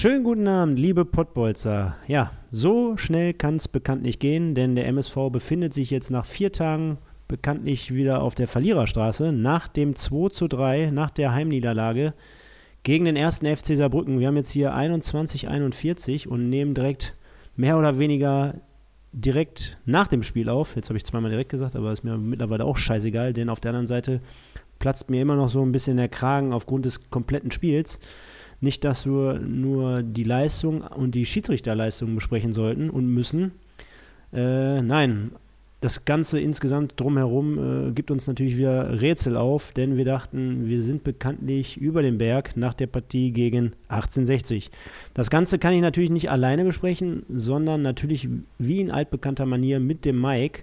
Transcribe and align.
Schönen 0.00 0.22
guten 0.22 0.46
Abend, 0.46 0.78
liebe 0.78 1.04
Pottbolzer. 1.04 1.96
Ja, 2.06 2.30
so 2.52 2.96
schnell 2.96 3.34
kann 3.34 3.56
es 3.56 3.66
bekanntlich 3.66 4.20
gehen, 4.20 4.54
denn 4.54 4.76
der 4.76 4.86
MSV 4.86 5.16
befindet 5.32 5.74
sich 5.74 5.90
jetzt 5.90 6.12
nach 6.12 6.24
vier 6.24 6.52
Tagen 6.52 6.98
bekanntlich 7.26 7.92
wieder 7.92 8.22
auf 8.22 8.36
der 8.36 8.46
Verliererstraße 8.46 9.32
nach 9.32 9.66
dem 9.66 9.96
2 9.96 10.28
zu 10.28 10.46
3, 10.46 10.92
nach 10.92 11.10
der 11.10 11.34
Heimniederlage 11.34 12.14
gegen 12.84 13.06
den 13.06 13.16
ersten 13.16 13.44
FC 13.46 13.76
Saarbrücken. 13.76 14.20
Wir 14.20 14.28
haben 14.28 14.36
jetzt 14.36 14.52
hier 14.52 14.72
21:41 14.72 16.28
und 16.28 16.48
nehmen 16.48 16.74
direkt 16.74 17.16
mehr 17.56 17.76
oder 17.76 17.98
weniger 17.98 18.54
direkt 19.10 19.78
nach 19.84 20.06
dem 20.06 20.22
Spiel 20.22 20.48
auf. 20.48 20.76
Jetzt 20.76 20.90
habe 20.90 20.96
ich 20.96 21.06
zweimal 21.06 21.32
direkt 21.32 21.50
gesagt, 21.50 21.74
aber 21.74 21.90
ist 21.90 22.04
mir 22.04 22.16
mittlerweile 22.18 22.66
auch 22.66 22.76
scheißegal, 22.76 23.32
denn 23.32 23.48
auf 23.48 23.58
der 23.58 23.70
anderen 23.70 23.88
Seite 23.88 24.20
platzt 24.78 25.10
mir 25.10 25.22
immer 25.22 25.34
noch 25.34 25.48
so 25.48 25.60
ein 25.60 25.72
bisschen 25.72 25.96
der 25.96 26.08
Kragen 26.08 26.52
aufgrund 26.52 26.84
des 26.84 27.10
kompletten 27.10 27.50
Spiels. 27.50 27.98
Nicht, 28.60 28.84
dass 28.84 29.06
wir 29.06 29.38
nur 29.38 30.02
die 30.02 30.24
Leistung 30.24 30.82
und 30.82 31.14
die 31.14 31.26
Schiedsrichterleistung 31.26 32.14
besprechen 32.14 32.52
sollten 32.52 32.90
und 32.90 33.06
müssen. 33.06 33.52
Äh, 34.32 34.82
nein, 34.82 35.30
das 35.80 36.04
Ganze 36.04 36.40
insgesamt 36.40 36.98
drumherum 36.98 37.88
äh, 37.88 37.92
gibt 37.92 38.10
uns 38.10 38.26
natürlich 38.26 38.56
wieder 38.56 39.00
Rätsel 39.00 39.36
auf, 39.36 39.70
denn 39.72 39.96
wir 39.96 40.04
dachten, 40.04 40.66
wir 40.66 40.82
sind 40.82 41.04
bekanntlich 41.04 41.76
über 41.76 42.02
den 42.02 42.18
Berg 42.18 42.56
nach 42.56 42.74
der 42.74 42.88
Partie 42.88 43.30
gegen 43.30 43.74
1860. 43.88 44.70
Das 45.14 45.30
Ganze 45.30 45.60
kann 45.60 45.74
ich 45.74 45.80
natürlich 45.80 46.10
nicht 46.10 46.30
alleine 46.30 46.64
besprechen, 46.64 47.24
sondern 47.28 47.82
natürlich 47.82 48.28
wie 48.58 48.80
in 48.80 48.90
altbekannter 48.90 49.46
Manier 49.46 49.78
mit 49.78 50.04
dem 50.04 50.20
Mike. 50.20 50.62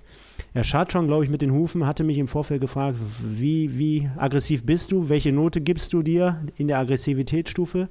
Er 0.54 0.64
schart 0.64 0.92
schon, 0.92 1.08
glaube 1.08 1.24
ich, 1.24 1.30
mit 1.30 1.42
den 1.42 1.52
Hufen, 1.52 1.86
hatte 1.86 2.04
mich 2.04 2.18
im 2.18 2.28
Vorfeld 2.28 2.62
gefragt, 2.62 2.98
wie, 3.22 3.78
wie 3.78 4.10
aggressiv 4.18 4.66
bist 4.66 4.92
du, 4.92 5.10
welche 5.10 5.32
Note 5.32 5.62
gibst 5.62 5.94
du 5.94 6.02
dir 6.02 6.44
in 6.58 6.68
der 6.68 6.80
Aggressivitätsstufe? 6.80 7.90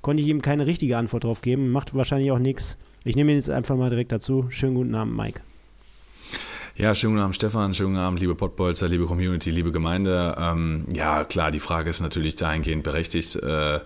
Konnte 0.00 0.22
ich 0.22 0.28
ihm 0.28 0.42
keine 0.42 0.66
richtige 0.66 0.98
Antwort 0.98 1.24
drauf 1.24 1.40
geben, 1.40 1.70
macht 1.70 1.94
wahrscheinlich 1.94 2.30
auch 2.30 2.38
nichts. 2.38 2.76
Ich 3.04 3.16
nehme 3.16 3.32
ihn 3.32 3.36
jetzt 3.36 3.50
einfach 3.50 3.76
mal 3.76 3.90
direkt 3.90 4.12
dazu. 4.12 4.46
Schönen 4.48 4.74
guten 4.74 4.94
Abend, 4.94 5.16
Mike. 5.16 5.40
Ja, 6.76 6.94
schönen 6.94 7.14
guten 7.14 7.22
Abend, 7.22 7.36
Stefan. 7.36 7.72
Schönen 7.72 7.90
guten 7.90 8.00
Abend, 8.00 8.20
liebe 8.20 8.34
Pottbolzer, 8.34 8.88
liebe 8.88 9.06
Community, 9.06 9.50
liebe 9.50 9.70
Gemeinde. 9.70 10.34
Ähm, 10.38 10.86
ja, 10.92 11.22
klar, 11.22 11.50
die 11.50 11.60
Frage 11.60 11.88
ist 11.88 12.00
natürlich 12.00 12.34
dahingehend 12.34 12.82
berechtigt. 12.82 13.36
Äh, 13.36 13.80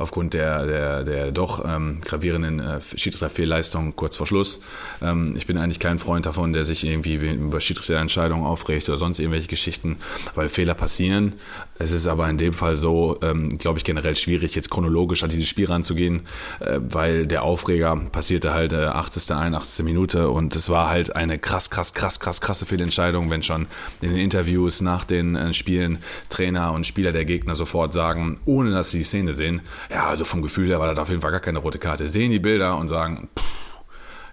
aufgrund 0.00 0.34
der, 0.34 0.66
der, 0.66 1.04
der 1.04 1.30
doch 1.30 1.64
ähm, 1.64 1.98
gravierenden 2.02 2.58
äh, 2.58 2.80
Schiedsrichterfehlleistung 2.80 3.94
kurz 3.96 4.16
vor 4.16 4.26
Schluss. 4.26 4.62
Ähm, 5.02 5.34
ich 5.36 5.46
bin 5.46 5.58
eigentlich 5.58 5.78
kein 5.78 5.98
Freund 5.98 6.26
davon, 6.26 6.52
der 6.52 6.64
sich 6.64 6.86
irgendwie 6.86 7.14
über 7.14 7.60
Schiedsrichterentscheidungen 7.60 8.44
aufregt 8.44 8.88
oder 8.88 8.96
sonst 8.96 9.18
irgendwelche 9.18 9.48
Geschichten, 9.48 9.96
weil 10.34 10.48
Fehler 10.48 10.74
passieren. 10.74 11.34
Es 11.78 11.92
ist 11.92 12.06
aber 12.06 12.28
in 12.30 12.38
dem 12.38 12.54
Fall 12.54 12.76
so, 12.76 13.18
ähm, 13.22 13.58
glaube 13.58 13.78
ich, 13.78 13.84
generell 13.84 14.16
schwierig, 14.16 14.54
jetzt 14.54 14.70
chronologisch 14.70 15.22
an 15.22 15.30
dieses 15.30 15.48
Spiel 15.48 15.66
ranzugehen, 15.66 16.22
äh, 16.60 16.78
weil 16.80 17.26
der 17.26 17.42
Aufreger 17.42 17.96
passierte 17.96 18.54
halt 18.54 18.72
äh, 18.72 18.86
80., 18.86 19.36
81. 19.36 19.84
Minute 19.84 20.30
und 20.30 20.56
es 20.56 20.70
war 20.70 20.88
halt 20.88 21.14
eine 21.14 21.38
krass, 21.38 21.68
krass, 21.68 21.92
krass, 21.92 22.20
krass, 22.20 22.40
krasse 22.40 22.64
Fehlentscheidung, 22.64 23.30
wenn 23.30 23.42
schon 23.42 23.66
in 24.00 24.10
den 24.10 24.18
Interviews 24.18 24.80
nach 24.80 25.04
den 25.04 25.36
äh, 25.36 25.52
Spielen 25.52 25.98
Trainer 26.30 26.72
und 26.72 26.86
Spieler 26.86 27.12
der 27.12 27.26
Gegner 27.26 27.54
sofort 27.54 27.92
sagen, 27.92 28.40
ohne 28.46 28.70
dass 28.70 28.90
sie 28.90 28.98
die 28.98 29.04
Szene 29.04 29.34
sehen, 29.34 29.60
ja, 29.90 30.06
also 30.06 30.24
vom 30.24 30.42
Gefühl 30.42 30.68
her 30.68 30.78
war 30.78 30.88
das 30.88 30.98
auf 30.98 31.08
jeden 31.08 31.20
Fall 31.20 31.32
gar 31.32 31.40
keine 31.40 31.58
rote 31.58 31.78
Karte. 31.78 32.06
Sehen 32.06 32.30
die 32.30 32.38
Bilder 32.38 32.76
und 32.76 32.88
sagen, 32.88 33.28
pff, 33.36 33.44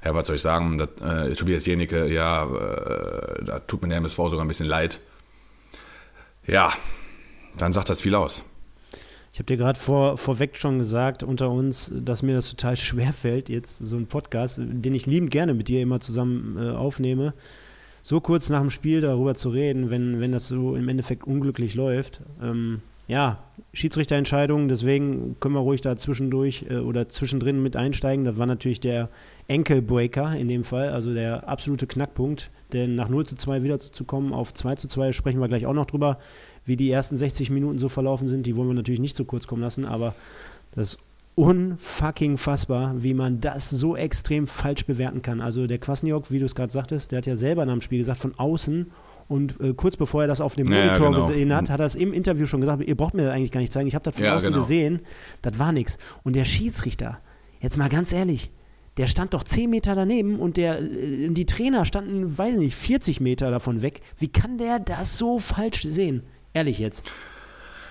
ja, 0.05 0.13
was 0.13 0.27
soll 0.27 0.35
ich 0.35 0.41
sagen, 0.41 0.77
das, 0.77 0.89
äh, 1.01 1.33
Tobias 1.33 1.65
Jenicke, 1.65 2.11
ja, 2.11 2.43
äh, 2.43 3.43
da 3.43 3.59
tut 3.59 3.81
mir 3.81 3.89
der 3.89 3.97
MSV 3.97 4.17
sogar 4.17 4.45
ein 4.45 4.47
bisschen 4.47 4.67
leid. 4.67 4.99
Ja, 6.45 6.71
dann 7.57 7.73
sagt 7.73 7.89
das 7.89 8.01
viel 8.01 8.15
aus. 8.15 8.45
Ich 9.33 9.39
habe 9.39 9.47
dir 9.47 9.57
gerade 9.57 9.79
vor, 9.79 10.17
vorweg 10.17 10.57
schon 10.57 10.79
gesagt, 10.79 11.21
unter 11.21 11.49
uns, 11.49 11.91
dass 11.93 12.23
mir 12.23 12.35
das 12.35 12.49
total 12.49 12.75
schwer 12.75 13.13
fällt, 13.13 13.49
jetzt 13.49 13.77
so 13.77 13.95
einen 13.95 14.07
Podcast, 14.07 14.59
den 14.59 14.95
ich 14.95 15.05
liebend 15.05 15.29
gerne 15.29 15.53
mit 15.53 15.67
dir 15.67 15.81
immer 15.81 15.99
zusammen 15.99 16.57
äh, 16.57 16.71
aufnehme, 16.71 17.33
so 18.01 18.21
kurz 18.21 18.49
nach 18.49 18.61
dem 18.61 18.69
Spiel 18.69 19.01
darüber 19.01 19.35
zu 19.35 19.49
reden, 19.49 19.89
wenn, 19.89 20.19
wenn 20.21 20.31
das 20.31 20.47
so 20.47 20.75
im 20.75 20.87
Endeffekt 20.87 21.27
unglücklich 21.27 21.75
läuft. 21.75 22.21
Ähm, 22.41 22.81
ja, 23.07 23.39
Schiedsrichterentscheidungen, 23.73 24.67
deswegen 24.67 25.37
können 25.39 25.55
wir 25.55 25.61
ruhig 25.61 25.81
da 25.81 25.95
zwischendurch 25.95 26.65
äh, 26.69 26.77
oder 26.77 27.09
zwischendrin 27.09 27.61
mit 27.63 27.75
einsteigen. 27.75 28.25
Das 28.25 28.37
war 28.37 28.45
natürlich 28.45 28.79
der 28.79 29.09
Enkelbreaker 29.47 30.35
in 30.35 30.47
dem 30.47 30.63
Fall, 30.63 30.89
also 30.89 31.13
der 31.13 31.47
absolute 31.47 31.87
Knackpunkt. 31.87 32.51
Denn 32.73 32.95
nach 32.95 33.07
0 33.07 33.25
zu 33.25 33.35
2 33.35 33.63
wieder 33.63 33.79
zu 33.79 34.03
kommen 34.03 34.33
auf 34.33 34.53
2 34.53 34.75
zu 34.75 34.87
2 34.87 35.13
sprechen 35.13 35.39
wir 35.39 35.47
gleich 35.47 35.65
auch 35.65 35.73
noch 35.73 35.85
drüber, 35.85 36.17
wie 36.65 36.75
die 36.75 36.91
ersten 36.91 37.15
60 37.15 37.49
Minuten 37.49 37.79
so 37.79 37.87
verlaufen 37.87 38.27
sind. 38.27 38.45
Die 38.45 38.57
wollen 38.57 38.67
wir 38.67 38.73
natürlich 38.73 38.99
nicht 38.99 39.15
zu 39.15 39.23
kurz 39.23 39.47
kommen 39.47 39.61
lassen, 39.61 39.85
aber 39.85 40.13
das 40.75 40.89
ist 40.89 40.99
unfucking 41.35 42.37
fassbar, 42.37 43.03
wie 43.03 43.13
man 43.13 43.39
das 43.39 43.69
so 43.69 43.95
extrem 43.95 44.47
falsch 44.47 44.85
bewerten 44.85 45.21
kann. 45.21 45.39
Also 45.39 45.67
der 45.67 45.77
Kwasniok, 45.77 46.31
wie 46.31 46.39
du 46.39 46.45
es 46.45 46.55
gerade 46.55 46.73
sagtest, 46.73 47.11
der 47.11 47.19
hat 47.19 47.25
ja 47.25 47.35
selber 47.35 47.65
nach 47.65 47.73
dem 47.73 47.81
Spiel 47.81 47.99
gesagt, 47.99 48.19
von 48.19 48.33
außen 48.37 48.91
und 49.27 49.59
äh, 49.59 49.73
kurz 49.73 49.97
bevor 49.97 50.21
er 50.21 50.27
das 50.27 50.41
auf 50.41 50.55
dem 50.55 50.67
Monitor 50.67 51.07
ja, 51.07 51.11
genau. 51.11 51.27
gesehen 51.27 51.53
hat, 51.53 51.69
hat 51.69 51.79
er 51.79 51.85
es 51.85 51.95
im 51.95 52.13
Interview 52.13 52.45
schon 52.45 52.61
gesagt, 52.61 52.83
ihr 52.83 52.95
braucht 52.95 53.13
mir 53.13 53.23
das 53.23 53.33
eigentlich 53.33 53.51
gar 53.51 53.61
nicht 53.61 53.73
zeigen, 53.73 53.87
ich 53.87 53.95
habe 53.95 54.03
das 54.03 54.15
von 54.15 54.25
ja, 54.25 54.35
außen 54.35 54.51
genau. 54.51 54.63
gesehen, 54.63 55.01
das 55.41 55.59
war 55.59 55.71
nichts. 55.71 55.97
Und 56.23 56.35
der 56.35 56.45
Schiedsrichter, 56.45 57.19
jetzt 57.59 57.77
mal 57.77 57.89
ganz 57.89 58.13
ehrlich, 58.13 58.51
der 58.97 59.07
stand 59.07 59.33
doch 59.33 59.43
10 59.43 59.69
Meter 59.69 59.95
daneben 59.95 60.39
und 60.39 60.57
der, 60.57 60.81
äh, 60.81 61.29
die 61.29 61.45
Trainer 61.45 61.85
standen, 61.85 62.37
weiß 62.37 62.57
nicht, 62.57 62.75
40 62.75 63.21
Meter 63.21 63.51
davon 63.51 63.81
weg. 63.81 64.01
Wie 64.17 64.29
kann 64.29 64.57
der 64.57 64.79
das 64.79 65.17
so 65.17 65.39
falsch 65.39 65.83
sehen? 65.83 66.23
Ehrlich 66.53 66.79
jetzt. 66.79 67.11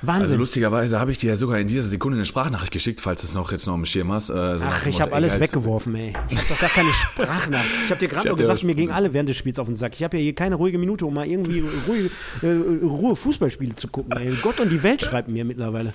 Wahnsinn. 0.06 0.22
Also 0.22 0.37
lustigerweise 0.37 1.00
habe 1.00 1.11
ich 1.11 1.19
dir 1.19 1.31
ja 1.31 1.37
sogar 1.37 1.59
in 1.59 1.69
dieser 1.69 1.83
Sekunde 1.83 2.17
eine 2.17 2.25
Sprachnachricht 2.25 2.72
geschickt, 2.72 3.00
falls 3.00 3.22
du 3.22 3.27
es 3.27 3.34
noch 3.34 3.53
jetzt 3.53 3.67
noch 3.67 3.75
im 3.75 3.84
Schirm 3.84 4.12
hast. 4.12 4.31
Äh, 4.31 4.59
so 4.59 4.67
Ach, 4.67 4.87
ich 4.87 5.00
habe 5.00 5.12
alles 5.12 5.41
weggeworfen, 5.41 5.94
ey. 5.94 6.12
Ich 6.28 6.39
habe 6.39 6.49
doch 6.49 6.61
gar 6.61 6.71
keine 6.71 6.91
Sprachnachricht. 6.93 7.75
Ich 7.84 7.91
habe 7.91 8.00
dir 8.00 8.09
gerade 8.09 8.28
noch 8.28 8.37
gesagt, 8.37 8.65
mir 8.65 8.75
ging 8.75 8.91
alle 8.91 9.12
während 9.12 9.28
des 9.28 9.37
Spiels 9.37 9.59
auf 9.59 9.67
den 9.67 9.75
Sack. 9.75 9.94
Ich 9.94 10.03
habe 10.03 10.17
ja 10.17 10.22
hier 10.22 10.34
keine 10.34 10.56
ruhige 10.56 10.78
Minute, 10.78 11.06
um 11.06 11.15
mal 11.15 11.27
irgendwie 11.27 11.65
ruhige, 11.87 12.11
äh, 12.43 12.84
Ruhe 12.84 13.17
Fußballspiele 13.17 13.77
zu 13.77 13.89
gucken. 13.89 14.12
Ey. 14.17 14.37
Gott 14.43 14.61
und 14.61 14.71
die 14.71 14.83
Welt 14.83 15.03
schreibt 15.03 15.28
mir 15.28 15.44
mittlerweile. 15.44 15.93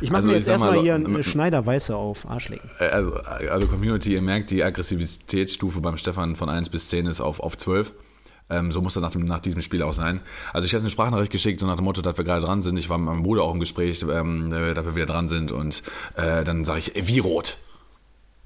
Ich 0.00 0.10
mache 0.10 0.18
also, 0.18 0.30
mir 0.30 0.36
jetzt 0.36 0.48
erstmal 0.48 0.78
hier 0.80 0.94
eine 0.94 1.22
Schneider 1.22 1.64
Weiße 1.64 1.96
auf, 1.96 2.28
Arschlecken. 2.28 2.68
Äh, 2.78 2.84
also, 2.86 3.12
also 3.50 3.66
Community, 3.66 4.12
ihr 4.12 4.22
merkt, 4.22 4.50
die 4.50 4.62
Aggressivitätsstufe 4.62 5.80
beim 5.80 5.96
Stefan 5.96 6.36
von 6.36 6.48
1 6.48 6.68
bis 6.68 6.88
10 6.90 7.06
ist 7.06 7.20
auf, 7.20 7.40
auf 7.40 7.56
12. 7.56 7.92
Ähm, 8.48 8.70
so 8.70 8.80
muss 8.80 8.94
das 8.94 9.02
nach, 9.02 9.10
dem, 9.10 9.24
nach 9.24 9.40
diesem 9.40 9.62
Spiel 9.62 9.82
auch 9.82 9.92
sein. 9.92 10.20
Also 10.52 10.66
ich 10.66 10.72
hatte 10.72 10.82
eine 10.82 10.90
Sprachnachricht 10.90 11.32
geschickt, 11.32 11.60
so 11.60 11.66
nach 11.66 11.76
dem 11.76 11.84
Motto, 11.84 12.02
dass 12.02 12.16
wir 12.16 12.24
gerade 12.24 12.44
dran 12.44 12.62
sind. 12.62 12.78
Ich 12.78 12.88
war 12.88 12.98
mit 12.98 13.06
meinem 13.06 13.22
Bruder 13.22 13.42
auch 13.42 13.52
im 13.52 13.60
Gespräch, 13.60 14.04
ähm, 14.10 14.52
äh, 14.52 14.74
dass 14.74 14.84
wir 14.84 14.94
wieder 14.94 15.06
dran 15.06 15.28
sind. 15.28 15.52
Und 15.52 15.82
äh, 16.16 16.44
dann 16.44 16.64
sage 16.64 16.78
ich, 16.78 16.96
ey, 16.96 17.08
wie 17.08 17.18
rot? 17.18 17.58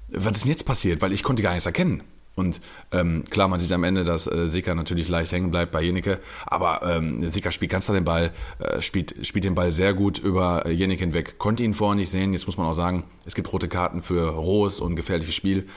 Was 0.09 0.37
ist 0.37 0.43
denn 0.43 0.51
jetzt 0.51 0.65
passiert? 0.65 1.01
Weil 1.01 1.13
ich 1.13 1.23
konnte 1.23 1.43
gar 1.43 1.51
nichts 1.51 1.65
erkennen. 1.65 2.03
Und 2.35 2.61
ähm, 2.91 3.25
klar, 3.29 3.49
man 3.49 3.59
sieht 3.59 3.71
am 3.73 3.83
Ende, 3.83 4.05
dass 4.05 4.25
äh, 4.25 4.47
Sika 4.47 4.73
natürlich 4.73 5.09
leicht 5.09 5.31
hängen 5.33 5.51
bleibt 5.51 5.73
bei 5.73 5.81
Jenike, 5.81 6.19
aber 6.45 6.81
ähm, 6.83 7.29
Sika 7.29 7.51
spielt 7.51 7.71
ganz 7.71 7.85
klar 7.85 7.95
den 7.95 8.05
Ball, 8.05 8.31
äh, 8.59 8.81
spielt, 8.81 9.27
spielt 9.27 9.43
den 9.43 9.53
Ball 9.53 9.71
sehr 9.73 9.93
gut 9.93 10.17
über 10.17 10.65
äh, 10.65 10.71
Jenike 10.71 11.03
hinweg, 11.03 11.37
konnte 11.39 11.63
ihn 11.63 11.73
vorher 11.73 11.95
nicht 11.95 12.09
sehen. 12.09 12.31
Jetzt 12.31 12.45
muss 12.45 12.57
man 12.57 12.67
auch 12.67 12.73
sagen, 12.73 13.03
es 13.25 13.35
gibt 13.35 13.51
rote 13.51 13.67
Karten 13.67 14.01
für 14.01 14.29
rohes 14.29 14.79
und 14.79 14.95
gefährliches 14.95 15.35
Spiel 15.35 15.67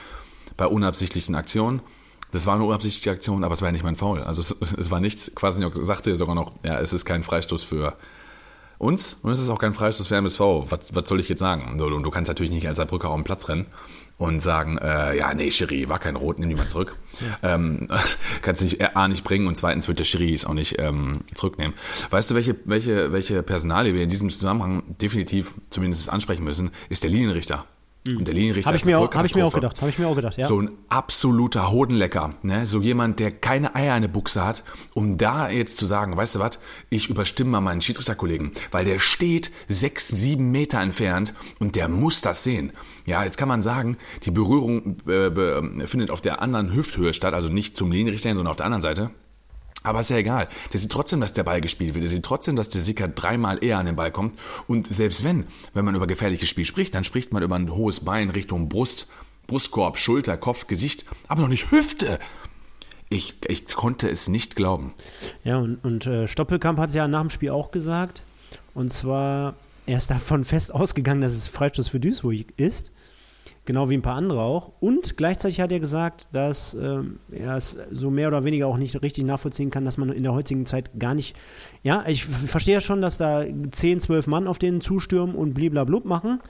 bei 0.55 0.65
unabsichtlichen 0.65 1.35
Aktionen. 1.35 1.81
Das 2.35 2.45
war 2.45 2.55
eine 2.55 2.65
unabsichtliche 2.65 3.11
Aktion, 3.11 3.45
aber 3.45 3.53
es 3.53 3.61
war 3.61 3.69
ja 3.69 3.71
nicht 3.71 3.85
mein 3.85 3.95
Foul. 3.95 4.21
Also 4.21 4.41
es, 4.41 4.73
es 4.77 4.91
war 4.91 4.99
nichts. 4.99 5.33
Quasi 5.35 5.65
sagte 5.81 6.15
sogar 6.17 6.35
noch, 6.35 6.51
ja, 6.63 6.79
es 6.79 6.91
ist 6.91 7.05
kein 7.05 7.23
Freistoß 7.23 7.63
für 7.63 7.95
uns 8.77 9.17
und 9.21 9.31
es 9.31 9.39
ist 9.39 9.49
auch 9.49 9.57
kein 9.57 9.73
Freistoß 9.73 10.09
für 10.09 10.17
MSV. 10.17 10.41
Was, 10.69 10.93
was 10.93 11.07
soll 11.07 11.21
ich 11.21 11.29
jetzt 11.29 11.39
sagen? 11.39 11.77
Du, 11.77 11.89
du 11.89 12.11
kannst 12.11 12.27
natürlich 12.27 12.51
nicht 12.51 12.67
als 12.67 12.75
Saarbrücker 12.75 13.09
auf 13.09 13.15
den 13.15 13.23
Platz 13.23 13.47
rennen 13.47 13.67
und 14.17 14.41
sagen, 14.41 14.77
äh, 14.77 15.17
ja, 15.17 15.33
nee, 15.33 15.49
Schiri 15.49 15.87
war 15.87 15.99
kein 15.99 16.17
Rot, 16.17 16.39
nimm 16.39 16.49
die 16.49 16.55
mal 16.55 16.67
zurück. 16.67 16.97
Ja. 17.21 17.55
Ähm, 17.55 17.87
kannst 18.41 18.59
du 18.59 18.65
nicht, 18.65 18.81
A, 18.95 19.07
nicht 19.07 19.23
bringen 19.23 19.47
und 19.47 19.55
zweitens 19.55 19.87
wird 19.87 19.99
der 19.99 20.03
Schiri 20.03 20.33
es 20.33 20.45
auch 20.45 20.53
nicht 20.53 20.75
ähm, 20.77 21.21
zurücknehmen. 21.35 21.73
Weißt 22.09 22.29
du, 22.31 22.35
welche, 22.35 22.57
welche, 22.65 23.13
welche 23.13 23.43
Personalie 23.43 23.93
wir 23.93 24.03
in 24.03 24.09
diesem 24.09 24.29
Zusammenhang 24.29 24.83
definitiv 25.01 25.55
zumindest 25.69 26.09
ansprechen 26.09 26.43
müssen, 26.43 26.71
ist 26.89 27.03
der 27.03 27.11
Linienrichter. 27.11 27.65
Und 28.07 28.27
der 28.27 28.35
Linienrichter 28.35 28.67
Habe 28.67 28.77
ich, 28.77 28.85
mir 28.85 28.99
auch- 28.99 29.11
hab 29.13 29.25
ich 29.25 29.33
mir 29.33 29.45
auch 29.45 29.53
gedacht. 29.53 29.81
Habe 29.81 29.89
ich 29.89 29.97
mir 29.97 30.07
auch 30.07 30.15
gedacht, 30.15 30.37
ja. 30.37 30.47
So 30.47 30.61
ein 30.61 30.69
absoluter 30.89 31.71
Hodenlecker, 31.71 32.35
ne? 32.43 32.65
So 32.67 32.81
jemand, 32.81 33.19
der 33.19 33.31
keine 33.31 33.73
Eier 33.75 33.95
in 33.95 34.03
der 34.03 34.09
Buchse 34.09 34.45
hat, 34.45 34.63
um 34.93 35.17
da 35.17 35.49
jetzt 35.49 35.77
zu 35.77 35.85
sagen, 35.87 36.15
weißt 36.15 36.35
du 36.35 36.39
was, 36.39 36.59
ich 36.91 37.09
überstimme 37.09 37.49
mal 37.51 37.61
meinen 37.61 37.81
Schiedsrichterkollegen, 37.81 38.51
weil 38.71 38.85
der 38.85 38.99
steht 38.99 39.49
sechs, 39.67 40.07
sieben 40.09 40.51
Meter 40.51 40.79
entfernt 40.81 41.33
und 41.59 41.75
der 41.75 41.87
muss 41.87 42.21
das 42.21 42.43
sehen. 42.43 42.73
Ja, 43.07 43.23
jetzt 43.23 43.37
kann 43.37 43.47
man 43.47 43.61
sagen, 43.63 43.97
die 44.23 44.31
Berührung 44.31 44.97
äh, 45.07 45.29
be, 45.31 45.83
findet 45.87 46.11
auf 46.11 46.21
der 46.21 46.41
anderen 46.41 46.73
Hüfthöhe 46.73 47.13
statt, 47.13 47.33
also 47.33 47.49
nicht 47.49 47.75
zum 47.75 47.91
Linienrichter, 47.91 48.29
sondern 48.29 48.47
auf 48.47 48.57
der 48.57 48.65
anderen 48.67 48.81
Seite. 48.83 49.09
Aber 49.85 49.99
ist 49.99 50.09
ja 50.09 50.17
egal. 50.17 50.49
Der 50.73 50.79
sieht 50.79 50.91
trotzdem, 50.91 51.21
dass 51.21 51.33
der 51.33 51.43
Ball 51.43 51.61
gespielt 51.61 51.93
wird. 51.93 52.03
Der 52.03 52.09
sieht 52.09 52.23
trotzdem, 52.23 52.55
dass 52.55 52.69
der 52.69 52.81
Sicker 52.81 53.07
dreimal 53.07 53.63
eher 53.63 53.77
an 53.77 53.85
den 53.85 53.95
Ball 53.95 54.11
kommt. 54.11 54.37
Und 54.67 54.87
selbst 54.87 55.23
wenn, 55.23 55.45
wenn 55.73 55.85
man 55.85 55.95
über 55.95 56.07
gefährliches 56.07 56.49
Spiel 56.49 56.65
spricht, 56.65 56.95
dann 56.95 57.03
spricht 57.03 57.31
man 57.31 57.43
über 57.43 57.55
ein 57.55 57.73
hohes 57.73 57.99
Bein 57.99 58.29
Richtung 58.29 58.67
Brust, 58.67 59.09
Brustkorb, 59.47 59.97
Schulter, 59.97 60.37
Kopf, 60.37 60.67
Gesicht, 60.67 61.05
aber 61.27 61.41
noch 61.41 61.49
nicht 61.49 61.71
Hüfte. 61.71 62.19
Ich, 63.09 63.35
ich 63.47 63.67
konnte 63.67 64.09
es 64.09 64.27
nicht 64.27 64.55
glauben. 64.55 64.93
Ja, 65.43 65.57
und, 65.57 65.77
und 65.83 66.07
äh, 66.07 66.27
Stoppelkamp 66.27 66.79
hat 66.79 66.89
es 66.89 66.95
ja 66.95 67.07
nach 67.07 67.21
dem 67.21 67.29
Spiel 67.29 67.51
auch 67.51 67.71
gesagt. 67.71 68.23
Und 68.73 68.91
zwar, 68.91 69.55
er 69.85 69.97
ist 69.97 70.09
davon 70.09 70.43
fest 70.43 70.73
ausgegangen, 70.73 71.21
dass 71.21 71.33
es 71.33 71.47
Freistoß 71.47 71.87
für 71.89 71.99
Duisburg 71.99 72.47
ist. 72.57 72.91
Genau 73.65 73.89
wie 73.89 73.95
ein 73.95 74.03
paar 74.03 74.15
andere 74.15 74.41
auch. 74.41 74.73
Und 74.79 75.17
gleichzeitig 75.17 75.59
hat 75.59 75.71
er 75.71 75.79
gesagt, 75.79 76.29
dass 76.33 76.75
ähm, 76.75 77.19
er 77.31 77.57
es 77.57 77.77
so 77.91 78.11
mehr 78.11 78.27
oder 78.27 78.43
weniger 78.43 78.67
auch 78.67 78.77
nicht 78.77 79.01
richtig 79.01 79.23
nachvollziehen 79.23 79.71
kann, 79.71 79.85
dass 79.85 79.97
man 79.97 80.09
in 80.09 80.21
der 80.21 80.33
heutigen 80.33 80.67
Zeit 80.67 80.91
gar 80.99 81.15
nicht. 81.15 81.35
Ja, 81.81 82.03
ich 82.07 82.25
verstehe 82.25 82.75
ja 82.75 82.81
schon, 82.81 83.01
dass 83.01 83.17
da 83.17 83.43
10, 83.43 84.01
12 84.01 84.27
Mann 84.27 84.47
auf 84.47 84.59
den 84.59 84.81
zustürmen 84.81 85.35
und 85.35 85.55
bliblablub 85.55 86.05
machen. 86.05 86.41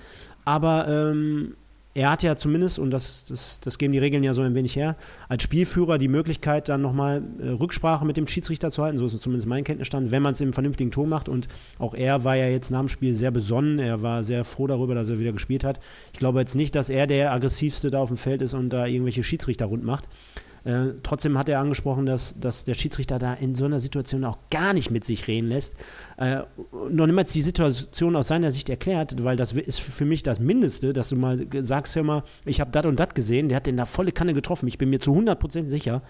Aber 0.44 0.88
ähm, 0.89 1.56
er 1.95 2.12
hat 2.12 2.24
ja 2.24 2.36
zumindest, 2.36 2.77
und 2.77 2.92
das, 2.92 3.24
das, 3.24 3.62
das 3.62 3.77
geben 3.77 3.94
die 3.94 4.00
Regeln 4.00 4.21
ja 4.21 4.33
so 4.33 4.42
ein 4.42 4.53
wenig 4.53 4.75
her, 4.75 4.97
als 5.30 5.44
Spielführer 5.44 5.97
die 5.97 6.09
Möglichkeit, 6.09 6.68
dann 6.68 6.81
nochmal 6.81 7.24
äh, 7.39 7.47
Rücksprache 7.47 8.06
mit 8.06 8.18
dem 8.18 8.27
Schiedsrichter 8.27 8.69
zu 8.69 8.83
halten. 8.83 8.97
So 8.97 9.06
ist 9.06 9.13
es 9.13 9.21
zumindest 9.21 9.47
mein 9.47 9.63
Kenntnisstand, 9.63 10.12
wenn 10.12 10.21
man 10.21 10.33
es 10.33 10.42
im 10.42 10.51
vernünftigen 10.51 10.92
Ton 10.92 11.07
macht. 11.07 11.30
Und 11.30 11.47
auch 11.80 11.94
er 11.94 12.25
war 12.25 12.36
ja 12.36 12.50
jetzt 12.50 12.69
nach 12.69 12.81
dem 12.81 12.89
Spiel 12.89 13.15
sehr 13.15 13.31
besonnen. 13.31 13.80
Er 13.80 14.01
war 14.01 14.25
sehr 14.25 14.44
froh 14.44 14.68
darüber, 14.68 14.94
dass 14.94 15.09
er 15.09 15.19
wieder 15.19 15.31
gespielt 15.31 15.63
hat. 15.63 15.80
Ich 16.12 16.19
glaube 16.19 16.42
jetzt 16.42 16.56
nicht, 16.56 16.75
dass 16.75 16.89
er 16.89 17.07
der 17.07 17.31
aggressivste 17.31 17.89
da 17.92 18.00
auf 18.00 18.09
dem 18.09 18.18
Feld 18.18 18.41
ist 18.41 18.53
und 18.53 18.71
da 18.71 18.86
irgendwelche 18.86 19.24
Schiedsrichter 19.24 19.65
rund 19.65 19.86
macht. 19.86 20.09
Äh, 20.65 20.95
trotzdem 21.03 21.38
hat 21.38 21.47
er 21.47 21.59
angesprochen, 21.59 22.07
dass, 22.07 22.39
dass 22.39 22.63
der 22.63 22.73
Schiedsrichter 22.73 23.19
da 23.19 23.35
in 23.35 23.53
so 23.53 23.65
einer 23.65 23.79
Situation 23.79 24.23
auch 24.25 24.39
gar 24.50 24.73
nicht 24.73 24.89
mit 24.89 25.06
sich 25.06 25.27
reden 25.27 25.47
lässt. 25.47 25.75
Äh, 26.17 26.41
noch 26.89 27.06
niemals 27.06 27.31
die 27.31 27.44
Situation 27.44 28.15
aus 28.15 28.29
seiner 28.29 28.51
Sicht 28.51 28.67
erklärt, 28.69 29.23
weil 29.23 29.38
das 29.38 29.53
ist 29.53 29.79
für 29.79 30.06
mich 30.06 30.23
das 30.23 30.39
Mindeste, 30.39 30.91
dass 30.91 31.09
du 31.09 31.17
mal 31.17 31.45
sagst, 31.62 31.95
hör 31.95 32.03
mal, 32.03 32.23
ich 32.45 32.59
habe 32.59 32.71
das 32.71 32.85
und 32.85 33.00
das 33.00 33.13
gesehen, 33.13 33.47
der 33.47 33.57
hat 33.57 33.67
den 33.67 33.77
da 33.77 33.85
volle 33.85 34.12
Kanne 34.12 34.33
getroffen. 34.33 34.67
Ich 34.67 34.79
bin 34.79 34.89
mir 34.89 35.00
zu 35.00 35.12
100% 35.13 35.67
sicher. 35.67 36.01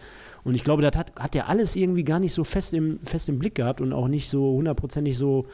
Und 0.46 0.56
ich 0.56 0.64
glaube, 0.64 0.82
das 0.82 0.96
hat, 0.96 1.12
hat 1.20 1.36
er 1.36 1.50
alles 1.50 1.76
irgendwie 1.76 2.06
gar 2.06 2.20
nicht 2.20 2.34
so 2.34 2.46
fest 2.46 2.74
im, 2.74 3.00
fest 3.04 3.28
im 3.28 3.40
Blick 3.40 3.56
gehabt 3.56 3.82
und 3.82 3.92
auch 3.92 4.08
nicht 4.08 4.30
so 4.30 4.54
hundertprozentig 4.54 5.18
so 5.18 5.48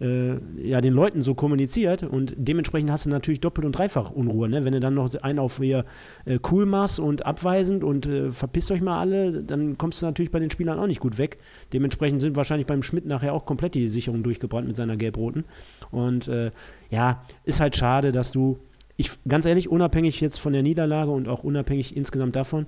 äh, 0.00 0.34
ja, 0.56 0.80
den 0.80 0.92
Leuten 0.92 1.22
so 1.22 1.34
kommuniziert 1.34 2.02
und 2.02 2.34
dementsprechend 2.36 2.90
hast 2.90 3.06
du 3.06 3.10
natürlich 3.10 3.40
doppelt 3.40 3.64
und 3.64 3.72
dreifach 3.72 4.10
Unruhe, 4.10 4.48
ne? 4.48 4.64
Wenn 4.64 4.72
du 4.72 4.80
dann 4.80 4.94
noch 4.94 5.14
einen 5.22 5.38
auf 5.38 5.58
hier 5.58 5.84
äh, 6.24 6.38
cool 6.50 6.66
machst 6.66 7.00
und 7.00 7.26
abweisend 7.26 7.84
und 7.84 8.06
äh, 8.06 8.32
verpisst 8.32 8.70
euch 8.72 8.80
mal 8.80 8.98
alle, 8.98 9.42
dann 9.42 9.78
kommst 9.78 10.02
du 10.02 10.06
natürlich 10.06 10.30
bei 10.30 10.38
den 10.40 10.50
Spielern 10.50 10.78
auch 10.78 10.86
nicht 10.86 11.00
gut 11.00 11.18
weg. 11.18 11.38
Dementsprechend 11.72 12.20
sind 12.20 12.36
wahrscheinlich 12.36 12.66
beim 12.66 12.82
Schmidt 12.82 13.06
nachher 13.06 13.32
auch 13.34 13.46
komplett 13.46 13.74
die 13.74 13.88
Sicherungen 13.88 14.22
durchgebrannt 14.22 14.66
mit 14.66 14.76
seiner 14.76 14.96
Gelb-Roten. 14.96 15.44
Und 15.90 16.28
äh, 16.28 16.50
ja, 16.90 17.24
ist 17.44 17.60
halt 17.60 17.76
schade, 17.76 18.12
dass 18.12 18.32
du, 18.32 18.58
ich 18.96 19.10
ganz 19.28 19.46
ehrlich, 19.46 19.68
unabhängig 19.68 20.20
jetzt 20.20 20.38
von 20.38 20.52
der 20.52 20.62
Niederlage 20.62 21.10
und 21.10 21.28
auch 21.28 21.44
unabhängig 21.44 21.96
insgesamt 21.96 22.36
davon, 22.36 22.66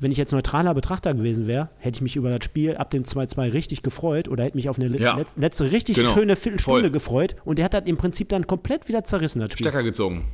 wenn 0.00 0.12
ich 0.12 0.16
jetzt 0.18 0.32
neutraler 0.32 0.74
Betrachter 0.74 1.12
gewesen 1.14 1.46
wäre, 1.46 1.70
hätte 1.78 1.96
ich 1.96 2.02
mich 2.02 2.16
über 2.16 2.30
das 2.30 2.44
Spiel 2.44 2.76
ab 2.76 2.90
dem 2.90 3.04
2-2 3.04 3.52
richtig 3.52 3.82
gefreut 3.82 4.28
oder 4.28 4.44
hätte 4.44 4.56
mich 4.56 4.68
auf 4.68 4.78
eine 4.78 4.96
Ja. 4.96 5.16
letz- 5.16 5.38
letzte 5.38 5.70
richtig 5.72 5.96
Genau. 5.96 6.12
schöne 6.14 6.36
Viertelstunde 6.36 6.82
Voll. 6.82 6.90
gefreut 6.90 7.36
und 7.44 7.58
der 7.58 7.64
hat 7.64 7.74
das 7.74 7.82
im 7.86 7.96
Prinzip 7.96 8.28
dann 8.28 8.46
komplett 8.46 8.88
wieder 8.88 9.04
zerrissen, 9.04 9.40
das 9.40 9.52
Spiel. 9.52 9.64
Stecker 9.66 9.82
gezogen. 9.82 10.28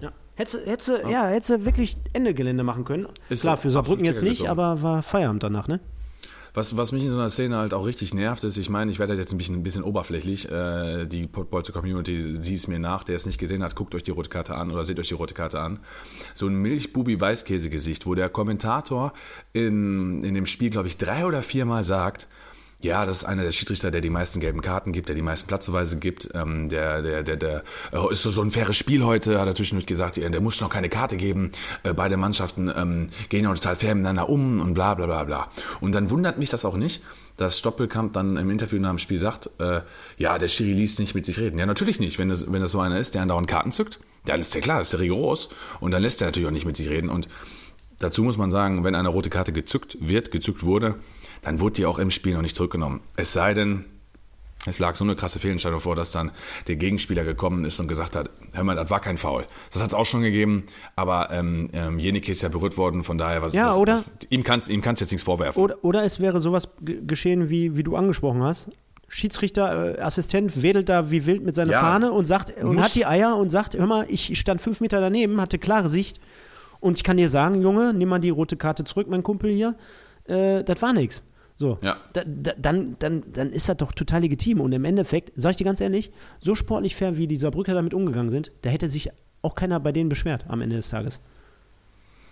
Ja. 0.00 0.10
Hättest, 0.36 0.88
du- 0.88 1.10
ja, 1.10 1.26
hättest 1.28 1.50
du 1.50 1.64
wirklich 1.64 1.96
Ende 2.12 2.34
Gelände 2.34 2.64
machen 2.64 2.84
können. 2.84 3.06
Ist 3.28 3.42
Klar, 3.42 3.56
für 3.56 3.70
Saarbrücken 3.70 4.04
jetzt 4.04 4.22
nicht, 4.22 4.38
Stecker 4.38 4.50
aber 4.50 4.82
war 4.82 5.02
Feierabend 5.02 5.42
danach, 5.42 5.68
ne? 5.68 5.80
Was, 6.56 6.76
was 6.76 6.92
mich 6.92 7.02
in 7.02 7.10
so 7.10 7.18
einer 7.18 7.30
Szene 7.30 7.56
halt 7.56 7.74
auch 7.74 7.84
richtig 7.84 8.14
nervt, 8.14 8.44
ist, 8.44 8.56
ich 8.56 8.70
meine, 8.70 8.88
ich 8.92 9.00
werde 9.00 9.14
jetzt 9.14 9.32
ein 9.32 9.38
bisschen, 9.38 9.56
ein 9.56 9.62
bisschen 9.64 9.82
oberflächlich. 9.82 10.48
Äh, 10.48 11.04
die 11.04 11.26
Bolzer 11.26 11.72
Community 11.72 12.40
sieht 12.40 12.58
es 12.58 12.68
mir 12.68 12.78
nach, 12.78 13.02
der 13.02 13.16
es 13.16 13.26
nicht 13.26 13.38
gesehen 13.38 13.64
hat, 13.64 13.74
guckt 13.74 13.92
euch 13.96 14.04
die 14.04 14.12
rote 14.12 14.30
Karte 14.30 14.54
an 14.54 14.70
oder 14.70 14.84
seht 14.84 15.00
euch 15.00 15.08
die 15.08 15.14
rote 15.14 15.34
Karte 15.34 15.58
an. 15.58 15.80
So 16.32 16.46
ein 16.46 16.54
Milchbubi-Weißkäse-Gesicht, 16.54 18.06
wo 18.06 18.14
der 18.14 18.28
Kommentator 18.28 19.12
in, 19.52 20.22
in 20.22 20.34
dem 20.34 20.46
Spiel, 20.46 20.70
glaube 20.70 20.86
ich, 20.86 20.96
drei 20.96 21.26
oder 21.26 21.42
viermal 21.42 21.82
sagt, 21.82 22.28
ja, 22.84 23.06
das 23.06 23.18
ist 23.18 23.24
einer 23.24 23.42
der 23.42 23.52
Schiedsrichter, 23.52 23.90
der 23.90 24.02
die 24.02 24.10
meisten 24.10 24.40
gelben 24.40 24.60
Karten 24.60 24.92
gibt, 24.92 25.08
der 25.08 25.16
die 25.16 25.22
meisten 25.22 25.48
Platzverweise 25.48 25.98
gibt. 25.98 26.28
Ähm, 26.34 26.68
der, 26.68 27.00
der, 27.00 27.22
der, 27.22 27.36
der 27.36 27.64
äh, 27.92 28.12
ist 28.12 28.22
so, 28.22 28.42
ein 28.42 28.50
faires 28.50 28.76
Spiel 28.76 29.02
heute, 29.02 29.40
hat 29.40 29.48
er 29.48 29.54
zwischendurch 29.54 29.86
gesagt, 29.86 30.18
ja, 30.18 30.28
der 30.28 30.42
muss 30.42 30.60
noch 30.60 30.68
keine 30.68 30.90
Karte 30.90 31.16
geben. 31.16 31.50
Äh, 31.82 31.94
beide 31.94 32.18
Mannschaften 32.18 32.70
ähm, 32.76 33.08
gehen 33.30 33.44
ja 33.44 33.54
total 33.54 33.76
fair 33.76 33.94
miteinander 33.94 34.28
um 34.28 34.60
und 34.60 34.74
bla 34.74 34.92
bla 34.94 35.06
bla 35.06 35.24
bla. 35.24 35.48
Und 35.80 35.92
dann 35.92 36.10
wundert 36.10 36.38
mich 36.38 36.50
das 36.50 36.66
auch 36.66 36.76
nicht, 36.76 37.02
dass 37.38 37.58
Stoppelkamp 37.58 38.12
dann 38.12 38.36
im 38.36 38.50
Interview 38.50 38.78
nach 38.78 38.90
dem 38.90 38.98
Spiel 38.98 39.18
sagt, 39.18 39.48
äh, 39.60 39.80
ja, 40.18 40.36
der 40.38 40.48
Schiri 40.48 40.72
liest 40.72 41.00
nicht 41.00 41.14
mit 41.14 41.24
sich 41.24 41.40
reden. 41.40 41.58
Ja, 41.58 41.64
natürlich 41.64 42.00
nicht. 42.00 42.18
Wenn 42.18 42.28
das, 42.28 42.52
wenn 42.52 42.60
das 42.60 42.70
so 42.70 42.80
einer 42.80 42.98
ist, 42.98 43.14
der 43.14 43.22
andauernd 43.22 43.48
Karten 43.48 43.72
zückt, 43.72 43.98
dann 44.26 44.40
ist 44.40 44.54
der 44.54 44.60
klar, 44.60 44.82
ist 44.82 44.92
der 44.92 45.00
rigoros. 45.00 45.48
Und 45.80 45.90
dann 45.90 46.02
lässt 46.02 46.20
er 46.20 46.28
natürlich 46.28 46.48
auch 46.48 46.52
nicht 46.52 46.66
mit 46.66 46.76
sich 46.76 46.90
reden. 46.90 47.08
Und 47.08 47.28
Dazu 48.00 48.22
muss 48.24 48.36
man 48.36 48.50
sagen, 48.50 48.84
wenn 48.84 48.94
eine 48.94 49.08
rote 49.08 49.30
Karte 49.30 49.52
gezückt 49.52 49.96
wird, 50.00 50.30
gezückt 50.30 50.62
wurde, 50.64 50.96
dann 51.42 51.60
wurde 51.60 51.74
die 51.74 51.86
auch 51.86 51.98
im 51.98 52.10
Spiel 52.10 52.34
noch 52.34 52.42
nicht 52.42 52.56
zurückgenommen. 52.56 53.00
Es 53.16 53.32
sei 53.32 53.54
denn, 53.54 53.84
es 54.66 54.78
lag 54.78 54.96
so 54.96 55.04
eine 55.04 55.14
krasse 55.14 55.38
Fehlentscheidung 55.38 55.80
vor, 55.80 55.94
dass 55.94 56.10
dann 56.10 56.30
der 56.66 56.76
Gegenspieler 56.76 57.22
gekommen 57.24 57.64
ist 57.64 57.78
und 57.80 57.86
gesagt 57.88 58.16
hat, 58.16 58.30
hör 58.52 58.64
mal, 58.64 58.74
das 58.74 58.90
war 58.90 59.00
kein 59.00 59.18
Foul. 59.18 59.46
Das 59.72 59.80
hat 59.82 59.88
es 59.88 59.94
auch 59.94 60.06
schon 60.06 60.22
gegeben, 60.22 60.64
aber 60.96 61.30
ähm, 61.32 61.68
ähm, 61.72 61.98
Jenike 61.98 62.32
ist 62.32 62.42
ja 62.42 62.48
berührt 62.48 62.76
worden, 62.76 63.04
von 63.04 63.18
daher, 63.18 63.42
was, 63.42 63.52
Ja, 63.54 63.68
was, 63.68 63.76
oder- 63.78 63.92
was 63.98 64.04
ihm 64.30 64.42
kannst 64.42 64.70
ihm 64.70 64.80
kannst 64.82 65.00
jetzt 65.00 65.10
nichts 65.12 65.24
vorwerfen. 65.24 65.62
Oder, 65.62 65.84
oder 65.84 66.02
es 66.04 66.18
wäre 66.18 66.40
sowas 66.40 66.68
ge- 66.80 67.00
geschehen, 67.06 67.48
wie, 67.50 67.76
wie 67.76 67.82
du 67.82 67.94
angesprochen 67.96 68.42
hast. 68.42 68.68
Schiedsrichter, 69.08 69.98
äh, 69.98 70.00
Assistent 70.00 70.60
wedelt 70.62 70.88
da 70.88 71.10
wie 71.10 71.24
wild 71.26 71.44
mit 71.44 71.54
seiner 71.54 71.72
Ja, 71.72 71.80
Fahne 71.80 72.10
und 72.10 72.24
sagt 72.24 72.50
und 72.62 72.82
hat 72.82 72.94
die 72.96 73.06
Eier 73.06 73.36
und 73.36 73.50
sagt, 73.50 73.74
hör 73.74 73.86
mal, 73.86 74.06
ich 74.08 74.36
stand 74.40 74.60
fünf 74.60 74.80
Meter 74.80 75.00
daneben, 75.00 75.40
hatte 75.40 75.58
klare 75.58 75.88
Sicht 75.88 76.18
und 76.84 76.98
ich 76.98 77.04
kann 77.04 77.16
dir 77.16 77.28
sagen, 77.28 77.62
Junge, 77.62 77.92
nimm 77.94 78.08
mal 78.08 78.18
die 78.20 78.30
rote 78.30 78.56
Karte 78.56 78.84
zurück, 78.84 79.08
mein 79.08 79.22
Kumpel 79.22 79.50
hier, 79.52 79.74
äh, 80.26 80.62
das 80.64 80.80
war 80.82 80.92
nix. 80.92 81.22
So, 81.56 81.78
Ja. 81.82 81.96
da, 82.12 82.22
da, 82.26 82.52
dann, 82.58 82.96
dann, 82.98 83.22
dann 83.32 83.50
ist 83.50 83.68
das 83.68 83.76
doch 83.76 83.92
total 83.92 84.22
legitim. 84.22 84.60
Und 84.60 84.72
im 84.72 84.84
Endeffekt, 84.84 85.32
sag 85.36 85.50
ich 85.52 85.56
dir 85.56 85.64
ganz 85.64 85.80
ehrlich, 85.80 86.10
so 86.40 86.54
sportlich 86.54 86.96
fair, 86.96 87.16
wie 87.16 87.26
die 87.28 87.36
Saarbrücker 87.36 87.74
damit 87.74 87.94
umgegangen 87.94 88.28
sind, 88.30 88.50
da 88.62 88.70
hätte 88.70 88.88
sich 88.88 89.10
auch 89.42 89.54
keiner 89.54 89.78
bei 89.80 89.92
denen 89.92 90.08
beschwert 90.08 90.44
am 90.48 90.60
Ende 90.60 90.76
des 90.76 90.88
Tages. 90.88 91.20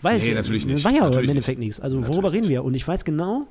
Weil 0.02 0.18
Nee, 0.18 0.34
natürlich 0.34 0.66
nicht. 0.66 0.84
War 0.84 0.90
ja 0.92 1.04
Natürlich 1.04 1.24
im 1.30 1.36
Endeffekt 1.36 1.60
nichts. 1.60 1.78
Also 1.78 1.96
worüber 1.98 2.22
Natürlich 2.22 2.34
reden 2.42 2.48
wir? 2.50 2.64
Und 2.64 2.74
ich 2.74 2.86
weiß 2.86 3.04
genau, 3.04 3.46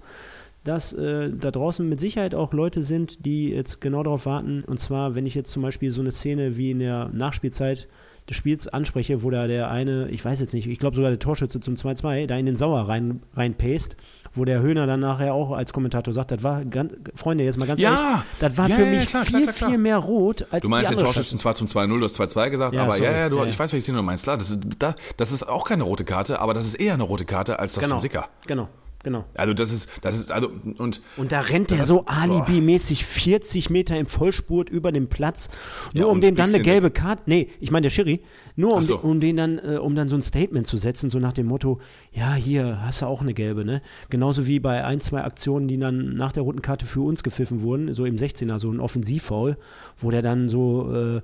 dass 0.65 0.91
äh, 0.93 1.31
da 1.31 1.49
draußen 1.51 1.87
mit 1.87 1.99
Sicherheit 2.01 2.35
auch 2.35 2.51
Leute 2.53 2.83
sind, 2.83 3.25
die 3.25 3.49
jetzt 3.49 3.79
genau 3.79 4.03
darauf 4.03 4.25
warten. 4.25 4.63
Und 4.67 4.79
zwar, 4.79 5.15
wenn 5.15 5.25
ich 5.25 5.35
jetzt 5.35 5.51
zum 5.51 5.63
Beispiel 5.63 5.91
so 5.91 6.01
eine 6.01 6.11
Szene 6.11 6.57
wie 6.57 6.71
in 6.71 6.79
der 6.79 7.09
Nachspielzeit 7.13 7.87
des 8.29 8.37
Spiels 8.37 8.67
anspreche, 8.67 9.23
wo 9.23 9.29
da 9.29 9.47
der 9.47 9.69
eine, 9.69 10.07
ich 10.09 10.23
weiß 10.23 10.39
jetzt 10.39 10.53
nicht, 10.53 10.67
ich 10.67 10.79
glaube 10.79 10.95
sogar 10.95 11.11
der 11.11 11.19
Torschütze 11.19 11.59
zum 11.59 11.75
2-2, 11.75 12.27
da 12.27 12.37
in 12.37 12.45
den 12.45 12.55
Sauer 12.55 12.81
rein, 12.87 13.21
reinpäst, 13.35 13.97
wo 14.33 14.45
der 14.45 14.61
Höhner 14.61 14.87
dann 14.87 15.01
nachher 15.01 15.33
auch 15.33 15.51
als 15.51 15.73
Kommentator 15.73 16.13
sagt, 16.13 16.31
das 16.31 16.41
war, 16.43 16.63
ganz, 16.63 16.93
Freunde, 17.15 17.43
jetzt 17.43 17.57
mal 17.59 17.65
ganz 17.65 17.81
Ja! 17.81 17.89
ehrlich, 17.89 18.21
das 18.39 18.57
war 18.57 18.69
Ja, 18.69 18.75
für 18.75 18.83
ja, 18.85 18.89
mich 18.99 19.09
klar, 19.09 19.23
viel, 19.25 19.31
klar, 19.31 19.41
klar, 19.43 19.53
klar. 19.55 19.69
viel 19.71 19.79
mehr 19.79 19.97
rot 19.97 20.45
als 20.51 20.61
Du 20.63 20.69
meinst 20.69 20.89
die 20.89 20.93
den 20.95 20.99
andere 20.99 21.13
Torschützen 21.13 21.39
zwar 21.39 21.55
zum 21.55 21.67
2-0, 21.67 21.87
du 21.99 22.03
hast 22.05 22.19
2-2 22.19 22.49
gesagt, 22.49 22.75
Ja, 22.75 22.83
aber 22.83 22.93
sorry. 22.93 23.05
ja, 23.05 23.11
ja, 23.17 23.29
du, 23.29 23.43
ich 23.43 23.59
weiß, 23.59 23.73
welches 23.73 23.83
Szene 23.85 23.97
du 23.97 24.03
meinst. 24.03 24.23
Klar, 24.23 24.37
das 24.37 24.51
ist, 24.51 24.61
da, 24.79 24.95
das 25.17 25.31
ist 25.33 25.43
auch 25.49 25.65
keine 25.65 25.83
rote 25.83 26.05
Karte, 26.05 26.39
aber 26.39 26.53
das 26.53 26.65
ist 26.65 26.75
eher 26.75 26.93
eine 26.93 27.03
rote 27.03 27.25
Karte 27.25 27.59
als 27.59 27.73
das 27.73 27.83
Genau, 27.83 27.95
vom 27.95 28.01
Sicker. 28.01 28.29
genau, 28.47 28.69
genau. 29.03 29.25
Also 29.35 29.53
das 29.53 29.71
ist, 29.71 29.89
das 30.01 30.15
ist, 30.15 30.31
also, 30.31 30.49
und 30.77 31.01
Und 31.17 31.31
da 31.31 31.41
rennt 31.41 31.71
er 31.71 31.83
so 31.83 32.05
alibimäßig 32.05 33.05
40 33.05 33.69
Meter 33.69 33.97
im 33.97 34.07
Vollspurt 34.07 34.69
über 34.69 34.91
den 34.91 35.07
Platz, 35.07 35.49
nur 35.93 36.05
Ja, 36.05 36.11
um 36.11 36.21
dem 36.21 36.35
dann 36.35 36.49
eine 36.49 36.59
den 36.59 36.63
gelbe 36.63 36.91
Karte, 36.91 37.23
nee, 37.25 37.49
ich 37.59 37.71
meine 37.71 37.85
der 37.85 37.89
Schiri, 37.89 38.21
nur 38.55 38.73
um, 38.73 38.83
so. 38.83 38.97
den, 38.97 39.09
um 39.09 39.19
den 39.19 39.37
dann, 39.37 39.59
äh, 39.59 39.77
um 39.77 39.95
dann 39.95 40.09
so 40.09 40.15
ein 40.15 40.23
Statement 40.23 40.67
zu 40.67 40.77
setzen, 40.77 41.09
so 41.09 41.19
nach 41.19 41.33
dem 41.33 41.47
Motto, 41.47 41.79
ja, 42.11 42.33
hier 42.33 42.81
hast 42.81 43.01
du 43.01 43.05
auch 43.05 43.21
eine 43.21 43.33
gelbe, 43.33 43.65
ne? 43.65 43.81
Genauso 44.09 44.47
wie 44.47 44.59
bei 44.59 44.83
ein, 44.83 45.01
zwei 45.01 45.23
Aktionen, 45.23 45.67
die 45.67 45.77
dann 45.77 46.15
nach 46.15 46.31
der 46.31 46.43
roten 46.43 46.61
Karte 46.61 46.85
für 46.85 47.01
uns 47.01 47.23
gepfiffen 47.23 47.61
wurden, 47.61 47.93
so 47.93 48.05
im 48.05 48.15
16er, 48.15 48.59
so 48.59 48.71
ein 48.71 48.79
Offensivfoul, 48.79 49.57
wo 49.99 50.11
der 50.11 50.21
dann 50.21 50.49
so, 50.49 50.93
äh, 50.93 51.21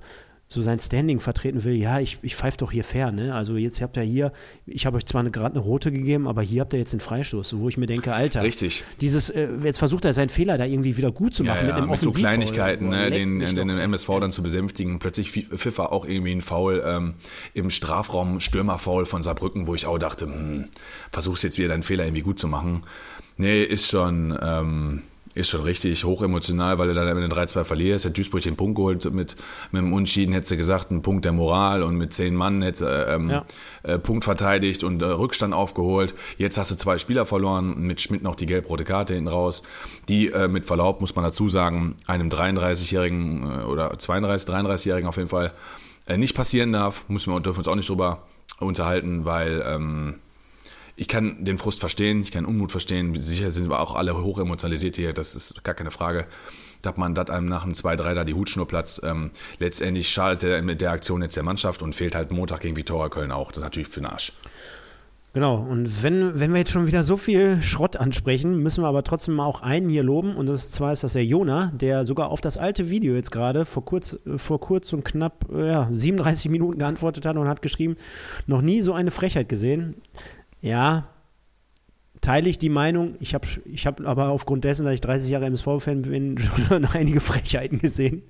so 0.50 0.62
sein 0.62 0.80
Standing 0.80 1.20
vertreten 1.20 1.62
will, 1.64 1.74
ja, 1.74 2.00
ich, 2.00 2.18
ich 2.22 2.34
pfeife 2.34 2.56
doch 2.56 2.72
hier 2.72 2.82
fair, 2.82 3.12
ne? 3.12 3.34
Also 3.34 3.56
jetzt 3.56 3.82
habt 3.82 3.98
ihr 3.98 4.02
hier, 4.02 4.32
ich 4.64 4.86
habe 4.86 4.96
euch 4.96 5.04
zwar 5.04 5.22
gerade 5.24 5.54
eine 5.54 5.58
rote 5.58 5.92
gegeben, 5.92 6.26
aber 6.26 6.40
hier 6.40 6.62
habt 6.62 6.72
ihr 6.72 6.78
jetzt 6.78 6.94
den 6.94 7.00
Freistoß, 7.00 7.58
wo 7.58 7.68
ich 7.68 7.76
mir 7.76 7.86
denke, 7.86 8.14
Alter, 8.14 8.42
Richtig. 8.42 8.82
dieses, 9.02 9.28
äh, 9.28 9.48
jetzt 9.62 9.78
versucht 9.78 10.06
er 10.06 10.14
seinen 10.14 10.30
Fehler 10.30 10.56
da 10.56 10.64
irgendwie 10.64 10.96
wieder 10.96 11.12
gut 11.12 11.34
zu 11.34 11.44
machen 11.44 11.56
Ja, 11.56 11.60
ja, 11.60 11.66
mit 11.66 11.74
einem 11.76 11.90
mit 11.90 12.00
so. 12.00 12.12
Kleinigkeiten, 12.12 12.88
ne, 12.88 13.10
den, 13.10 13.40
den. 13.40 13.68
MSV 13.68 14.08
dann 14.20 14.32
zu 14.32 14.42
besänftigen. 14.42 14.98
Plötzlich 14.98 15.30
pfiff 15.30 15.78
er 15.78 15.92
auch 15.92 16.06
irgendwie 16.06 16.32
ein 16.32 16.40
Foul 16.40 16.82
ähm, 16.84 17.14
im 17.52 17.70
Strafraum, 17.70 18.40
Stürmerfoul 18.40 19.04
von 19.04 19.22
Saarbrücken, 19.22 19.66
wo 19.66 19.74
ich 19.74 19.84
auch 19.84 19.98
dachte, 19.98 20.24
hm, 20.24 20.64
versuchst 21.12 21.44
jetzt 21.44 21.58
wieder 21.58 21.68
deinen 21.68 21.82
Fehler 21.82 22.04
irgendwie 22.04 22.22
gut 22.22 22.38
zu 22.38 22.48
machen. 22.48 22.84
Nee, 23.36 23.62
ist 23.62 23.88
schon, 23.88 24.36
ähm, 24.42 25.02
ist 25.38 25.48
schon 25.50 25.62
richtig 25.62 26.04
hochemotional, 26.04 26.78
weil 26.78 26.88
du 26.88 26.94
dann 26.94 27.08
am 27.08 27.16
Ende 27.16 27.34
3-2 27.34 27.64
verlierst. 27.64 28.04
Hat 28.04 28.16
Duisburg 28.18 28.42
den 28.42 28.56
Punkt 28.56 28.76
geholt 28.76 29.04
mit, 29.12 29.36
mit 29.72 29.82
dem 29.82 29.92
Unschieden, 29.92 30.32
hätte 30.34 30.48
sie 30.48 30.56
gesagt, 30.56 30.90
ein 30.90 31.02
Punkt 31.02 31.24
der 31.24 31.32
Moral 31.32 31.82
und 31.82 31.96
mit 31.96 32.12
zehn 32.12 32.34
Mann 32.34 32.60
hätte 32.62 32.78
sie, 32.78 32.86
ähm, 33.12 33.30
Ja. 33.30 33.44
äh, 33.84 33.98
Punkt 33.98 34.24
verteidigt 34.24 34.84
und 34.84 35.00
äh, 35.00 35.06
Rückstand 35.06 35.54
aufgeholt. 35.54 36.14
Jetzt 36.36 36.58
hast 36.58 36.70
du 36.70 36.76
zwei 36.76 36.98
Spieler 36.98 37.24
verloren, 37.26 37.80
mit 37.80 38.00
Schmidt 38.00 38.22
noch 38.22 38.34
die 38.36 38.46
gelb-rote 38.46 38.84
Karte 38.84 39.14
hinten 39.14 39.28
raus, 39.28 39.62
die 40.08 40.28
äh, 40.28 40.48
mit 40.48 40.64
Verlaub, 40.64 41.00
muss 41.00 41.14
man 41.14 41.24
dazu 41.24 41.48
sagen, 41.48 41.96
einem 42.06 42.28
33-Jährigen 42.28 43.60
äh, 43.60 43.64
oder 43.64 43.98
32, 43.98 44.48
33-Jährigen 44.52 45.08
auf 45.08 45.16
jeden 45.16 45.28
Fall 45.28 45.52
äh, 46.06 46.16
nicht 46.16 46.34
passieren 46.34 46.72
darf. 46.72 47.04
Müssen 47.08 47.32
wir, 47.32 47.40
dürfen 47.40 47.58
uns 47.58 47.68
auch 47.68 47.74
nicht 47.76 47.88
drüber 47.88 48.22
unterhalten, 48.60 49.24
weil 49.24 49.62
ähm, 49.66 50.14
ich 50.98 51.06
kann 51.06 51.44
den 51.44 51.58
Frust 51.58 51.78
verstehen, 51.78 52.22
ich 52.22 52.32
kann 52.32 52.44
Unmut 52.44 52.72
verstehen. 52.72 53.14
Sicher 53.14 53.52
sind 53.52 53.70
wir 53.70 53.78
auch 53.78 53.94
alle 53.94 54.20
hoch 54.20 54.40
emotionalisiert 54.40 54.96
hier, 54.96 55.12
das 55.12 55.36
ist 55.36 55.62
gar 55.62 55.74
keine 55.74 55.92
Frage. 55.92 56.26
Dass 56.82 56.96
man 56.96 57.14
das 57.14 57.30
einem 57.30 57.46
nach 57.46 57.62
dem 57.64 57.72
2-3 57.72 58.14
da 58.14 58.24
die 58.24 58.34
Hutschnur 58.34 58.66
platzt. 58.66 59.02
Ähm, 59.04 59.30
letztendlich 59.58 60.08
schadet 60.08 60.42
der, 60.42 60.62
mit 60.62 60.80
der 60.80 60.90
Aktion 60.90 61.22
jetzt 61.22 61.36
der 61.36 61.42
Mannschaft 61.42 61.82
und 61.82 61.94
fehlt 61.94 62.14
halt 62.14 62.30
Montag 62.30 62.60
gegen 62.60 62.76
Viktoria 62.76 63.08
Köln 63.08 63.30
auch. 63.30 63.48
Das 63.48 63.58
ist 63.58 63.64
natürlich 63.64 63.88
für 63.88 64.00
den 64.00 64.06
Arsch. 64.06 64.32
Genau, 65.34 65.56
und 65.56 66.02
wenn, 66.02 66.40
wenn 66.40 66.52
wir 66.52 66.58
jetzt 66.58 66.72
schon 66.72 66.86
wieder 66.86 67.04
so 67.04 67.16
viel 67.16 67.62
Schrott 67.62 67.96
ansprechen, 67.96 68.62
müssen 68.62 68.82
wir 68.82 68.88
aber 68.88 69.04
trotzdem 69.04 69.34
mal 69.34 69.44
auch 69.44 69.60
einen 69.60 69.90
hier 69.90 70.02
loben. 70.02 70.34
Und 70.34 70.46
das 70.46 70.72
zwar 70.72 70.92
ist 70.92 71.04
das 71.04 71.12
der 71.12 71.24
Jona, 71.24 71.70
der 71.74 72.04
sogar 72.04 72.30
auf 72.30 72.40
das 72.40 72.56
alte 72.56 72.90
Video 72.90 73.14
jetzt 73.14 73.30
gerade 73.30 73.64
vor 73.64 73.84
kurz, 73.84 74.18
vor 74.36 74.58
kurz 74.58 74.92
und 74.92 75.04
knapp 75.04 75.46
ja, 75.52 75.88
37 75.92 76.50
Minuten 76.50 76.78
geantwortet 76.78 77.26
hat 77.26 77.36
und 77.36 77.46
hat 77.46 77.62
geschrieben, 77.62 77.96
noch 78.46 78.62
nie 78.62 78.80
so 78.80 78.94
eine 78.94 79.10
Frechheit 79.10 79.48
gesehen. 79.48 79.96
Ja, 80.60 81.08
teile 82.20 82.48
ich 82.48 82.58
die 82.58 82.68
Meinung. 82.68 83.14
Ich 83.20 83.34
habe 83.34 83.46
ich 83.64 83.86
hab 83.86 84.04
aber 84.04 84.28
aufgrund 84.28 84.64
dessen, 84.64 84.84
dass 84.84 84.94
ich 84.94 85.00
30 85.00 85.30
Jahre 85.30 85.46
MSV-Fan 85.46 86.02
bin, 86.02 86.38
schon 86.68 86.84
einige 86.84 87.20
Frechheiten 87.20 87.78
gesehen. 87.78 88.22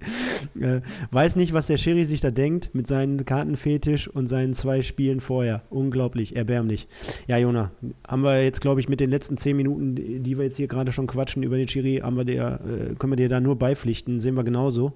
Äh, 0.61 0.80
weiß 1.11 1.37
nicht, 1.37 1.52
was 1.52 1.66
der 1.66 1.78
Schiri 1.78 2.04
sich 2.04 2.20
da 2.20 2.30
denkt 2.30 2.75
mit 2.75 2.87
seinem 2.87 3.25
Kartenfetisch 3.25 4.08
und 4.08 4.28
seinen 4.28 4.54
zwei 4.54 4.82
Spielen 4.82 5.20
vorher. 5.20 5.62
Unglaublich, 5.70 6.37
erbärmlich. 6.37 6.88
Ja, 7.26 7.38
Jona, 7.38 7.73
haben 8.06 8.23
wir 8.23 8.42
jetzt, 8.42 8.61
glaube 8.61 8.80
ich, 8.80 8.88
mit 8.88 9.00
den 9.00 9.11
letzten 9.11 9.37
10 9.37 9.56
Minuten, 9.56 9.94
die 9.94 10.20
die 10.20 10.37
wir 10.37 10.44
jetzt 10.44 10.56
hier 10.56 10.68
gerade 10.68 10.92
schon 10.92 11.06
quatschen 11.06 11.42
über 11.42 11.56
den 11.56 11.68
Schiri, 11.68 12.00
haben 12.02 12.16
wir 12.16 12.25
der, 12.25 12.61
äh, 12.64 12.94
können 12.94 13.12
wir 13.12 13.16
dir 13.16 13.28
da 13.28 13.40
nur 13.40 13.58
beipflichten. 13.58 14.20
Sehen 14.20 14.37
wir 14.37 14.44
genauso. 14.44 14.94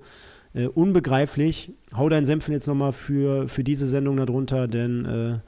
Äh, 0.55 0.67
unbegreiflich. 0.67 1.73
Hau 1.97 2.11
deinen 2.11 2.27
Senfen 2.27 2.53
jetzt 2.53 2.67
nochmal 2.67 2.93
für, 2.93 3.49
für 3.49 3.65
diese 3.65 3.87
Sendung 3.87 4.19
darunter, 4.19 4.69
denn 4.69 5.07
äh, 5.07 5.39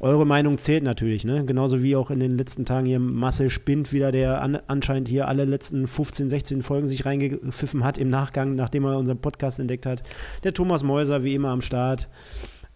eure 0.00 0.26
Meinung 0.26 0.56
zählt 0.56 0.82
natürlich, 0.82 1.24
ne? 1.26 1.44
Genauso 1.44 1.82
wie 1.82 1.96
auch 1.96 2.10
in 2.10 2.18
den 2.18 2.38
letzten 2.38 2.64
Tagen 2.64 2.86
hier 2.86 2.98
Marcel 2.98 3.50
Spind 3.50 3.92
wieder, 3.92 4.10
der 4.10 4.40
an, 4.40 4.58
anscheinend 4.66 5.08
hier 5.08 5.28
alle 5.28 5.44
letzten 5.44 5.86
15, 5.86 6.30
16 6.30 6.62
Folgen 6.62 6.88
sich 6.88 7.04
reingepfiffen 7.04 7.84
hat 7.84 7.98
im 7.98 8.08
Nachgang, 8.08 8.54
nachdem 8.54 8.84
er 8.84 8.96
unseren 8.96 9.18
Podcast 9.18 9.58
entdeckt 9.58 9.84
hat. 9.84 10.02
Der 10.44 10.54
Thomas 10.54 10.82
Mäuser 10.82 11.24
wie 11.24 11.34
immer 11.34 11.50
am 11.50 11.60
Start. 11.60 12.08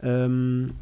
Ähm, 0.02 0.74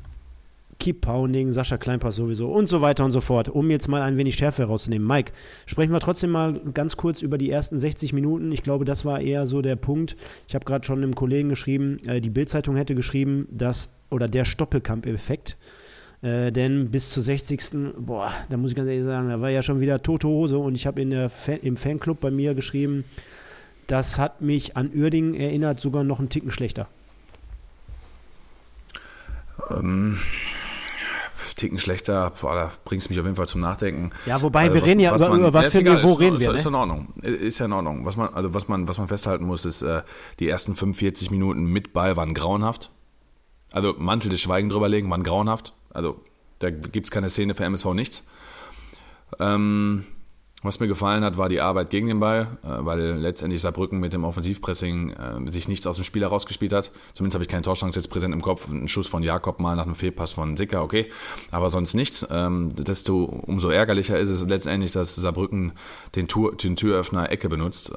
Keep 0.78 1.00
Pounding, 1.00 1.52
Sascha 1.52 1.78
Kleinpass 1.78 2.16
sowieso 2.16 2.49
und 2.49 2.68
so 2.68 2.80
weiter 2.80 3.04
und 3.04 3.12
so 3.12 3.21
fort, 3.21 3.49
um 3.49 3.71
jetzt 3.71 3.88
mal 3.88 4.02
ein 4.02 4.16
wenig 4.16 4.37
Schärfe 4.37 4.62
herauszunehmen. 4.62 5.06
Mike, 5.06 5.33
sprechen 5.66 5.92
wir 5.92 6.00
trotzdem 6.00 6.30
mal 6.30 6.61
ganz 6.75 6.97
kurz 6.97 7.23
über 7.23 7.38
die 7.38 7.50
ersten 7.50 7.78
60 7.78 8.12
Minuten. 8.12 8.52
Ich 8.52 8.62
glaube, 8.62 8.85
das 8.85 9.04
war 9.04 9.21
eher 9.21 9.47
so 9.47 9.62
der 9.62 9.76
Punkt. 9.76 10.16
Ich 10.49 10.54
habe 10.54 10.64
gerade 10.64 10.85
schon 10.85 11.02
einem 11.02 11.14
Kollegen 11.14 11.49
geschrieben, 11.49 11.99
äh, 12.06 12.21
die 12.21 12.30
Bildzeitung 12.30 12.76
hätte 12.76 12.95
geschrieben, 12.95 13.49
dass, 13.50 13.88
oder 14.11 14.28
der 14.28 14.45
Stoppelkamp-Effekt, 14.45 15.56
äh, 16.23 16.52
denn 16.52 16.90
bis 16.90 17.11
zur 17.11 17.23
60. 17.23 17.95
Boah, 17.99 18.33
da 18.50 18.56
muss 18.56 18.71
ich 18.71 18.76
ganz 18.76 18.88
ehrlich 18.88 19.04
sagen, 19.04 19.28
da 19.28 19.40
war 19.40 19.50
ja 19.50 19.62
schon 19.62 19.80
wieder 19.80 20.02
tote 20.02 20.28
Hose 20.28 20.59
und 20.59 20.75
ich 20.75 20.87
habe 20.87 21.00
in 21.00 21.11
der 21.11 21.30
Fan, 21.30 21.61
im 21.62 21.76
Fanclub 21.76 22.21
bei 22.21 22.30
mir 22.30 22.54
geschrieben, 22.54 23.04
das 23.87 24.18
hat 24.18 24.40
mich 24.40 24.76
an 24.76 24.90
Uerdingen 24.95 25.35
erinnert, 25.35 25.80
sogar 25.80 26.04
noch 26.04 26.18
einen 26.18 26.28
Ticken 26.28 26.50
schlechter. 26.50 26.88
Ähm, 29.71 30.18
Ticken 31.56 31.78
schlechter, 31.78 32.32
boah, 32.40 32.54
da 32.54 32.72
bringst 32.84 33.08
mich 33.10 33.18
auf 33.18 33.25
jeden 33.25 33.34
Fall 33.36 33.48
zum 33.48 33.62
Nachdenken. 33.62 34.10
Ja, 34.26 34.40
wobei, 34.42 34.66
Äh, 34.66 34.75
wir 34.75 34.84
reden 34.84 35.00
ja 35.00 35.12
was 35.12 35.22
über, 35.22 35.30
man- 35.30 35.40
über 35.40 35.52
was 35.54 35.72
für 35.72 35.80
egal, 35.80 35.96
Niveau 35.96 36.12
ist, 36.12 36.20
reden 36.20 36.36
ist, 36.36 36.40
wir, 36.42 36.54
Ist 36.54 36.62
ne? 36.64 36.68
in 36.68 36.75
Ordnung. 36.75 37.08
Ist 37.22 37.58
ja 37.58 37.64
in 37.66 37.72
Ordnung. 37.72 38.04
Was 38.04 38.16
man, 38.18 38.32
also 38.34 38.52
was 38.54 38.68
man, 38.68 38.86
was 38.88 38.98
man 38.98 39.08
festhalten 39.08 39.44
muss, 39.46 39.64
ist, 39.64 39.80
äh, 39.82 40.02
die 40.38 40.48
ersten 40.48 40.76
45 40.76 41.30
Minuten 41.30 41.64
mit 41.64 41.92
Ball 41.94 42.14
waren 42.16 42.34
grauenhaft. 42.34 42.90
Also 43.72 43.94
Mantel 43.98 44.28
des 44.30 44.40
Schweigen 44.40 44.68
drüberlegen, 44.68 45.10
waren 45.10 45.22
grauenhaft. 45.22 45.72
Also 45.90 46.20
da 46.58 46.68
gibt 46.70 47.06
es 47.06 47.10
keine 47.10 47.28
Szene 47.30 47.54
für 47.54 47.64
MSV 47.64 47.94
nichts. 47.94 48.26
Ähm, 49.40 50.04
was 50.66 50.80
mir 50.80 50.88
gefallen 50.88 51.25
hat, 51.25 51.37
war 51.37 51.49
die 51.49 51.61
Arbeit 51.61 51.90
gegen 51.90 52.06
den 52.06 52.20
Ball, 52.20 52.58
äh, 52.62 52.68
weil 52.80 53.00
letztendlich 53.00 53.61
Saarbrücken 53.61 54.00
mit 54.00 54.12
dem 54.12 54.25
Offensivpressing 54.25 55.11
äh, 55.11 55.50
sich 55.50 55.68
nichts 55.68 55.87
aus 55.87 55.96
dem 55.96 56.04
Spiel 56.04 56.23
herausgespielt 56.23 56.73
hat. 56.73 56.92
Zumindest 57.14 57.35
habe 57.35 57.44
ich 57.44 57.49
keine 57.49 57.62
Torchance 57.62 57.99
jetzt 57.99 58.08
präsent 58.08 58.35
im 58.35 58.42
Kopf. 58.42 58.68
Ein 58.68 58.88
Schuss 58.88 59.08
von 59.08 59.23
Jakob 59.23 59.61
mal 59.61 59.76
nach 59.76 59.87
einem 59.87 59.94
Fehlpass 59.94 60.32
von 60.32 60.56
Sicker, 60.56 60.82
okay. 60.82 61.11
Aber 61.50 61.70
sonst 61.70 61.94
nichts. 61.94 62.26
Ähm, 62.30 62.75
desto 62.75 63.25
umso 63.25 63.70
ärgerlicher 63.70 64.18
ist 64.18 64.30
es 64.30 64.46
letztendlich, 64.46 64.92
dass 64.92 65.14
Saarbrücken 65.14 65.73
den, 66.14 66.28
Tour, 66.28 66.56
den 66.56 66.76
Türöffner 66.76 67.30
Ecke 67.30 67.49
benutzt. 67.49 67.92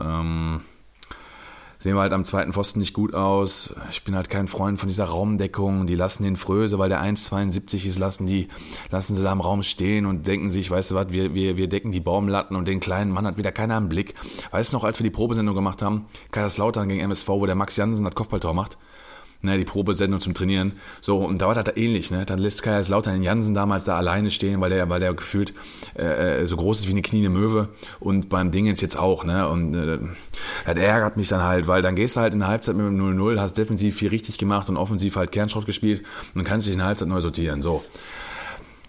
Sehen 1.81 1.95
wir 1.95 2.01
halt 2.01 2.11
am 2.11 2.25
zweiten 2.25 2.51
Pfosten 2.51 2.79
nicht 2.79 2.93
gut 2.93 3.13
aus. 3.13 3.73
Ich 3.89 4.03
bin 4.03 4.13
halt 4.13 4.29
kein 4.29 4.49
Freund 4.49 4.77
von 4.77 4.89
dieser 4.89 5.05
Raumdeckung. 5.05 5.87
Die 5.87 5.95
lassen 5.95 6.23
den 6.23 6.35
Fröse, 6.35 6.77
weil 6.77 6.89
der 6.89 7.01
1,72 7.01 7.85
ist, 7.85 7.97
lassen 7.97 8.27
die, 8.27 8.49
lassen 8.91 9.15
sie 9.15 9.23
da 9.23 9.31
im 9.31 9.39
Raum 9.39 9.63
stehen 9.63 10.05
und 10.05 10.27
denken 10.27 10.49
sich, 10.49 10.69
weißt 10.69 10.91
du 10.91 10.95
was, 10.95 11.13
wir, 11.13 11.33
wir, 11.33 11.55
wir 11.55 11.69
decken 11.69 11.93
die 11.93 12.01
Baumlatten 12.01 12.57
und 12.57 12.67
den 12.67 12.81
kleinen 12.81 13.11
Mann 13.11 13.25
hat 13.25 13.37
wieder 13.37 13.53
keiner 13.53 13.77
im 13.77 13.87
Blick. 13.87 14.13
Weißt 14.51 14.73
du 14.73 14.77
noch, 14.77 14.83
als 14.83 14.99
wir 14.99 15.05
die 15.05 15.09
Probesendung 15.09 15.55
gemacht 15.55 15.81
haben, 15.81 16.07
Kaiserslautern 16.31 16.89
gegen 16.89 16.99
MSV, 16.99 17.29
wo 17.29 17.45
der 17.45 17.55
Max 17.55 17.77
Jansen 17.77 18.03
das 18.03 18.13
Kopfballtor 18.13 18.53
macht? 18.53 18.77
Ne, 19.41 19.57
die 19.57 19.65
Probesendung 19.65 20.19
zum 20.19 20.33
Trainieren. 20.33 20.73
So, 21.01 21.17
und 21.17 21.41
da 21.41 21.47
war 21.47 21.55
das 21.55 21.63
da 21.63 21.71
ähnlich, 21.75 22.11
ne? 22.11 22.25
Dann 22.25 22.39
lässt 22.39 22.63
Kaiserslautern 22.63 23.13
den 23.13 23.23
Jansen 23.23 23.53
damals 23.53 23.85
da 23.85 23.97
alleine 23.97 24.31
stehen, 24.31 24.61
weil 24.61 24.69
der, 24.69 24.89
weil 24.89 24.99
der 24.99 25.13
gefühlt 25.13 25.53
äh, 25.95 26.45
so 26.45 26.57
groß 26.57 26.79
ist 26.79 26.87
wie 26.87 26.91
eine 26.91 27.01
Knie 27.01 27.19
eine 27.19 27.29
Möwe 27.29 27.69
und 27.99 28.29
beim 28.29 28.51
Dingens 28.51 28.81
jetzt 28.81 28.97
auch, 28.97 29.23
ne? 29.23 29.47
Und 29.47 29.75
äh, 29.75 29.99
das 30.65 30.77
ärgert 30.77 31.17
mich 31.17 31.29
dann 31.29 31.43
halt, 31.43 31.67
weil 31.67 31.81
dann 31.81 31.95
gehst 31.95 32.15
du 32.15 32.21
halt 32.21 32.33
in 32.33 32.39
der 32.39 32.49
Halbzeit 32.49 32.75
mit 32.75 32.85
dem 32.85 32.99
0-0, 32.99 33.39
hast 33.39 33.57
defensiv 33.57 33.95
viel 33.95 34.09
richtig 34.09 34.37
gemacht 34.37 34.69
und 34.69 34.77
offensiv 34.77 35.15
halt 35.15 35.31
Kernschrott 35.31 35.65
gespielt 35.65 36.03
und 36.35 36.43
kannst 36.43 36.67
dich 36.67 36.73
in 36.73 36.79
der 36.79 36.87
Halbzeit 36.87 37.07
neu 37.07 37.21
sortieren. 37.21 37.61
So. 37.61 37.83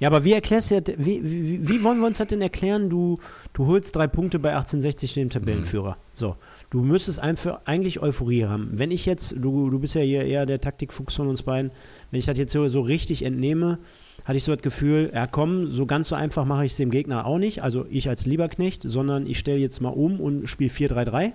Ja, 0.01 0.09
aber 0.09 0.25
wie 0.25 0.33
erklärst 0.33 0.71
du 0.71 0.83
wie, 0.97 1.21
wie, 1.23 1.69
wie 1.69 1.85
wollen 1.85 2.01
wir 2.01 2.07
uns 2.07 2.19
das 2.19 2.29
denn 2.29 2.41
erklären? 2.41 2.89
Du, 2.89 3.19
du 3.53 3.67
holst 3.67 3.95
drei 3.95 4.07
Punkte 4.07 4.39
bei 4.39 4.51
1860 4.51 5.13
dem 5.15 5.29
Tabellenführer. 5.29 5.99
So. 6.15 6.37
Du 6.71 6.83
müsstest 6.83 7.19
einfach 7.19 7.63
eigentlich 7.65 8.01
Euphorie 8.01 8.45
haben. 8.45 8.71
Wenn 8.73 8.93
ich 8.93 9.05
jetzt, 9.05 9.35
du, 9.37 9.71
du 9.71 9.81
bist 9.81 9.97
ja 9.97 10.03
hier 10.03 10.25
eher 10.25 10.47
der 10.47 10.61
Taktikfuchs 10.61 11.17
von 11.17 11.27
uns 11.27 11.43
beiden, 11.43 11.73
wenn 12.13 12.21
ich 12.21 12.27
das 12.27 12.39
jetzt 12.39 12.53
so, 12.53 12.69
so 12.69 12.81
richtig 12.81 13.25
entnehme, 13.25 13.81
hatte 14.25 14.37
ich 14.37 14.45
so 14.45 14.55
das 14.55 14.63
Gefühl, 14.63 15.11
ja 15.13 15.27
komm, 15.27 15.67
so 15.67 15.85
ganz 15.87 16.09
so 16.09 16.15
einfach 16.15 16.45
mache 16.45 16.65
ich 16.65 16.73
es 16.73 16.79
dem 16.79 16.93
Gegner 16.93 17.27
auch 17.27 17.39
nicht, 17.39 17.63
also 17.65 17.87
ich 17.91 18.09
als 18.09 18.25
Lieberknecht, 18.25 18.83
sondern 18.85 19.27
ich 19.27 19.41
stelle 19.41 19.59
jetzt 19.59 19.81
mal 19.81 19.89
um 19.89 20.21
und 20.21 20.47
spiele 20.49 20.71
4-3-3. 20.71 21.33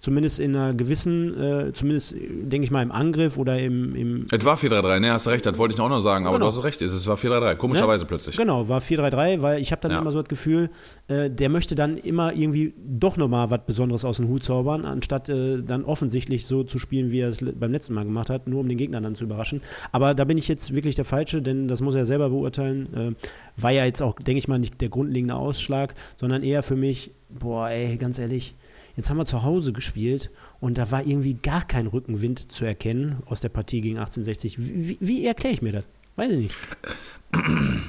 Zumindest 0.00 0.40
in 0.40 0.56
einer 0.56 0.72
gewissen, 0.72 1.38
äh, 1.38 1.72
zumindest 1.72 2.14
äh, 2.14 2.18
denke 2.44 2.64
ich 2.64 2.70
mal 2.70 2.82
im 2.82 2.90
Angriff 2.90 3.36
oder 3.36 3.58
im, 3.58 3.94
im 3.94 4.26
Es 4.30 4.42
war 4.46 4.56
4-3-3, 4.56 4.98
ne, 5.00 5.12
hast 5.12 5.26
du 5.26 5.30
recht, 5.30 5.44
das 5.44 5.58
wollte 5.58 5.74
ich 5.74 5.80
auch 5.80 5.90
noch 5.90 6.00
sagen, 6.00 6.26
aber 6.26 6.38
Genau. 6.38 6.46
du 6.50 6.56
hast 6.56 6.64
recht, 6.64 6.80
es 6.80 7.06
war 7.06 7.16
4-3-3, 7.16 7.54
komischerweise 7.56 8.06
plötzlich. 8.06 8.36
Genau, 8.36 8.66
war 8.68 8.80
4-3-3, 8.80 9.42
weil 9.42 9.60
ich 9.60 9.72
habe 9.72 9.82
dann 9.82 9.90
Ja. 9.92 9.98
immer 9.98 10.10
so 10.10 10.22
das 10.22 10.28
Gefühl, 10.28 10.70
äh, 11.08 11.28
der 11.30 11.50
möchte 11.50 11.74
dann 11.74 11.98
immer 11.98 12.32
irgendwie 12.34 12.72
doch 12.78 13.18
nochmal 13.18 13.50
was 13.50 13.60
Besonderes 13.66 14.06
aus 14.06 14.16
dem 14.16 14.28
Hut 14.28 14.42
zaubern, 14.42 14.86
anstatt 14.86 15.28
äh, 15.28 15.62
dann 15.62 15.84
offensichtlich 15.84 16.46
so 16.46 16.64
zu 16.64 16.78
spielen, 16.78 17.10
wie 17.10 17.20
er 17.20 17.28
es 17.28 17.44
beim 17.54 17.70
letzten 17.70 17.92
Mal 17.92 18.04
gemacht 18.04 18.30
hat, 18.30 18.48
nur 18.48 18.60
um 18.60 18.68
den 18.68 18.78
Gegner 18.78 19.02
dann 19.02 19.14
zu 19.14 19.24
überraschen. 19.24 19.60
Aber 19.92 20.14
da 20.14 20.24
bin 20.24 20.38
ich 20.38 20.48
jetzt 20.48 20.74
wirklich 20.74 20.94
der 20.94 21.04
Falsche, 21.04 21.42
denn 21.42 21.68
das 21.68 21.82
muss 21.82 21.94
er 21.94 22.06
selber 22.06 22.30
beurteilen. 22.30 22.94
Äh, 22.94 23.60
war 23.60 23.70
ja 23.72 23.84
jetzt 23.84 24.00
auch, 24.02 24.14
denke 24.14 24.38
ich 24.38 24.48
mal, 24.48 24.58
nicht 24.58 24.80
der 24.80 24.88
grundlegende 24.88 25.34
Ausschlag, 25.34 25.94
sondern 26.16 26.42
eher 26.42 26.62
für 26.62 26.76
mich, 26.76 27.12
boah, 27.28 27.68
ey, 27.68 27.98
ganz 27.98 28.18
ehrlich, 28.18 28.54
jetzt 29.00 29.10
haben 29.10 29.16
wir 29.16 29.24
zu 29.24 29.42
Hause 29.42 29.72
gespielt 29.72 30.30
und 30.60 30.78
da 30.78 30.90
war 30.90 31.04
irgendwie 31.04 31.34
gar 31.34 31.62
kein 31.64 31.86
Rückenwind 31.86 32.52
zu 32.52 32.64
erkennen 32.64 33.22
aus 33.26 33.40
der 33.40 33.48
Partie 33.48 33.80
gegen 33.80 33.96
1860. 33.98 34.58
Wie, 34.58 34.98
wie, 35.00 35.26
erkläre 35.26 35.54
ich 35.54 35.62
mir 35.62 35.72
das? 35.72 35.84
Weiß 36.16 36.30
ich 36.32 36.38
nicht. 36.38 36.54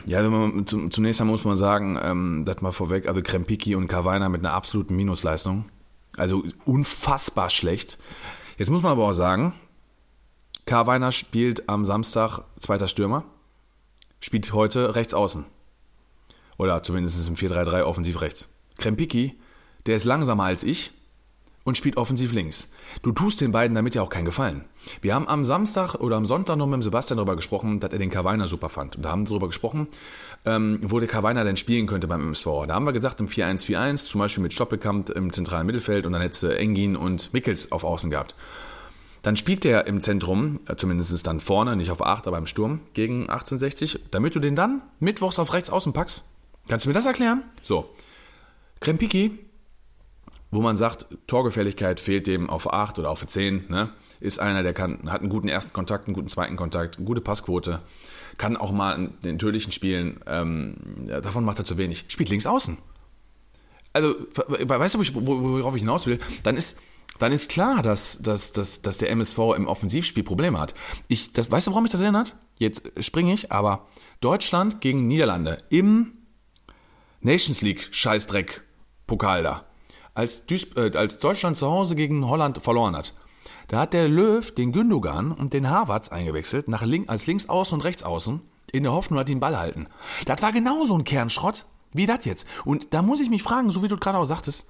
Ja, 0.05 0.27
man, 0.29 0.65
zu- 0.65 0.87
zunächst 0.89 1.19
einmal 1.19 1.33
muss 1.33 1.43
man 1.43 1.57
sagen, 1.57 1.99
ähm, 2.01 2.43
das 2.45 2.61
mal 2.61 2.71
vorweg, 2.71 3.07
also 3.07 3.21
Krempiki 3.21 3.75
und 3.75 3.87
Kavaina 3.87 4.29
mit 4.29 4.41
einer 4.41 4.53
absoluten 4.53 4.95
Minusleistung. 4.95 5.65
Also 6.17 6.43
unfassbar 6.65 7.49
schlecht. 7.49 7.97
Jetzt 8.57 8.69
muss 8.69 8.81
man 8.81 8.91
aber 8.91 9.05
auch 9.07 9.13
sagen, 9.13 9.53
Karweiner 10.65 11.11
spielt 11.11 11.67
am 11.67 11.83
Samstag 11.83 12.43
zweiter 12.59 12.87
Stürmer, 12.87 13.23
spielt 14.19 14.53
heute 14.53 14.95
rechts 14.95 15.13
außen. 15.13 15.45
Oder 16.57 16.83
zumindest 16.83 17.27
im 17.27 17.35
4-3-3 17.35 17.81
offensiv 17.83 18.21
rechts. 18.21 18.49
Krempiki, 18.77 19.35
der 19.87 19.95
ist 19.95 20.05
langsamer 20.05 20.43
als 20.43 20.63
ich 20.63 20.91
und 21.63 21.77
spielt 21.77 21.97
offensiv 21.97 22.31
links. 22.31 22.71
Du 23.01 23.11
tust 23.11 23.41
den 23.41 23.51
beiden 23.51 23.75
damit 23.75 23.95
ja 23.95 24.01
auch 24.01 24.09
keinen 24.09 24.25
Gefallen. 24.25 24.65
Wir 25.01 25.13
haben 25.13 25.27
am 25.27 25.45
Samstag 25.45 25.95
oder 25.95 26.15
am 26.15 26.25
Sonntag 26.25 26.57
noch 26.57 26.65
mit 26.65 26.75
dem 26.75 26.81
Sebastian 26.81 27.17
darüber 27.17 27.35
gesprochen, 27.35 27.79
dass 27.79 27.91
er 27.91 27.99
den 27.99 28.09
Karweiner 28.09 28.47
super 28.47 28.69
fand. 28.69 28.95
Und 28.95 29.03
da 29.03 29.11
haben 29.11 29.25
wir 29.25 29.29
darüber 29.29 29.47
gesprochen, 29.47 29.87
ähm, 30.45 30.79
wo 30.81 30.99
der 30.99 31.07
Karweiner 31.07 31.43
denn 31.43 31.57
spielen 31.57 31.87
könnte 31.87 32.07
beim 32.07 32.21
MSV. 32.21 32.65
Da 32.67 32.73
haben 32.73 32.85
wir 32.85 32.93
gesagt, 32.93 33.19
im 33.19 33.27
4-1-4-1, 33.27 34.07
zum 34.07 34.19
Beispiel 34.19 34.41
mit 34.41 34.53
Stoppelkamp 34.53 35.09
im 35.11 35.31
zentralen 35.31 35.67
Mittelfeld 35.67 36.05
und 36.05 36.13
dann 36.13 36.21
hättest 36.21 36.43
du 36.43 36.57
Engin 36.57 36.95
und 36.95 37.33
Mickels 37.33 37.71
auf 37.71 37.83
Außen 37.83 38.09
gehabt. 38.09 38.35
Dann 39.21 39.37
spielt 39.37 39.63
der 39.63 39.85
im 39.85 40.01
Zentrum, 40.01 40.59
äh, 40.67 40.75
zumindest 40.75 41.27
dann 41.27 41.39
vorne, 41.39 41.75
nicht 41.75 41.91
auf 41.91 42.03
8, 42.03 42.27
aber 42.27 42.39
im 42.39 42.47
Sturm 42.47 42.81
gegen 42.93 43.29
1860, 43.29 43.99
damit 44.09 44.33
du 44.33 44.39
den 44.39 44.55
dann 44.55 44.81
mittwochs 44.99 45.37
auf 45.37 45.53
rechts 45.53 45.69
außen 45.69 45.93
packst. 45.93 46.25
Kannst 46.67 46.85
du 46.85 46.89
mir 46.89 46.93
das 46.93 47.05
erklären? 47.05 47.43
So. 47.61 47.89
Krempiki, 48.79 49.37
wo 50.51 50.61
man 50.61 50.77
sagt, 50.77 51.07
Torgefälligkeit 51.27 51.99
fehlt 51.99 52.27
dem 52.27 52.49
auf 52.49 52.71
8 52.71 52.99
oder 52.99 53.09
auf 53.09 53.25
10, 53.25 53.65
ne? 53.69 53.89
ist 54.19 54.39
einer, 54.39 54.63
der 54.63 54.73
kann, 54.73 55.11
hat 55.11 55.21
einen 55.21 55.29
guten 55.29 55.47
ersten 55.47 55.73
Kontakt, 55.73 56.07
einen 56.07 56.13
guten 56.13 56.27
zweiten 56.27 56.55
Kontakt, 56.55 56.97
eine 56.97 57.05
gute 57.05 57.21
Passquote, 57.21 57.81
kann 58.37 58.55
auch 58.55 58.71
mal 58.71 59.09
den 59.23 59.39
tödlichen 59.39 59.71
spielen, 59.71 60.21
ähm, 60.27 60.75
davon 61.23 61.43
macht 61.43 61.59
er 61.59 61.65
zu 61.65 61.77
wenig. 61.77 62.05
Spielt 62.07 62.29
links 62.29 62.45
außen. 62.45 62.77
Also, 63.93 64.15
weißt 64.37 64.95
du, 64.95 64.99
worauf 65.25 65.75
ich 65.75 65.81
hinaus 65.81 66.05
will? 66.07 66.19
Dann 66.43 66.55
ist, 66.55 66.79
dann 67.19 67.31
ist 67.31 67.49
klar, 67.49 67.81
dass, 67.81 68.19
dass, 68.21 68.53
dass, 68.53 68.81
dass 68.81 68.97
der 68.99 69.09
MSV 69.09 69.37
im 69.57 69.67
Offensivspiel 69.67 70.23
Probleme 70.23 70.59
hat. 70.59 70.75
Ich, 71.07 71.33
das, 71.33 71.51
weißt 71.51 71.67
du, 71.67 71.71
warum 71.71 71.83
mich 71.83 71.91
das 71.91 72.01
erinnert? 72.01 72.35
Jetzt 72.57 72.83
springe 73.03 73.33
ich, 73.33 73.51
aber 73.51 73.87
Deutschland 74.21 74.81
gegen 74.81 75.07
Niederlande 75.07 75.57
im 75.69 76.13
Nations 77.21 77.61
League 77.61 77.89
Scheißdreck 77.91 78.63
Pokal 79.07 79.43
da. 79.43 79.65
Als, 80.21 80.45
Duis, 80.45 80.67
äh, 80.75 80.95
als 80.95 81.17
Deutschland 81.17 81.57
zu 81.57 81.65
Hause 81.65 81.95
gegen 81.95 82.27
Holland 82.27 82.61
verloren 82.61 82.95
hat, 82.95 83.15
da 83.69 83.79
hat 83.79 83.93
der 83.93 84.07
Löw 84.07 84.53
den 84.53 84.71
Gündogan 84.71 85.31
und 85.31 85.51
den 85.51 85.67
Harvards 85.67 86.09
eingewechselt, 86.09 86.67
nach 86.67 86.83
link, 86.83 87.09
als 87.09 87.25
links 87.25 87.49
außen 87.49 87.73
und 87.73 87.83
rechts 87.83 88.03
außen, 88.03 88.39
in 88.71 88.83
der 88.83 88.91
Hoffnung, 88.91 89.17
dass 89.17 89.25
die 89.25 89.33
den 89.33 89.39
Ball 89.39 89.57
halten. 89.57 89.87
Das 90.25 90.43
war 90.43 90.51
genauso 90.51 90.95
ein 90.95 91.05
Kernschrott 91.05 91.65
wie 91.91 92.05
das 92.05 92.23
jetzt. 92.25 92.47
Und 92.65 92.93
da 92.93 93.01
muss 93.01 93.19
ich 93.19 93.31
mich 93.31 93.41
fragen, 93.41 93.71
so 93.71 93.81
wie 93.81 93.87
du 93.87 93.97
gerade 93.97 94.19
auch 94.19 94.25
sagtest, 94.25 94.69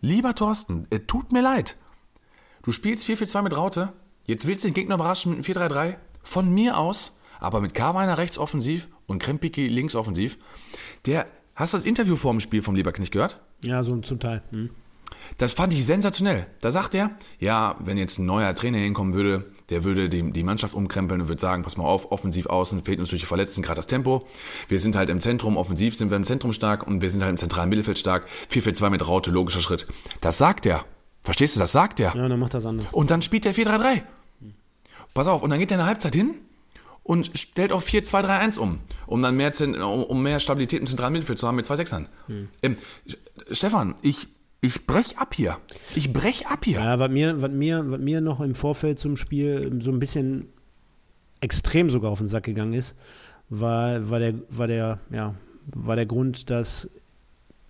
lieber 0.00 0.36
Thorsten, 0.36 0.86
es 0.90 1.00
tut 1.08 1.32
mir 1.32 1.42
leid. 1.42 1.76
Du 2.62 2.70
spielst 2.70 3.08
4-4-2 3.08 3.42
mit 3.42 3.56
Raute, 3.56 3.92
jetzt 4.24 4.46
willst 4.46 4.62
du 4.62 4.68
den 4.68 4.74
Gegner 4.74 4.94
überraschen 4.94 5.36
mit 5.36 5.48
einem 5.48 5.68
4-3-3, 5.68 5.96
von 6.22 6.48
mir 6.48 6.78
aus, 6.78 7.18
aber 7.40 7.60
mit 7.60 7.74
Karweiner 7.74 8.18
rechts 8.18 8.38
offensiv 8.38 8.86
und 9.08 9.20
Krempiki 9.20 9.66
links 9.66 9.96
offensiv. 9.96 10.38
Der 11.06 11.26
Hast 11.56 11.72
du 11.72 11.78
das 11.78 11.86
Interview 11.86 12.16
vor 12.16 12.32
dem 12.32 12.40
Spiel 12.40 12.60
vom 12.60 12.74
Lieberknecht 12.74 13.12
gehört? 13.12 13.40
Ja, 13.64 13.82
so 13.82 13.96
zum 13.96 14.20
Teil. 14.20 14.42
Hm. 14.52 14.68
Das 15.38 15.54
fand 15.54 15.72
ich 15.72 15.86
sensationell. 15.86 16.46
Da 16.60 16.70
sagt 16.70 16.94
er, 16.94 17.10
ja, 17.40 17.76
wenn 17.80 17.96
jetzt 17.96 18.18
ein 18.18 18.26
neuer 18.26 18.54
Trainer 18.54 18.76
hinkommen 18.76 19.14
würde, 19.14 19.46
der 19.70 19.82
würde 19.82 20.10
die, 20.10 20.32
die 20.32 20.42
Mannschaft 20.44 20.74
umkrempeln 20.74 21.22
und 21.22 21.28
würde 21.28 21.40
sagen, 21.40 21.62
pass 21.62 21.78
mal 21.78 21.84
auf, 21.84 22.12
offensiv 22.12 22.46
außen, 22.46 22.84
fehlt 22.84 23.00
uns 23.00 23.08
durch 23.08 23.22
die 23.22 23.26
Verletzten 23.26 23.62
gerade 23.62 23.76
das 23.76 23.86
Tempo. 23.86 24.26
Wir 24.68 24.78
sind 24.78 24.96
halt 24.96 25.08
im 25.08 25.18
Zentrum, 25.18 25.56
offensiv 25.56 25.96
sind 25.96 26.10
wir 26.10 26.18
im 26.18 26.24
Zentrum 26.24 26.52
stark 26.52 26.86
und 26.86 27.00
wir 27.00 27.08
sind 27.08 27.22
halt 27.22 27.30
im 27.30 27.38
zentralen 27.38 27.70
Mittelfeld 27.70 27.98
stark. 27.98 28.26
4-4-2 28.50 28.90
mit 28.90 29.08
Raute, 29.08 29.30
logischer 29.30 29.62
Schritt. 29.62 29.86
Das 30.20 30.36
sagt 30.36 30.66
er. 30.66 30.84
Verstehst 31.22 31.56
du, 31.56 31.60
das 31.60 31.72
sagt 31.72 32.00
er. 32.00 32.14
Ja, 32.14 32.28
dann 32.28 32.38
macht 32.38 32.52
das 32.52 32.66
anders. 32.66 32.92
Und 32.92 33.10
dann 33.10 33.22
spielt 33.22 33.46
er 33.46 33.54
4-3-3. 33.54 34.02
Pass 35.14 35.26
auf, 35.26 35.42
und 35.42 35.48
dann 35.48 35.58
geht 35.58 35.70
er 35.70 35.76
in 35.76 35.78
der 35.78 35.86
Halbzeit 35.86 36.14
hin 36.14 36.34
und 37.06 37.38
stellt 37.38 37.72
auf 37.72 37.86
4-2-3-1 37.86 38.58
um, 38.58 38.80
um 39.06 39.22
dann 39.22 39.36
mehr, 39.36 39.52
um 39.86 40.22
mehr 40.22 40.40
Stabilität 40.40 40.80
im 40.80 40.86
zentralen 40.86 41.12
Mittelfeld 41.12 41.38
zu 41.38 41.46
haben 41.46 41.54
mit 41.54 41.64
zwei 41.64 41.76
Sechsern. 41.76 42.08
Hm. 42.26 42.48
Ähm, 42.62 42.76
Stefan, 43.52 43.94
ich, 44.02 44.26
ich 44.60 44.86
brech 44.86 45.16
ab 45.16 45.32
hier. 45.32 45.58
Ich 45.94 46.12
brech 46.12 46.48
ab 46.48 46.64
hier. 46.64 46.80
Ja, 46.80 46.98
was 46.98 47.10
mir, 47.10 47.40
was, 47.40 47.50
mir, 47.52 47.88
was 47.90 48.00
mir 48.00 48.20
noch 48.20 48.40
im 48.40 48.56
Vorfeld 48.56 48.98
zum 48.98 49.16
Spiel 49.16 49.78
so 49.80 49.92
ein 49.92 50.00
bisschen 50.00 50.48
extrem 51.40 51.90
sogar 51.90 52.10
auf 52.10 52.18
den 52.18 52.26
Sack 52.26 52.42
gegangen 52.42 52.72
ist, 52.72 52.96
war, 53.48 54.10
war, 54.10 54.18
der, 54.18 54.34
war, 54.50 54.66
der, 54.66 54.98
ja, 55.10 55.34
war 55.74 55.94
der 55.94 56.06
Grund, 56.06 56.50
dass 56.50 56.90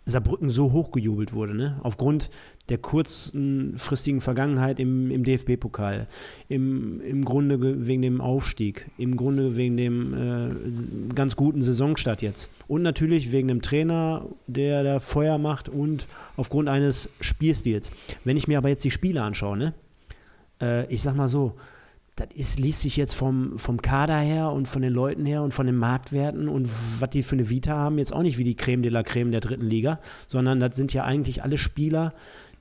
Saarbrücken 0.09 0.51
so 0.51 0.71
hochgejubelt 0.71 1.33
wurde, 1.33 1.55
ne? 1.55 1.81
aufgrund 1.83 2.31
der 2.69 2.79
kurzfristigen 2.79 4.21
Vergangenheit 4.21 4.79
im, 4.79 5.11
im 5.11 5.25
DFB-Pokal, 5.25 6.07
im, 6.49 7.01
im 7.01 7.25
Grunde 7.25 7.87
wegen 7.87 8.03
dem 8.03 8.21
Aufstieg, 8.21 8.89
im 8.99 9.17
Grunde 9.17 9.57
wegen 9.57 9.77
dem 9.77 10.15
äh, 10.15 11.15
ganz 11.15 11.35
guten 11.35 11.61
Saisonstart 11.63 12.23
jetzt 12.23 12.53
und 12.69 12.83
natürlich 12.83 13.33
wegen 13.33 13.49
dem 13.49 13.63
Trainer, 13.63 14.27
der 14.47 14.85
da 14.85 15.01
Feuer 15.01 15.39
macht 15.39 15.69
und 15.69 16.07
aufgrund 16.37 16.69
eines 16.69 17.11
Spielstils. 17.21 17.91
Wenn 18.23 18.37
ich 18.37 18.47
mir 18.47 18.59
aber 18.59 18.69
jetzt 18.69 18.85
die 18.85 18.93
Spiele 18.93 19.23
anschaue, 19.23 19.57
ne? 19.57 19.75
Äh, 20.61 20.87
ich 20.87 21.03
sag 21.03 21.17
mal 21.17 21.29
so, 21.29 21.57
das 22.17 22.29
ist, 22.35 22.59
liest 22.59 22.81
sich 22.81 22.97
jetzt 22.97 23.15
vom, 23.15 23.59
vom 23.59 23.83
Kader 23.83 24.17
her 24.17 24.51
und 24.51 24.69
von 24.69 24.81
den 24.81 24.93
Leuten 24.93 25.27
her 25.27 25.43
und 25.43 25.53
von 25.53 25.67
den 25.67 25.77
Marktwerten 25.77 26.49
und 26.49 26.69
was 26.99 27.11
die 27.11 27.23
für 27.23 27.37
eine 27.37 27.51
Vita 27.51 27.75
haben, 27.77 27.99
jetzt 27.99 28.13
auch 28.13 28.23
nicht 28.23 28.39
wie 28.39 28.45
die 28.45 28.57
Creme 28.57 28.83
de 28.83 28.91
la 28.91 29.03
Creme 29.03 29.31
der 29.31 29.41
dritten 29.41 29.67
Liga, 29.67 30.01
sondern 30.27 30.59
das 30.59 30.75
sind 30.77 30.95
ja 30.95 31.05
eigentlich 31.05 31.43
alle 31.43 31.59
Spieler, 31.59 32.15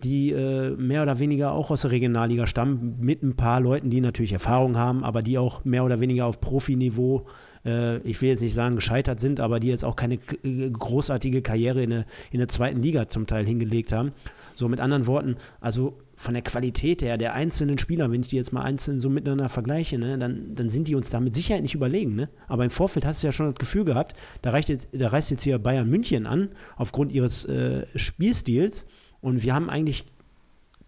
die 0.03 0.31
äh, 0.31 0.71
mehr 0.71 1.03
oder 1.03 1.19
weniger 1.19 1.53
auch 1.53 1.71
aus 1.71 1.83
der 1.83 1.91
Regionalliga 1.91 2.47
stammen, 2.47 2.97
mit 2.99 3.23
ein 3.23 3.37
paar 3.37 3.61
Leuten, 3.61 3.89
die 3.89 4.01
natürlich 4.01 4.33
Erfahrung 4.33 4.77
haben, 4.77 5.05
aber 5.05 5.21
die 5.21 5.37
auch 5.37 5.63
mehr 5.63 5.85
oder 5.85 6.01
weniger 6.01 6.25
auf 6.25 6.41
Profiniveau, 6.41 7.25
äh, 7.65 7.97
ich 7.99 8.21
will 8.21 8.29
jetzt 8.29 8.41
nicht 8.41 8.53
sagen 8.53 8.75
gescheitert 8.75 9.21
sind, 9.21 9.39
aber 9.39 9.61
die 9.61 9.69
jetzt 9.69 9.85
auch 9.85 9.95
keine 9.95 10.15
äh, 10.43 10.69
großartige 10.69 11.41
Karriere 11.41 11.81
in 11.81 11.91
der, 11.91 12.05
in 12.31 12.39
der 12.39 12.49
zweiten 12.49 12.81
Liga 12.81 13.07
zum 13.07 13.25
Teil 13.25 13.45
hingelegt 13.45 13.93
haben. 13.93 14.11
So 14.53 14.67
mit 14.67 14.81
anderen 14.81 15.07
Worten, 15.07 15.37
also 15.61 15.97
von 16.15 16.33
der 16.33 16.43
Qualität 16.43 17.01
her 17.01 17.17
der 17.17 17.33
einzelnen 17.33 17.77
Spieler, 17.77 18.11
wenn 18.11 18.21
ich 18.21 18.29
die 18.29 18.37
jetzt 18.37 18.53
mal 18.53 18.63
einzeln 18.63 18.99
so 18.99 19.09
miteinander 19.09 19.49
vergleiche, 19.49 19.97
ne, 19.97 20.17
dann, 20.17 20.55
dann 20.55 20.69
sind 20.69 20.87
die 20.87 20.95
uns 20.95 21.09
da 21.09 21.19
mit 21.19 21.33
Sicherheit 21.33 21.61
nicht 21.61 21.75
überlegen. 21.75 22.15
Ne? 22.15 22.29
Aber 22.47 22.63
im 22.63 22.69
Vorfeld 22.69 23.05
hast 23.05 23.21
du 23.21 23.27
ja 23.27 23.33
schon 23.33 23.47
das 23.47 23.59
Gefühl 23.59 23.85
gehabt, 23.85 24.15
da, 24.41 24.51
reicht 24.51 24.69
jetzt, 24.69 24.87
da 24.93 25.09
reist 25.09 25.29
jetzt 25.31 25.43
hier 25.43 25.59
Bayern 25.59 25.89
München 25.89 26.25
an, 26.25 26.49
aufgrund 26.77 27.11
ihres 27.11 27.45
äh, 27.45 27.85
Spielstils. 27.95 28.85
Und 29.19 29.43
wir 29.43 29.53
haben 29.53 29.69
eigentlich 29.69 30.05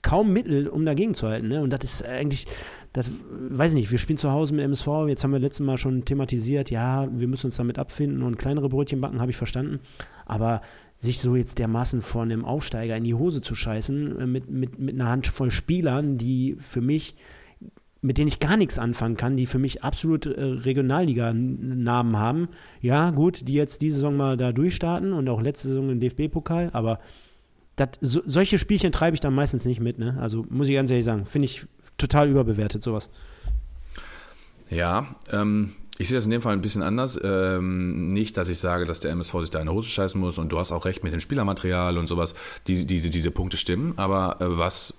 kaum 0.02 0.32
Mittel, 0.32 0.68
um 0.68 0.86
dagegen 0.86 1.13
zu 1.13 1.28
halten. 1.28 1.50
Ne? 1.50 1.62
Und 1.62 1.72
das 1.72 1.84
ist 1.84 2.06
eigentlich, 2.06 2.48
das 2.94 3.10
weiß 3.32 3.74
ich 3.74 3.78
nicht, 3.78 3.92
wir 3.92 3.98
spielen 3.98 4.18
zu 4.18 4.32
Hause 4.32 4.54
mit 4.54 4.63
MSV, 4.63 4.88
jetzt 5.08 5.24
haben 5.24 5.34
wir 5.34 5.40
letztes 5.40 5.66
Mal 5.66 5.78
schon 5.78 6.06
thematisiert, 6.06 6.72
ja, 6.72 7.08
wir 7.12 7.28
müssen 7.28 7.48
uns 7.48 7.58
damit 7.58 7.78
abfinden 7.78 8.24
und 8.24 8.38
kleinere 8.38 8.70
Brötchen 8.70 9.02
backen, 9.02 9.20
habe 9.20 9.32
ich 9.32 9.38
verstanden. 9.38 9.80
Aber 10.26 10.62
sich 10.97 11.19
so 11.19 11.36
jetzt 11.36 11.60
dermaßen 11.60 12.01
vor 12.01 12.23
einem 12.23 12.43
Aufsteiger 12.43 12.97
in 12.97 13.03
die 13.03 13.13
Hose 13.13 13.41
zu 13.41 13.55
scheißen, 13.55 14.19
äh, 14.19 14.27
mit, 14.27 14.49
mit, 14.49 14.79
mit 14.79 14.95
einer 14.95 15.10
Handvoll 15.10 15.51
Spielern, 15.51 16.17
die 16.17 16.55
für 16.60 16.81
mich, 16.81 17.15
mit 18.01 18.17
denen 18.17 18.27
ich 18.27 18.39
gar 18.39 18.57
nichts 18.57 18.79
anfangen 18.79 19.15
kann, 19.15 19.38
die 19.38 19.45
für 19.45 19.60
mich 19.60 19.83
absolut 19.83 20.25
äh, 20.25 20.41
Regionalliga-Namen 20.41 22.17
haben. 22.17 22.47
Ja, 22.81 23.12
gut, 23.12 23.47
die 23.47 23.53
jetzt 23.53 23.81
diese 23.81 23.95
Saison 23.95 24.17
mal 24.17 24.38
da 24.38 24.51
durchstarten 24.51 25.13
und 25.13 25.29
auch 25.29 25.41
letzte 25.41 25.69
Saison 25.69 25.89
im 25.89 25.99
DFB-Pokal, 25.99 26.71
aber 26.73 26.99
dat, 27.75 27.99
so, 28.01 28.21
solche 28.25 28.57
Spielchen 28.57 28.91
treibe 28.91 29.13
ich 29.13 29.21
dann 29.21 29.36
meistens 29.36 29.65
nicht 29.65 29.79
mit, 29.79 29.99
ne? 29.99 30.17
Also 30.19 30.45
muss 30.49 30.67
ich 30.67 30.73
ganz 30.73 30.89
ehrlich 30.89 31.05
sagen, 31.05 31.25
finde 31.25 31.45
ich 31.45 31.67
total 31.97 32.29
überbewertet, 32.29 32.81
sowas. 32.81 33.10
Ja, 34.69 35.15
ähm, 35.31 35.73
ich 35.97 36.07
sehe 36.07 36.17
das 36.17 36.25
in 36.25 36.31
dem 36.31 36.41
Fall 36.41 36.53
ein 36.53 36.62
bisschen 36.62 36.83
anders. 36.83 37.19
Ähm, 37.23 38.13
nicht, 38.13 38.38
dass 38.38 38.49
ich 38.49 38.60
sage, 38.60 38.86
dass 38.86 38.99
der 38.99 39.12
MSV 39.12 39.41
sich 39.41 39.49
da 39.49 39.60
in 39.60 39.65
der 39.65 39.73
Hose 39.73 39.89
scheißen 39.89 40.19
muss 40.19 40.38
und 40.38 40.49
du 40.49 40.60
hast 40.60 40.71
auch 40.71 40.86
recht 40.86 41.03
mit 41.03 41.13
dem 41.13 41.19
Spielermaterial 41.19 41.97
und 41.97 42.07
sowas. 42.07 42.36
Diese, 42.67 42.86
diese, 42.86 43.10
diese 43.10 43.31
Punkte 43.31 43.57
stimmen. 43.57 43.93
Aber 43.97 44.38
äh, 44.39 44.57
was 44.57 44.95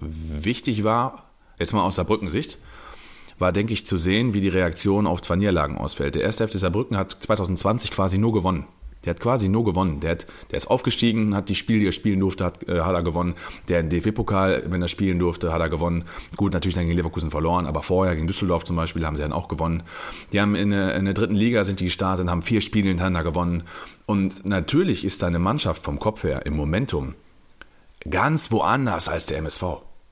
wichtig 0.00 0.84
war, 0.84 1.30
jetzt 1.58 1.72
mal 1.72 1.82
aus 1.82 1.96
Saarbrücken-Sicht, 1.96 2.58
war, 3.38 3.52
denke 3.52 3.72
ich, 3.72 3.86
zu 3.86 3.98
sehen, 3.98 4.34
wie 4.34 4.40
die 4.40 4.48
Reaktion 4.48 5.06
auf 5.06 5.20
zwei 5.22 5.36
Niederlagen 5.36 5.78
ausfällt. 5.78 6.14
Der 6.14 6.22
erste 6.22 6.48
FC 6.48 6.54
Saarbrücken 6.54 6.96
hat 6.96 7.12
2020 7.12 7.90
quasi 7.90 8.18
nur 8.18 8.32
gewonnen. 8.32 8.66
Der 9.06 9.14
hat 9.14 9.20
quasi 9.20 9.48
nur 9.48 9.64
gewonnen. 9.64 10.00
Der, 10.00 10.12
hat, 10.12 10.26
der 10.50 10.58
ist 10.58 10.66
aufgestiegen, 10.66 11.34
hat 11.34 11.48
die 11.48 11.54
Spiele, 11.54 11.80
die 11.80 11.86
er 11.86 11.92
spielen 11.92 12.20
durfte, 12.20 12.44
hat, 12.44 12.68
äh, 12.68 12.80
hat 12.80 12.94
er 12.94 13.02
gewonnen. 13.02 13.34
Der 13.68 13.80
im 13.80 13.88
DFB-Pokal, 13.88 14.64
wenn 14.66 14.82
er 14.82 14.88
spielen 14.88 15.18
durfte, 15.18 15.52
hat 15.52 15.60
er 15.60 15.68
gewonnen. 15.68 16.04
Gut, 16.36 16.52
natürlich 16.52 16.74
dann 16.74 16.84
gegen 16.84 16.96
Leverkusen 16.96 17.30
verloren, 17.30 17.66
aber 17.66 17.82
vorher 17.82 18.14
gegen 18.14 18.26
Düsseldorf 18.26 18.64
zum 18.64 18.76
Beispiel 18.76 19.06
haben 19.06 19.16
sie 19.16 19.22
dann 19.22 19.32
auch 19.32 19.48
gewonnen. 19.48 19.84
Die 20.32 20.40
haben 20.40 20.54
in 20.54 20.70
der, 20.70 20.96
in 20.96 21.04
der 21.06 21.14
dritten 21.14 21.34
Liga 21.34 21.64
sind 21.64 21.80
die 21.80 21.84
gestartet 21.84 22.24
und 22.24 22.30
haben 22.30 22.42
vier 22.42 22.60
Spiele 22.60 22.88
hintereinander 22.88 23.24
gewonnen. 23.24 23.62
Und 24.04 24.44
natürlich 24.44 25.04
ist 25.04 25.20
seine 25.20 25.38
Mannschaft 25.38 25.82
vom 25.82 25.98
Kopf 25.98 26.24
her 26.24 26.44
im 26.44 26.54
Momentum 26.54 27.14
ganz 28.10 28.52
woanders 28.52 29.08
als 29.08 29.26
der 29.26 29.38
MSV. 29.38 29.64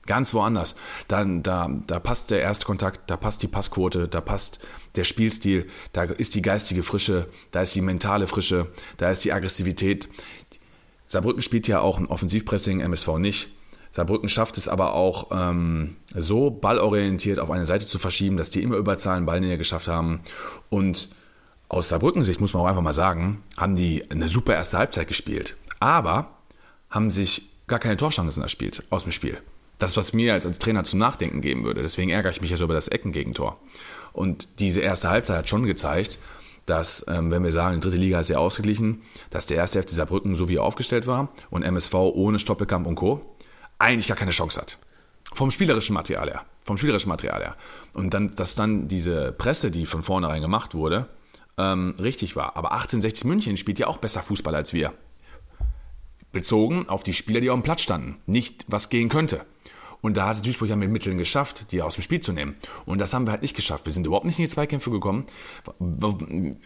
Ganz 0.07 0.33
woanders. 0.33 0.75
Dann, 1.07 1.41
da, 1.41 1.69
da 1.87 1.99
passt 1.99 2.29
der 2.29 2.41
Erstkontakt, 2.41 3.09
da 3.09 3.17
passt 3.17 3.41
die 3.41 3.47
Passquote, 3.47 4.07
da 4.07 4.21
passt 4.21 4.59
der 4.95 5.03
Spielstil, 5.03 5.67
da 5.93 6.03
ist 6.03 6.35
die 6.35 6.43
geistige 6.43 6.83
Frische, 6.83 7.27
da 7.51 7.61
ist 7.61 7.75
die 7.75 7.81
mentale 7.81 8.27
Frische, 8.27 8.67
da 8.97 9.09
ist 9.09 9.25
die 9.25 9.33
Aggressivität. 9.33 10.07
Saarbrücken 11.07 11.41
spielt 11.41 11.67
ja 11.67 11.79
auch 11.79 11.97
ein 11.97 12.07
Offensivpressing, 12.07 12.81
MSV 12.81 13.17
nicht. 13.17 13.47
Saarbrücken 13.89 14.29
schafft 14.29 14.57
es 14.57 14.67
aber 14.67 14.93
auch 14.93 15.29
ähm, 15.31 15.95
so 16.13 16.51
ballorientiert 16.51 17.39
auf 17.39 17.49
eine 17.49 17.65
Seite 17.65 17.87
zu 17.87 17.97
verschieben, 17.97 18.37
dass 18.37 18.49
die 18.49 18.61
immer 18.61 18.75
Überzahlen 18.75 19.25
Ballnähe 19.25 19.57
geschafft 19.57 19.87
haben. 19.87 20.21
Und 20.69 21.09
aus 21.69 21.89
Saarbrücken-Sicht 21.89 22.41
muss 22.41 22.53
man 22.53 22.63
auch 22.63 22.67
einfach 22.67 22.81
mal 22.81 22.93
sagen, 22.93 23.41
haben 23.57 23.75
die 23.75 24.09
eine 24.11 24.27
super 24.27 24.53
erste 24.53 24.77
Halbzeit 24.77 25.07
gespielt. 25.07 25.55
Aber 25.79 26.29
haben 26.89 27.09
sich 27.09 27.51
gar 27.67 27.79
keine 27.79 27.97
Torschancen 27.97 28.43
erspielt 28.43 28.83
aus 28.89 29.03
dem 29.03 29.11
Spiel. 29.11 29.37
Das, 29.79 29.97
was 29.97 30.13
mir 30.13 30.33
als, 30.33 30.45
als 30.45 30.59
Trainer 30.59 30.83
zum 30.83 30.99
Nachdenken 30.99 31.41
geben 31.41 31.63
würde. 31.63 31.81
Deswegen 31.81 32.09
ärgere 32.09 32.31
ich 32.31 32.41
mich 32.41 32.51
ja 32.51 32.57
so 32.57 32.63
über 32.63 32.73
das 32.73 32.87
Eckengegentor. 32.87 33.59
Und 34.13 34.59
diese 34.59 34.79
erste 34.79 35.09
Halbzeit 35.09 35.37
hat 35.37 35.49
schon 35.49 35.65
gezeigt, 35.65 36.19
dass, 36.65 37.05
ähm, 37.07 37.31
wenn 37.31 37.43
wir 37.43 37.51
sagen, 37.51 37.75
die 37.75 37.81
dritte 37.81 37.97
Liga 37.97 38.19
ist 38.19 38.27
sehr 38.27 38.39
ausgeglichen, 38.39 39.01
dass 39.29 39.45
der 39.45 39.57
erste 39.57 39.81
FC 39.81 39.89
Saarbrücken 39.89 40.35
so 40.35 40.49
wie 40.49 40.55
er 40.55 40.63
aufgestellt 40.63 41.05
war 41.05 41.29
und 41.49 41.63
MSV 41.63 41.93
ohne 41.93 42.39
Stoppelkamp 42.39 42.87
und 42.87 42.95
Co. 42.95 43.35
eigentlich 43.77 44.07
gar 44.07 44.17
keine 44.17 44.31
Chance 44.31 44.59
hat. 44.59 44.79
Vom 45.33 45.51
spielerischen 45.51 45.93
Material 45.93 46.29
her. 46.29 46.45
Vom 46.63 46.77
spielerischen 46.77 47.09
Material 47.09 47.41
her. 47.41 47.55
Und 47.93 48.13
dann, 48.13 48.35
dass 48.35 48.55
dann 48.55 48.87
diese 48.87 49.33
Presse, 49.33 49.69
die 49.69 49.85
von 49.85 50.01
vornherein 50.01 50.41
gemacht 50.41 50.73
wurde, 50.73 51.09
ähm, 51.57 51.95
richtig 51.99 52.35
war. 52.35 52.55
Aber 52.55 52.71
1860 52.71 53.25
München 53.25 53.57
spielt 53.57 53.79
ja 53.79 53.87
auch 53.87 53.97
besser 53.97 54.23
Fußball 54.23 54.55
als 54.55 54.73
wir. 54.73 54.93
Bezogen 56.31 56.89
auf 56.89 57.03
die 57.03 57.13
Spieler, 57.13 57.41
die 57.41 57.49
auf 57.49 57.59
dem 57.59 57.63
Platz 57.63 57.81
standen. 57.81 58.17
Nicht, 58.25 58.65
was 58.67 58.89
gehen 58.89 59.09
könnte. 59.09 59.45
Und 60.01 60.17
da 60.17 60.27
hat 60.27 60.37
es 60.37 60.41
Duisburg 60.41 60.69
ja 60.69 60.75
mit 60.75 60.89
Mitteln 60.89 61.17
geschafft, 61.17 61.71
die 61.71 61.81
aus 61.81 61.95
dem 61.95 62.03
Spiel 62.03 62.19
zu 62.19 62.31
nehmen. 62.31 62.55
Und 62.85 62.99
das 62.99 63.13
haben 63.13 63.25
wir 63.25 63.31
halt 63.31 63.41
nicht 63.41 63.55
geschafft. 63.55 63.85
Wir 63.85 63.93
sind 63.93 64.05
überhaupt 64.05 64.25
nicht 64.25 64.37
in 64.37 64.45
die 64.45 64.49
Zweikämpfe 64.49 64.91
gekommen. 64.91 65.25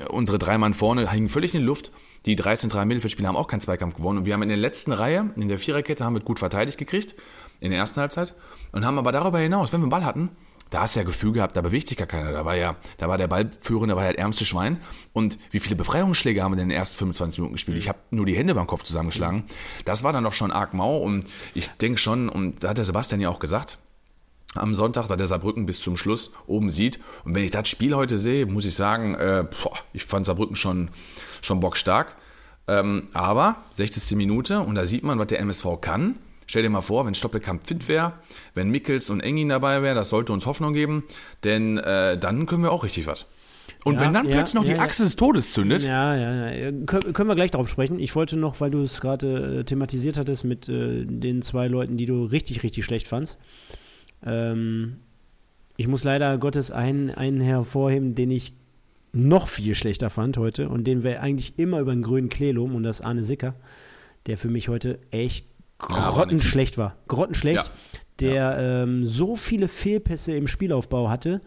Unsere 0.09 0.39
drei 0.39 0.57
Mann 0.57 0.73
vorne 0.73 1.09
hingen 1.09 1.29
völlig 1.29 1.53
in 1.53 1.61
die 1.61 1.65
Luft. 1.65 1.91
Die 2.25 2.35
drei 2.35 2.55
zentralen 2.55 2.87
Mittelfeldspieler 2.87 3.29
haben 3.29 3.37
auch 3.37 3.47
keinen 3.47 3.61
Zweikampf 3.61 3.95
gewonnen. 3.95 4.19
Und 4.19 4.25
wir 4.25 4.33
haben 4.33 4.43
in 4.43 4.49
der 4.49 4.57
letzten 4.57 4.91
Reihe, 4.91 5.31
in 5.35 5.47
der 5.47 5.59
Viererkette, 5.59 6.03
haben 6.03 6.15
wir 6.15 6.21
gut 6.21 6.39
verteidigt 6.39 6.77
gekriegt. 6.77 7.15
In 7.61 7.71
der 7.71 7.79
ersten 7.79 8.01
Halbzeit. 8.01 8.33
Und 8.71 8.85
haben 8.85 8.97
aber 8.97 9.11
darüber 9.11 9.39
hinaus, 9.39 9.71
wenn 9.71 9.81
wir 9.81 9.85
einen 9.85 9.91
Ball 9.91 10.05
hatten, 10.05 10.29
da 10.69 10.81
hast 10.81 10.95
du 10.95 10.99
ja 10.99 11.05
Gefühl 11.05 11.31
gehabt, 11.31 11.55
da 11.57 11.61
bewegt 11.61 11.87
sich 11.87 11.97
gar 11.97 12.07
keiner. 12.07 12.31
Da 12.31 12.45
war 12.45 12.55
ja, 12.55 12.75
da 12.97 13.07
war 13.07 13.17
der 13.17 13.27
Ballführende, 13.27 13.95
war 13.95 14.03
ja 14.03 14.11
das 14.11 14.19
ärmste 14.19 14.45
Schwein. 14.45 14.77
Und 15.13 15.39
wie 15.51 15.59
viele 15.59 15.75
Befreiungsschläge 15.75 16.43
haben 16.43 16.51
wir 16.51 16.57
denn 16.57 16.65
in 16.65 16.69
den 16.69 16.77
ersten 16.77 16.97
25 16.97 17.39
Minuten 17.39 17.55
gespielt? 17.55 17.77
Ich 17.77 17.89
habe 17.89 17.99
nur 18.11 18.25
die 18.25 18.35
Hände 18.35 18.53
beim 18.53 18.67
Kopf 18.67 18.83
zusammengeschlagen. 18.83 19.45
Das 19.85 20.03
war 20.03 20.13
dann 20.13 20.23
doch 20.23 20.33
schon 20.33 20.51
arg 20.51 20.73
mau. 20.73 20.97
Und 20.97 21.25
ich 21.53 21.69
denke 21.81 21.97
schon, 21.97 22.29
und 22.29 22.63
da 22.63 22.69
hat 22.69 22.77
der 22.77 22.85
Sebastian 22.85 23.21
ja 23.21 23.29
auch 23.29 23.39
gesagt, 23.39 23.79
am 24.55 24.73
Sonntag, 24.73 25.07
da 25.07 25.15
der 25.15 25.27
Saarbrücken 25.27 25.65
bis 25.65 25.79
zum 25.81 25.97
Schluss 25.97 26.31
oben 26.47 26.71
sieht. 26.71 26.99
Und 27.23 27.35
wenn 27.35 27.43
ich 27.43 27.51
das 27.51 27.67
Spiel 27.67 27.95
heute 27.95 28.17
sehe, 28.17 28.45
muss 28.45 28.65
ich 28.65 28.75
sagen, 28.75 29.15
äh, 29.15 29.45
boah, 29.63 29.73
ich 29.93 30.05
fand 30.05 30.25
Saarbrücken 30.25 30.55
schon, 30.55 30.89
schon 31.41 31.59
bockstark. 31.59 32.15
Ähm, 32.67 33.09
aber 33.13 33.63
60. 33.71 34.15
Minute 34.15 34.59
und 34.59 34.75
da 34.75 34.85
sieht 34.85 35.03
man, 35.03 35.17
was 35.17 35.27
der 35.27 35.39
MSV 35.39 35.81
kann. 35.81 36.19
Stell 36.49 36.63
dir 36.63 36.71
mal 36.71 36.81
vor, 36.81 37.05
wenn 37.05 37.13
Stoppelkamp 37.13 37.67
fit 37.67 37.87
wäre, 37.87 38.13
wenn 38.55 38.71
Mickels 38.71 39.11
und 39.11 39.19
Engin 39.19 39.49
dabei 39.49 39.83
wäre, 39.83 39.93
das 39.93 40.09
sollte 40.09 40.33
uns 40.33 40.47
Hoffnung 40.47 40.73
geben, 40.73 41.03
denn 41.43 41.77
äh, 41.77 42.17
dann 42.17 42.47
können 42.47 42.63
wir 42.63 42.71
auch 42.71 42.83
richtig 42.83 43.05
was. 43.05 43.27
Und 43.85 43.93
Ja, 43.93 44.01
wenn 44.01 44.13
dann 44.13 44.27
ja, 44.27 44.33
plötzlich 44.33 44.55
noch 44.55 44.65
ja, 44.65 44.73
die. 44.73 44.79
Achse 44.79 45.03
des 45.03 45.15
Todes 45.15 45.53
zündet, 45.53 45.83
Ja, 45.83 46.15
ja, 46.15 46.49
ja. 46.49 46.71
Kön 46.87 47.13
können 47.13 47.29
wir 47.29 47.35
gleich 47.35 47.51
darauf 47.51 47.69
sprechen. 47.69 47.99
Ich 47.99 48.15
wollte 48.15 48.35
noch, 48.35 48.59
weil 48.61 48.71
du 48.71 48.81
es 48.81 48.99
gerade 48.99 49.59
äh, 49.59 49.63
thematisiert 49.63 50.17
hattest 50.17 50.43
mit 50.43 50.67
äh, 50.67 51.05
den 51.05 51.43
zwei 51.43 51.67
Leuten, 51.67 51.97
die 51.97 52.07
du 52.07 52.25
richtig, 52.25 52.63
richtig 52.63 52.83
schlecht 52.83 53.07
fandst. 53.07 53.37
Ähm, 54.25 54.97
ich 55.77 55.87
muss 55.87 56.03
leider 56.03 56.35
Gottes 56.39 56.71
einen, 56.71 57.11
einen 57.11 57.41
hervorheben, 57.41 58.15
den 58.15 58.31
ich 58.31 58.53
noch 59.13 59.47
viel 59.47 59.75
schlechter 59.75 60.09
fand 60.09 60.37
heute 60.37 60.67
und 60.67 60.85
den 60.85 61.03
wir 61.03 61.21
eigentlich 61.21 61.59
immer 61.59 61.79
über 61.79 61.93
den 61.93 62.01
grünen 62.01 62.29
Klee 62.29 62.53
loben 62.53 62.73
und 62.73 62.81
das 62.81 63.01
Arne 63.01 63.23
Sicker, 63.23 63.53
der 64.25 64.39
für 64.39 64.49
mich 64.49 64.67
heute 64.67 64.97
echt 65.11 65.45
grottenschlecht 65.79 66.77
war. 66.77 66.95
Grottenschlecht, 67.07 67.67
Ja. 67.67 67.73
der 68.19 68.57
Ähm, 68.83 69.05
so 69.05 69.35
viele 69.35 69.67
Fehlpässe 69.67 70.33
im 70.33 70.47
Spielaufbau 70.47 71.09
hatte. 71.09 71.41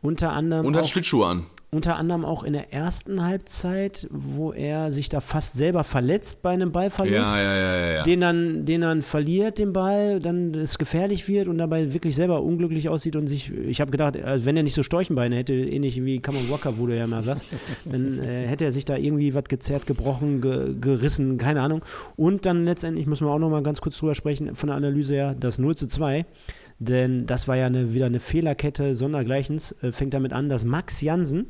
Unter 0.00 0.32
anderem 0.32 0.66
und 0.66 0.76
hat 0.76 0.84
auch 0.84 0.88
Schlittschuhe 0.88 1.26
an. 1.26 1.46
Unter 1.74 1.96
anderem 1.96 2.26
auch 2.26 2.44
in 2.44 2.52
der 2.52 2.74
ersten 2.74 3.24
Halbzeit, 3.24 4.06
wo 4.10 4.52
er 4.52 4.92
sich 4.92 5.08
da 5.08 5.20
fast 5.20 5.54
selber 5.54 5.84
verletzt 5.84 6.42
bei 6.42 6.50
einem 6.50 6.70
Ballverlust. 6.70 7.34
Ja, 7.34 7.42
ja, 7.42 7.92
ja. 7.94 8.02
Den 8.02 8.20
dann, 8.20 8.66
den 8.66 8.82
dann 8.82 9.00
verliert 9.00 9.56
den 9.56 9.72
Ball, 9.72 10.18
dann 10.18 10.54
es 10.54 10.76
gefährlich 10.76 11.28
wird 11.28 11.48
und 11.48 11.56
dabei 11.56 11.94
wirklich 11.94 12.14
selber 12.14 12.42
unglücklich 12.42 12.90
aussieht 12.90 13.16
und 13.16 13.26
sich, 13.26 13.50
ich 13.50 13.80
habe 13.80 13.90
gedacht, 13.90 14.22
also 14.22 14.44
wenn 14.44 14.54
er 14.54 14.64
nicht 14.64 14.74
so 14.74 14.82
Storchenbeine 14.82 15.34
hätte, 15.34 15.54
ähnlich 15.54 16.04
wie 16.04 16.20
Kamon 16.20 16.50
Walker, 16.50 16.76
wo 16.76 16.86
du 16.86 16.94
ja 16.94 17.06
mal 17.06 17.22
sagst, 17.22 17.46
dann 17.86 18.22
äh, 18.22 18.46
hätte 18.46 18.66
er 18.66 18.72
sich 18.72 18.84
da 18.84 18.98
irgendwie 18.98 19.32
was 19.32 19.44
gezerrt, 19.44 19.86
gebrochen, 19.86 20.42
ge, 20.42 20.74
gerissen, 20.78 21.38
keine 21.38 21.62
Ahnung. 21.62 21.82
Und 22.16 22.44
dann 22.44 22.66
letztendlich 22.66 23.06
müssen 23.06 23.26
wir 23.26 23.32
auch 23.32 23.38
noch 23.38 23.48
mal 23.48 23.62
ganz 23.62 23.80
kurz 23.80 23.96
drüber 23.96 24.14
sprechen, 24.14 24.54
von 24.56 24.66
der 24.66 24.76
Analyse 24.76 25.14
her, 25.14 25.34
das 25.40 25.58
0 25.58 25.74
zu 25.74 25.86
2, 25.86 26.26
denn 26.80 27.24
das 27.24 27.48
war 27.48 27.56
ja 27.56 27.64
eine, 27.64 27.94
wieder 27.94 28.06
eine 28.06 28.20
Fehlerkette 28.20 28.94
sondergleichens, 28.94 29.74
äh, 29.80 29.90
fängt 29.90 30.12
damit 30.12 30.34
an, 30.34 30.50
dass 30.50 30.66
Max 30.66 31.00
Jansen 31.00 31.46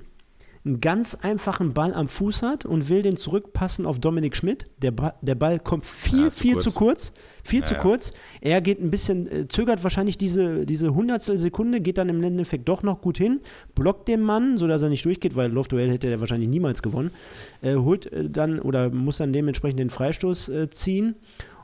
einen 0.64 0.80
ganz 0.80 1.16
einfachen 1.16 1.72
Ball 1.72 1.92
am 1.92 2.08
Fuß 2.08 2.42
hat 2.42 2.64
und 2.64 2.88
will 2.88 3.02
den 3.02 3.16
zurückpassen 3.16 3.84
auf 3.84 3.98
Dominik 3.98 4.36
Schmidt. 4.36 4.66
Der, 4.80 4.92
ba 4.92 5.14
der 5.20 5.34
Ball 5.34 5.58
kommt 5.58 5.84
viel, 5.84 6.24
Ja, 6.24 6.30
zu 6.30 6.42
viel 6.42 6.52
kurz. 6.52 6.64
zu 6.64 6.72
kurz. 6.72 7.12
Viel 7.42 7.64
zu 7.64 7.74
ja. 7.74 7.80
kurz. 7.80 8.12
Er 8.40 8.60
geht 8.60 8.80
ein 8.80 8.90
bisschen, 8.90 9.26
äh, 9.26 9.48
zögert 9.48 9.82
wahrscheinlich 9.82 10.18
diese, 10.18 10.64
diese 10.64 10.94
Hundertstel 10.94 11.36
Sekunde, 11.36 11.80
geht 11.80 11.98
dann 11.98 12.08
im 12.08 12.22
Endeffekt 12.22 12.68
doch 12.68 12.84
noch 12.84 13.00
gut 13.00 13.18
hin, 13.18 13.40
blockt 13.74 14.06
den 14.06 14.20
Mann, 14.20 14.56
sodass 14.56 14.82
er 14.82 14.88
nicht 14.88 15.04
durchgeht, 15.04 15.34
weil 15.34 15.50
Loftuell 15.50 15.90
hätte 15.90 16.06
er 16.06 16.20
wahrscheinlich 16.20 16.48
niemals 16.48 16.82
gewonnen. 16.82 17.10
Äh, 17.62 17.74
holt 17.74 18.12
äh, 18.12 18.30
dann 18.30 18.60
oder 18.60 18.90
muss 18.90 19.16
dann 19.16 19.32
dementsprechend 19.32 19.80
den 19.80 19.90
Freistoß 19.90 20.48
äh, 20.48 20.70
ziehen. 20.70 21.16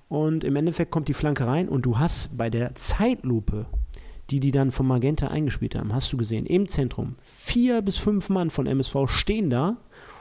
Und 0.09 0.43
im 0.43 0.57
Endeffekt 0.57 0.91
kommt 0.91 1.07
die 1.09 1.15
Flanke 1.15 1.47
rein 1.47 1.69
und 1.69 1.83
du 1.83 1.99
hast 1.99 2.37
bei 2.37 2.51
der 2.51 2.75
Zeitlupe 2.75 3.67
die 4.31 4.41
die 4.41 4.51
dann 4.51 4.73
vom 4.73 4.87
Magenta 4.87 5.29
eingespielt 5.29 5.75
haben, 5.75 5.95
hast 5.95 6.13
du 6.13 6.17
gesehen, 6.17 6.47
im 6.47 6.69
Zentrum, 6.69 7.17
vier 7.25 7.83
bis 7.83 7.99
fünf 7.99 8.29
Mann 8.29 8.51
von 8.51 8.67
MSV 8.67 9.07
stehen 9.07 9.51
da 9.51 9.77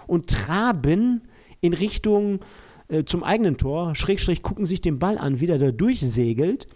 und 0.07 0.29
traben 0.29 1.21
in 1.61 1.73
Richtung 1.73 2.39
äh, 2.87 3.03
zum 3.03 3.23
eigenen 3.23 3.57
Tor, 3.57 3.95
Schrägstrich 3.95 4.41
gucken 4.41 4.65
sich 4.65 4.81
den 4.81 4.99
Ball 4.99 5.17
an, 5.17 5.39
wie 5.39 5.47
der 5.47 5.57
da 5.57 5.71
durchsegelt, 5.71 6.67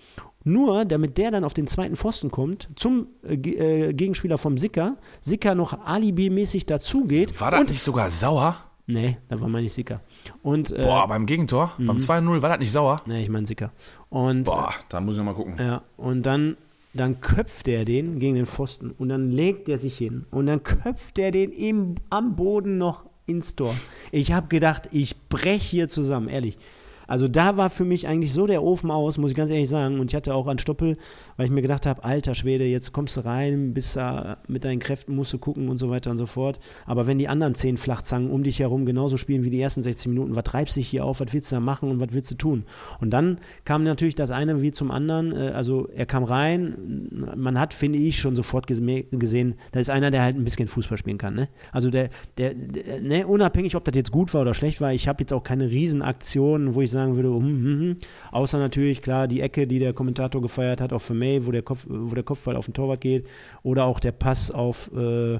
nur 0.44 0.86
damit 0.86 1.18
der 1.18 1.32
dann 1.32 1.44
auf 1.44 1.54
den 1.54 1.68
zweiten 1.68 1.96
Pfosten 1.96 2.32
kommt, 2.32 2.70
zum 2.76 3.08
äh, 3.24 3.36
äh, 3.36 3.94
Gegenspieler 3.94 4.38
vom 4.38 4.58
Sicker, 4.58 4.98
Sicker 5.22 5.56
noch 5.56 5.86
alibi-mäßig 5.86 6.66
dazugeht. 6.66 7.40
War 7.40 7.52
das 7.52 7.70
nicht 7.70 7.82
sogar 7.82 8.10
sauer? 8.10 8.58
Nee, 8.88 9.18
da 9.30 9.40
war 9.40 9.48
meine 9.48 9.68
ich 9.68 9.74
Sicker. 9.74 10.02
Und, 10.42 10.72
äh, 10.72 10.82
Boah, 10.82 11.08
beim 11.08 11.26
Gegentor, 11.26 11.74
beim 11.78 11.98
2-0, 11.98 12.42
war 12.42 12.50
das 12.50 12.60
nicht 12.60 12.72
sauer? 12.72 12.98
nee, 13.06 13.24
ich 13.24 13.30
meine 13.30 13.46
Sicker. 13.46 13.72
Und, 14.10 14.46
Boah, 14.46 14.74
da 14.90 15.00
muss 15.00 15.16
ich 15.16 15.20
noch 15.20 15.26
mal 15.26 15.36
gucken. 15.36 15.56
Ja, 15.60 15.84
und 15.96 16.26
dann, 16.26 16.58
dann 16.94 17.22
köpft 17.22 17.68
er 17.68 17.86
den 17.86 18.20
gegen 18.20 18.36
den 18.36 18.46
Pfosten 18.46 18.92
und 18.92 19.10
dann 19.10 19.32
legt 19.32 19.70
er 19.70 19.78
sich 19.78 19.98
hin 19.98 20.26
und 20.32 20.48
dann 20.48 20.64
köpft 20.64 21.18
er 21.20 21.32
den 21.32 21.52
im, 21.52 21.96
am 22.10 22.36
Boden 22.36 22.78
noch 22.78 23.06
ins 23.26 23.56
Tor. 23.56 23.74
Ich 24.12 24.34
habe 24.34 24.48
gedacht, 24.48 24.90
ich 24.92 25.16
brech 25.30 25.64
hier 25.64 25.88
zusammen, 25.88 26.28
ehrlich. 26.28 26.58
Also 27.08 27.28
da 27.28 27.58
war 27.58 27.70
für 27.70 27.84
mich 27.86 28.08
eigentlich 28.08 28.34
so 28.34 28.48
der 28.48 28.64
Ofen 28.64 28.92
aus, 28.92 29.18
muss 29.18 29.32
ich 29.32 29.38
ganz 29.38 29.52
ehrlich 29.52 29.70
sagen. 29.70 30.00
Und 30.00 30.12
ich 30.12 30.16
hatte 30.16 30.34
auch 30.34 30.48
an 30.48 30.58
Stoppel, 30.60 30.98
weil 31.38 31.46
ich 31.46 31.52
mir 31.52 31.62
gedacht 31.62 31.86
habe, 31.86 32.04
alter 32.04 32.36
Schwede, 32.36 32.66
jetzt 32.66 32.92
kommst 32.94 33.18
du 33.18 33.22
rein, 33.26 33.74
bist 33.74 33.96
da 33.96 34.38
mit 34.48 34.64
deinen 34.64 34.80
Kräften, 34.80 35.16
musst 35.16 35.34
du 35.34 35.38
gucken 35.38 35.70
und 35.70 35.78
so 35.78 35.90
weiter 35.90 36.12
und 36.12 36.18
so 36.18 36.26
fort. 36.26 36.60
Aber 36.86 37.08
wenn 37.08 37.18
die 37.18 37.28
anderen 37.28 37.56
zehn 37.56 37.78
Flachzangen 37.78 38.30
um 38.32 38.44
dich 38.44 38.60
herum 38.60 38.86
genauso 38.86 39.18
spielen 39.18 39.44
wie 39.44 39.50
die 39.50 39.60
ersten 39.62 39.82
60 39.82 40.08
Minuten, 40.08 40.36
was 40.36 40.44
treibst 40.44 40.76
du 40.76 40.80
dich 40.80 40.88
hier 40.90 41.06
auf, 41.06 41.20
was 41.20 41.34
willst 41.34 41.52
du 41.52 41.56
da 41.56 41.60
machen 41.60 41.90
und 41.90 42.00
was 42.00 42.14
willst 42.14 42.32
du 42.32 42.36
tun? 42.36 42.64
Und 43.00 43.12
dann 43.12 43.40
kam 43.66 43.84
natürlich 43.84 44.16
das 44.16 44.32
eine 44.32 44.62
wie 44.62 44.72
zum 44.72 44.92
anderen. 44.92 45.32
äh, 45.36 45.50
Also 45.52 45.88
er 45.94 46.06
kam 46.06 46.24
rein, 46.24 47.08
man 47.36 47.60
hat, 47.60 47.74
finde 47.74 47.98
ich, 48.00 48.20
schon 48.20 48.36
sofort 48.36 48.68
gese- 48.68 49.06
gesehen, 49.18 49.56
da 49.72 49.80
ist 49.80 49.90
einer, 49.90 50.12
der 50.12 50.22
halt 50.24 50.36
ein 50.36 50.44
bisschen 50.44 50.68
Fußball 50.68 50.98
spielen 50.98 51.18
kann. 51.18 51.36
Ne? 51.36 51.50
Also 51.72 51.90
der, 51.90 52.10
der, 52.38 52.54
der 52.54 53.02
ne, 53.02 53.28
unabhängig, 53.28 53.76
ob 53.76 53.84
das 53.86 53.96
jetzt 53.96 54.12
gut 54.12 54.34
war 54.34 54.42
oder 54.42 54.54
schlecht 54.54 54.82
war, 54.82 54.94
ich 54.94 55.08
habe 55.08 55.22
jetzt 55.22 55.34
auch 55.34 55.44
keine 55.44 55.70
Riesenaktionen, 55.70 56.76
wo 56.76 56.82
ich 56.82 56.92
sagen 57.02 57.16
würde, 57.16 57.30
hm, 57.30 57.44
hm, 57.44 57.80
hm. 57.80 57.98
außer 58.32 58.60
natürlich, 58.60 59.02
klar, 59.02 59.28
die 59.28 59.42
Ecke, 59.42 59.68
die 59.68 59.80
der 59.80 59.94
Kommentator 59.94 60.42
gefeiert 60.42 60.82
hat, 60.82 60.94
auch 60.94 61.02
für 61.02 61.14
May, 61.14 61.46
wo 61.46 61.52
der, 61.52 61.62
Kopf, 61.62 61.86
wo 61.88 62.14
der 62.14 62.24
Kopfball 62.24 62.56
auf 62.56 62.66
den 62.66 62.74
Torwart 62.74 63.02
geht, 63.02 63.28
oder 63.64 63.86
auch 63.86 64.00
der 64.00 64.12
Pass 64.12 64.52
auf, 64.52 64.92
äh, 64.96 65.40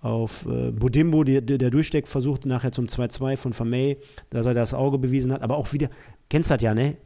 auf 0.00 0.46
äh, 0.46 0.70
Bodimbo, 0.72 1.24
der, 1.24 1.40
der 1.40 1.70
Durchsteck 1.70 2.08
versucht 2.08 2.46
nachher 2.46 2.72
zum 2.72 2.86
2-2 2.86 3.36
von 3.36 3.52
Vermey, 3.52 3.98
dass 4.30 4.46
er 4.46 4.54
das 4.54 4.74
Auge 4.74 4.98
bewiesen 4.98 5.32
hat, 5.32 5.42
aber 5.42 5.56
auch 5.56 5.72
wieder, 5.72 5.88
kennst 6.28 6.50
das 6.50 6.62
ja, 6.62 6.74
ne? 6.74 6.96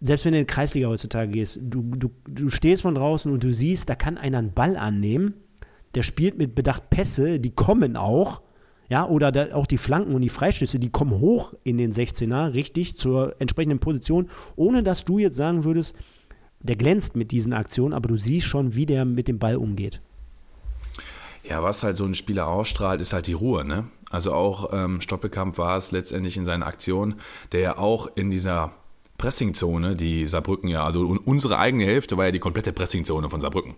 Selbst 0.00 0.26
wenn 0.26 0.32
du 0.32 0.40
in 0.40 0.46
die 0.46 0.52
Kreisliga 0.52 0.88
heutzutage 0.88 1.32
gehst, 1.32 1.58
du, 1.62 1.82
du, 1.82 2.10
du 2.28 2.50
stehst 2.50 2.82
von 2.82 2.94
draußen 2.94 3.32
und 3.32 3.42
du 3.42 3.52
siehst, 3.52 3.88
da 3.88 3.94
kann 3.94 4.18
einer 4.18 4.38
einen 4.38 4.52
Ball 4.52 4.76
annehmen, 4.76 5.34
der 5.94 6.02
spielt 6.02 6.36
mit 6.36 6.54
Bedacht 6.54 6.90
Pässe, 6.90 7.40
die 7.40 7.54
kommen 7.54 7.96
auch, 7.96 8.42
ja, 8.88 9.06
oder 9.06 9.32
da, 9.32 9.54
auch 9.54 9.66
die 9.66 9.78
Flanken 9.78 10.14
und 10.14 10.22
die 10.22 10.28
Freistöße, 10.28 10.78
die 10.78 10.90
kommen 10.90 11.12
hoch 11.12 11.54
in 11.64 11.78
den 11.78 11.92
16er, 11.92 12.52
richtig, 12.54 12.96
zur 12.96 13.34
entsprechenden 13.38 13.78
Position, 13.78 14.28
ohne 14.54 14.82
dass 14.82 15.04
du 15.04 15.18
jetzt 15.18 15.36
sagen 15.36 15.64
würdest, 15.64 15.96
der 16.60 16.76
glänzt 16.76 17.16
mit 17.16 17.30
diesen 17.30 17.52
Aktionen, 17.52 17.92
aber 17.92 18.08
du 18.08 18.16
siehst 18.16 18.46
schon, 18.46 18.74
wie 18.74 18.86
der 18.86 19.04
mit 19.04 19.28
dem 19.28 19.38
Ball 19.38 19.56
umgeht. 19.56 20.00
Ja, 21.48 21.62
was 21.62 21.82
halt 21.82 21.96
so 21.96 22.04
ein 22.04 22.14
Spieler 22.14 22.48
ausstrahlt, 22.48 23.00
ist 23.00 23.12
halt 23.12 23.28
die 23.28 23.32
Ruhe, 23.32 23.64
ne? 23.64 23.84
Also 24.10 24.32
auch 24.32 24.72
ähm, 24.72 25.00
Stoppelkamp 25.00 25.58
war 25.58 25.76
es 25.76 25.92
letztendlich 25.92 26.36
in 26.36 26.44
seiner 26.44 26.66
Aktion, 26.66 27.16
der 27.52 27.60
ja 27.60 27.78
auch 27.78 28.08
in 28.16 28.30
dieser 28.30 28.72
Pressingzone, 29.18 29.96
die 29.96 30.26
Saarbrücken 30.26 30.68
ja, 30.68 30.84
also 30.84 31.18
unsere 31.24 31.58
eigene 31.58 31.84
Hälfte 31.84 32.16
war 32.16 32.26
ja 32.26 32.30
die 32.32 32.38
komplette 32.38 32.72
Pressingzone 32.72 33.30
von 33.30 33.40
Saarbrücken. 33.40 33.74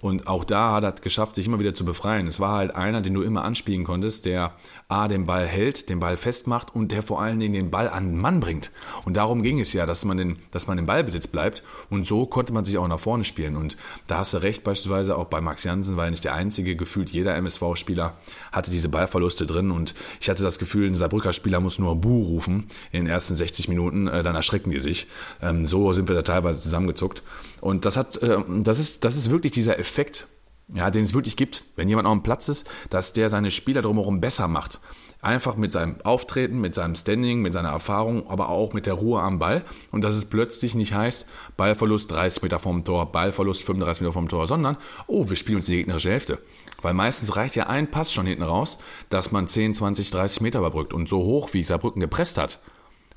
Und 0.00 0.26
auch 0.26 0.44
da 0.44 0.72
hat 0.72 0.84
er 0.84 0.92
geschafft, 0.92 1.36
sich 1.36 1.46
immer 1.46 1.58
wieder 1.58 1.74
zu 1.74 1.84
befreien. 1.84 2.26
Es 2.26 2.40
war 2.40 2.52
halt 2.52 2.74
einer, 2.74 3.00
den 3.00 3.14
du 3.14 3.22
immer 3.22 3.44
anspielen 3.44 3.84
konntest, 3.84 4.26
der 4.26 4.52
A, 4.88 5.08
den 5.08 5.26
Ball 5.26 5.46
hält, 5.46 5.88
den 5.88 6.00
Ball 6.00 6.16
festmacht 6.16 6.74
und 6.74 6.92
der 6.92 7.02
vor 7.02 7.20
allen 7.20 7.40
Dingen 7.40 7.54
den 7.54 7.70
Ball 7.70 7.88
an 7.88 8.12
den 8.12 8.20
Mann 8.20 8.40
bringt. 8.40 8.70
Und 9.04 9.16
darum 9.16 9.42
ging 9.42 9.58
es 9.58 9.72
ja, 9.72 9.86
dass 9.86 10.04
man, 10.04 10.16
den, 10.16 10.38
dass 10.50 10.66
man 10.66 10.78
im 10.78 10.86
Ballbesitz 10.86 11.26
bleibt. 11.26 11.62
Und 11.90 12.06
so 12.06 12.26
konnte 12.26 12.52
man 12.52 12.64
sich 12.64 12.78
auch 12.78 12.88
nach 12.88 13.00
vorne 13.00 13.24
spielen. 13.24 13.56
Und 13.56 13.76
da 14.06 14.18
hast 14.18 14.34
du 14.34 14.38
recht, 14.38 14.62
beispielsweise 14.64 15.16
auch 15.16 15.26
bei 15.26 15.40
Max 15.40 15.64
Jansen 15.64 15.96
war 15.96 16.04
er 16.04 16.10
nicht 16.10 16.24
der 16.24 16.34
einzige. 16.34 16.76
Gefühlt 16.76 17.10
jeder 17.10 17.34
MSV-Spieler 17.36 18.14
hatte 18.52 18.70
diese 18.70 18.88
Ballverluste 18.88 19.46
drin. 19.46 19.70
Und 19.70 19.94
ich 20.20 20.28
hatte 20.30 20.42
das 20.42 20.58
Gefühl, 20.58 20.86
ein 20.88 20.94
Saarbrücker 20.94 21.32
Spieler 21.32 21.60
muss 21.60 21.78
nur 21.78 21.96
Buh 21.96 22.24
rufen 22.24 22.66
in 22.92 23.04
den 23.04 23.06
ersten 23.06 23.34
60 23.34 23.68
Minuten, 23.68 24.08
äh, 24.08 24.22
dann 24.22 24.36
erschrecken 24.36 24.70
die 24.70 24.75
sich. 24.80 25.06
Ähm, 25.42 25.66
so 25.66 25.92
sind 25.92 26.08
wir 26.08 26.14
da 26.14 26.22
teilweise 26.22 26.60
zusammengezuckt. 26.60 27.22
Und 27.60 27.84
das 27.84 27.96
hat, 27.96 28.16
äh, 28.22 28.38
das 28.62 28.78
ist, 28.78 29.04
das 29.04 29.16
ist 29.16 29.30
wirklich 29.30 29.52
dieser 29.52 29.78
Effekt, 29.78 30.28
ja, 30.74 30.90
den 30.90 31.04
es 31.04 31.14
wirklich 31.14 31.36
gibt, 31.36 31.64
wenn 31.76 31.88
jemand 31.88 32.08
auf 32.08 32.14
dem 32.14 32.22
Platz 32.22 32.48
ist, 32.48 32.68
dass 32.90 33.12
der 33.12 33.30
seine 33.30 33.50
Spieler 33.50 33.82
drumherum 33.82 34.20
besser 34.20 34.48
macht. 34.48 34.80
Einfach 35.22 35.56
mit 35.56 35.72
seinem 35.72 36.00
Auftreten, 36.02 36.60
mit 36.60 36.74
seinem 36.74 36.94
Standing, 36.94 37.40
mit 37.40 37.52
seiner 37.52 37.70
Erfahrung, 37.70 38.28
aber 38.28 38.48
auch 38.48 38.72
mit 38.74 38.86
der 38.86 38.94
Ruhe 38.94 39.20
am 39.20 39.38
Ball. 39.38 39.64
Und 39.90 40.04
dass 40.04 40.14
es 40.14 40.26
plötzlich 40.26 40.74
nicht 40.74 40.92
heißt, 40.92 41.28
Ballverlust 41.56 42.10
30 42.10 42.42
Meter 42.42 42.58
vom 42.58 42.84
Tor, 42.84 43.10
Ballverlust 43.12 43.62
35 43.64 44.02
Meter 44.02 44.12
vom 44.12 44.28
Tor, 44.28 44.46
sondern, 44.46 44.76
oh, 45.06 45.28
wir 45.28 45.36
spielen 45.36 45.56
uns 45.56 45.66
die 45.66 45.76
gegnerische 45.76 46.10
Hälfte. 46.10 46.38
Weil 46.82 46.94
meistens 46.94 47.34
reicht 47.34 47.56
ja 47.56 47.66
ein 47.66 47.90
Pass 47.90 48.12
schon 48.12 48.26
hinten 48.26 48.42
raus, 48.42 48.78
dass 49.08 49.32
man 49.32 49.48
10, 49.48 49.74
20, 49.74 50.10
30 50.10 50.42
Meter 50.42 50.58
überbrückt. 50.58 50.92
Und 50.92 51.08
so 51.08 51.18
hoch, 51.18 51.48
wie 51.52 51.62
Saarbrücken 51.62 52.00
gepresst 52.00 52.38
hat, 52.38 52.60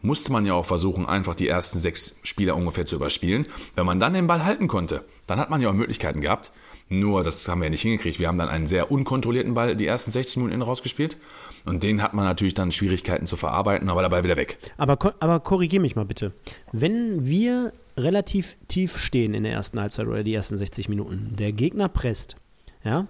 musste 0.01 0.31
man 0.31 0.45
ja 0.45 0.53
auch 0.53 0.65
versuchen, 0.65 1.05
einfach 1.05 1.35
die 1.35 1.47
ersten 1.47 1.79
sechs 1.79 2.19
Spieler 2.23 2.55
ungefähr 2.55 2.85
zu 2.85 2.95
überspielen. 2.95 3.45
Wenn 3.75 3.85
man 3.85 3.99
dann 3.99 4.13
den 4.13 4.27
Ball 4.27 4.45
halten 4.45 4.67
konnte, 4.67 5.03
dann 5.27 5.39
hat 5.39 5.49
man 5.49 5.61
ja 5.61 5.69
auch 5.69 5.73
Möglichkeiten 5.73 6.21
gehabt. 6.21 6.51
Nur, 6.89 7.23
das 7.23 7.47
haben 7.47 7.59
wir 7.59 7.65
ja 7.65 7.69
nicht 7.69 7.83
hingekriegt. 7.83 8.19
Wir 8.19 8.27
haben 8.27 8.39
dann 8.39 8.49
einen 8.49 8.65
sehr 8.65 8.91
unkontrollierten 8.91 9.53
Ball 9.53 9.75
die 9.75 9.85
ersten 9.85 10.09
60 10.09 10.37
Minuten 10.37 10.53
innen 10.53 10.63
rausgespielt. 10.63 11.17
Und 11.65 11.83
den 11.83 12.01
hat 12.01 12.13
man 12.13 12.25
natürlich 12.25 12.55
dann 12.55 12.71
Schwierigkeiten 12.71 13.27
zu 13.27 13.37
verarbeiten, 13.37 13.89
aber 13.89 14.01
dabei 14.01 14.23
wieder 14.23 14.37
weg. 14.37 14.57
Aber, 14.77 14.97
aber 15.19 15.39
korrigier 15.39 15.79
mich 15.79 15.95
mal 15.95 16.05
bitte. 16.05 16.31
Wenn 16.71 17.27
wir 17.27 17.73
relativ 17.95 18.55
tief 18.67 18.97
stehen 18.97 19.33
in 19.33 19.43
der 19.43 19.51
ersten 19.51 19.79
Halbzeit 19.79 20.07
oder 20.07 20.23
die 20.23 20.33
ersten 20.33 20.57
60 20.57 20.89
Minuten, 20.89 21.35
der 21.37 21.51
Gegner 21.51 21.89
presst, 21.89 22.37
ja, 22.83 23.07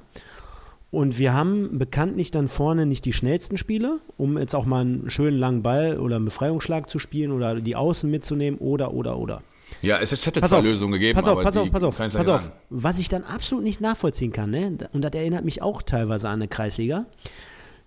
und 0.91 1.19
wir 1.19 1.34
haben 1.34 1.78
bekanntlich 1.78 2.32
dann 2.32 2.47
vorne 2.47 2.86
nicht 2.86 3.06
die 3.06 3.13
schnellsten 3.13 3.58
Spieler, 3.58 3.99
um 4.17 4.38
jetzt 4.38 4.56
auch 4.56 4.65
mal 4.65 4.82
einen 4.82 5.10
schönen 5.10 5.38
langen 5.38 5.62
Ball 5.62 5.99
oder 5.99 6.15
einen 6.15 6.25
Befreiungsschlag 6.25 6.89
zu 6.89 6.97
spielen 6.97 7.32
oder 7.32 7.62
die 7.62 7.75
Außen 7.75 8.10
mitzunehmen 8.10 8.60
oder, 8.60 8.93
oder, 8.93 9.17
oder. 9.17 9.43
Ja, 9.84 9.99
es 9.99 10.25
hätte 10.25 10.41
pass 10.41 10.49
zwei 10.49 10.58
auf, 10.58 10.63
Lösungen 10.63 10.93
gegeben. 10.93 11.15
Pass 11.15 11.28
auf, 11.28 11.43
pass 11.43 11.56
auf, 11.56 11.71
pass 11.71 11.84
auf, 11.84 11.97
pass 11.97 12.28
auf. 12.28 12.52
Was 12.71 12.97
ich 12.97 13.08
dann 13.08 13.23
absolut 13.23 13.63
nicht 13.63 13.82
nachvollziehen 13.82 14.32
kann, 14.32 14.49
ne? 14.49 14.89
und 14.91 15.04
das 15.04 15.13
erinnert 15.13 15.45
mich 15.45 15.62
auch 15.62 15.84
teilweise 15.84 16.28
an 16.28 16.36
eine 16.36 16.47
Kreisliga. 16.47 17.06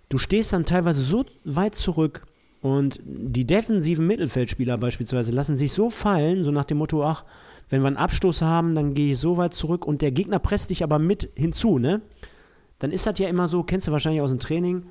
Du 0.09 0.19
stehst 0.19 0.53
dann 0.53 0.65
teilweise 0.65 1.03
so 1.03 1.25
weit 1.45 1.75
zurück 1.75 2.27
und 2.61 3.01
die 3.05 3.47
defensiven 3.47 4.07
Mittelfeldspieler 4.07 4.79
beispielsweise 4.79 5.33
lassen 5.33 5.57
sich 5.57 5.73
so 5.73 5.91
fallen, 5.91 6.45
so 6.45 6.53
nach 6.53 6.65
dem 6.65 6.79
Motto, 6.79 7.05
ach, 7.05 7.25
wenn 7.69 7.81
wir 7.81 7.89
einen 7.89 7.97
Abstoß 7.97 8.43
haben, 8.43 8.75
dann 8.75 8.95
gehe 8.95 9.15
ich 9.15 9.19
so 9.19 9.39
weit 9.39 9.55
zurück 9.55 9.85
und 9.87 10.03
der 10.03 10.13
Gegner 10.13 10.39
presst 10.39 10.71
dich 10.71 10.85
aber 10.85 11.01
mit 11.01 11.31
hinzu, 11.35 11.79
ne? 11.79 12.03
Dann 12.83 12.91
ist 12.91 13.07
das 13.07 13.17
ja 13.21 13.29
immer 13.29 13.47
so, 13.47 13.63
kennst 13.63 13.87
du 13.87 13.93
wahrscheinlich 13.93 14.21
aus 14.23 14.31
dem 14.31 14.41
Training, 14.41 14.87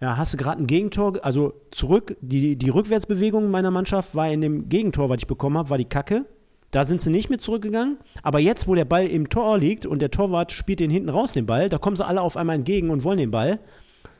ja, 0.00 0.16
hast 0.16 0.32
du 0.32 0.38
gerade 0.38 0.62
ein 0.62 0.66
Gegentor, 0.66 1.18
also 1.22 1.52
zurück, 1.72 2.16
die, 2.22 2.56
die 2.56 2.70
Rückwärtsbewegung 2.70 3.50
meiner 3.50 3.70
Mannschaft 3.70 4.14
war 4.14 4.30
in 4.30 4.40
dem 4.40 4.70
Gegentor, 4.70 5.10
was 5.10 5.18
ich 5.18 5.26
bekommen 5.26 5.58
habe, 5.58 5.68
war 5.68 5.76
die 5.76 5.84
Kacke. 5.84 6.24
Da 6.70 6.86
sind 6.86 7.02
sie 7.02 7.10
nicht 7.10 7.28
mit 7.28 7.42
zurückgegangen. 7.42 7.98
Aber 8.22 8.38
jetzt, 8.38 8.66
wo 8.66 8.74
der 8.74 8.86
Ball 8.86 9.06
im 9.06 9.28
Tor 9.28 9.58
liegt 9.58 9.84
und 9.84 10.00
der 10.00 10.10
Torwart 10.10 10.52
spielt 10.52 10.80
den 10.80 10.90
hinten 10.90 11.10
raus, 11.10 11.34
den 11.34 11.44
Ball, 11.44 11.68
da 11.68 11.76
kommen 11.76 11.96
sie 11.96 12.06
alle 12.06 12.22
auf 12.22 12.38
einmal 12.38 12.56
entgegen 12.56 12.88
und 12.88 13.04
wollen 13.04 13.18
den 13.18 13.30
Ball. 13.30 13.60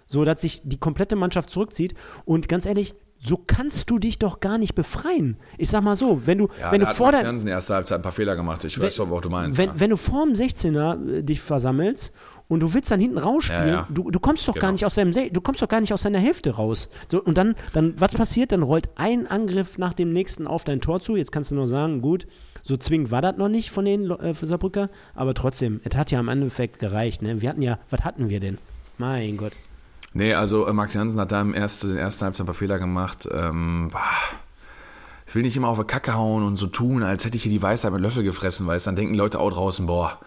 So, 0.05 0.27
dass 0.27 0.43
sich 0.43 0.61
die 0.63 0.77
komplette 0.77 1.17
Mannschaft 1.17 1.49
zurückzieht. 1.49 1.95
Und 2.27 2.47
ganz 2.51 2.67
ehrlich, 2.67 2.95
so 3.19 3.43
kannst 3.45 3.89
du 3.89 3.99
dich 3.99 4.19
doch 4.19 4.41
gar 4.41 4.59
nicht 4.59 4.75
befreien. 4.75 5.39
Ich 5.57 5.71
sag 5.71 5.83
mal 5.83 5.97
so, 5.97 6.27
wenn 6.27 6.39
du, 6.39 6.49
ja, 6.61 6.71
wenn 6.71 6.83
du 6.83 6.87
vor 6.89 7.11
der 7.11 7.25
erste 7.25 7.75
Halbzeit 7.75 8.01
ein 8.01 8.03
paar 8.03 8.13
Fehler 8.13 8.37
gemacht. 8.37 8.65
Ich 8.65 8.79
wenn, 8.79 8.87
weiß 8.87 8.97
schon, 8.97 9.11
was 9.11 9.23
du 9.23 9.31
meinst. 9.31 9.59
Wenn, 9.59 9.71
ja. 9.71 9.81
wenn 9.81 9.91
du 9.91 9.97
vor 9.97 10.27
dem 10.27 10.35
16er 10.35 11.19
äh, 11.19 11.23
dich 11.23 11.41
versammelst 11.41 12.15
und 12.49 12.61
du 12.61 12.75
willst 12.75 12.91
dann 12.91 13.01
hinten 13.01 13.19
rausspielen, 13.19 13.69
ja, 13.69 13.75
ja. 13.75 13.89
Du, 13.91 14.11
du 14.11 14.21
kommst 14.21 14.47
doch 14.47 14.55
genau. 14.55 14.67
gar 14.67 14.73
nicht 14.73 14.85
aus 14.85 14.95
deinem 14.95 15.13
du 15.13 15.41
kommst 15.41 15.63
doch 15.63 15.69
gar 15.69 15.81
nicht 15.81 15.93
aus 15.93 16.03
deiner 16.03 16.19
Hälfte 16.19 16.51
raus. 16.51 16.91
So, 17.11 17.23
und 17.23 17.39
dann, 17.39 17.55
dann, 17.73 17.99
was 17.99 18.13
passiert? 18.13 18.53
Dann 18.53 18.63
rollt 18.63 18.89
ein 18.97 19.27
Angriff 19.27 19.79
nach 19.79 19.95
dem 19.95 20.13
nächsten 20.13 20.47
auf 20.47 20.65
dein 20.65 20.81
Tor 20.81 21.01
zu. 21.01 21.17
Jetzt 21.17 21.33
kannst 21.33 21.51
du 21.51 21.55
nur 21.55 21.69
sagen, 21.69 22.03
gut, 22.03 22.27
so 22.63 22.77
zwingend 22.77 23.11
war 23.11 23.23
das 23.23 23.37
noch 23.37 23.49
nicht 23.49 23.71
von 23.71 23.85
den 23.85 24.11
äh, 24.11 24.35
Saarbrücker, 24.35 24.91
aber 25.15 25.35
trotzdem, 25.35 25.81
es 25.85 25.97
hat 25.97 26.11
ja 26.11 26.19
am 26.19 26.29
Endeffekt 26.29 26.79
gereicht. 26.79 27.23
Ne? 27.23 27.41
Wir 27.41 27.49
hatten 27.49 27.63
ja, 27.63 27.79
was 27.91 28.03
hatten 28.03 28.29
wir 28.29 28.41
denn? 28.41 28.59
Mein 28.99 29.37
Gott. 29.37 29.53
Nee, 30.13 30.35
also 30.35 30.67
äh, 30.67 30.73
Max 30.73 30.95
Jansen 30.95 31.21
hat 31.21 31.33
da 31.33 31.41
im 31.41 31.55
ersten, 31.55 31.97
ersten 31.97 32.25
Halbzeit 32.25 32.45
ein 32.45 32.47
paar 32.47 32.55
Fehler 32.55 32.79
gemacht. 32.79 33.29
Ähm, 33.33 33.91
ich 35.27 35.35
will 35.35 35.43
nicht 35.43 35.57
immer 35.57 35.69
auf 35.69 35.79
die 35.79 35.85
Kacke 35.85 36.15
hauen 36.15 36.43
und 36.43 36.57
so 36.57 36.67
tun, 36.67 37.03
als 37.03 37.25
hätte 37.25 37.37
ich 37.37 37.43
hier 37.43 37.53
die 37.53 37.63
Weisheit 37.63 37.93
mit 37.93 38.01
Löffel 38.01 38.23
gefressen, 38.23 38.67
weil 38.67 38.77
es 38.77 38.85
dann 38.85 38.97
denken 38.97 39.15
Leute 39.15 39.41
auch 39.41 39.51
draußen, 39.51 39.87
boah. 39.87 40.21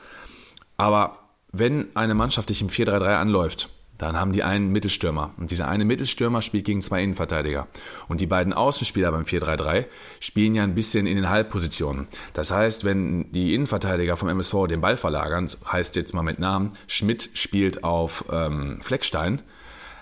Aber 0.76 1.27
wenn 1.52 1.96
eine 1.96 2.14
Mannschaft 2.14 2.50
dich 2.50 2.62
im 2.62 2.70
4-3-3 2.70 3.18
anläuft, 3.18 3.70
dann 3.98 4.20
haben 4.20 4.32
die 4.32 4.44
einen 4.44 4.72
Mittelstürmer. 4.72 5.34
Und 5.38 5.50
dieser 5.50 5.68
eine 5.68 5.86
Mittelstürmer 5.86 6.42
spielt 6.42 6.66
gegen 6.66 6.82
zwei 6.82 7.02
Innenverteidiger. 7.02 7.68
Und 8.08 8.22
die 8.22 8.28
beiden 8.28 8.54
Außenspieler 8.54 9.12
beim 9.12 9.24
4-3-3 9.24 9.86
spielen 10.20 10.54
ja 10.54 10.64
ein 10.64 10.76
bisschen 10.76 11.08
in 11.08 11.16
den 11.16 11.30
Halbpositionen. 11.30 12.08
Das 12.34 12.52
heißt, 12.52 12.84
wenn 12.84 13.32
die 13.32 13.56
Innenverteidiger 13.56 14.16
vom 14.16 14.30
MSV 14.30 14.68
den 14.68 14.82
Ball 14.82 14.98
verlagern, 14.98 15.50
heißt 15.72 15.96
jetzt 15.96 16.14
mal 16.14 16.22
mit 16.22 16.38
Namen, 16.38 16.74
Schmidt 16.86 17.32
spielt 17.34 17.84
auf 17.84 18.26
ähm, 18.32 18.80
Fleckstein, 18.82 19.42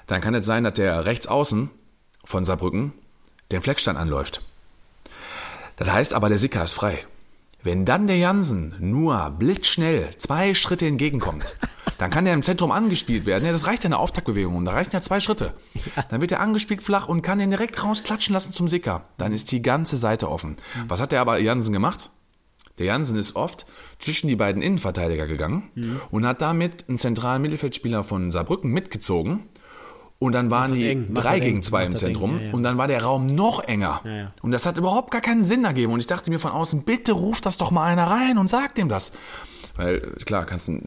dann 0.08 0.21
kann 0.21 0.36
es 0.36 0.45
sein, 0.45 0.65
dass 0.65 0.73
der 0.73 1.05
Rechtsaußen 1.05 1.69
von 2.25 2.43
Saarbrücken 2.43 2.93
den 3.51 3.62
Fleckstein 3.62 3.97
anläuft. 3.97 4.41
Das 5.77 5.91
heißt 5.91 6.13
aber, 6.13 6.29
der 6.29 6.38
Sicker 6.38 6.63
ist 6.63 6.73
frei. 6.73 7.05
Wenn 7.65 7.84
dann 7.84 8.06
der 8.06 8.17
Jansen 8.17 8.75
nur 8.78 9.32
blitzschnell 9.32 10.15
zwei 10.19 10.54
Schritte 10.54 10.86
entgegenkommt, 10.86 11.58
dann 11.97 12.12
kann 12.12 12.28
er 12.28 12.36
im 12.36 12.43
Zentrum 12.43 12.71
angespielt 12.71 13.25
werden. 13.25 13.43
Ja, 13.43 13.51
das 13.51 13.65
reicht 13.65 13.84
ja 13.84 13.88
eine 13.88 13.97
Auftaktbewegung 13.97 14.56
und 14.56 14.65
da 14.65 14.73
reichen 14.73 14.91
ja 14.93 15.01
zwei 15.01 15.19
Schritte. 15.19 15.56
Dann 16.10 16.21
wird 16.21 16.32
er 16.32 16.41
angespielt 16.41 16.84
flach 16.84 17.08
und 17.08 17.23
kann 17.23 17.39
ihn 17.39 17.49
direkt 17.49 17.84
rausklatschen 17.84 18.34
lassen 18.34 18.51
zum 18.51 18.67
Sicker. 18.67 19.06
Dann 19.17 19.34
ist 19.34 19.51
die 19.51 19.63
ganze 19.63 19.97
Seite 19.97 20.30
offen. 20.30 20.58
Was 20.88 21.01
hat 21.01 21.12
der 21.12 21.21
aber 21.21 21.39
Jansen 21.39 21.73
gemacht? 21.73 22.12
Der 22.78 22.86
Jansen 22.86 23.17
ist 23.17 23.36
oft 23.36 23.65
zwischen 23.97 24.28
die 24.28 24.36
beiden 24.36 24.62
Innenverteidiger 24.62 25.25
gegangen 25.25 25.71
mhm. 25.73 26.01
und 26.12 26.28
hat 26.28 26.41
damit 26.41 26.88
einen 26.88 26.99
zentralen 26.99 27.41
Mittelfeldspieler 27.41 28.04
von 28.04 28.30
Saarbrücken 28.30 28.69
mitgezogen 28.69 29.49
und 30.25 30.33
dann 30.33 30.51
waren 30.51 30.73
die 30.73 30.89
eng, 30.89 31.13
drei 31.13 31.39
gegen 31.39 31.63
zwei 31.63 31.85
im 31.85 31.95
Zentrum. 31.95 32.39
Ja, 32.39 32.45
ja. 32.47 32.53
Und 32.53 32.63
dann 32.63 32.77
war 32.77 32.88
der 32.88 33.03
Raum 33.03 33.25
noch 33.25 33.63
enger. 33.63 34.01
Ja, 34.03 34.31
und 34.41 34.51
das 34.51 34.65
hat 34.65 34.77
überhaupt 34.77 35.11
gar 35.11 35.21
keinen 35.21 35.43
Sinn 35.43 35.65
ergeben. 35.65 35.93
Und 35.93 35.99
ich 35.99 36.07
dachte 36.07 36.29
mir 36.29 36.39
von 36.39 36.51
außen, 36.51 36.83
bitte 36.83 37.13
ruft 37.13 37.45
das 37.45 37.57
doch 37.57 37.71
mal 37.71 37.85
einer 37.85 38.07
rein 38.07 38.38
und 38.38 38.49
sagt 38.49 38.77
dem 38.77 38.89
das. 38.89 39.13
Weil, 39.77 39.99
klar, 40.25 40.45
kannst 40.45 40.69
du 40.69 40.79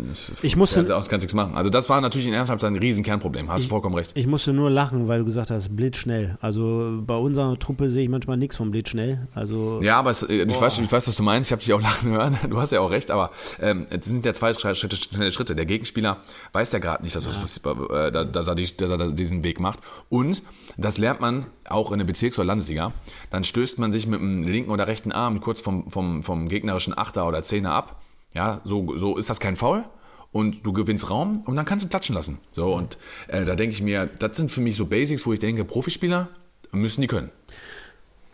ich 0.42 0.56
musste, 0.56 0.96
aus 0.96 1.08
kannst 1.10 1.24
nichts 1.24 1.34
machen. 1.34 1.54
Also 1.56 1.68
das 1.68 1.90
war 1.90 2.00
natürlich 2.00 2.26
in 2.26 2.32
Ernsthaft 2.32 2.64
ein 2.64 2.76
riesen 2.76 3.04
Kernproblem. 3.04 3.50
Hast 3.50 3.64
ich, 3.64 3.68
vollkommen 3.68 3.94
recht. 3.94 4.12
Ich 4.14 4.26
musste 4.26 4.54
nur 4.54 4.70
lachen, 4.70 5.08
weil 5.08 5.18
du 5.20 5.24
gesagt 5.26 5.50
hast, 5.50 5.76
blitzschnell. 5.76 6.38
Also 6.40 6.98
bei 7.02 7.14
unserer 7.14 7.58
Truppe 7.58 7.90
sehe 7.90 8.04
ich 8.04 8.08
manchmal 8.08 8.38
nichts 8.38 8.56
vom 8.56 8.70
blitzschnell. 8.70 9.28
Also, 9.34 9.80
ja, 9.82 9.98
aber 9.98 10.10
es, 10.10 10.22
ich, 10.22 10.60
weiß, 10.60 10.78
ich 10.78 10.90
weiß, 10.90 11.06
was 11.06 11.16
du 11.16 11.22
meinst. 11.22 11.50
Ich 11.50 11.52
habe 11.52 11.62
dich 11.62 11.72
auch 11.74 11.82
lachen 11.82 12.10
hören. 12.12 12.38
Du 12.48 12.58
hast 12.58 12.72
ja 12.72 12.80
auch 12.80 12.90
recht. 12.90 13.10
Aber 13.10 13.30
ähm, 13.60 13.86
es 13.90 14.06
sind 14.06 14.24
ja 14.24 14.32
zwei 14.32 14.54
Schritte, 14.54 14.96
schnelle 14.96 15.32
Schritte. 15.32 15.54
Der 15.54 15.66
Gegenspieler 15.66 16.18
weiß 16.52 16.72
ja 16.72 16.78
gerade 16.78 17.02
nicht, 17.02 17.14
dass, 17.14 17.26
ja. 17.26 18.06
äh, 18.06 18.10
dass, 18.10 18.48
er 18.48 18.54
die, 18.54 18.74
dass 18.74 18.90
er 18.90 19.12
diesen 19.12 19.44
Weg 19.44 19.60
macht. 19.60 19.80
Und 20.08 20.42
das 20.78 20.96
lernt 20.96 21.20
man 21.20 21.46
auch 21.68 21.92
in 21.92 21.98
der 21.98 22.06
Bezirks- 22.06 22.38
oder 22.38 22.46
Landesliga. 22.46 22.92
Dann 23.30 23.44
stößt 23.44 23.78
man 23.78 23.92
sich 23.92 24.06
mit 24.06 24.20
dem 24.20 24.48
linken 24.48 24.70
oder 24.70 24.86
rechten 24.86 25.12
Arm 25.12 25.40
kurz 25.40 25.60
vom, 25.60 25.90
vom, 25.90 26.22
vom 26.22 26.48
gegnerischen 26.48 26.96
Achter 26.96 27.28
oder 27.28 27.42
Zehner 27.42 27.74
ab 27.74 28.00
ja, 28.32 28.60
so, 28.64 28.96
so 28.96 29.16
ist 29.16 29.30
das 29.30 29.40
kein 29.40 29.56
Foul 29.56 29.84
und 30.32 30.64
du 30.66 30.72
gewinnst 30.72 31.10
Raum 31.10 31.42
und 31.46 31.56
dann 31.56 31.64
kannst 31.64 31.84
du 31.84 31.88
klatschen 31.88 32.14
lassen. 32.14 32.38
So, 32.52 32.74
und 32.74 32.98
äh, 33.28 33.44
da 33.44 33.54
denke 33.54 33.74
ich 33.74 33.82
mir, 33.82 34.06
das 34.06 34.36
sind 34.36 34.50
für 34.50 34.60
mich 34.60 34.76
so 34.76 34.86
Basics, 34.86 35.26
wo 35.26 35.32
ich 35.32 35.38
denke, 35.38 35.64
Profispieler 35.64 36.28
müssen 36.72 37.00
die 37.00 37.06
können. 37.06 37.30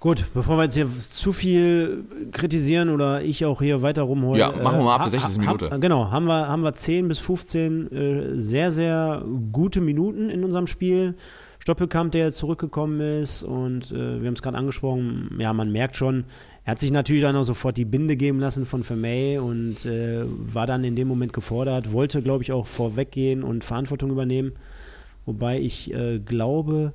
Gut, 0.01 0.27
bevor 0.35 0.59
wir 0.59 0.65
jetzt 0.65 0.75
hier 0.75 0.87
zu 0.99 1.33
viel 1.33 2.05
kritisieren 2.31 2.91
oder 2.91 3.23
ich 3.23 3.47
auch 3.47 3.63
hier 3.63 3.81
weiter 3.81 4.03
rumhole. 4.03 4.39
Ja, 4.39 4.53
machen 4.53 4.81
wir 4.81 4.85
mal 4.85 4.97
ab 4.97 5.11
der 5.11 5.19
60. 5.19 5.39
Minute. 5.39 5.71
Ha, 5.71 5.79
genau, 5.79 6.11
haben 6.11 6.27
wir, 6.27 6.47
haben 6.47 6.61
wir 6.61 6.75
10 6.75 7.09
bis 7.09 7.21
15 7.21 7.91
äh, 7.91 8.39
sehr, 8.39 8.71
sehr 8.71 9.25
gute 9.51 9.81
Minuten 9.81 10.29
in 10.29 10.45
unserem 10.45 10.67
Spiel. 10.67 11.15
Stoppelkamp, 11.59 12.13
der 12.13 12.33
zurückgekommen 12.33 13.01
ist 13.01 13.43
und 13.43 13.91
äh, 13.93 14.21
wir 14.21 14.27
haben 14.27 14.35
es 14.35 14.43
gerade 14.43 14.59
angesprochen, 14.59 15.39
ja, 15.39 15.55
man 15.55 15.73
merkt 15.73 15.97
schon, 15.97 16.25
er 16.65 16.73
hat 16.73 16.79
sich 16.79 16.91
natürlich 16.91 17.23
dann 17.23 17.37
auch 17.37 17.45
sofort 17.45 17.77
die 17.77 17.85
Binde 17.85 18.17
geben 18.17 18.41
lassen 18.41 18.65
von 18.65 18.83
Vermey 18.83 19.39
und 19.39 19.85
äh, 19.85 20.23
war 20.25 20.67
dann 20.67 20.83
in 20.83 20.97
dem 20.97 21.09
Moment 21.09 21.33
gefordert, 21.33 21.93
wollte, 21.93 22.23
glaube 22.23 22.43
ich, 22.43 22.53
auch 22.53 22.67
vorweggehen 22.67 23.43
und 23.43 23.65
Verantwortung 23.65 24.11
übernehmen. 24.11 24.53
Wobei 25.27 25.61
ich 25.61 25.93
äh, 25.93 26.19
glaube, 26.21 26.95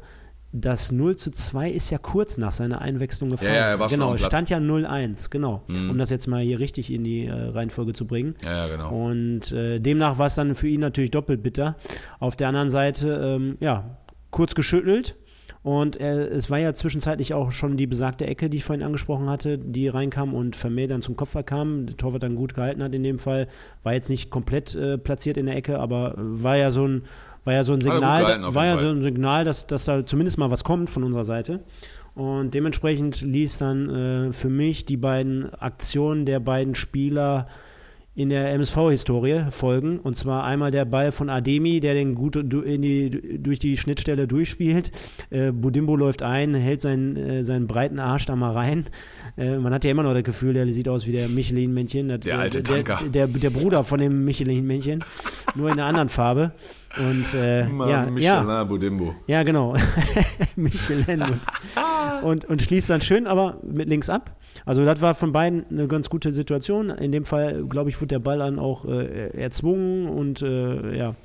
das 0.51 0.91
0 0.91 1.15
zu 1.15 1.29
2 1.29 1.69
ist 1.69 1.91
ja 1.91 1.99
kurz 1.99 2.37
nach 2.37 2.51
seiner 2.51 2.81
Einwechslung 2.81 3.29
gefallen. 3.29 3.53
Ja, 3.53 3.59
ja, 3.59 3.67
er 3.67 3.79
war 3.79 3.89
schon 3.89 3.99
genau, 3.99 4.15
Platz. 4.15 4.25
stand 4.25 4.49
ja 4.49 4.57
0-1, 4.57 5.29
genau. 5.29 5.63
Mhm. 5.67 5.91
Um 5.91 5.97
das 5.99 6.09
jetzt 6.09 6.25
mal 6.25 6.41
hier 6.41 6.59
richtig 6.59 6.91
in 6.91 7.03
die 7.03 7.25
äh, 7.25 7.31
Reihenfolge 7.31 7.93
zu 7.93 8.07
bringen. 8.07 8.35
Ja, 8.43 8.65
ja, 8.65 8.75
genau. 8.75 8.89
Und 8.89 9.51
äh, 9.51 9.79
demnach 9.79 10.17
war 10.17 10.25
es 10.25 10.35
dann 10.35 10.55
für 10.55 10.67
ihn 10.67 10.79
natürlich 10.79 11.11
doppelt 11.11 11.43
bitter. 11.43 11.75
Auf 12.19 12.35
der 12.35 12.47
anderen 12.47 12.71
Seite, 12.71 13.37
ähm, 13.37 13.57
ja, 13.59 13.97
kurz 14.31 14.55
geschüttelt. 14.55 15.15
Und 15.61 15.99
äh, 15.99 16.27
es 16.27 16.49
war 16.49 16.57
ja 16.57 16.73
zwischenzeitlich 16.73 17.33
auch 17.33 17.51
schon 17.51 17.75
die 17.75 17.87
besagte 17.87 18.25
Ecke, 18.25 18.49
die 18.49 18.57
ich 18.57 18.63
vorhin 18.63 18.85
angesprochen 18.85 19.29
hatte, 19.29 19.57
die 19.57 19.89
reinkam 19.89 20.33
und 20.33 20.55
Vermeer 20.55 20.87
dann 20.87 21.01
zum 21.01 21.17
Kopfball 21.17 21.43
kam. 21.43 21.85
Der 21.85 21.97
Torwart 21.97 22.23
dann 22.23 22.35
gut 22.35 22.53
gehalten 22.53 22.81
hat 22.81 22.95
in 22.95 23.03
dem 23.03 23.19
Fall. 23.19 23.47
War 23.83 23.93
jetzt 23.93 24.09
nicht 24.09 24.29
komplett 24.29 24.73
äh, 24.75 24.97
platziert 24.97 25.35
in 25.35 25.47
der 25.47 25.57
Ecke, 25.57 25.79
aber 25.79 26.13
äh, 26.13 26.17
war 26.17 26.55
ja 26.55 26.71
so 26.71 26.87
ein, 26.87 27.03
war 27.43 27.53
ja 27.53 27.63
so 27.65 27.73
ein 27.73 27.79
er 27.79 27.83
Signal, 27.83 28.21
gehalten, 28.21 28.55
war 28.55 28.65
ja 28.65 28.79
so 28.79 28.87
ein 28.87 29.01
Signal, 29.01 29.43
dass, 29.43 29.67
dass 29.67 29.83
da 29.83 30.05
zumindest 30.05 30.37
mal 30.37 30.49
was 30.49 30.63
kommt 30.63 30.89
von 30.89 31.03
unserer 31.03 31.25
Seite. 31.25 31.59
Und 32.15 32.53
dementsprechend 32.53 33.21
ließ 33.21 33.57
dann 33.57 33.89
äh, 33.89 34.33
für 34.33 34.49
mich 34.49 34.85
die 34.85 34.97
beiden 34.97 35.53
Aktionen 35.53 36.25
der 36.25 36.39
beiden 36.39 36.75
Spieler 36.75 37.47
in 38.19 38.27
der 38.27 38.51
MSV-Historie 38.51 39.45
folgen. 39.49 39.97
Und 39.97 40.17
zwar 40.17 40.43
einmal 40.43 40.71
der 40.71 40.83
Ball 40.83 41.13
von 41.13 41.29
Ademi, 41.29 41.79
der 41.79 41.93
den 41.93 42.15
gut 42.15 42.35
die, 42.35 43.39
durch 43.41 43.59
die 43.59 43.77
Schnittstelle 43.77 44.27
durchspielt. 44.27 44.91
Äh, 45.29 45.53
Budimbo 45.53 45.95
läuft 45.95 46.21
ein, 46.21 46.53
hält 46.53 46.81
seinen, 46.81 47.15
äh, 47.15 47.45
seinen 47.45 47.67
breiten 47.67 47.97
Arsch 47.97 48.25
da 48.25 48.35
mal 48.35 48.51
rein. 48.51 48.87
Äh, 49.37 49.57
man 49.57 49.73
hat 49.73 49.85
ja 49.85 49.91
immer 49.91 50.03
noch 50.03 50.13
das 50.13 50.23
Gefühl, 50.23 50.53
der 50.53 50.67
sieht 50.73 50.89
aus 50.89 51.07
wie 51.07 51.13
der 51.13 51.29
Michelin-Männchen. 51.29 52.09
Der 52.19 52.39
alte 52.39 52.61
der, 52.61 52.83
Tanker. 52.83 52.99
der, 53.09 53.27
der 53.27 53.49
Bruder 53.51 53.85
von 53.85 54.01
dem 54.01 54.25
Michelin-Männchen. 54.25 55.01
Nur 55.55 55.67
in 55.67 55.75
einer 55.75 55.85
anderen 55.85 56.09
Farbe. 56.09 56.51
Und 56.97 57.33
äh, 57.35 57.67
ja, 57.67 57.87
ja, 57.87 58.05
Michelin 58.09 58.67
Budimbo. 58.67 59.15
ja, 59.27 59.43
genau. 59.43 59.75
Michelin 60.55 61.21
und, 61.21 62.23
und, 62.23 62.45
und 62.45 62.61
schließt 62.61 62.89
dann 62.89 63.01
schön, 63.01 63.27
aber 63.27 63.59
mit 63.63 63.87
links 63.89 64.09
ab. 64.09 64.35
Also 64.65 64.83
das 64.83 64.99
war 64.99 65.13
von 65.13 65.31
beiden 65.31 65.65
eine 65.69 65.87
ganz 65.87 66.09
gute 66.09 66.33
Situation. 66.33 66.89
In 66.89 67.11
dem 67.11 67.25
Fall, 67.25 67.63
glaube 67.65 67.89
ich, 67.89 67.97
wurde 67.97 68.07
der 68.07 68.19
Ball 68.19 68.39
dann 68.39 68.57
auch 68.57 68.85
äh, 68.85 69.29
erzwungen 69.39 70.09
und 70.09 70.41
äh, 70.41 70.97
ja. 70.97 71.15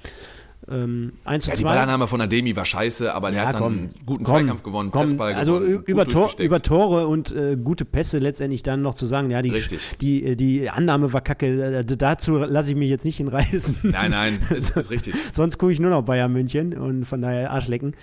Ähm, 0.69 1.13
1 1.25 1.45
zu 1.45 1.51
Ja, 1.51 1.57
die 1.57 1.63
2. 1.63 1.69
Ballannahme 1.69 2.07
von 2.07 2.21
Ademi 2.21 2.57
war 2.57 2.65
scheiße, 2.65 3.15
aber 3.15 3.31
der 3.31 3.43
Ja, 3.43 3.49
hat 3.49 3.55
dann 3.55 3.63
komm, 3.63 3.73
einen 3.73 3.89
guten 4.07 4.25
komm, 4.25 4.35
Zweikampf 4.35 4.63
gewonnen, 4.63 4.91
komm, 4.91 5.03
Pressball 5.03 5.35
also 5.35 5.59
gewonnen, 5.59 5.83
über, 5.87 6.07
Tor, 6.07 6.31
über 6.39 6.63
Tore 6.63 7.07
und 7.07 7.33
äh, 7.33 7.57
gute 7.57 7.85
Pässe 7.85 8.19
letztendlich 8.19 8.63
dann 8.63 8.83
noch 8.83 8.95
zu 8.95 9.07
sagen, 9.07 9.31
ja, 9.31 9.43
die, 9.43 9.51
Richtig. 9.51 9.97
die, 10.01 10.25
äh, 10.25 10.37
die 10.37 10.71
Annahme 10.71 11.13
war 11.13 11.21
kacke, 11.21 11.47
äh, 11.47 11.85
dazu 11.85 12.39
lasse 12.39 12.71
ich 12.71 12.77
mich 12.77 12.89
jetzt 12.89 13.05
nicht 13.05 13.19
hinreißen. 13.19 13.77
Nein, 13.83 14.11
nein, 14.11 14.41
ist, 14.51 14.77
ist 14.77 14.91
richtig. 14.91 15.15
Sonst 15.33 15.59
gucke 15.59 15.73
ich 15.73 15.81
nur 15.81 15.91
noch 15.91 16.03
Bayern 16.03 16.33
München 16.33 16.77
und 16.77 17.05
von 17.05 17.21
daher 17.21 17.51
Arschlecken. 17.51 17.95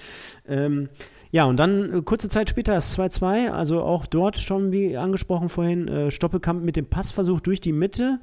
Ähm, 0.48 0.90
ja, 1.32 1.46
und 1.46 1.58
dann 1.58 1.94
äh, 1.94 2.02
kurze 2.02 2.30
Zeit 2.30 2.50
später 2.50 2.74
das 2.74 2.98
2-2, 2.98 3.50
also 3.52 3.82
auch 3.82 4.06
dort 4.06 4.38
schon, 4.38 4.72
wie 4.72 4.98
angesprochen 4.98 5.50
vorhin, 5.50 5.88
äh, 5.88 6.12
Stoppelkamp 6.12 6.62
mit 6.62 6.76
dem 6.76 6.88
Passversuch 6.88 7.40
durch 7.40 7.62
die 7.62 7.72
Mitte, 7.72 8.20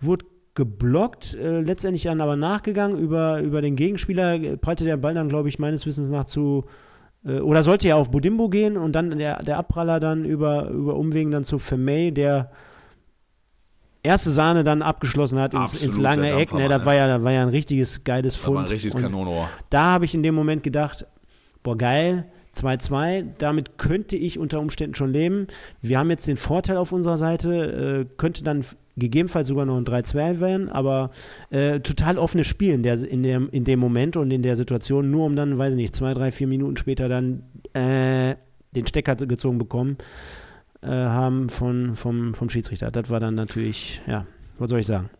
wurde 0.00 0.24
geblockt, 0.54 1.34
äh, 1.34 1.60
letztendlich 1.60 2.02
dann 2.02 2.20
aber 2.20 2.36
nachgegangen 2.36 2.98
über, 2.98 3.40
über 3.40 3.62
den 3.62 3.74
Gegenspieler, 3.76 4.56
prallte 4.58 4.84
der 4.84 4.96
Ball 4.98 5.14
dann, 5.14 5.28
glaube 5.28 5.48
ich, 5.48 5.58
meines 5.58 5.86
Wissens 5.86 6.08
nach 6.08 6.24
zu, 6.24 6.66
äh, 7.24 7.38
oder 7.40 7.62
sollte 7.62 7.88
ja 7.88 7.96
auf 7.96 8.10
Budimbo 8.10 8.48
gehen 8.48 8.76
und 8.76 8.92
dann 8.92 9.16
der, 9.18 9.42
der 9.42 9.56
Abpraller 9.56 9.98
dann 9.98 10.24
über, 10.24 10.68
über 10.68 10.96
Umwegen 10.96 11.30
dann 11.30 11.44
zu 11.44 11.58
Vermey, 11.58 12.12
der 12.12 12.50
erste 14.02 14.30
Sahne 14.30 14.64
dann 14.64 14.82
abgeschlossen 14.82 15.38
hat 15.38 15.54
ins, 15.54 15.82
ins 15.82 15.98
lange 15.98 16.32
Eck. 16.32 16.52
Ne, 16.52 16.68
das 16.68 16.84
war 16.84 16.94
ja, 16.94 17.06
das 17.06 17.22
war 17.22 17.32
ja 17.32 17.42
ein 17.42 17.48
richtiges 17.48 18.04
geiles 18.04 18.34
Das 18.34 18.42
war 18.46 18.54
Fund. 18.54 18.66
ein 18.66 18.72
richtiges 18.72 18.94
Und 18.94 19.02
Kanonenrohr. 19.02 19.48
da 19.70 19.84
habe 19.92 20.04
ich 20.04 20.14
in 20.14 20.22
dem 20.22 20.34
Moment 20.34 20.62
gedacht, 20.62 21.06
boah, 21.62 21.78
geil, 21.78 22.26
2-2, 22.54 23.24
damit 23.38 23.78
könnte 23.78 24.16
ich 24.16 24.38
unter 24.38 24.60
Umständen 24.60 24.94
schon 24.94 25.10
leben. 25.10 25.46
Wir 25.80 25.98
haben 25.98 26.10
jetzt 26.10 26.26
den 26.26 26.36
Vorteil 26.36 26.76
auf 26.76 26.92
unserer 26.92 27.16
Seite, 27.16 28.04
äh, 28.10 28.14
könnte 28.18 28.44
dann 28.44 28.64
gegebenenfalls 28.96 29.48
sogar 29.48 29.64
noch 29.64 29.76
ein 29.76 29.84
3-2 29.84 30.40
werden, 30.40 30.68
aber 30.68 31.10
äh, 31.50 31.80
total 31.80 32.18
offenes 32.18 32.46
Spiel 32.46 32.74
in, 32.74 32.82
der, 32.82 33.02
in, 33.02 33.22
dem, 33.22 33.48
in 33.50 33.64
dem 33.64 33.78
Moment 33.78 34.16
und 34.16 34.30
in 34.30 34.42
der 34.42 34.56
Situation, 34.56 35.10
nur 35.10 35.26
um 35.26 35.36
dann, 35.36 35.58
weiß 35.58 35.72
ich 35.72 35.76
nicht, 35.76 35.96
zwei, 35.96 36.14
drei, 36.14 36.30
vier 36.30 36.46
Minuten 36.46 36.76
später 36.76 37.08
dann 37.08 37.42
äh, 37.72 38.36
den 38.74 38.86
Stecker 38.86 39.16
gezogen 39.16 39.58
bekommen 39.58 39.96
äh, 40.82 40.88
haben 40.88 41.48
von, 41.48 41.94
vom, 41.94 42.34
vom 42.34 42.48
Schiedsrichter. 42.48 42.90
Das 42.90 43.08
war 43.10 43.20
dann 43.20 43.34
natürlich, 43.34 44.02
ja, 44.06 44.26
was 44.58 44.70
soll 44.70 44.80
ich 44.80 44.86
sagen? 44.86 45.10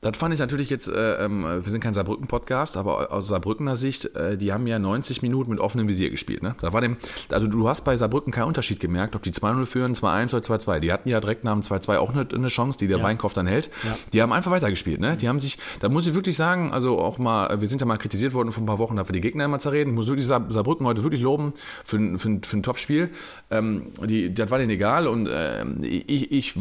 Das 0.00 0.16
fand 0.16 0.32
ich 0.32 0.38
natürlich 0.38 0.70
jetzt, 0.70 0.86
äh, 0.88 1.24
ähm, 1.24 1.42
wir 1.44 1.70
sind 1.72 1.80
kein 1.82 1.92
Saarbrücken-Podcast, 1.92 2.76
aber 2.76 3.12
aus 3.12 3.26
Saarbrückener 3.28 3.74
Sicht, 3.74 4.14
äh, 4.14 4.36
die 4.36 4.52
haben 4.52 4.66
ja 4.68 4.78
90 4.78 5.22
Minuten 5.22 5.50
mit 5.50 5.58
offenem 5.58 5.88
Visier 5.88 6.08
gespielt. 6.10 6.42
Ne? 6.42 6.54
Da 6.60 6.72
war 6.72 6.80
dem, 6.80 6.96
also 7.30 7.48
du 7.48 7.68
hast 7.68 7.84
bei 7.84 7.96
Saarbrücken 7.96 8.32
keinen 8.32 8.44
Unterschied 8.46 8.78
gemerkt, 8.78 9.16
ob 9.16 9.22
die 9.24 9.32
2-0 9.32 9.66
führen, 9.66 9.94
2-1 9.94 10.34
oder 10.34 10.42
2-2. 10.44 10.78
Die 10.80 10.92
hatten 10.92 11.08
ja 11.08 11.18
direkt 11.20 11.42
nach 11.42 11.52
dem 11.52 11.62
2-2 11.62 11.96
auch 11.98 12.14
eine, 12.14 12.26
eine 12.32 12.46
Chance, 12.46 12.78
die 12.78 12.86
der 12.86 12.98
Ja. 12.98 13.02
Weinkauf 13.04 13.32
dann 13.32 13.46
hält. 13.48 13.70
Ja. 13.84 13.96
Die 14.12 14.22
haben 14.22 14.32
einfach 14.32 14.52
weitergespielt. 14.52 15.00
Ne? 15.00 15.16
Die 15.16 15.28
haben 15.28 15.40
sich, 15.40 15.58
da 15.80 15.88
muss 15.88 16.06
ich 16.06 16.14
wirklich 16.14 16.36
sagen, 16.36 16.72
also 16.72 16.98
auch 17.00 17.18
mal, 17.18 17.60
wir 17.60 17.66
sind 17.66 17.80
ja 17.80 17.86
mal 17.86 17.96
kritisiert 17.98 18.34
worden 18.34 18.52
vor 18.52 18.62
ein 18.62 18.66
paar 18.66 18.78
Wochen, 18.78 18.96
dafür 18.96 19.12
die 19.12 19.20
Gegner 19.20 19.46
immer 19.46 19.58
zerreden. 19.58 19.90
Ich 19.90 19.96
muss 19.96 20.06
wirklich 20.06 20.26
Saar- 20.26 20.46
Saarbrücken 20.50 20.86
heute 20.86 21.02
wirklich 21.02 21.22
loben 21.22 21.54
für, 21.84 21.96
ein- 21.96 22.18
für, 22.18 22.38
für 22.42 22.56
ein 22.56 22.62
Top-Spiel. 22.62 23.10
Ähm, 23.50 23.86
die, 24.04 24.32
das 24.32 24.48
war 24.50 24.58
denen 24.58 24.70
egal 24.70 25.08
und 25.08 25.28
ähm, 25.30 25.78
ich, 25.82 26.30
ich, 26.30 26.54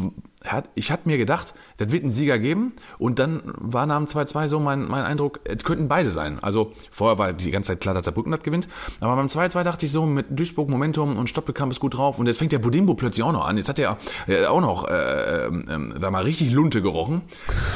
ich 0.75 0.91
hatte 0.91 1.07
mir 1.09 1.17
gedacht, 1.17 1.55
das 1.77 1.91
wird 1.91 2.03
einen 2.03 2.11
Sieger 2.11 2.37
geben 2.37 2.73
und 2.99 3.17
dann 3.17 3.41
war 3.43 3.87
nach 3.87 3.97
dem 3.97 4.05
2-2 4.05 4.47
so 4.47 4.59
mein, 4.59 4.87
mein 4.87 5.03
Eindruck, 5.03 5.39
es 5.45 5.63
könnten 5.63 5.87
beide 5.87 6.11
sein. 6.11 6.37
Also 6.41 6.73
vorher 6.91 7.17
war 7.17 7.33
die 7.33 7.49
ganze 7.49 7.69
Zeit 7.69 7.81
klar, 7.81 7.95
dass 7.95 8.05
Saarbrücken 8.05 8.31
das 8.31 8.41
gewinnt, 8.41 8.67
aber 8.99 9.15
beim 9.15 9.27
2-2 9.27 9.63
dachte 9.63 9.85
ich 9.87 9.91
so, 9.91 10.05
mit 10.05 10.27
Duisburg 10.29 10.69
Momentum 10.69 11.17
und 11.17 11.27
Stoppelkamp 11.27 11.71
ist 11.71 11.79
gut 11.79 11.97
drauf 11.97 12.19
und 12.19 12.27
jetzt 12.27 12.37
fängt 12.37 12.51
der 12.51 12.59
Budimbo 12.59 12.93
plötzlich 12.93 13.23
auch 13.25 13.31
noch 13.31 13.47
an. 13.47 13.57
Jetzt 13.57 13.69
hat 13.69 13.79
er 13.79 13.97
äh, 14.27 14.45
auch 14.45 14.61
noch, 14.61 14.87
äh, 14.87 15.45
ähm, 15.47 15.95
da 15.99 16.11
mal 16.11 16.23
richtig 16.23 16.51
Lunte 16.51 16.83
gerochen 16.83 17.23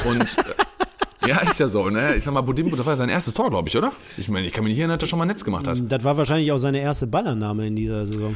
und 0.06 0.22
äh, 0.22 1.28
ja, 1.28 1.40
ist 1.40 1.60
ja 1.60 1.68
so, 1.68 1.90
ne? 1.90 2.16
Ich 2.16 2.24
sag 2.24 2.34
mal, 2.34 2.42
Budimbo, 2.42 2.76
das 2.76 2.86
war 2.86 2.96
sein 2.96 3.10
erstes 3.10 3.34
Tor, 3.34 3.50
glaube 3.50 3.70
ich, 3.70 3.78
oder? 3.78 3.92
Ich 4.18 4.30
meine, 4.30 4.46
ich 4.46 4.54
kann 4.54 4.64
mich 4.64 4.72
nicht 4.72 4.80
erinnern, 4.80 5.00
dass 5.00 5.08
er 5.08 5.10
schon 5.10 5.20
mal 5.20 5.26
Netz 5.26 5.44
gemacht 5.44 5.68
hat. 5.68 5.82
Das 5.90 6.04
war 6.04 6.16
wahrscheinlich 6.16 6.52
auch 6.52 6.60
seine 6.60 6.80
erste 6.80 7.08
Ballannahme 7.08 7.66
in 7.66 7.76
dieser 7.76 8.06
Saison. 8.06 8.36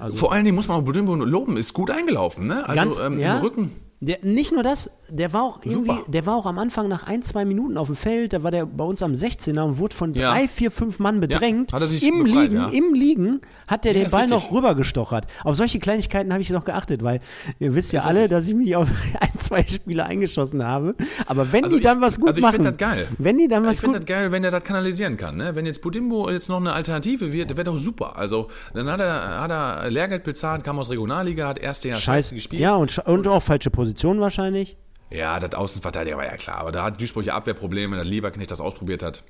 Also 0.00 0.16
Vor 0.16 0.32
allen 0.32 0.44
Dingen 0.44 0.54
muss 0.54 0.68
man 0.68 0.78
auch 0.78 0.82
Budimbo 0.84 1.14
loben, 1.14 1.56
ist 1.56 1.72
gut 1.72 1.90
eingelaufen, 1.90 2.46
ne? 2.46 2.68
Also 2.68 2.74
Ganz, 2.82 2.98
ähm, 2.98 3.18
ja, 3.18 3.36
im 3.36 3.42
Rücken. 3.42 3.72
Der, 3.98 4.18
nicht 4.20 4.52
nur 4.52 4.62
das, 4.62 4.90
der 5.08 5.32
war 5.32 5.42
auch 5.42 5.60
irgendwie, 5.64 5.88
Super. 5.88 6.04
der 6.06 6.26
war 6.26 6.36
auch 6.36 6.44
am 6.44 6.58
Anfang 6.58 6.86
nach 6.86 7.06
ein, 7.06 7.22
zwei 7.22 7.46
Minuten 7.46 7.78
auf 7.78 7.86
dem 7.86 7.96
Feld, 7.96 8.34
da 8.34 8.42
war 8.42 8.50
der 8.50 8.66
bei 8.66 8.84
uns 8.84 9.02
am 9.02 9.14
16er 9.14 9.62
und 9.62 9.78
wurde 9.78 9.96
von 9.96 10.12
Ja. 10.12 10.32
drei, 10.34 10.48
vier, 10.48 10.70
fünf 10.70 10.98
Mann 10.98 11.18
bedrängt. 11.18 11.72
hat 11.72 11.80
er 11.80 11.86
sich 11.86 12.06
Im 12.06 12.24
befreit, 12.24 12.42
Liegen, 12.52 12.56
ja. 12.56 12.68
im 12.68 12.92
Liegen 12.92 13.40
hat 13.66 13.86
der 13.86 13.94
Ja, 13.96 14.02
den 14.04 14.10
Ball 14.10 14.24
richtig. 14.24 14.50
noch 14.50 14.52
rübergestochert. 14.54 15.26
Auf 15.44 15.56
solche 15.56 15.78
Kleinigkeiten 15.78 16.30
habe 16.30 16.42
ich 16.42 16.50
noch 16.50 16.66
geachtet, 16.66 17.02
weil 17.02 17.20
ihr 17.58 17.74
wisst 17.74 17.94
ja 17.94 18.00
Ist 18.00 18.06
alle, 18.06 18.28
dass 18.28 18.46
ich 18.46 18.54
mich 18.54 18.76
auf 18.76 18.86
ein, 19.20 19.38
zwei 19.38 19.64
Spiele 19.66 20.04
eingeschossen 20.04 20.62
habe. 20.62 20.94
Aber 21.26 21.50
wenn 21.52 21.64
Also 21.64 21.78
die 21.78 21.82
dann 21.82 21.96
ich- 21.96 22.04
was 22.04 22.18
gut 22.20 22.28
also 22.28 22.38
ich 22.38 22.42
machen, 22.42 22.54
find 22.56 22.66
das 22.66 22.76
geil. 22.76 23.08
wenn 23.16 23.38
die 23.38 23.48
dann 23.48 23.64
was 23.64 23.76
Ich 23.76 23.80
finde 23.80 23.98
gut 24.00 24.02
das 24.10 24.14
geil, 24.14 24.30
wenn 24.30 24.44
er 24.44 24.50
das 24.50 24.62
kanalisieren 24.62 25.16
kann. 25.16 25.38
Ne? 25.38 25.54
Wenn 25.54 25.64
jetzt 25.64 25.80
Budimbo 25.80 26.28
jetzt 26.30 26.50
noch 26.50 26.58
eine 26.60 26.74
Alternative 26.74 27.32
wird, 27.32 27.56
wäre 27.56 27.64
doch 27.64 27.78
super. 27.78 28.18
Also 28.18 28.48
dann 28.74 28.88
hat 28.90 29.00
er, 29.00 29.40
hat 29.40 29.50
er 29.50 29.85
Lehrgeld 29.90 30.24
bezahlt, 30.24 30.64
kam 30.64 30.78
aus 30.78 30.90
Regionalliga, 30.90 31.48
hat 31.48 31.58
erste 31.58 31.88
Jahr 31.88 31.98
Scheiße 31.98 32.28
Scheiße 32.28 32.34
gespielt. 32.34 32.60
Ja, 32.62 32.74
und, 32.74 32.98
und 32.98 33.26
auch 33.28 33.42
falsche 33.42 33.70
Position 33.70 34.20
wahrscheinlich. 34.20 34.76
Ja, 35.10 35.38
das 35.38 35.54
Außenverteidiger 35.54 36.16
war 36.16 36.24
ja 36.26 36.36
klar. 36.36 36.58
Aber 36.58 36.72
da 36.72 36.82
hat 36.82 37.00
Duisburg 37.00 37.24
ja 37.24 37.34
Abwehrprobleme, 37.34 37.96
dass 37.96 38.06
Lieberknecht 38.08 38.50
das 38.50 38.60
ausprobiert 38.60 39.02
hat. 39.02 39.22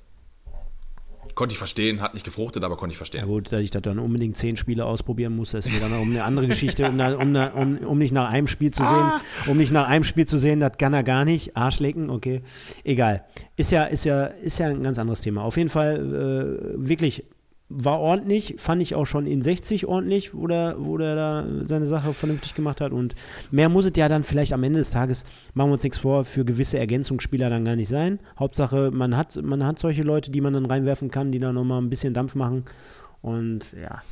Konnte 1.35 1.53
ich 1.53 1.59
verstehen, 1.59 2.01
hat 2.01 2.15
nicht 2.15 2.25
gefruchtet, 2.25 2.65
aber 2.65 2.79
konnte 2.79 2.93
ich 2.95 2.97
Ja 2.97 3.05
verstehen. 3.05 3.27
gut, 3.27 3.53
dass 3.53 3.61
ich 3.61 3.71
das 3.71 3.83
dann 3.83 3.99
unbedingt 3.99 4.39
zehn 4.39 4.57
Spiele 4.57 4.87
ausprobieren 4.87 5.37
muss, 5.37 5.51
das 5.51 5.67
ist 5.67 5.77
wieder 5.77 5.91
noch 5.91 6.01
um 6.01 6.11
eine 6.11 6.25
andere 6.25 6.47
Geschichte, 6.47 6.89
um, 6.89 6.97
da- 6.97 7.15
um, 7.17 7.35
da- 7.35 7.49
um, 7.49 7.77
um 7.79 7.99
nicht 7.99 8.13
nach 8.13 8.31
einem 8.31 8.47
Spiel 8.47 8.71
zu 8.71 8.83
sehen, 8.87 9.13
um 9.47 9.59
nicht 9.59 9.71
nach 9.71 9.87
einem 9.87 10.05
Spiel 10.05 10.27
zu 10.27 10.39
sehen, 10.39 10.61
das 10.61 10.79
kann 10.79 10.95
er 10.95 11.03
gar 11.03 11.27
nicht. 11.27 11.55
Arschlecken, 11.55 12.09
okay. 12.09 12.41
Egal. 12.85 13.25
Ist 13.57 13.71
ja, 13.71 13.85
ist 13.85 14.07
ja, 14.07 14.25
ist 14.25 14.59
ja 14.61 14.69
ein 14.69 14.83
ganz 14.83 14.99
anderes 14.99 15.21
Thema. 15.21 15.43
Auf 15.43 15.59
jeden 15.59 15.69
Fall 15.69 15.97
äh, 15.99 16.89
wirklich 16.89 17.25
war 17.69 17.99
ordentlich, 17.99 18.55
fand 18.59 18.81
ich 18.81 18.95
auch 18.95 19.07
schon 19.07 19.27
in 19.27 19.43
60 19.43 19.87
ordentlich, 19.87 20.35
wo 20.35 20.47
der, 20.47 20.77
wo 20.79 20.97
der 20.99 21.17
da 21.17 21.47
seine 21.65 21.87
Sache 21.87 22.13
vernünftig 22.13 22.55
gemacht 22.55 22.81
hat. 22.81 22.93
Und 22.93 23.15
mehr 23.51 23.69
muss 23.69 23.87
es 23.87 23.93
ja 23.97 24.09
dann 24.09 24.23
vielleicht 24.23 24.53
am 24.53 24.63
Ende 24.63 24.79
des 24.79 24.93
Tages, 24.93 25.25
machen 25.55 25.71
wir 25.71 25.75
uns 25.75 25.83
nichts 25.83 25.99
vor, 25.99 26.25
für 26.25 26.45
gewisse 26.45 26.79
Ergänzungsspieler 26.79 27.51
dann 27.51 27.65
gar 27.65 27.75
nicht 27.75 27.89
sein. 27.89 28.21
Hauptsache, 28.39 28.91
man 28.93 29.17
hat, 29.17 29.43
man 29.43 29.65
hat 29.65 29.81
solche 29.81 30.03
Leute, 30.03 30.31
die 30.31 30.41
man 30.41 30.53
dann 30.53 30.67
reinwerfen 30.67 31.11
kann, 31.11 31.33
die 31.33 31.41
dann 31.41 31.57
nochmal 31.57 31.83
ein 31.83 31.91
bisschen 31.91 32.15
Dampf 32.15 32.37
machen. 32.37 32.65
Und 33.21 33.73
ja, 33.73 34.03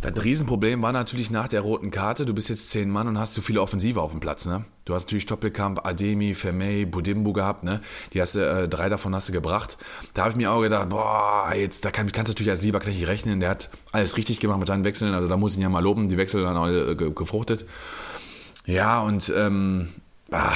Das 0.00 0.24
Riesenproblem 0.24 0.80
war 0.80 0.92
natürlich 0.92 1.30
nach 1.32 1.48
der 1.48 1.60
roten 1.60 1.90
Karte, 1.90 2.24
du 2.24 2.32
bist 2.32 2.48
jetzt 2.48 2.70
zehn 2.70 2.88
Mann 2.88 3.08
und 3.08 3.18
hast 3.18 3.34
so 3.34 3.40
viele 3.40 3.60
Offensive 3.60 4.00
auf 4.00 4.12
dem 4.12 4.20
Platz, 4.20 4.46
ne? 4.46 4.64
Du 4.84 4.94
hast 4.94 5.06
natürlich 5.06 5.24
Stoppelkamp, 5.24 5.84
Ademi, 5.84 6.34
Vermey, 6.34 6.86
Budimbo 6.86 7.32
gehabt, 7.32 7.64
ne? 7.64 7.80
Die 8.12 8.22
hast 8.22 8.36
du, 8.36 8.38
äh, 8.38 8.68
drei 8.68 8.88
davon 8.88 9.12
hast 9.14 9.28
du 9.28 9.32
gebracht. 9.32 9.76
Da 10.14 10.22
habe 10.22 10.30
ich 10.30 10.36
mir 10.36 10.52
auch 10.52 10.62
gedacht, 10.62 10.88
boah, 10.88 11.52
jetzt, 11.52 11.84
da 11.84 11.90
kann, 11.90 12.12
kannst 12.12 12.28
du 12.28 12.32
natürlich 12.32 12.50
als 12.50 12.62
Lieberknecht 12.62 12.98
nicht 13.00 13.08
rechnen. 13.08 13.40
Der 13.40 13.50
hat 13.50 13.70
alles 13.90 14.16
richtig 14.16 14.38
gemacht 14.38 14.60
mit 14.60 14.68
seinen 14.68 14.84
Wechseln, 14.84 15.14
also 15.14 15.26
da 15.26 15.36
muss 15.36 15.52
ich 15.52 15.58
ihn 15.58 15.62
ja 15.62 15.68
mal 15.68 15.82
loben, 15.82 16.08
die 16.08 16.16
Wechsel 16.16 16.44
dann 16.44 16.56
alle 16.56 16.92
äh, 16.92 16.94
ge- 16.94 17.12
gefruchtet. 17.12 17.66
Ja, 18.66 19.00
und 19.00 19.32
ähm, 19.36 19.88
ah, 20.30 20.52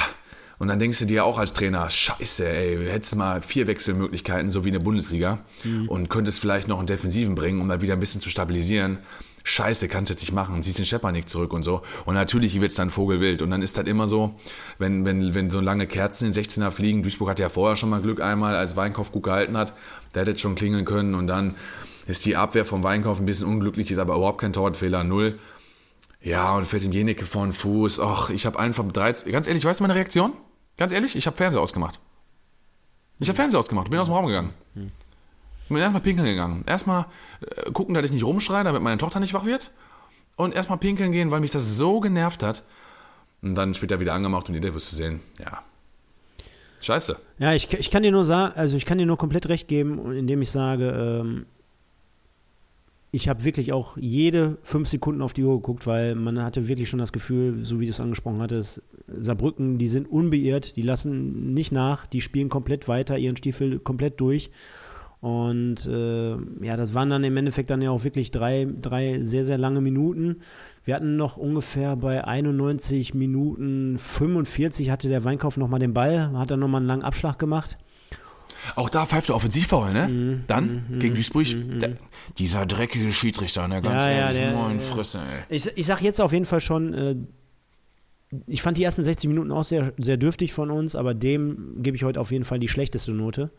Und 0.57 0.69
dann 0.69 0.79
denkst 0.79 0.99
du 0.99 1.05
dir 1.05 1.25
auch 1.25 1.37
als 1.37 1.51
Trainer, 1.51 1.89
scheiße, 1.89 2.47
ey, 2.47 2.85
hättest 2.85 3.17
mal 3.17 3.41
vier 3.41 3.67
Wechselmöglichkeiten, 3.67 4.49
so 4.49 4.63
wie 4.63 4.69
in 4.69 4.73
der 4.75 4.81
Bundesliga, 4.81 5.39
mhm. 5.65 5.89
und 5.89 6.09
könntest 6.09 6.39
vielleicht 6.39 6.69
noch 6.69 6.77
einen 6.77 6.87
Defensiven 6.87 7.35
bringen, 7.35 7.59
um 7.59 7.67
dann 7.67 7.81
wieder 7.81 7.93
ein 7.93 7.99
bisschen 7.99 8.21
zu 8.21 8.29
stabilisieren. 8.29 8.99
Scheiße, 9.43 9.89
kannst 9.89 10.09
jetzt 10.09 10.21
nicht 10.21 10.31
machen, 10.31 10.63
ziehst 10.63 10.79
den 10.79 10.85
Schepanik 10.85 11.27
zurück 11.27 11.51
und 11.51 11.63
so. 11.63 11.81
Und 12.05 12.13
natürlich 12.15 12.59
wird 12.61 12.71
es 12.71 12.77
dann 12.77 12.89
Vogelwild. 12.89 13.41
Und 13.41 13.51
dann 13.51 13.61
ist 13.61 13.77
das 13.77 13.85
immer 13.85 14.07
so, 14.07 14.35
wenn, 14.77 15.03
wenn, 15.03 15.33
wenn 15.33 15.49
so 15.49 15.59
lange 15.59 15.85
Kerzen 15.85 16.27
in 16.27 16.33
16er 16.33 16.71
fliegen, 16.71 17.03
Duisburg 17.03 17.29
hatte 17.29 17.41
ja 17.41 17.49
vorher 17.49 17.75
schon 17.75 17.89
mal 17.89 18.01
Glück 18.01 18.21
einmal, 18.21 18.55
als 18.55 18.77
Weinkauf 18.77 19.11
gut 19.11 19.23
gehalten 19.23 19.57
hat, 19.57 19.73
der 20.15 20.21
hätte 20.21 20.37
schon 20.37 20.55
klingeln 20.55 20.85
können 20.85 21.13
und 21.13 21.27
dann 21.27 21.55
ist 22.05 22.25
die 22.25 22.37
Abwehr 22.37 22.65
vom 22.65 22.83
Weinkauf 22.83 23.19
ein 23.19 23.25
bisschen 23.25 23.47
unglücklich, 23.47 23.91
ist 23.91 23.97
aber 23.97 24.15
überhaupt 24.15 24.39
kein 24.39 24.53
Torwartfehler, 24.53 25.03
null. 25.03 25.39
Ja, 26.21 26.55
und 26.55 26.65
fällt 26.65 26.85
dem 26.85 26.93
Jenike 26.93 27.25
vor 27.25 27.45
den 27.45 27.51
Fuß. 27.51 27.99
Och, 27.99 28.29
ich 28.29 28.45
habe 28.45 28.57
einfach 28.57 28.85
mit 28.85 28.95
13, 28.95 29.29
ganz 29.31 29.47
ehrlich, 29.47 29.65
weißt 29.65 29.81
du 29.81 29.83
meine 29.83 29.95
Reaktion? 29.95 30.33
Ganz 30.77 30.93
ehrlich, 30.93 31.17
ich 31.17 31.27
habe 31.27 31.35
Fernseher 31.35 31.61
ausgemacht. 31.61 31.99
Ich 33.19 33.27
habe 33.27 33.35
Fernseher 33.35 33.59
ausgemacht, 33.59 33.89
bin 33.89 33.99
aus 33.99 34.07
dem 34.07 34.13
Raum 34.13 34.27
gegangen. 34.27 34.53
Ich 35.73 35.75
bin 35.75 35.81
erstmal 35.81 36.03
pinkeln 36.03 36.27
gegangen. 36.27 36.63
Erstmal 36.67 37.07
äh, 37.41 37.71
gucken, 37.71 37.95
dass 37.95 38.05
ich 38.05 38.11
nicht 38.11 38.23
rumschreie, 38.23 38.63
damit 38.63 38.83
meine 38.83 38.99
Tochter 38.99 39.19
nicht 39.19 39.33
wach 39.33 39.45
wird. 39.45 39.71
Und 40.35 40.53
erstmal 40.53 40.77
pinkeln 40.77 41.11
gehen, 41.11 41.31
weil 41.31 41.39
mich 41.39 41.49
das 41.49 41.77
so 41.77 41.99
genervt 41.99 42.43
hat. 42.43 42.61
Und 43.41 43.55
dann 43.55 43.73
später 43.73 43.99
wieder 43.99 44.13
angemacht 44.13 44.47
und 44.47 44.61
wirst 44.61 44.91
du 44.91 44.95
sehen, 44.95 45.19
ja. 45.39 45.63
Scheiße. 46.79 47.17
Ja, 47.39 47.53
ich, 47.53 47.73
ich 47.73 47.89
kann 47.89 48.03
dir 48.03 48.11
nur 48.11 48.23
sagen, 48.23 48.53
also 48.55 48.77
ich 48.77 48.85
kann 48.85 48.99
dir 48.99 49.07
nur 49.07 49.17
komplett 49.17 49.49
recht 49.49 49.67
geben, 49.67 50.11
indem 50.11 50.43
ich 50.43 50.51
sage, 50.51 50.91
ähm, 50.91 51.47
ich 53.11 53.27
habe 53.27 53.43
wirklich 53.43 53.73
auch 53.73 53.97
jede 53.97 54.57
fünf 54.61 54.89
Sekunden 54.89 55.23
auf 55.23 55.33
die 55.33 55.43
Uhr 55.43 55.55
geguckt, 55.55 55.87
weil 55.87 56.13
man 56.13 56.43
hatte 56.43 56.67
wirklich 56.67 56.87
schon 56.87 56.99
das 56.99 57.11
Gefühl, 57.11 57.65
so 57.65 57.79
wie 57.79 57.85
du 57.85 57.91
es 57.91 57.99
angesprochen 57.99 58.41
hattest, 58.41 58.83
Saarbrücken, 59.07 59.79
die 59.79 59.87
sind 59.87 60.07
unbeirrt, 60.07 60.75
die 60.75 60.81
lassen 60.83 61.53
nicht 61.55 61.71
nach, 61.71 62.05
die 62.05 62.21
spielen 62.21 62.49
komplett 62.49 62.87
weiter, 62.87 63.17
ihren 63.17 63.37
Stiefel 63.37 63.79
komplett 63.79 64.19
durch. 64.19 64.51
Und 65.23 65.85
äh, 65.85 66.31
ja, 66.65 66.75
das 66.75 66.93
waren 66.93 67.09
dann 67.09 67.23
im 67.23 67.37
Endeffekt 67.37 67.69
dann 67.69 67.81
ja 67.81 67.91
auch 67.91 68.03
wirklich 68.03 68.29
drei, 68.31 68.67
drei 68.81 69.23
sehr, 69.23 69.45
sehr 69.45 69.57
lange 69.57 69.79
Minuten. 69.79 70.41
Wir 70.83 70.95
hatten 70.95 71.15
noch 71.15 71.37
ungefähr 71.37 71.95
bei 71.95 72.25
91 72.25 73.13
Minuten 73.13 73.97
45 73.97 74.89
hatte 74.89 75.07
der 75.07 75.23
Weinkauf 75.23 75.55
nochmal 75.55 75.79
den 75.79 75.93
Ball, 75.93 76.37
hat 76.37 76.51
dann 76.51 76.59
nochmal 76.59 76.81
einen 76.81 76.89
langen 76.89 77.03
Abschlag 77.03 77.39
gemacht. 77.39 77.77
Auch 78.75 78.89
da 78.89 79.05
pfeift 79.05 79.29
er 79.29 79.35
Offensivfoul, 79.35 79.93
ne? 79.93 80.09
Mhm. 80.09 80.43
Dann 80.47 80.83
mhm. 80.89 80.99
gegen 80.99 81.15
Duisburg. 81.15 81.55
Mhm. 81.55 81.79
Der, 81.79 81.97
dieser 82.37 82.65
dreckige 82.65 83.13
Schiedsrichter, 83.13 83.69
ne? 83.69 83.81
Ganz 83.81 84.03
ja, 84.03 84.11
ehrlich, 84.11 84.41
ja, 84.41 84.47
der, 84.47 84.55
moin 84.57 84.81
Frisse, 84.81 85.19
ey. 85.19 85.55
Ich, 85.55 85.65
ich 85.77 85.85
sag 85.85 86.01
jetzt 86.01 86.19
auf 86.19 86.33
jeden 86.33 86.43
Fall 86.43 86.59
schon, 86.59 86.93
äh, 86.93 87.15
ich 88.47 88.61
fand 88.61 88.77
die 88.77 88.83
ersten 88.83 89.03
60 89.03 89.29
Minuten 89.29 89.53
auch 89.53 89.63
sehr, 89.63 89.93
sehr 89.97 90.17
dürftig 90.17 90.51
von 90.51 90.69
uns, 90.69 90.97
aber 90.97 91.13
dem 91.13 91.81
gebe 91.81 91.95
ich 91.95 92.03
heute 92.03 92.19
auf 92.19 92.31
jeden 92.31 92.43
Fall 92.43 92.59
die 92.59 92.67
schlechteste 92.67 93.13
Note. 93.13 93.51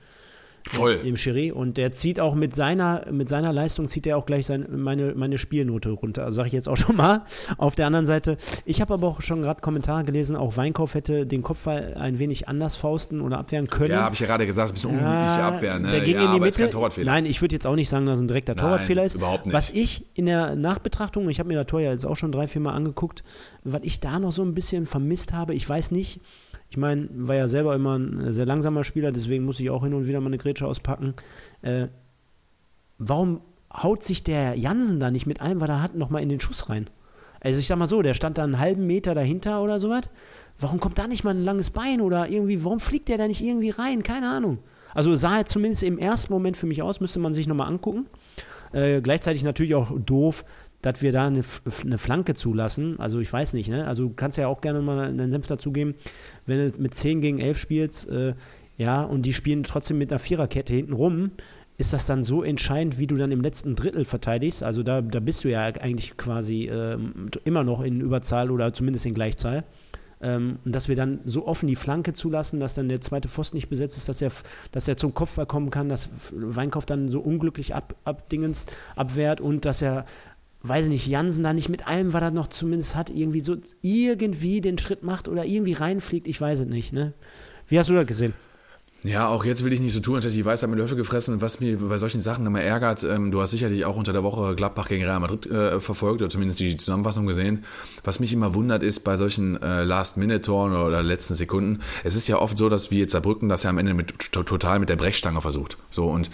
Voll. 0.66 1.00
Im 1.04 1.14
Chiré. 1.14 1.52
Und 1.52 1.76
der 1.76 1.92
zieht 1.92 2.18
auch 2.18 2.34
mit 2.34 2.54
seiner, 2.54 3.04
mit 3.10 3.28
seiner 3.28 3.52
Leistung, 3.52 3.86
zieht 3.86 4.06
er 4.06 4.16
auch 4.16 4.24
gleich 4.24 4.46
sein, 4.46 4.66
meine, 4.70 5.14
meine 5.14 5.36
Spielnote 5.36 5.90
runter. 5.90 6.24
Also 6.24 6.36
sage 6.36 6.48
ich 6.48 6.52
jetzt 6.54 6.68
auch 6.68 6.76
schon 6.78 6.96
mal. 6.96 7.24
Auf 7.58 7.74
der 7.74 7.86
anderen 7.86 8.06
Seite, 8.06 8.38
ich 8.64 8.80
habe 8.80 8.94
aber 8.94 9.06
auch 9.06 9.20
schon 9.20 9.42
gerade 9.42 9.60
Kommentare 9.60 10.04
gelesen, 10.04 10.36
auch 10.36 10.56
Weinkauf 10.56 10.94
hätte 10.94 11.26
den 11.26 11.42
Kopfball 11.42 11.94
ein 11.98 12.18
wenig 12.18 12.48
anders 12.48 12.76
fausten 12.76 13.20
oder 13.20 13.38
abwehren 13.38 13.66
können. 13.66 13.92
Ja, 13.92 14.02
habe 14.02 14.14
ich 14.14 14.20
ja 14.20 14.26
gerade 14.26 14.46
gesagt, 14.46 14.70
ein 14.70 14.74
bisschen 14.74 14.90
unglückliche 14.90 15.38
ja, 15.38 15.48
Abwehr. 15.48 15.78
Ne? 15.78 15.90
Der 15.90 16.00
ging 16.00 16.16
ja, 16.16 16.24
in 16.24 16.32
die 16.32 16.40
Mitte. 16.40 16.70
Nein, 17.04 17.26
ich 17.26 17.40
würde 17.42 17.54
jetzt 17.54 17.66
auch 17.66 17.76
nicht 17.76 17.88
sagen, 17.90 18.06
dass 18.06 18.16
es 18.16 18.22
ein 18.22 18.28
direkter 18.28 18.54
Nein, 18.54 18.64
Torwartfehler 18.64 19.04
ist. 19.04 19.16
Überhaupt 19.16 19.46
nicht. 19.46 19.54
Was 19.54 19.70
ich 19.70 20.06
in 20.14 20.26
der 20.26 20.56
Nachbetrachtung, 20.56 21.28
ich 21.28 21.38
habe 21.38 21.48
mir 21.48 21.56
das 21.56 21.66
Tor 21.66 21.80
ja 21.80 21.92
jetzt 21.92 22.06
auch 22.06 22.16
schon 22.16 22.32
drei, 22.32 22.48
vier 22.48 22.62
Mal 22.62 22.72
angeguckt, 22.72 23.22
was 23.64 23.82
ich 23.82 24.00
da 24.00 24.18
noch 24.18 24.32
so 24.32 24.42
ein 24.42 24.54
bisschen 24.54 24.86
vermisst 24.86 25.32
habe, 25.32 25.54
ich 25.54 25.68
weiß 25.68 25.90
nicht, 25.90 26.20
ich 26.74 26.78
meine, 26.78 27.08
war 27.14 27.36
ja 27.36 27.46
selber 27.46 27.72
immer 27.76 27.96
ein 27.96 28.32
sehr 28.32 28.46
langsamer 28.46 28.82
Spieler, 28.82 29.12
deswegen 29.12 29.44
muss 29.44 29.60
ich 29.60 29.70
auch 29.70 29.84
hin 29.84 29.94
und 29.94 30.08
wieder 30.08 30.20
mal 30.20 30.26
eine 30.26 30.38
Grätsche 30.38 30.66
auspacken. 30.66 31.14
Äh, 31.62 31.86
warum 32.98 33.42
haut 33.72 34.02
sich 34.02 34.24
der 34.24 34.56
Jansen 34.56 34.98
da 34.98 35.12
nicht 35.12 35.24
mit 35.24 35.40
ein, 35.40 35.60
weil 35.60 35.70
er 35.70 35.80
hat 35.80 35.94
noch 35.94 36.10
mal 36.10 36.20
in 36.20 36.30
den 36.30 36.40
Schuss 36.40 36.68
rein? 36.68 36.90
Also 37.38 37.60
ich 37.60 37.68
sag 37.68 37.78
mal 37.78 37.86
so, 37.86 38.02
der 38.02 38.14
stand 38.14 38.38
da 38.38 38.42
einen 38.42 38.58
halben 38.58 38.88
Meter 38.88 39.14
dahinter 39.14 39.62
oder 39.62 39.78
sowas. 39.78 40.02
Warum 40.58 40.80
kommt 40.80 40.98
da 40.98 41.06
nicht 41.06 41.22
mal 41.22 41.30
ein 41.30 41.44
langes 41.44 41.70
Bein 41.70 42.00
oder 42.00 42.28
irgendwie, 42.28 42.64
warum 42.64 42.80
fliegt 42.80 43.08
der 43.08 43.18
da 43.18 43.28
nicht 43.28 43.40
irgendwie 43.40 43.70
rein? 43.70 44.02
Keine 44.02 44.28
Ahnung. 44.28 44.58
Also 44.94 45.14
sah 45.14 45.38
er 45.38 45.46
zumindest 45.46 45.84
im 45.84 45.96
ersten 45.96 46.32
Moment 46.32 46.56
für 46.56 46.66
mich 46.66 46.82
aus, 46.82 46.98
müsste 46.98 47.20
man 47.20 47.34
sich 47.34 47.46
nochmal 47.46 47.68
angucken. 47.68 48.06
Äh, 48.72 49.00
gleichzeitig 49.00 49.44
natürlich 49.44 49.76
auch 49.76 49.92
doof, 49.96 50.44
dass 50.84 51.00
wir 51.00 51.12
da 51.12 51.26
eine, 51.26 51.40
eine, 51.82 51.96
Flanke 51.96 52.34
zulassen. 52.34 53.00
Also 53.00 53.18
ich 53.18 53.32
weiß 53.32 53.54
nicht, 53.54 53.70
ne? 53.70 53.86
Also 53.86 54.04
du 54.04 54.14
kannst 54.14 54.36
ja 54.36 54.48
auch 54.48 54.60
gerne 54.60 54.82
mal 54.82 54.98
einen 54.98 55.30
Senf 55.30 55.46
dazugeben, 55.46 55.94
wenn 56.44 56.72
du 56.72 56.80
mit 56.80 56.94
10 56.94 57.22
gegen 57.22 57.40
11 57.40 57.58
spielst, 57.58 58.08
äh, 58.10 58.34
ja, 58.76 59.02
und 59.02 59.22
die 59.22 59.32
spielen 59.32 59.62
trotzdem 59.62 59.96
mit 59.96 60.10
einer 60.10 60.18
Viererkette 60.18 60.74
hinten 60.74 60.92
rum, 60.92 61.30
ist 61.78 61.94
das 61.94 62.04
dann 62.04 62.22
so 62.22 62.42
entscheidend, 62.42 62.98
wie 62.98 63.06
du 63.06 63.16
dann 63.16 63.32
im 63.32 63.40
letzten 63.40 63.76
Drittel 63.76 64.04
verteidigst? 64.04 64.62
Also 64.62 64.82
da, 64.82 65.00
da 65.00 65.20
bist 65.20 65.44
du 65.44 65.48
ja 65.48 65.62
eigentlich 65.62 66.18
quasi 66.18 66.66
äh, 66.66 66.98
immer 67.44 67.64
noch 67.64 67.80
in 67.80 68.02
Überzahl 68.02 68.50
oder 68.50 68.74
zumindest 68.74 69.06
in 69.06 69.14
Gleichzahl. 69.14 69.64
Ähm, 70.20 70.58
und 70.64 70.74
dass 70.74 70.88
wir 70.88 70.96
dann 70.96 71.20
so 71.24 71.46
offen 71.46 71.66
die 71.66 71.76
Flanke 71.76 72.12
zulassen, 72.12 72.60
dass 72.60 72.74
dann 72.74 72.88
der 72.88 73.00
zweite 73.00 73.28
Pfosten 73.28 73.56
nicht 73.56 73.68
besetzt 73.68 73.96
ist, 73.96 74.08
dass 74.08 74.22
er, 74.22 74.30
dass 74.70 74.86
er 74.86 74.96
zum 74.96 75.14
Kopfball 75.14 75.46
kommen 75.46 75.70
kann, 75.70 75.88
dass 75.88 76.10
Weinkauf 76.32 76.86
dann 76.86 77.08
so 77.08 77.20
unglücklich 77.20 77.74
ab, 77.74 77.94
abdingens 78.04 78.66
abwehrt 78.96 79.40
und 79.40 79.64
dass 79.64 79.82
er 79.82 80.04
weiß 80.64 80.86
ich 80.86 80.90
nicht, 80.90 81.06
Jansen 81.06 81.44
da 81.44 81.52
nicht 81.52 81.68
mit 81.68 81.86
allem, 81.86 82.12
was 82.12 82.22
er 82.22 82.30
noch 82.30 82.48
zumindest 82.48 82.96
hat, 82.96 83.10
irgendwie 83.10 83.40
so 83.40 83.56
irgendwie 83.82 84.60
den 84.60 84.78
Schritt 84.78 85.02
macht 85.02 85.28
oder 85.28 85.44
irgendwie 85.44 85.74
reinfliegt, 85.74 86.26
ich 86.26 86.40
weiß 86.40 86.60
es 86.60 86.66
nicht. 86.66 86.92
Ne? 86.92 87.12
Wie 87.68 87.78
hast 87.78 87.90
du 87.90 87.94
das 87.94 88.06
gesehen? 88.06 88.34
Ja, 89.02 89.28
auch 89.28 89.44
jetzt 89.44 89.62
will 89.62 89.72
ich 89.74 89.80
nicht 89.80 89.92
so 89.92 90.00
tun, 90.00 90.16
als 90.16 90.24
hätte 90.24 90.38
ich 90.38 90.46
weiß, 90.46 90.66
mit 90.66 90.78
Löffel 90.78 90.96
gefressen. 90.96 91.42
Was 91.42 91.60
mir 91.60 91.76
bei 91.76 91.98
solchen 91.98 92.22
Sachen 92.22 92.46
immer 92.46 92.62
ärgert, 92.62 93.04
ähm, 93.04 93.30
du 93.30 93.42
hast 93.42 93.50
sicherlich 93.50 93.84
auch 93.84 93.96
unter 93.96 94.14
der 94.14 94.22
Woche 94.22 94.54
Gladbach 94.54 94.88
gegen 94.88 95.04
Real 95.04 95.20
Madrid 95.20 95.44
äh, 95.44 95.78
verfolgt 95.78 96.22
oder 96.22 96.30
zumindest 96.30 96.58
die 96.58 96.78
Zusammenfassung 96.78 97.26
gesehen. 97.26 97.64
Was 98.02 98.18
mich 98.18 98.32
immer 98.32 98.54
wundert 98.54 98.82
ist 98.82 99.00
bei 99.00 99.18
solchen 99.18 99.62
äh, 99.62 99.84
Last-Minute-Toren 99.84 100.72
oder, 100.74 101.02
letzten 101.02 101.34
Sekunden, 101.34 101.80
es 102.02 102.16
ist 102.16 102.28
ja 102.28 102.38
oft 102.38 102.56
so, 102.56 102.70
dass 102.70 102.90
wie 102.90 103.00
jetzt 103.00 103.12
Saarbrücken 103.12 103.50
das 103.50 103.62
ja 103.64 103.68
am 103.68 103.76
Ende 103.76 103.92
mit, 103.92 104.32
total 104.32 104.78
mit 104.78 104.88
der 104.88 104.96
Brechstange 104.96 105.42
versucht. 105.42 105.76
So 105.90 106.06
und 106.06 106.30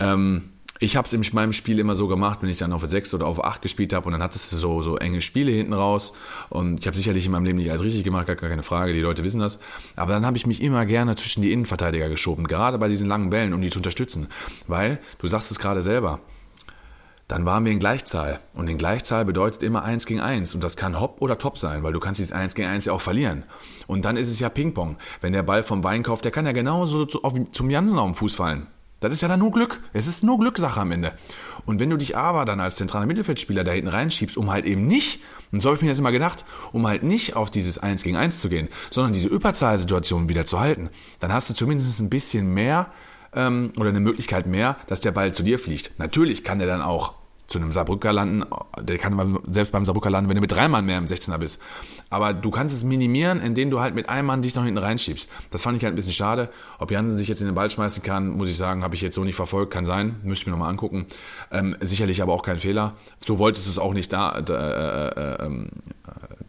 ähm, 0.00 0.42
ich 0.80 0.96
habe 0.96 1.06
es 1.06 1.12
in 1.12 1.22
meinem 1.34 1.52
Spiel 1.52 1.78
immer 1.78 1.94
so 1.94 2.08
gemacht, 2.08 2.38
wenn 2.40 2.48
ich 2.48 2.56
dann 2.56 2.72
auf 2.72 2.84
6 2.84 3.12
oder 3.14 3.26
auf 3.26 3.44
8 3.44 3.60
gespielt 3.60 3.92
habe 3.92 4.06
und 4.06 4.12
dann 4.12 4.22
hattest 4.22 4.52
du 4.52 4.56
so, 4.56 4.80
so 4.80 4.96
enge 4.96 5.20
Spiele 5.20 5.52
hinten 5.52 5.74
raus 5.74 6.14
und 6.48 6.80
ich 6.80 6.86
habe 6.86 6.96
sicherlich 6.96 7.26
in 7.26 7.32
meinem 7.32 7.44
Leben 7.44 7.58
nicht 7.58 7.70
alles 7.70 7.82
richtig 7.82 8.02
gemacht, 8.02 8.26
gar 8.26 8.36
keine 8.36 8.62
Frage, 8.62 8.94
die 8.94 9.00
Leute 9.00 9.22
wissen 9.22 9.40
das, 9.40 9.60
aber 9.94 10.14
dann 10.14 10.24
habe 10.24 10.38
ich 10.38 10.46
mich 10.46 10.62
immer 10.62 10.86
gerne 10.86 11.14
zwischen 11.16 11.42
die 11.42 11.52
Innenverteidiger 11.52 12.08
geschoben, 12.08 12.46
gerade 12.46 12.78
bei 12.78 12.88
diesen 12.88 13.08
langen 13.08 13.28
Bällen, 13.28 13.52
um 13.52 13.60
die 13.60 13.70
zu 13.70 13.78
unterstützen, 13.78 14.28
weil, 14.66 14.98
du 15.18 15.28
sagst 15.28 15.50
es 15.50 15.58
gerade 15.58 15.82
selber, 15.82 16.20
dann 17.28 17.46
waren 17.46 17.64
wir 17.64 17.70
in 17.70 17.78
Gleichzahl. 17.78 18.40
Und 18.54 18.66
in 18.66 18.76
Gleichzahl 18.76 19.24
bedeutet 19.24 19.62
immer 19.62 19.84
1 19.84 20.06
gegen 20.06 20.20
1. 20.20 20.56
Und 20.56 20.64
das 20.64 20.76
kann 20.76 20.98
Hopp 20.98 21.22
oder 21.22 21.38
Top 21.38 21.58
sein, 21.58 21.84
weil 21.84 21.92
du 21.92 22.00
kannst 22.00 22.18
dieses 22.18 22.32
1 22.32 22.56
gegen 22.56 22.66
1 22.66 22.86
ja 22.86 22.92
auch 22.92 23.00
verlieren. 23.00 23.44
Und 23.86 24.04
dann 24.04 24.16
ist 24.16 24.26
es 24.26 24.40
ja 24.40 24.48
Ping-Pong. 24.48 24.96
Wenn 25.20 25.32
der 25.32 25.44
Ball 25.44 25.62
vom 25.62 25.84
Weinkauf, 25.84 26.22
der 26.22 26.32
kann 26.32 26.44
ja 26.44 26.50
genauso 26.50 27.06
zum 27.06 27.70
Jansen 27.70 28.00
auf 28.00 28.06
den 28.10 28.14
Fuß 28.16 28.34
fallen. 28.34 28.66
Das 29.00 29.12
ist 29.12 29.22
ja 29.22 29.28
dann 29.28 29.40
nur 29.40 29.50
Glück. 29.50 29.80
Es 29.92 30.06
ist 30.06 30.22
nur 30.22 30.38
Glückssache 30.38 30.80
am 30.80 30.92
Ende. 30.92 31.12
Und 31.66 31.80
wenn 31.80 31.90
du 31.90 31.96
dich 31.96 32.16
aber 32.16 32.44
dann 32.44 32.60
als 32.60 32.76
zentraler 32.76 33.06
Mittelfeldspieler 33.06 33.64
da 33.64 33.72
hinten 33.72 33.88
reinschiebst, 33.88 34.36
um 34.36 34.50
halt 34.50 34.66
eben 34.66 34.86
nicht, 34.86 35.20
und 35.52 35.60
so 35.60 35.68
habe 35.68 35.76
ich 35.76 35.82
mir 35.82 35.88
jetzt 35.88 35.98
immer 35.98 36.12
gedacht, 36.12 36.44
um 36.72 36.86
halt 36.86 37.02
nicht 37.02 37.34
auf 37.34 37.50
dieses 37.50 37.78
1 37.78 38.02
gegen 38.02 38.16
1 38.16 38.40
zu 38.40 38.48
gehen, 38.48 38.68
sondern 38.90 39.12
diese 39.12 39.28
Überzahlsituation 39.28 40.28
wieder 40.28 40.46
zu 40.46 40.60
halten, 40.60 40.90
dann 41.18 41.32
hast 41.32 41.50
du 41.50 41.54
zumindest 41.54 42.00
ein 42.00 42.10
bisschen 42.10 42.54
mehr 42.54 42.92
ähm, 43.34 43.72
oder 43.76 43.88
eine 43.88 44.00
Möglichkeit 44.00 44.46
mehr, 44.46 44.76
dass 44.86 45.00
der 45.00 45.12
Ball 45.12 45.32
zu 45.32 45.42
dir 45.42 45.58
fliegt. 45.58 45.98
Natürlich 45.98 46.44
kann 46.44 46.58
der 46.58 46.68
dann 46.68 46.82
auch 46.82 47.14
zu 47.46 47.58
einem 47.58 47.72
Saarbrücker 47.72 48.12
landen. 48.12 48.44
Der 48.80 48.96
kann 48.98 49.38
selbst 49.48 49.72
beim 49.72 49.84
Saarbrücker 49.84 50.10
landen, 50.10 50.28
wenn 50.28 50.36
du 50.36 50.40
mit 50.40 50.52
drei 50.52 50.68
Mann 50.68 50.86
mehr 50.86 50.98
im 50.98 51.06
16er 51.06 51.38
bist. 51.38 51.60
Aber 52.10 52.34
du 52.34 52.50
kannst 52.50 52.76
es 52.76 52.84
minimieren, 52.84 53.40
indem 53.40 53.70
du 53.70 53.80
halt 53.80 53.94
mit 53.94 54.08
einem 54.08 54.26
Mann 54.26 54.42
dich 54.42 54.54
noch 54.56 54.64
hinten 54.64 54.78
reinschiebst. 54.78 55.30
Das 55.50 55.62
fand 55.62 55.76
ich 55.76 55.84
halt 55.84 55.94
ein 55.94 55.96
bisschen 55.96 56.12
schade. 56.12 56.50
Ob 56.78 56.90
Jansen 56.90 57.16
sich 57.16 57.28
jetzt 57.28 57.40
in 57.40 57.46
den 57.46 57.54
Ball 57.54 57.70
schmeißen 57.70 58.02
kann, 58.02 58.28
muss 58.30 58.48
ich 58.48 58.56
sagen, 58.56 58.82
habe 58.82 58.96
ich 58.96 59.00
jetzt 59.00 59.14
so 59.14 59.24
nicht 59.24 59.36
verfolgt. 59.36 59.72
Kann 59.72 59.86
sein, 59.86 60.16
müsste 60.24 60.42
ich 60.42 60.46
mir 60.46 60.52
nochmal 60.52 60.70
angucken. 60.70 61.06
Ähm, 61.52 61.76
sicherlich 61.80 62.20
aber 62.20 62.32
auch 62.32 62.42
kein 62.42 62.58
Fehler. 62.58 62.94
Du 63.26 63.38
wolltest 63.38 63.68
es 63.68 63.78
auch 63.78 63.94
nicht 63.94 64.12
da, 64.12 64.40
da 64.40 65.08
äh, 65.08 65.20
äh, 65.20 65.46
ähm, 65.46 65.68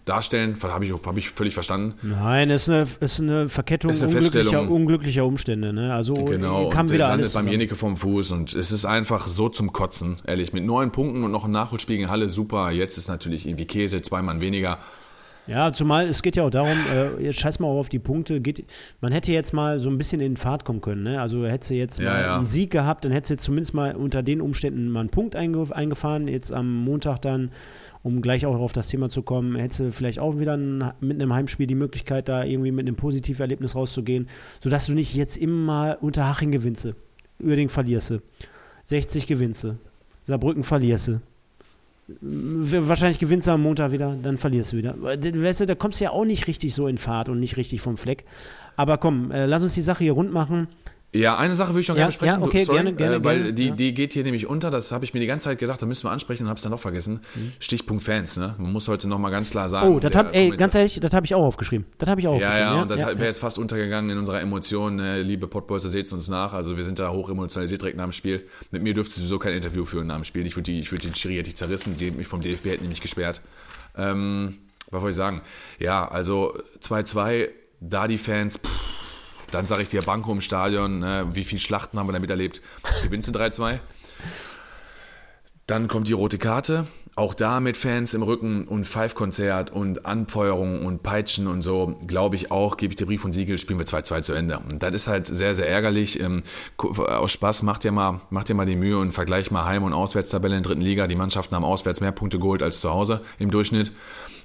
darstellen, 0.06 0.56
habe 0.64 0.86
ich, 0.86 0.94
hab 0.94 1.18
ich 1.18 1.30
völlig 1.30 1.54
verstanden. 1.54 1.94
Nein, 2.02 2.50
es 2.50 2.64
ist 2.64 2.70
eine, 2.70 2.88
ist 3.00 3.20
eine 3.20 3.50
Verkettung 3.50 3.92
ist 3.92 4.04
eine 4.04 4.12
unglücklicher, 4.12 4.70
unglücklicher, 4.70 5.26
Umstände. 5.26 5.74
Ne? 5.74 5.94
Also 5.94 6.16
genau, 6.26 6.70
kam 6.70 6.88
und 6.88 6.94
wieder 6.94 7.10
alles 7.10 7.34
beim 7.34 7.48
Jenike 7.48 7.76
vom 7.76 7.98
Fuß 7.98 8.32
und 8.32 8.54
es 8.54 8.72
ist 8.72 8.86
einfach 8.86 9.28
so 9.28 9.50
zum 9.50 9.72
Kotzen, 9.72 10.18
ehrlich. 10.26 10.54
Mit 10.54 10.66
neun 10.66 10.92
Punkten 10.92 11.24
und 11.24 11.32
noch 11.32 11.46
ein 11.46 11.52
Nachholspiel 11.52 11.98
gegen 11.98 12.10
Halle, 12.10 12.30
super. 12.30 12.72
Jetzt 12.72 12.98
ist 12.98 13.10
natürlich 13.10 13.46
irgendwie 13.46 13.66
Käse, 13.66 14.02
zwei 14.02 14.22
Mann 14.22 14.42
weniger. 14.42 14.80
Ja, 15.48 15.74
zumal 15.74 16.08
es 16.08 16.22
geht 16.22 16.36
ja 16.36 16.44
auch 16.44 16.50
darum, 16.50 16.78
äh, 16.94 17.24
jetzt 17.24 17.40
scheiß 17.40 17.60
mal 17.60 17.68
auf 17.68 17.90
die 17.90 18.00
Punkte. 18.00 18.42
Geht, 18.42 18.66
man 19.02 19.12
hätte 19.12 19.32
jetzt 19.32 19.54
mal 19.54 19.80
so 19.80 19.90
ein 19.90 19.98
bisschen 19.98 20.22
in 20.22 20.38
Fahrt 20.38 20.66
kommen 20.66 20.82
können. 20.82 21.04
Ne? 21.04 21.22
Also 21.22 21.46
hätte 21.46 21.74
jetzt 21.74 22.00
ja, 22.00 22.12
mal 22.12 22.22
ja. 22.22 22.38
einen 22.38 22.48
Sieg 22.48 22.72
gehabt, 22.72 23.06
dann 23.06 23.12
hätte 23.12 23.34
jetzt 23.34 23.44
zumindest 23.44 23.74
mal 23.74 23.96
unter 23.96 24.24
den 24.24 24.40
Umständen 24.40 24.90
mal 24.90 25.02
einen 25.02 25.10
Punkt 25.10 25.36
eingefahren. 25.36 26.28
Jetzt 26.28 26.54
am 26.54 26.84
Montag 26.84 27.20
dann 27.22 27.52
um 28.04 28.22
gleich 28.22 28.46
auch 28.46 28.56
auf 28.56 28.74
das 28.74 28.88
Thema 28.88 29.10
zu 29.10 29.22
kommen, 29.22 29.56
hättest 29.56 29.80
du 29.80 29.92
vielleicht 29.92 30.20
auch 30.20 30.40
wieder 30.40 30.58
ein, 30.58 30.92
mit 31.00 31.22
einem 31.22 31.34
Heimspiel 31.34 31.68
die 31.68 31.76
Möglichkeit, 31.76 32.30
da 32.30 32.44
irgendwie 32.44 32.72
mit 32.72 32.88
einem 32.88 32.96
positiven 32.96 33.42
Erlebnis 33.42 33.76
rauszugehen, 33.76 34.28
sodass 34.60 34.88
du 34.88 34.94
nicht 34.94 35.14
jetzt 35.14 35.38
immer 35.38 35.98
unter 36.02 36.28
Haching 36.28 36.52
gewinnst. 36.52 36.94
Uerding 37.40 37.70
verlierst 37.70 38.12
du. 38.12 38.22
60 38.86 39.28
gewinnst 39.28 39.64
du. 39.64 39.78
Saarbrücken 40.24 40.64
verlierst 40.64 41.10
du. 41.10 41.22
Wahrscheinlich 42.22 43.20
gewinnst 43.20 43.48
du 43.48 43.52
am 43.52 43.62
Montag 43.62 43.92
wieder, 43.92 44.16
dann 44.22 44.38
verlierst 44.38 44.74
du 44.74 44.78
wieder. 44.78 44.96
Weißt 45.02 45.62
du, 45.62 45.66
da 45.66 45.76
kommst 45.76 46.00
du 46.00 46.06
ja 46.06 46.12
auch 46.12 46.26
nicht 46.26 46.48
richtig 46.48 46.74
so 46.74 46.88
in 46.88 46.98
Fahrt 46.98 47.30
und 47.30 47.40
nicht 47.40 47.58
richtig 47.58 47.82
vom 47.82 47.98
Fleck. 47.98 48.26
Aber 48.76 48.98
komm, 48.98 49.32
äh, 49.32 49.46
lass 49.46 49.64
uns 49.64 49.74
die 49.74 49.82
Sache 49.82 50.04
hier 50.04 50.14
rund 50.14 50.32
machen. 50.32 50.68
Ja, 51.14 51.38
eine 51.38 51.56
Sache 51.56 51.72
würde 51.72 51.82
ich 51.82 51.88
noch 51.90 51.96
Ja, 51.96 52.04
gerne 52.04 52.10
besprechen. 52.10 52.40
ja, 52.40 52.46
okay, 52.48 52.64
Sorry, 52.64 52.78
gerne, 52.78 52.94
gerne, 52.94 53.16
äh, 53.18 53.24
Weil 53.26 53.38
gerne, 53.40 53.54
die, 53.54 53.68
ja. 53.68 53.76
die 53.76 53.94
geht 53.94 54.14
hier 54.14 54.24
nämlich 54.24 54.48
unter, 54.48 54.72
das 54.72 54.94
habe 54.94 55.04
ich 55.04 55.14
mir 55.14 55.20
die 55.20 55.26
ganze 55.28 55.46
Zeit 55.46 55.60
gedacht, 55.60 55.82
da 55.82 55.86
müssen 55.86 56.06
wir 56.06 56.12
ansprechen 56.12 56.44
und 56.44 56.50
habe 56.50 56.56
es 56.58 56.64
dann 56.64 56.72
doch 56.72 56.80
vergessen. 56.80 57.20
Stichpunkt 57.60 58.02
Fans, 58.02 58.38
ne? 58.38 58.56
Man 58.58 58.72
muss 58.72 58.88
heute 58.88 59.10
nochmal 59.10 59.30
ganz 59.30 59.50
klar 59.50 59.68
sagen. 59.68 59.90
Mhm. 59.90 59.96
Oh, 59.96 60.00
das 60.00 60.16
hab, 60.16 60.34
ey, 60.34 60.52
ganz 60.52 60.74
ehrlich, 60.74 61.00
das 61.02 61.12
habe 61.14 61.26
ich 61.26 61.36
auch 61.36 61.44
aufgeschrieben. 61.44 61.86
Das 61.98 62.08
habe 62.08 62.22
ich 62.22 62.28
auch 62.30 62.40
Ja, 62.40 62.48
aufgeschrieben. 62.48 62.76
ja, 62.76 62.82
und 62.84 62.92
das 62.92 62.98
wäre 63.00 63.26
jetzt 63.26 63.40
fast 63.40 63.58
untergegangen 63.58 64.10
in 64.10 64.18
unserer 64.20 64.40
Emotion. 64.40 64.96
Ne? 64.96 65.22
Liebe 65.22 65.48
Pottbolzer, 65.48 65.90
seht 65.90 66.10
uns 66.14 66.30
nach. 66.30 66.54
Also 66.54 66.78
wir 66.78 66.86
sind 66.86 66.98
da 66.98 67.12
hoch 67.12 67.30
emotionalisiert 67.30 67.82
direkt 67.82 67.98
nach 67.98 68.06
dem 68.06 68.14
Spiel. 68.14 68.48
Mit 68.72 68.82
mir 68.82 68.94
dürfte 68.94 69.14
sowieso 69.16 69.38
kein 69.38 69.54
Interview 69.54 69.84
führen 69.84 70.08
nach 70.08 70.16
dem 70.16 70.24
Spiel. 70.24 70.46
Ich 70.46 70.56
würde 70.56 70.72
würd 70.72 71.04
den 71.04 71.14
Schiri 71.16 71.36
hätte 71.36 71.50
ich 71.50 71.58
zerrissen, 71.58 71.98
die 71.98 72.12
mich 72.12 72.28
vom 72.28 72.42
DFB 72.42 72.68
hätten 72.68 72.84
nämlich 72.84 73.02
gesperrt. 73.02 73.42
Ähm, 73.98 74.60
was 74.92 75.02
wollte 75.02 75.10
ich 75.12 75.16
sagen? 75.18 75.42
Ja, 75.78 76.08
also 76.08 76.54
2-2, 76.82 77.50
da 77.82 78.08
die 78.08 78.18
Fans, 78.18 78.60
pff, 78.60 78.70
dann 79.52 79.66
sage 79.66 79.84
ich 79.84 79.90
dir 79.90 80.02
Banko 80.02 80.32
im 80.32 80.42
Stadion, 80.42 81.00
ne? 81.00 81.28
wie 81.34 81.44
viele 81.44 81.60
Schlachten 81.60 82.00
haben 82.00 82.08
wir 82.08 82.14
damit 82.14 82.30
erlebt? 82.30 82.62
Gewinnst 83.04 83.28
du 83.28 83.38
3-2? 83.38 83.80
Dann 85.68 85.88
kommt 85.88 86.08
die 86.08 86.14
rote 86.14 86.38
Karte. 86.38 86.88
Auch 87.16 87.34
da 87.34 87.60
mit 87.60 87.76
Fans 87.76 88.14
im 88.14 88.24
Rücken 88.24 88.68
und 88.68 88.86
Five-Konzert 88.86 89.70
und 89.70 90.06
Anfeuerung 90.06 90.86
und 90.86 91.04
Peitschen 91.04 91.48
und 91.48 91.62
so, 91.62 91.98
glaube 92.08 92.38
ich 92.38 92.52
auch, 92.52 92.78
gebe 92.78 92.94
ich 92.94 92.96
dir 92.96 93.06
Brief 93.06 93.26
und 93.26 93.34
Siegel, 93.34 93.58
spielen 93.58 93.80
wir 93.80 93.86
2-2 93.86 94.22
zu 94.22 94.34
Ende. 94.34 94.60
Und 94.60 94.82
das 94.82 94.94
ist 94.94 95.08
halt 95.08 95.28
sehr, 95.28 95.54
sehr 95.54 95.70
ärgerlich. 95.70 96.22
Ähm, 96.22 96.44
aus 96.78 97.34
Spaß 97.34 97.64
macht 97.64 97.84
dir 97.84 97.92
mal, 97.92 98.22
macht 98.30 98.48
dir 98.48 98.54
mal 98.54 98.66
die 98.66 98.78
Mühe 98.78 98.98
und 98.98 99.12
vergleich 99.12 99.52
mal 99.52 99.66
Heim- 99.66 99.84
und 99.84 99.94
Auswärtstabelle 99.94 100.56
in 100.56 100.64
der 100.64 100.70
dritten 100.70 100.82
Liga. 100.82 101.08
Die 101.08 101.16
Mannschaften 101.16 101.54
haben 101.54 101.66
auswärts 101.66 102.00
mehr 102.00 102.14
Punkte 102.14 102.40
geholt 102.40 102.64
als 102.64 102.80
zu 102.80 102.90
Hause 102.90 103.22
im 103.40 103.52
Durchschnitt. 103.52 103.92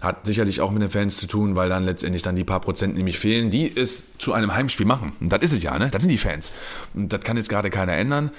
Hat 0.00 0.26
sicherlich 0.26 0.60
auch 0.60 0.70
mit 0.70 0.82
den 0.82 0.90
Fans 0.90 1.16
zu 1.16 1.26
tun, 1.26 1.56
weil 1.56 1.68
dann 1.68 1.84
letztendlich 1.84 2.22
dann 2.22 2.36
die 2.36 2.44
paar 2.44 2.60
Prozent 2.60 2.96
nämlich 2.96 3.18
fehlen, 3.18 3.50
die 3.50 3.70
es 3.74 4.16
zu 4.18 4.32
einem 4.32 4.54
Heimspiel 4.54 4.86
machen. 4.86 5.12
Und 5.20 5.30
das 5.30 5.40
ist 5.42 5.52
es 5.52 5.62
ja, 5.62 5.78
ne? 5.78 5.88
Das 5.90 6.02
sind 6.02 6.10
die 6.10 6.18
Fans. 6.18 6.52
Und 6.94 7.12
das 7.12 7.20
kann 7.20 7.36
jetzt 7.36 7.48
gerade 7.48 7.70
keiner 7.70 7.94
ändern. 7.94 8.30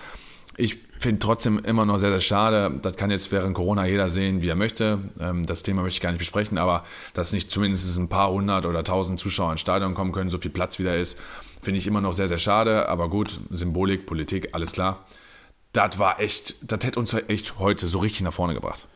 Ich 0.55 0.79
finde 0.99 1.19
trotzdem 1.19 1.59
immer 1.59 1.85
noch 1.85 1.99
sehr, 1.99 2.09
sehr 2.09 2.19
schade. 2.19 2.79
Das 2.81 2.95
kann 2.95 3.11
jetzt 3.11 3.31
während 3.31 3.53
Corona 3.55 3.85
jeder 3.85 4.09
sehen, 4.09 4.41
wie 4.41 4.49
er 4.49 4.55
möchte. 4.55 4.99
Ähm, 5.19 5.43
Das 5.45 5.63
Thema 5.63 5.81
möchte 5.83 5.97
ich 5.97 6.01
gar 6.01 6.11
nicht 6.11 6.19
besprechen, 6.19 6.57
aber 6.57 6.83
dass 7.13 7.33
nicht 7.33 7.51
zumindest 7.51 7.95
ein 7.97 8.09
paar 8.09 8.31
hundert 8.31 8.65
oder 8.65 8.83
tausend 8.83 9.19
Zuschauer 9.19 9.51
ins 9.51 9.61
Stadion 9.61 9.93
kommen 9.93 10.11
können, 10.11 10.29
so 10.29 10.39
viel 10.39 10.51
Platz 10.51 10.79
wieder 10.79 10.97
ist, 10.97 11.19
finde 11.61 11.79
ich 11.79 11.87
immer 11.87 12.01
noch 12.01 12.13
sehr, 12.13 12.27
sehr 12.27 12.39
schade. 12.39 12.89
Aber 12.89 13.09
gut, 13.09 13.39
Symbolik, 13.49 14.05
Politik, 14.05 14.49
alles 14.53 14.71
klar. 14.71 15.05
Das 15.73 15.99
war 15.99 16.19
echt, 16.19 16.55
das 16.71 16.83
hätte 16.83 16.99
uns 16.99 17.13
echt 17.13 17.59
heute 17.59 17.87
so 17.87 17.99
richtig 17.99 18.21
nach 18.21 18.33
vorne 18.33 18.55
gebracht. 18.55 18.87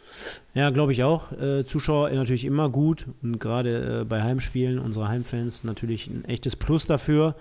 Ja, 0.53 0.69
glaube 0.69 0.91
ich 0.91 1.03
auch. 1.03 1.31
Äh, 1.31 1.65
Zuschauer 1.65 2.09
natürlich 2.11 2.45
immer 2.45 2.69
gut 2.69 3.07
und 3.21 3.39
gerade 3.39 4.01
äh, 4.01 4.05
bei 4.05 4.21
Heimspielen, 4.21 4.79
unsere 4.79 5.07
Heimfans 5.07 5.63
natürlich 5.63 6.07
ein 6.07 6.25
echtes 6.25 6.55
Plus 6.55 6.87
dafür. 6.87 7.35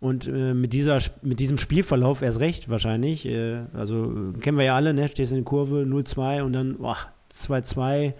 Und 0.00 0.26
äh, 0.26 0.52
mit, 0.52 0.72
dieser, 0.72 0.98
mit 1.22 1.38
diesem 1.38 1.58
Spielverlauf 1.58 2.22
erst 2.22 2.40
recht 2.40 2.68
wahrscheinlich. 2.68 3.24
Äh, 3.24 3.60
also 3.72 4.32
kennen 4.40 4.58
wir 4.58 4.64
ja 4.64 4.74
alle, 4.74 4.94
ne? 4.94 5.08
Stehst 5.08 5.30
in 5.30 5.38
der 5.38 5.44
Kurve 5.44 5.82
0-2 5.82 6.42
und 6.42 6.52
dann 6.52 6.78
boah, 6.78 6.96
2-2, 7.30 8.12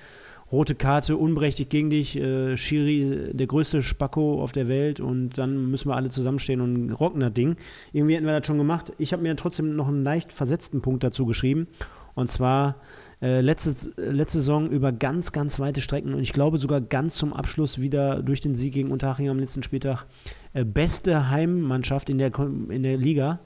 rote 0.53 0.74
Karte, 0.74 1.16
unberechtigt 1.16 1.70
gegen 1.70 1.90
dich, 1.90 2.16
äh, 2.16 2.57
Schiri, 2.57 3.32
der 3.32 3.47
größte 3.49 3.82
Spacko 3.82 4.43
auf 4.43 4.53
der 4.53 4.68
Welt 4.68 5.01
und 5.01 5.38
dann 5.38 5.70
müssen 5.70 5.88
wir 5.88 5.97
alle 5.97 6.11
zusammenstehen 6.11 6.61
und 6.61 6.93
rocken 6.93 7.20
das 7.20 7.32
Ding. 7.32 7.57
Irgendwie 7.93 8.14
hätten 8.14 8.26
wir 8.26 8.38
das 8.38 8.47
schon 8.47 8.59
gemacht. 8.59 8.93
Ich 8.99 9.12
habe 9.12 9.22
mir 9.22 9.34
trotzdem 9.34 9.74
noch 9.74 9.88
einen 9.88 10.05
leicht 10.05 10.32
versetzten 10.32 10.82
Punkt 10.82 11.03
dazu 11.03 11.26
geschrieben. 11.26 11.66
Und 12.14 12.28
zwar 12.28 12.76
äh, 13.22 13.40
letzte, 13.40 13.90
letzte 13.96 14.38
Saison 14.38 14.68
über 14.68 14.90
ganz, 14.92 15.30
ganz 15.32 15.60
weite 15.60 15.80
Strecken 15.80 16.12
und 16.12 16.20
ich 16.22 16.32
glaube 16.32 16.58
sogar 16.58 16.80
ganz 16.80 17.14
zum 17.14 17.32
Abschluss 17.32 17.80
wieder 17.80 18.22
durch 18.22 18.40
den 18.40 18.54
Sieg 18.56 18.74
gegen 18.74 18.90
Unterhaching 18.90 19.28
am 19.28 19.38
letzten 19.38 19.62
Spieltag 19.62 20.06
äh, 20.54 20.64
beste 20.64 21.30
Heimmannschaft 21.30 22.10
in 22.10 22.18
der, 22.18 22.32
in 22.36 22.82
der 22.82 22.96
Liga. 22.96 23.38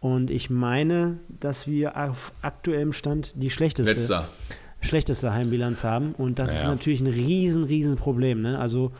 Und 0.00 0.30
ich 0.30 0.48
meine, 0.48 1.18
dass 1.40 1.66
wir 1.66 1.96
auf 1.98 2.32
aktuellem 2.40 2.94
Stand 2.94 3.34
die 3.36 3.50
schlechteste, 3.50 3.92
Letzter. 3.92 4.28
schlechteste 4.80 5.34
Heimbilanz 5.34 5.84
haben. 5.84 6.14
Und 6.14 6.38
das 6.38 6.54
ist 6.54 6.62
Ja. 6.64 6.70
natürlich 6.70 7.02
ein 7.02 7.06
riesen, 7.06 7.64
riesen 7.64 7.96
Problem. 7.96 8.40
Ne? 8.40 8.58
Also 8.58 8.92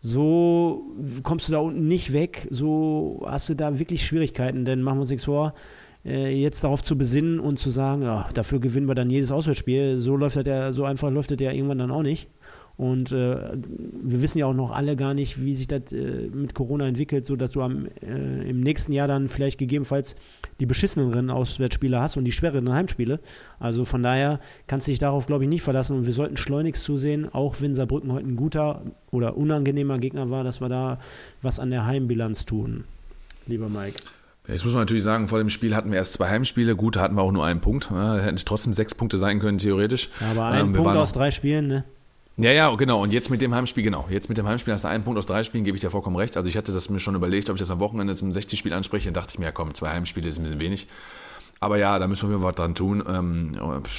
so 0.00 0.82
kommst 1.22 1.48
du 1.48 1.52
da 1.52 1.58
unten 1.58 1.86
nicht 1.88 2.12
weg, 2.14 2.48
so 2.50 3.22
hast 3.28 3.48
du 3.50 3.54
da 3.54 3.78
wirklich 3.78 4.06
Schwierigkeiten, 4.06 4.64
denn 4.64 4.80
machen 4.80 4.96
wir 4.96 5.00
uns 5.02 5.10
nichts 5.10 5.26
vor, 5.26 5.52
äh, 6.06 6.30
jetzt 6.40 6.62
darauf 6.62 6.82
zu 6.82 6.96
besinnen 6.96 7.40
und 7.40 7.58
zu 7.58 7.70
sagen, 7.70 8.02
ja, 8.02 8.28
dafür 8.32 8.60
gewinnen 8.60 8.88
wir 8.88 8.94
dann 8.94 9.10
jedes 9.10 9.32
Auswärtsspiel, 9.32 9.98
so 9.98 10.16
läuft 10.16 10.36
das 10.36 10.46
ja, 10.46 10.72
so 10.72 10.84
einfach 10.84 11.10
läuft 11.10 11.32
das 11.32 11.40
ja 11.40 11.50
irgendwann 11.50 11.78
dann 11.78 11.90
auch 11.90 12.02
nicht. 12.02 12.28
Und 12.76 13.10
äh, 13.10 13.56
wir 14.02 14.20
wissen 14.20 14.38
ja 14.38 14.46
auch 14.46 14.54
noch 14.54 14.70
alle 14.70 14.96
gar 14.96 15.14
nicht, 15.14 15.42
wie 15.42 15.54
sich 15.54 15.66
das 15.66 15.92
äh, 15.92 16.28
mit 16.28 16.52
Corona 16.52 16.86
entwickelt, 16.86 17.24
sodass 17.24 17.52
du 17.52 17.62
am, 17.62 17.86
äh, 18.02 18.48
im 18.48 18.60
nächsten 18.60 18.92
Jahr 18.92 19.08
dann 19.08 19.30
vielleicht 19.30 19.58
gegebenenfalls 19.58 20.14
die 20.60 20.66
beschisseneren 20.66 21.30
Auswärtsspiele 21.30 21.98
hast 21.98 22.18
und 22.18 22.24
die 22.24 22.32
schwereren 22.32 22.70
Heimspiele. 22.70 23.20
Also 23.58 23.86
von 23.86 24.02
daher 24.02 24.40
kannst 24.66 24.86
du 24.86 24.92
dich 24.92 24.98
darauf, 24.98 25.26
glaube 25.26 25.44
ich, 25.44 25.48
nicht 25.48 25.62
verlassen. 25.62 25.96
Und 25.96 26.06
wir 26.06 26.12
sollten 26.12 26.36
schleunigst 26.36 26.84
zusehen, 26.84 27.32
auch 27.32 27.56
wenn 27.60 27.74
Saarbrücken 27.74 28.12
heute 28.12 28.26
ein 28.26 28.36
guter 28.36 28.82
oder 29.10 29.38
unangenehmer 29.38 29.98
Gegner 29.98 30.28
war, 30.28 30.44
dass 30.44 30.60
wir 30.60 30.68
da 30.68 30.98
was 31.40 31.58
an 31.58 31.70
der 31.70 31.86
Heimbilanz 31.86 32.44
tun. 32.44 32.84
Lieber 33.46 33.70
Mike. 33.70 34.02
Jetzt 34.48 34.64
muss 34.64 34.74
man 34.74 34.82
natürlich 34.82 35.02
sagen, 35.02 35.26
vor 35.28 35.38
dem 35.38 35.50
Spiel 35.50 35.74
hatten 35.74 35.90
wir 35.90 35.98
erst 35.98 36.12
zwei 36.14 36.28
Heimspiele. 36.28 36.76
Gut, 36.76 36.96
da 36.96 37.00
hatten 37.00 37.16
wir 37.16 37.22
auch 37.22 37.32
nur 37.32 37.44
einen 37.44 37.60
Punkt. 37.60 37.88
Ja, 37.90 38.16
hätten 38.18 38.36
trotzdem 38.44 38.72
sechs 38.72 38.94
Punkte 38.94 39.18
sein 39.18 39.40
können, 39.40 39.58
theoretisch. 39.58 40.10
Aber 40.32 40.44
ein 40.46 40.66
Ähm, 40.66 40.72
Punkt 40.72 40.96
aus 40.96 41.12
drei 41.12 41.30
Spielen, 41.30 41.66
ne? 41.66 41.84
Ja, 42.36 42.52
ja, 42.52 42.72
genau. 42.74 43.02
Und 43.02 43.12
jetzt 43.12 43.30
mit 43.30 43.40
dem 43.40 43.54
Heimspiel, 43.54 43.82
genau. 43.82 44.06
Jetzt 44.10 44.28
mit 44.28 44.36
dem 44.38 44.46
Heimspiel 44.46 44.74
hast 44.74 44.84
du 44.84 44.88
einen 44.88 45.04
Punkt 45.04 45.18
aus 45.18 45.26
drei 45.26 45.42
Spielen, 45.42 45.64
gebe 45.64 45.76
ich 45.76 45.80
dir 45.80 45.90
vollkommen 45.90 46.16
recht. 46.16 46.36
Also 46.36 46.48
ich 46.48 46.56
hatte 46.56 46.70
das 46.72 46.90
mir 46.90 47.00
schon 47.00 47.14
überlegt, 47.14 47.48
ob 47.48 47.56
ich 47.56 47.60
das 47.60 47.70
am 47.70 47.80
Wochenende 47.80 48.14
zum 48.14 48.30
60-Spiel 48.30 48.72
anspreche. 48.74 49.06
Dann 49.06 49.14
dachte 49.14 49.32
ich 49.32 49.38
mir, 49.38 49.46
ja 49.46 49.52
komm, 49.52 49.72
zwei 49.74 49.88
Heimspiele 49.90 50.28
ist 50.28 50.38
ein 50.38 50.42
bisschen 50.42 50.60
wenig. 50.60 50.86
Aber 51.58 51.78
ja, 51.78 51.98
da 51.98 52.06
müssen 52.06 52.28
wir 52.28 52.42
was 52.42 52.54
dran 52.54 52.74
tun. 52.74 53.02
Ähm, 53.08 53.52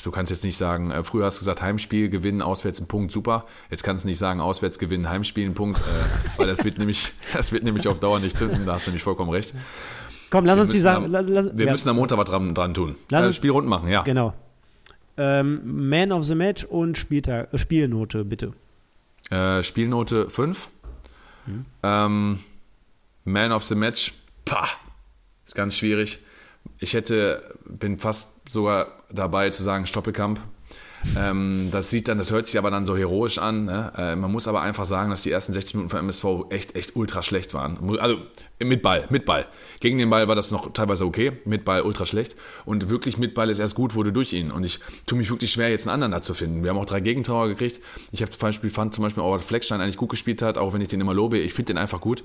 du 0.04 0.12
kannst 0.12 0.30
jetzt 0.30 0.43
nicht 0.43 0.56
sagen, 0.58 0.91
äh, 0.91 1.04
früher 1.04 1.26
hast 1.26 1.38
du 1.38 1.39
gesagt, 1.39 1.64
Heimspiel 1.64 2.10
gewinnen, 2.10 2.43
auswärts 2.43 2.80
ein 2.80 2.88
Punkt, 2.88 3.12
super. 3.12 3.45
Jetzt 3.72 3.84
kannst 3.84 4.04
du 4.04 4.08
nicht 4.08 4.20
sagen, 4.20 4.39
auswärts 4.39 4.78
gewinnen, 4.78 5.10
Heimspiel 5.10 5.48
ein 5.50 5.56
Punkt, 5.56 5.80
äh, 5.80 6.39
weil 6.39 6.45
das 6.45 6.64
wird 6.64 6.78
nämlich, 6.78 7.14
das 7.34 7.52
wird 7.52 7.64
nämlich 7.64 7.88
auf 7.88 8.00
Dauer 8.00 8.20
nicht 8.20 8.38
zünden. 8.38 8.68
Da 8.68 8.74
hast 8.74 8.86
du 8.86 8.91
nämlich 8.91 9.04
vollkommen 9.04 9.32
recht. 9.32 9.56
Komm, 10.30 10.45
lass 10.45 10.57
Wir 10.57 10.61
uns 10.63 10.71
die 10.71 10.80
Sachen. 10.80 11.11
Wir 11.11 11.65
ja, 11.65 11.71
müssen 11.71 11.89
am 11.89 11.95
Montag 11.95 12.17
was 12.17 12.25
dran, 12.30 12.53
dran 12.53 12.73
tun. 12.73 12.95
Lass 13.09 13.23
Äh, 13.23 13.28
uns- 13.28 13.36
Spiel 13.38 13.51
rund 13.51 13.67
machen, 13.67 13.89
ja. 13.89 14.03
Genau. 14.03 14.34
Ähm, 15.17 15.61
Man 15.89 16.11
of 16.11 16.25
the 16.25 16.36
Match 16.36 16.63
und 16.65 16.97
Spieltag, 16.97 17.53
äh, 17.53 17.57
Spielnote, 17.57 18.23
bitte. 18.25 18.53
Äh, 19.32 19.63
Spielnote 19.63 20.30
5. 20.30 20.69
Ähm, 21.84 22.39
Man 23.23 23.51
of 23.51 23.63
the 23.63 23.75
Match, 23.75 24.13
pah, 24.45 24.67
ist 25.45 25.55
ganz 25.55 25.75
schwierig. 25.75 26.19
Ich 26.80 26.93
hätte, 26.93 27.55
bin 27.65 27.97
fast 27.97 28.49
sogar 28.49 28.88
dabei 29.09 29.49
zu 29.49 29.63
sagen 29.63 29.88
Stoppelkamp. 29.88 30.39
Ähm, 31.16 31.70
das 31.72 31.89
sieht 31.89 32.08
dann, 32.08 32.18
das 32.18 32.32
hört 32.32 32.45
sich 32.45 32.58
aber 32.58 32.72
dann 32.72 32.86
so 32.86 32.98
heroisch 32.98 33.38
an. 33.38 33.66
Ne? 33.66 33.91
Äh, 33.98 34.16
man 34.16 34.32
muss 34.32 34.48
aber 34.48 34.62
einfach 34.62 34.86
sagen, 34.86 35.10
dass 35.10 35.22
die 35.22 35.32
ersten 35.32 35.54
60 35.54 35.76
Minuten 35.76 35.89
von 35.89 36.00
MSV 36.00 36.26
echt, 36.50 36.76
echt 36.76 36.95
ultra 36.95 37.22
schlecht 37.22 37.54
waren. 37.54 37.98
Also 38.00 38.18
mit 38.60 38.82
Ball, 38.82 39.06
mit 39.10 39.26
Ball. 39.26 39.45
Gegen 39.80 39.98
den 39.98 40.10
Ball 40.10 40.28
war 40.28 40.36
das 40.36 40.52
noch 40.52 40.74
teilweise 40.74 41.06
okay, 41.06 41.34
mit 41.45 41.66
Ball 41.66 41.82
ultra 41.82 42.06
schlecht. 42.06 42.36
Und 42.66 42.89
wirklich 42.89 43.18
mit 43.18 43.34
Ball 43.34 43.50
ist 43.50 43.60
erst 43.60 43.76
gut, 43.76 43.95
wurde 43.95 44.12
durch 44.12 44.34
ihn. 44.34 44.52
Und 44.52 44.64
ich 44.64 44.80
tue 45.06 45.18
mich 45.18 45.30
wirklich 45.30 45.52
schwer, 45.52 45.70
jetzt 45.70 45.88
einen 45.88 45.93
anderen 45.93 46.12
da 46.12 46.22
zu 46.22 46.34
finden. 46.34 46.64
Wir 46.64 46.72
haben 46.72 46.78
auch 46.78 46.86
drei 46.86 47.00
Gegentore 47.00 47.50
gekriegt. 47.50 47.80
Ich 48.12 48.22
habe 48.22 48.32
zum 48.32 48.39
Beispiel, 48.39 48.70
fand 48.70 48.93
zum 48.93 49.04
Beispiel 49.04 49.24
dass 49.24 49.45
Fleckstein 49.45 49.82
eigentlich 49.82 49.98
gut 49.98 50.10
gespielt 50.10 50.41
hat, 50.41 50.58
auch 50.58 50.74
wenn 50.74 50.82
ich 50.82 50.88
den 50.88 51.02
immer 51.02 51.14
lobe. 51.14 51.38
Ich 51.38 51.54
finde 51.54 51.74
den 51.74 51.78
einfach 51.78 52.02
gut. 52.02 52.24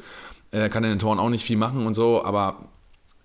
Er 0.51 0.69
kann 0.69 0.85
in 0.85 0.91
den 0.91 0.99
Toren 0.99 1.19
auch 1.19 1.31
nicht 1.31 1.45
viel 1.45 1.57
machen 1.57 1.87
und 1.87 1.95
so, 1.95 2.25
aber 2.25 2.69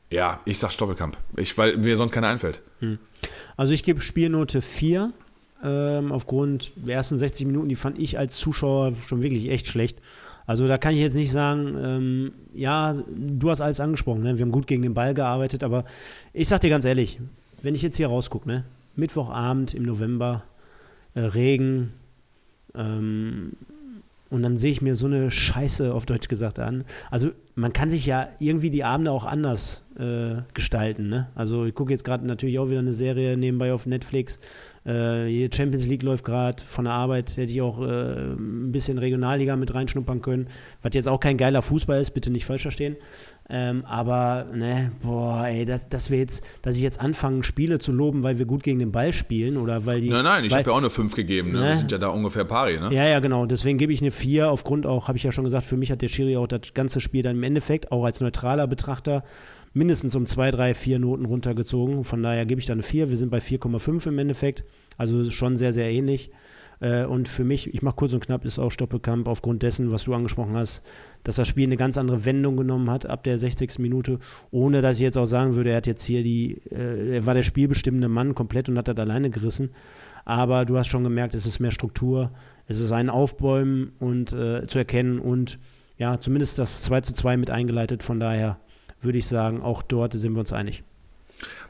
ja, 0.10 0.39
ich 0.45 0.60
sag 0.60 0.72
Stoppelkamp. 0.72 1.18
Ich, 1.36 1.58
weil 1.58 1.78
mir 1.78 1.98
sonst 1.98 2.12
keiner 2.12 2.28
einfällt. 2.28 2.62
Also 3.58 3.74
ich 3.74 3.84
gebe 3.84 4.02
Spielnote 4.02 4.62
4. 4.62 5.12
Ähm, 5.64 6.12
aufgrund 6.12 6.74
der 6.88 6.95
ersten 6.95 7.18
60 7.18 7.47
Minuten, 7.47 7.70
die 7.70 7.76
fand 7.76 7.97
ich 7.97 8.18
als 8.18 8.38
Zuschauer 8.38 8.95
schon 8.95 9.22
wirklich 9.22 9.49
echt 9.49 9.68
schlecht. 9.68 9.99
Also 10.45 10.68
da 10.68 10.78
kann 10.78 10.93
ich 10.93 10.99
jetzt 10.99 11.16
nicht 11.16 11.32
sagen, 11.32 11.76
ähm, 11.78 12.32
ja, 12.53 12.93
du 12.93 13.49
hast 13.49 13.60
alles 13.60 13.80
angesprochen, 13.80 14.24
ne? 14.24 14.38
wir 14.38 14.45
haben 14.45 14.51
gut 14.51 14.68
gegen 14.68 14.82
den 14.82 14.93
Ball 14.93 15.14
gearbeitet, 15.14 15.64
aber 15.64 15.84
ich 16.32 16.47
sag 16.47 16.62
dir 16.62 16.70
ganz 16.70 16.86
ehrlich, 16.86 17.20
wenn 17.62 17.76
ich 17.76 17.82
jetzt 17.82 17.97
hier 17.97 18.08
rausgucke, 18.08 18.47
ne? 18.47 18.64
Mittwochabend 18.95 19.74
im 19.74 19.84
November, 19.84 20.43
äh, 21.16 21.20
Regen, 21.20 21.91
ähm, 22.74 23.53
und 24.30 24.43
dann 24.43 24.58
sehe 24.58 24.72
ich 24.72 24.82
mir 24.82 24.95
so 24.95 25.05
eine 25.05 25.32
Scheiße 25.32 25.93
auf 25.93 26.05
Deutsch 26.05 26.28
gesagt 26.28 26.60
an. 26.60 26.84
Also 27.10 27.32
man 27.55 27.72
kann 27.72 27.89
sich 27.89 28.05
ja 28.05 28.28
irgendwie 28.39 28.70
die 28.70 28.84
Abende 28.84 29.12
auch 29.12 29.26
anders 29.26 29.86
äh, 29.97 30.41
gestalten. 30.53 31.08
Ne? 31.08 31.28
Also 31.34 31.66
ich 31.66 31.74
gucke 31.74 31.91
jetzt 31.93 32.03
gerade 32.03 32.26
natürlich 32.28 32.60
auch 32.60 32.70
wieder 32.70 32.80
eine 32.80 32.93
Serie 32.93 33.38
nebenbei 33.38 33.72
auf 33.72 33.86
Netflix. 33.86 34.39
Äh, 34.88 35.50
Champions 35.54 35.86
League 35.86 36.04
läuft 36.04 36.24
gerade, 36.24 36.64
von 36.64 36.86
der 36.86 36.94
Arbeit 36.94 37.36
hätte 37.36 37.52
ich 37.52 37.62
auch 37.62 37.82
äh, 37.82 38.32
ein 38.32 38.72
bisschen 38.72 38.98
Regionalliga 38.98 39.58
mit 39.58 39.74
reinschnuppern 39.74 40.22
können, 40.22 40.48
was 40.82 40.94
jetzt 40.94 41.10
auch 41.10 41.20
kein 41.20 41.38
geiler 41.38 41.62
Fußball 41.62 42.00
ist, 42.00 42.12
bitte 42.12 42.32
nicht 42.32 42.46
falsch 42.46 42.62
verstehen. 42.62 42.96
Ähm, 43.50 43.86
aber, 43.86 44.48
ne, 44.54 44.92
boah, 45.02 45.46
ey, 45.48 45.66
dass, 45.66 45.88
dass 45.90 46.10
wir 46.10 46.18
jetzt, 46.18 46.44
dass 46.62 46.76
ich 46.76 46.82
jetzt 46.82 47.00
anfange, 47.00 47.44
Spiele 47.44 47.80
zu 47.80 47.92
loben, 47.92 48.24
weil 48.24 48.40
wir 48.40 48.46
gut 48.46 48.64
gegen 48.64 48.80
den 48.80 48.92
Ball 48.92 49.14
spielen 49.14 49.58
oder 49.58 49.86
weil 49.86 50.02
die. 50.02 50.10
Nein, 50.10 50.24
nein, 50.24 50.44
ich 50.44 50.54
habe 50.54 50.70
ja 50.70 50.74
auch 50.74 50.78
eine 50.78 50.90
5 50.90 51.16
gegeben. 51.16 51.52
Ne? 51.52 51.60
Ne? 51.60 51.70
Wir 51.70 51.78
sind 51.78 51.92
ja 51.92 51.98
da 51.98 52.10
ungefähr 52.10 52.46
pari. 52.46 52.80
Ne? 52.80 52.94
ja, 52.94 53.06
ja, 53.08 53.20
genau. 53.20 53.46
Deswegen 53.46 53.78
gebe 53.78 53.94
ich 53.94 54.02
eine 54.02 54.12
4 54.12 54.50
aufgrund 54.50 54.86
auch, 54.86 55.08
habe 55.08 55.18
ich 55.18 55.24
ja 55.24 55.32
schon 55.32 55.44
gesagt, 55.44 55.66
für 55.66 55.78
mich 55.78 55.92
hat 55.92 56.02
der 56.02 56.08
Schiri 56.08 56.38
auch 56.38 56.48
das 56.48 56.74
ganze 56.74 57.02
Spiel 57.02 57.24
dann 57.24 57.38
im 57.38 57.44
Endeffekt, 57.44 57.92
auch 57.92 58.06
als 58.06 58.22
neutraler 58.22 58.68
Betrachter, 58.68 59.24
mindestens 59.78 60.15
um 60.15 60.25
2, 60.25 60.51
3, 60.51 60.73
4 60.73 60.99
Noten 60.99 61.25
runtergezogen. 61.25 62.03
Von 62.03 62.23
daher 62.23 62.45
gebe 62.45 62.59
ich 62.59 62.67
da 62.67 62.73
eine 62.73 62.84
4. 62.84 63.09
Wir 63.09 63.17
sind 63.17 63.30
bei 63.30 63.39
4,5 63.39 64.07
im 64.07 64.19
Endeffekt. 64.19 64.63
Also 64.97 65.30
schon 65.32 65.55
sehr, 65.55 65.73
sehr 65.73 65.89
ähnlich. 65.89 66.32
Äh, 66.80 67.05
Und 67.05 67.28
für 67.28 67.43
mich, 67.43 67.73
ich 67.73 67.82
mache 67.82 67.95
kurz 67.95 68.13
und 68.13 68.23
knapp, 68.23 68.45
ist 68.45 68.59
auch 68.59 68.71
Stoppelkamp 68.71 69.28
aufgrund 69.28 69.63
dessen, 69.63 69.91
was 69.91 70.03
du 70.03 70.13
angesprochen 70.13 70.55
hast, 70.55 70.84
dass 71.23 71.38
das 71.38 71.47
Spiel 71.47 71.65
eine 71.65 71.78
ganz 71.78 71.97
andere 71.97 72.25
Wendung 72.25 72.57
genommen 72.57 72.89
hat 72.89 73.05
ab 73.05 73.23
der 73.23 73.38
60. 73.38 73.80
Minute, 73.80 74.19
ohne 74.51 74.82
dass 74.82 74.97
ich 74.97 75.03
jetzt 75.03 75.17
auch 75.17 75.25
sagen 75.25 75.55
würde, 75.55 75.71
er 75.71 75.78
hat 75.78 75.88
jetzt 75.88 76.03
hier 76.03 76.23
die, 76.23 76.61
äh, 76.71 77.15
er 77.15 77.25
war 77.25 77.34
der 77.34 77.43
spielbestimmende 77.43 78.09
Mann 78.09 78.36
komplett 78.36 78.69
und 78.69 78.78
hat 78.78 78.88
das 78.88 78.97
alleine 78.97 79.30
gerissen. 79.30 79.71
Aber 80.25 80.65
du 80.65 80.78
hast 80.78 80.88
schon 80.88 81.03
gemerkt, 81.03 81.34
es 81.34 81.45
ist 81.45 81.59
mehr 81.59 81.71
Struktur, 81.71 82.32
es 82.67 82.80
ist 82.80 82.91
ein 82.91 83.09
Aufbäumen 83.09 83.93
und 83.99 84.34
äh, 84.34 84.67
zu 84.67 84.78
erkennen 84.78 85.19
und 85.19 85.57
ja, 85.97 86.19
zumindest 86.19 86.59
das 86.59 86.84
2 86.84 87.01
zu 87.01 87.13
2 87.13 87.38
mit 87.38 87.49
eingeleitet. 87.49 88.03
Von 88.03 88.19
daher 88.19 88.59
würde 89.02 89.18
ich 89.18 89.28
sagen, 89.28 89.62
auch 89.62 89.84
dort 89.84 90.14
sind 90.14 90.34
wir 90.34 90.39
uns 90.39 90.54
einig. 90.54 90.84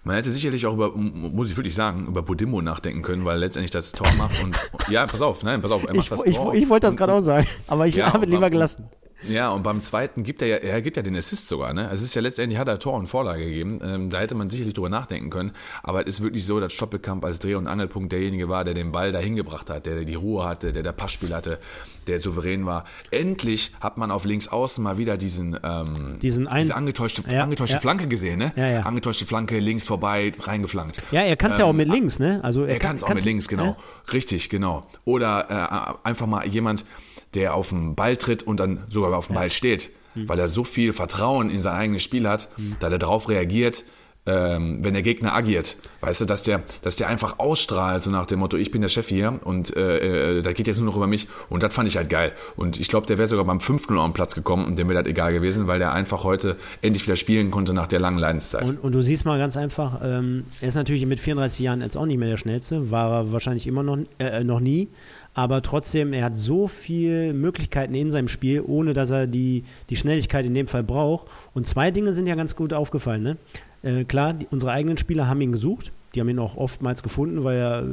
Man 0.03 0.15
hätte 0.15 0.31
sicherlich 0.31 0.65
auch 0.65 0.73
über, 0.73 0.91
muss 0.95 1.49
ich 1.49 1.57
wirklich 1.57 1.75
sagen, 1.75 2.07
über 2.07 2.21
Bodimmo 2.21 2.61
nachdenken 2.61 3.01
können, 3.01 3.25
weil 3.25 3.37
letztendlich 3.39 3.71
das 3.71 3.91
Tor 3.91 4.07
macht 4.17 4.41
und 4.41 4.55
ja, 4.89 5.05
pass 5.05 5.21
auf, 5.21 5.43
nein, 5.43 5.61
pass 5.61 5.71
auf, 5.71 5.83
er 5.83 5.93
macht 5.93 6.05
Ich, 6.05 6.09
das 6.09 6.25
ich, 6.25 6.35
Tor. 6.37 6.53
ich 6.53 6.69
wollte 6.69 6.87
das 6.87 6.95
gerade 6.95 7.13
auch 7.13 7.19
sagen, 7.21 7.47
aber 7.67 7.85
ich 7.87 7.95
Ja, 7.95 8.13
habe 8.13 8.25
lieber 8.25 8.49
gelassen. 8.49 8.85
Ja, 9.27 9.49
und 9.49 9.63
beim 9.63 9.81
zweiten 9.81 10.23
gibt 10.23 10.41
er 10.43 10.47
ja, 10.47 10.55
er 10.57 10.81
gibt 10.81 10.95
ja 10.95 11.01
den 11.03 11.15
Assist 11.15 11.47
sogar, 11.47 11.73
ne? 11.73 11.89
Es 11.91 12.01
ist 12.03 12.13
ja 12.13 12.21
letztendlich, 12.21 12.59
hat 12.59 12.67
er 12.67 12.77
Tor 12.77 12.93
und 12.93 13.07
Vorlage 13.07 13.43
gegeben. 13.45 13.79
Ähm, 13.83 14.09
da 14.11 14.19
hätte 14.19 14.35
man 14.35 14.49
sicherlich 14.51 14.75
drüber 14.75 14.89
nachdenken 14.89 15.29
können. 15.31 15.51
Aber 15.81 16.01
es 16.07 16.15
ist 16.17 16.21
wirklich 16.21 16.45
so, 16.45 16.59
dass 16.59 16.71
Stoppelkamp 16.73 17.25
als 17.25 17.39
Dreh- 17.39 17.55
und 17.55 17.67
Angelpunkt 17.67 18.11
derjenige 18.11 18.47
war, 18.47 18.63
der 18.63 18.75
den 18.75 18.91
Ball 18.91 19.11
dahin 19.11 19.35
gebracht 19.35 19.69
hat, 19.71 19.87
der 19.87 20.03
die 20.05 20.13
Ruhe 20.13 20.45
hatte, 20.47 20.71
der 20.71 20.83
der 20.83 20.91
Passspiel 20.91 21.33
hatte, 21.33 21.57
der 22.05 22.19
souverän 22.19 22.65
war. 22.67 22.83
Endlich 23.09 23.71
hat 23.81 23.97
man 23.97 24.11
auf 24.11 24.23
links 24.23 24.47
außen 24.49 24.83
mal 24.83 24.97
wieder 24.99 25.17
diesen, 25.17 25.57
ähm, 25.63 26.17
Diesen 26.21 26.47
ein- 26.47 26.61
diese 26.61 26.75
angetäuschte, 26.75 27.23
Ja, 27.29 27.43
angetäuschte 27.43 27.77
ja. 27.77 27.81
Flanke 27.81 28.07
gesehen, 28.07 28.37
ne? 28.37 28.53
Ja, 28.55 28.67
ja. 28.67 28.79
Angetäuschte 28.81 29.25
Flanke, 29.25 29.57
links 29.59 29.85
vorbei, 29.87 30.31
reingeflankt. 30.39 31.01
Ja, 31.11 31.21
er 31.21 31.35
kann 31.35 31.51
es 31.51 31.57
ja 31.57 31.65
auch 31.65 31.73
mit 31.73 31.87
links, 31.89 32.19
ne? 32.19 32.39
Also 32.43 32.65
Er 32.65 32.77
kann 32.79 32.95
es 32.95 33.03
auch 33.03 33.13
mit 33.13 33.25
links, 33.25 33.47
genau. 33.47 33.65
Ne? 33.65 33.75
Richtig, 34.13 34.49
genau. 34.49 34.85
Oder 35.05 35.97
äh, 36.03 36.07
einfach 36.07 36.27
mal 36.27 36.45
jemand, 36.47 36.85
der 37.33 37.53
auf 37.53 37.69
den 37.69 37.95
Ball 37.95 38.17
tritt 38.17 38.43
und 38.43 38.59
dann 38.59 38.83
sogar 38.87 39.15
auf 39.17 39.27
dem 39.27 39.35
Ball 39.35 39.51
steht, 39.51 39.91
Hm. 40.13 40.27
weil 40.27 40.39
er 40.39 40.47
so 40.47 40.63
viel 40.63 40.93
Vertrauen 40.93 41.49
in 41.49 41.61
sein 41.61 41.75
eigenes 41.75 42.03
Spiel 42.03 42.27
hat, 42.27 42.49
dass 42.79 42.91
er 42.91 42.97
darauf 42.97 43.29
reagiert, 43.29 43.83
ähm, 44.25 44.83
wenn 44.83 44.93
der 44.93 45.03
Gegner 45.03 45.33
agiert. 45.33 45.77
Weißt 46.01 46.21
du, 46.21 46.25
dass 46.25 46.43
der, 46.43 46.61
dass 46.81 46.97
der 46.97 47.07
einfach 47.07 47.39
ausstrahlt, 47.39 48.01
so 48.01 48.11
nach 48.11 48.25
dem 48.25 48.39
Motto, 48.39 48.57
ich 48.57 48.71
bin 48.71 48.81
der 48.81 48.89
Chef 48.89 49.07
hier 49.07 49.39
und 49.43 49.75
äh, 49.75 50.39
äh, 50.39 50.41
da 50.41 50.51
geht 50.53 50.67
jetzt 50.67 50.77
nur 50.77 50.85
noch 50.85 50.97
über 50.97 51.07
mich. 51.07 51.27
Und 51.49 51.63
das 51.63 51.73
fand 51.73 51.87
ich 51.87 51.97
halt 51.97 52.09
geil. 52.09 52.33
Und 52.55 52.79
ich 52.79 52.89
glaube, 52.89 53.05
der 53.07 53.17
wäre 53.17 53.27
sogar 53.27 53.45
beim 53.45 53.59
5-0 53.59 53.95
auf 53.95 54.05
den 54.05 54.13
Platz 54.13 54.35
gekommen 54.35 54.65
und 54.65 54.77
dem 54.77 54.89
wäre 54.89 55.01
das 55.01 55.09
egal 55.09 55.31
gewesen, 55.31 55.67
weil 55.67 55.79
der 55.79 55.93
einfach 55.93 56.23
heute 56.23 56.57
endlich 56.81 57.05
wieder 57.05 57.15
spielen 57.15 57.51
konnte 57.51 57.73
nach 57.73 57.87
der 57.87 57.99
langen 57.99 58.17
Leidenszeit. 58.17 58.67
Und, 58.67 58.83
und 58.83 58.93
du 58.93 59.01
siehst 59.01 59.23
mal 59.23 59.39
ganz 59.39 59.55
einfach, 59.55 60.01
ähm, 60.03 60.43
er 60.59 60.67
ist 60.67 60.75
natürlich 60.75 61.05
mit 61.05 61.19
34 61.19 61.59
Jahren 61.59 61.81
jetzt 61.81 61.95
auch 61.95 62.05
nicht 62.05 62.17
mehr 62.17 62.29
der 62.29 62.37
Schnellste, 62.37 62.91
war 62.91 63.11
er 63.11 63.31
wahrscheinlich 63.31 63.65
immer 63.65 63.83
noch, 63.83 63.99
äh, 64.19 64.43
noch 64.43 64.59
nie. 64.59 64.89
Aber 65.37 65.61
trotzdem, 65.61 66.13
er 66.13 66.23
hat 66.23 66.35
so 66.35 66.67
viele 66.67 67.31
Möglichkeiten 67.31 67.93
in 67.93 68.09
seinem 68.09 68.27
Spiel, 68.27 68.63
ohne 68.65 68.95
dass 68.95 69.11
er 69.11 69.27
die, 69.27 69.63
die 69.91 69.95
Schnelligkeit 69.95 70.47
in 70.47 70.55
dem 70.55 70.65
Fall 70.65 70.81
braucht. 70.81 71.27
Und 71.53 71.67
zwei 71.67 71.91
Dinge 71.91 72.15
sind 72.15 72.25
ja 72.25 72.33
ganz 72.33 72.55
gut 72.55 72.73
aufgefallen. 72.73 73.21
Ne? 73.21 73.37
Äh, 73.83 74.05
klar, 74.05 74.33
die, 74.33 74.47
unsere 74.49 74.71
eigenen 74.71 74.97
Spieler 74.97 75.27
haben 75.27 75.39
ihn 75.41 75.51
gesucht. 75.51 75.91
Die 76.15 76.21
haben 76.21 76.29
ihn 76.29 76.39
auch 76.39 76.57
oftmals 76.57 77.03
gefunden, 77.03 77.43
weil 77.43 77.59
er 77.59 77.83
äh, 77.83 77.85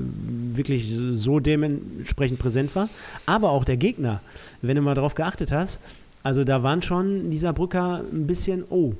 wirklich 0.55 0.91
so 1.13 1.39
dementsprechend 1.39 2.39
präsent 2.39 2.75
war. 2.75 2.89
Aber 3.27 3.51
auch 3.51 3.67
der 3.67 3.77
Gegner, 3.77 4.23
wenn 4.63 4.77
du 4.77 4.81
mal 4.81 4.95
darauf 4.95 5.15
geachtet 5.15 5.53
hast, 5.53 5.83
also 6.23 6.45
da 6.45 6.63
waren 6.63 6.81
schon 6.81 7.31
dieser 7.31 7.53
Brücker 7.53 8.05
ein 8.11 8.27
bisschen, 8.27 8.65
oh, 8.71 8.95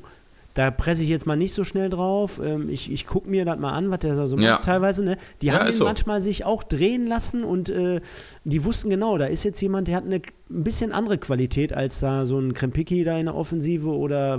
da 0.55 0.71
presse 0.71 1.03
ich 1.03 1.09
jetzt 1.09 1.27
mal 1.27 1.37
nicht 1.37 1.53
so 1.53 1.65
schnell 1.65 1.91
drauf. 1.91 2.41
Ähm, 2.43 2.69
ich 2.69 2.91
ich 2.93 3.07
gucke 3.07 3.29
mir 3.29 3.45
das 3.45 3.59
mal 3.59 3.73
an, 3.73 3.91
was 3.91 3.99
der 4.01 4.15
so 4.29 4.37
macht 4.37 4.45
Ja. 4.47 4.57
teilweise. 4.59 5.05
Ne? 5.05 5.17
Die 5.43 5.47
Ja, 5.49 5.55
haben 5.55 5.67
ihn 5.67 5.73
so. 5.73 5.85
manchmal 5.85 6.21
sich 6.21 6.45
auch 6.45 6.63
drehen 6.63 7.07
lassen 7.07 7.43
und 7.45 7.69
äh, 7.69 8.01
die 8.45 8.65
wussten 8.65 8.89
genau, 8.91 9.19
da 9.19 9.27
ist 9.27 9.43
jetzt 9.45 9.61
jemand, 9.61 9.89
der 9.89 9.97
hat 9.97 10.05
eine 10.05 10.17
ein 10.51 10.63
bisschen 10.63 10.93
andere 10.93 11.19
Qualität 11.19 11.73
als 11.73 12.01
da 12.01 12.27
so 12.27 12.39
ein 12.39 12.53
Krempiki 12.53 13.03
da 13.03 13.19
in 13.19 13.27
der 13.27 13.35
Offensive 13.35 13.89
oder 13.89 14.39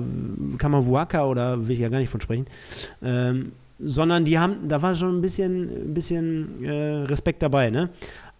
Kamavuaka 0.58 1.26
oder 1.26 1.68
will 1.68 1.74
ich 1.74 1.82
ja 1.82 1.90
gar 1.90 2.00
nicht 2.00 2.10
von 2.10 2.22
sprechen. 2.22 2.46
Ähm, 3.04 3.52
sondern 3.80 4.24
die 4.24 4.40
haben, 4.40 4.68
da 4.70 4.82
war 4.82 4.96
schon 4.96 5.18
ein 5.18 5.22
bisschen, 5.22 5.90
ein 5.90 5.94
bisschen 5.94 6.64
äh, 6.64 6.72
Respekt 7.06 7.44
dabei, 7.44 7.70
ne? 7.72 7.90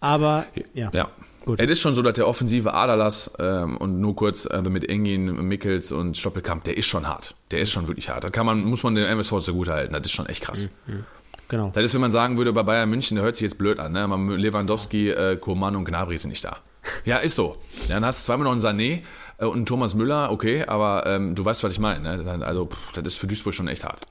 Aber 0.00 0.46
ja. 0.72 0.90
Ja. 0.94 1.08
Gut. 1.46 1.60
Es 1.60 1.70
ist 1.70 1.80
schon 1.80 1.94
so, 1.94 2.02
dass 2.02 2.14
der 2.14 2.26
offensive 2.26 2.74
Aderlass 2.74 3.30
ähm, 3.38 3.76
und 3.76 4.00
nur 4.00 4.16
kurz 4.16 4.46
äh, 4.46 4.62
mit 4.62 4.88
Engin, 4.88 5.46
Mickels 5.46 5.92
und 5.92 6.16
Stoppelkamp, 6.16 6.64
der 6.64 6.76
ist 6.76 6.86
schon 6.86 7.06
hart. 7.06 7.36
Der 7.52 7.60
ist 7.60 7.70
schon 7.70 7.86
wirklich 7.86 8.08
hart. 8.10 8.24
Da 8.24 8.30
kann 8.30 8.44
man, 8.44 8.64
muss 8.64 8.82
man 8.82 8.96
den 8.96 9.04
MSV 9.04 9.38
zugute 9.38 9.72
halten. 9.72 9.92
Das 9.92 10.02
ist 10.04 10.10
schon 10.10 10.26
echt 10.26 10.42
krass. 10.42 10.68
genau. 11.46 11.70
Das 11.72 11.84
ist, 11.84 11.94
wenn 11.94 12.00
man 12.00 12.10
sagen 12.10 12.36
würde, 12.36 12.52
bei 12.52 12.64
Bayern 12.64 12.90
München, 12.90 13.14
der 13.14 13.22
hört 13.24 13.36
sich 13.36 13.44
jetzt 13.44 13.58
blöd 13.58 13.78
an. 13.78 13.92
Ne? 13.92 14.08
Lewandowski, 14.36 15.10
äh, 15.10 15.36
Koman 15.36 15.76
und 15.76 15.84
Gnabry 15.84 16.18
sind 16.18 16.30
nicht 16.30 16.44
da. 16.44 16.58
Ja, 17.04 17.18
ist 17.18 17.36
so. 17.36 17.56
Ja, 17.88 17.94
dann 17.94 18.04
hast 18.06 18.22
du 18.22 18.26
zweimal 18.26 18.44
noch 18.44 18.52
einen 18.52 18.60
Sané 18.60 19.02
äh, 19.38 19.44
und 19.44 19.54
einen 19.56 19.66
Thomas 19.66 19.94
Müller, 19.94 20.32
okay, 20.32 20.64
aber 20.64 21.04
ähm, 21.06 21.36
du 21.36 21.44
weißt, 21.44 21.62
was 21.62 21.72
ich 21.72 21.78
meine. 21.78 22.24
Ne? 22.24 22.44
Also, 22.44 22.66
pff, 22.66 22.92
das 22.92 23.04
ist 23.04 23.18
für 23.18 23.28
Duisburg 23.28 23.54
schon 23.54 23.68
echt 23.68 23.84
hart. 23.84 24.02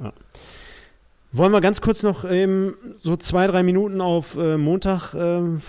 Wollen 1.34 1.52
wir 1.52 1.60
ganz 1.60 1.82
kurz 1.82 2.02
noch 2.02 2.24
ähm, 2.24 2.76
so 3.04 3.18
zwei, 3.18 3.48
drei 3.48 3.62
Minuten 3.64 4.00
auf 4.00 4.38
äh, 4.38 4.58
Montag 4.58 5.14
ähm, 5.14 5.60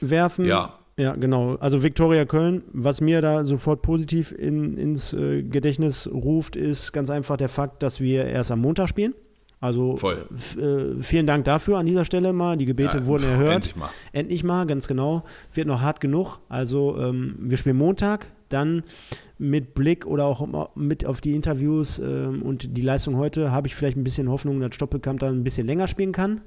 vorauswerfen? 0.00 0.44
Ja. 0.44 0.74
Ja, 0.96 1.14
genau. 1.14 1.54
Also 1.54 1.82
Viktoria 1.82 2.26
Köln, 2.26 2.62
was 2.74 3.00
mir 3.00 3.22
da 3.22 3.46
sofort 3.46 3.80
positiv 3.80 4.32
in, 4.32 4.76
ins 4.76 5.14
äh, 5.14 5.42
Gedächtnis 5.42 6.06
ruft, 6.12 6.56
ist 6.56 6.92
ganz 6.92 7.08
einfach 7.08 7.38
der 7.38 7.48
Fakt, 7.48 7.82
dass 7.82 8.00
wir 8.00 8.26
erst 8.26 8.50
am 8.50 8.60
Montag 8.60 8.90
spielen. 8.90 9.14
Also 9.60 9.96
äh, 10.58 11.02
vielen 11.02 11.26
Dank 11.26 11.46
dafür 11.46 11.78
an 11.78 11.86
dieser 11.86 12.04
Stelle 12.04 12.34
mal. 12.34 12.58
Die 12.58 12.66
Gebete 12.66 12.98
Ja, 12.98 13.06
wurden 13.06 13.24
erhört. 13.24 13.54
endlich 13.54 13.76
mal. 13.76 13.88
Endlich 14.12 14.44
mal, 14.44 14.66
ganz 14.66 14.88
genau. 14.88 15.22
Wird 15.54 15.68
noch 15.68 15.80
hart 15.80 16.00
genug. 16.00 16.38
Also 16.50 16.98
ähm, 16.98 17.36
wir 17.38 17.56
spielen 17.56 17.76
Montag, 17.78 18.26
dann 18.50 18.82
mit 19.38 19.72
Blick 19.72 20.04
oder 20.06 20.26
auch 20.26 20.74
mit 20.74 21.06
auf 21.06 21.22
die 21.22 21.34
Interviews 21.34 21.98
ähm, 21.98 22.42
und 22.42 22.76
die 22.76 22.82
Leistung 22.82 23.16
heute 23.16 23.52
habe 23.52 23.68
ich 23.68 23.74
vielleicht 23.74 23.96
ein 23.96 24.04
bisschen 24.04 24.28
Hoffnung, 24.28 24.60
dass 24.60 24.74
Stoppelkamp 24.74 25.20
dann 25.20 25.36
ein 25.40 25.44
bisschen 25.44 25.66
länger 25.66 25.88
spielen 25.88 26.12
kann. 26.12 26.42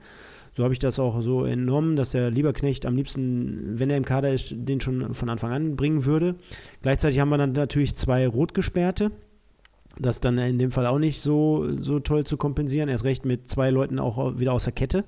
So 0.55 0.63
habe 0.63 0.73
ich 0.73 0.79
das 0.79 0.99
auch 0.99 1.19
so 1.21 1.45
entnommen, 1.45 1.95
dass 1.95 2.11
der 2.11 2.29
Lieberknecht 2.29 2.85
am 2.85 2.95
liebsten, 2.95 3.79
wenn 3.79 3.89
er 3.89 3.97
im 3.97 4.05
Kader 4.05 4.31
ist, 4.31 4.53
den 4.55 4.79
schon 4.79 5.13
von 5.13 5.29
Anfang 5.29 5.51
an 5.51 5.75
bringen 5.75 6.05
würde. 6.05 6.35
Gleichzeitig 6.83 7.19
haben 7.19 7.29
wir 7.29 7.39
dann 7.39 7.53
natürlich 7.53 7.95
zwei 7.95 8.27
Rotgesperrte. 8.27 9.11
Das 9.99 10.19
dann 10.19 10.37
in 10.37 10.59
dem 10.59 10.71
Fall 10.71 10.85
auch 10.85 10.99
nicht 10.99 11.21
so, 11.21 11.67
so 11.79 11.99
toll 11.99 12.23
zu 12.25 12.37
kompensieren. 12.37 12.89
Erst 12.89 13.03
recht 13.03 13.25
mit 13.25 13.47
zwei 13.47 13.69
Leuten 13.71 13.99
auch 13.99 14.37
wieder 14.37 14.53
aus 14.53 14.63
der 14.63 14.73
Kette, 14.73 15.05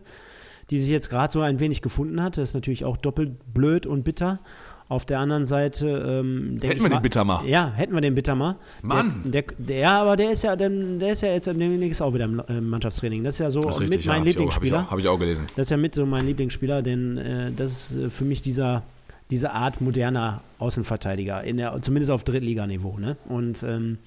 die 0.69 0.79
sich 0.79 0.89
jetzt 0.89 1.09
gerade 1.09 1.31
so 1.31 1.41
ein 1.41 1.59
wenig 1.59 1.81
gefunden 1.81 2.21
hat. 2.21 2.37
Das 2.37 2.49
ist 2.49 2.53
natürlich 2.55 2.85
auch 2.85 2.97
doppelt 2.97 3.53
blöd 3.53 3.85
und 3.85 4.03
bitter. 4.03 4.39
Auf 4.87 5.03
der 5.03 5.17
anderen 5.19 5.45
Seite 5.45 5.87
ähm, 5.87 6.59
Hätten 6.61 6.83
wir 6.83 6.89
mal, 6.89 6.97
den 6.97 7.01
Bittermar. 7.01 7.43
Ja, 7.45 7.71
hätten 7.75 7.93
wir 7.95 8.01
den 8.01 8.13
Bittermar. 8.13 8.57
Mann. 8.83 9.21
Der, 9.25 9.41
der, 9.41 9.53
der, 9.57 9.77
ja, 9.77 10.01
aber 10.01 10.15
der 10.15 10.31
ist 10.31 10.43
ja, 10.43 10.55
der, 10.55 10.69
der 10.69 11.13
ist 11.13 11.21
ja 11.23 11.29
jetzt 11.29 11.47
demnächst 11.47 12.03
auch 12.03 12.13
wieder 12.13 12.25
im 12.25 12.39
äh, 12.47 12.61
Mannschaftstraining. 12.61 13.23
Das 13.23 13.35
ist 13.35 13.39
ja 13.39 13.49
so 13.49 13.67
ist 13.67 13.79
mit 13.79 13.89
richtig, 13.89 14.05
mein 14.05 14.19
ja, 14.19 14.25
Lieblingsspieler. 14.25 14.77
Habe 14.77 14.83
ich, 14.83 14.87
auch- 14.87 14.91
hab 14.91 14.99
ich 14.99 15.07
auch 15.07 15.19
gelesen. 15.19 15.45
Das 15.55 15.65
ist 15.65 15.71
ja 15.71 15.77
mit 15.77 15.95
so 15.95 16.05
mein 16.05 16.27
Lieblingsspieler, 16.27 16.83
denn 16.83 17.17
äh, 17.17 17.51
das 17.51 17.91
ist 17.91 17.97
äh, 17.97 18.09
für 18.11 18.25
mich 18.25 18.43
dieser, 18.43 18.83
diese 19.31 19.53
Art 19.53 19.81
moderner 19.81 20.41
Außenverteidiger, 20.59 21.43
in 21.43 21.57
der, 21.57 21.81
zumindest 21.81 22.11
auf 22.11 22.23
Drittliganiveau. 22.23 22.99
Ne? 22.99 23.17
Und 23.27 23.63
ähm, 23.63 23.97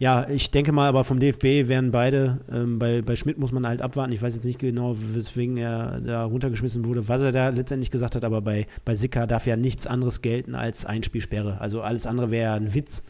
ja, 0.00 0.26
ich 0.30 0.50
denke 0.50 0.72
mal, 0.72 0.88
aber 0.88 1.04
vom 1.04 1.20
DFB 1.20 1.68
werden 1.68 1.90
beide, 1.90 2.40
ähm, 2.50 2.78
bei, 2.78 3.02
bei 3.02 3.16
Schmidt 3.16 3.36
muss 3.36 3.52
man 3.52 3.66
halt 3.66 3.82
abwarten. 3.82 4.12
Ich 4.12 4.22
weiß 4.22 4.34
jetzt 4.34 4.46
nicht 4.46 4.58
genau, 4.58 4.96
weswegen 4.98 5.58
er 5.58 6.00
da 6.00 6.24
runtergeschmissen 6.24 6.86
wurde, 6.86 7.06
was 7.06 7.20
er 7.20 7.32
da 7.32 7.50
letztendlich 7.50 7.90
gesagt 7.90 8.16
hat, 8.16 8.24
aber 8.24 8.40
bei, 8.40 8.66
bei 8.86 8.96
Sicker 8.96 9.26
darf 9.26 9.46
ja 9.46 9.56
nichts 9.56 9.86
anderes 9.86 10.22
gelten 10.22 10.54
als 10.54 10.86
Einspielsperre. 10.86 11.60
Also 11.60 11.82
alles 11.82 12.06
andere 12.06 12.30
wäre 12.30 12.44
ja 12.44 12.54
ein 12.54 12.72
Witz. 12.72 13.04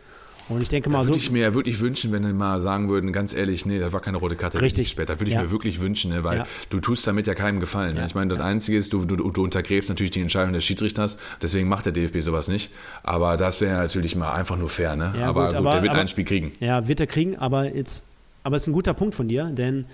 Und 0.51 0.61
ich 0.61 0.69
denke 0.69 0.91
mal, 0.91 1.03
so. 1.03 1.09
würde 1.09 1.19
ich 1.19 1.31
mir 1.31 1.55
wirklich 1.55 1.81
wünschen, 1.81 2.13
wenn 2.13 2.23
die 2.25 2.33
mal 2.33 2.61
sagen 2.61 2.89
würden, 2.89 3.13
ganz 3.13 3.33
ehrlich, 3.33 3.65
nee, 3.67 3.79
das 3.79 3.93
war 3.93 4.01
keine 4.01 4.17
rote 4.19 4.37
Karte. 4.37 4.61
Richtig. 4.61 4.89
Später. 4.89 5.15
Das 5.15 5.21
würde 5.21 5.31
ich 5.31 5.37
Ja. 5.37 5.43
mir 5.43 5.51
wirklich 5.51 5.81
wünschen, 5.81 6.11
ne, 6.11 6.25
weil 6.25 6.39
Ja. 6.39 6.47
du 6.71 6.81
tust 6.81 7.07
damit 7.07 7.27
ja 7.27 7.35
keinem 7.35 7.61
gefallen. 7.61 7.95
Ne? 7.95 8.05
Ich 8.07 8.15
meine, 8.15 8.35
das 8.35 8.43
Einzige 8.43 8.77
ist, 8.77 8.93
du, 8.93 9.05
du, 9.05 9.17
du 9.17 9.43
untergräbst 9.43 9.89
natürlich 9.89 10.11
die 10.11 10.21
Entscheidung 10.21 10.53
des 10.53 10.65
Schiedsrichters, 10.65 11.19
deswegen 11.41 11.69
macht 11.69 11.87
der 11.87 11.93
DFB 11.93 12.21
sowas 12.21 12.49
nicht. 12.49 12.71
Aber 13.05 13.37
das 13.37 13.61
wäre 13.61 13.77
natürlich 13.79 14.17
mal 14.17 14.33
einfach 14.33 14.57
nur 14.59 14.69
fair. 14.69 14.97
Ne? 14.97 15.15
Aber 15.23 15.47
gut, 15.47 15.49
gut, 15.51 15.57
aber- 15.59 15.71
der 15.73 15.83
wird 15.83 15.93
aber- 15.93 16.01
ein 16.01 16.09
Spiel 16.09 16.25
kriegen. 16.25 16.53
Ja, 16.61 16.87
wird 16.89 17.01
er 17.01 17.07
kriegen, 17.07 17.37
aber 17.37 17.75
jetzt, 17.75 18.05
aber 18.43 18.57
es 18.57 18.65
ist 18.65 18.67
ein 18.69 18.73
guter 18.73 18.93
Punkt 18.95 19.15
von 19.15 19.29
dir, 19.29 19.45
denn 19.45 19.85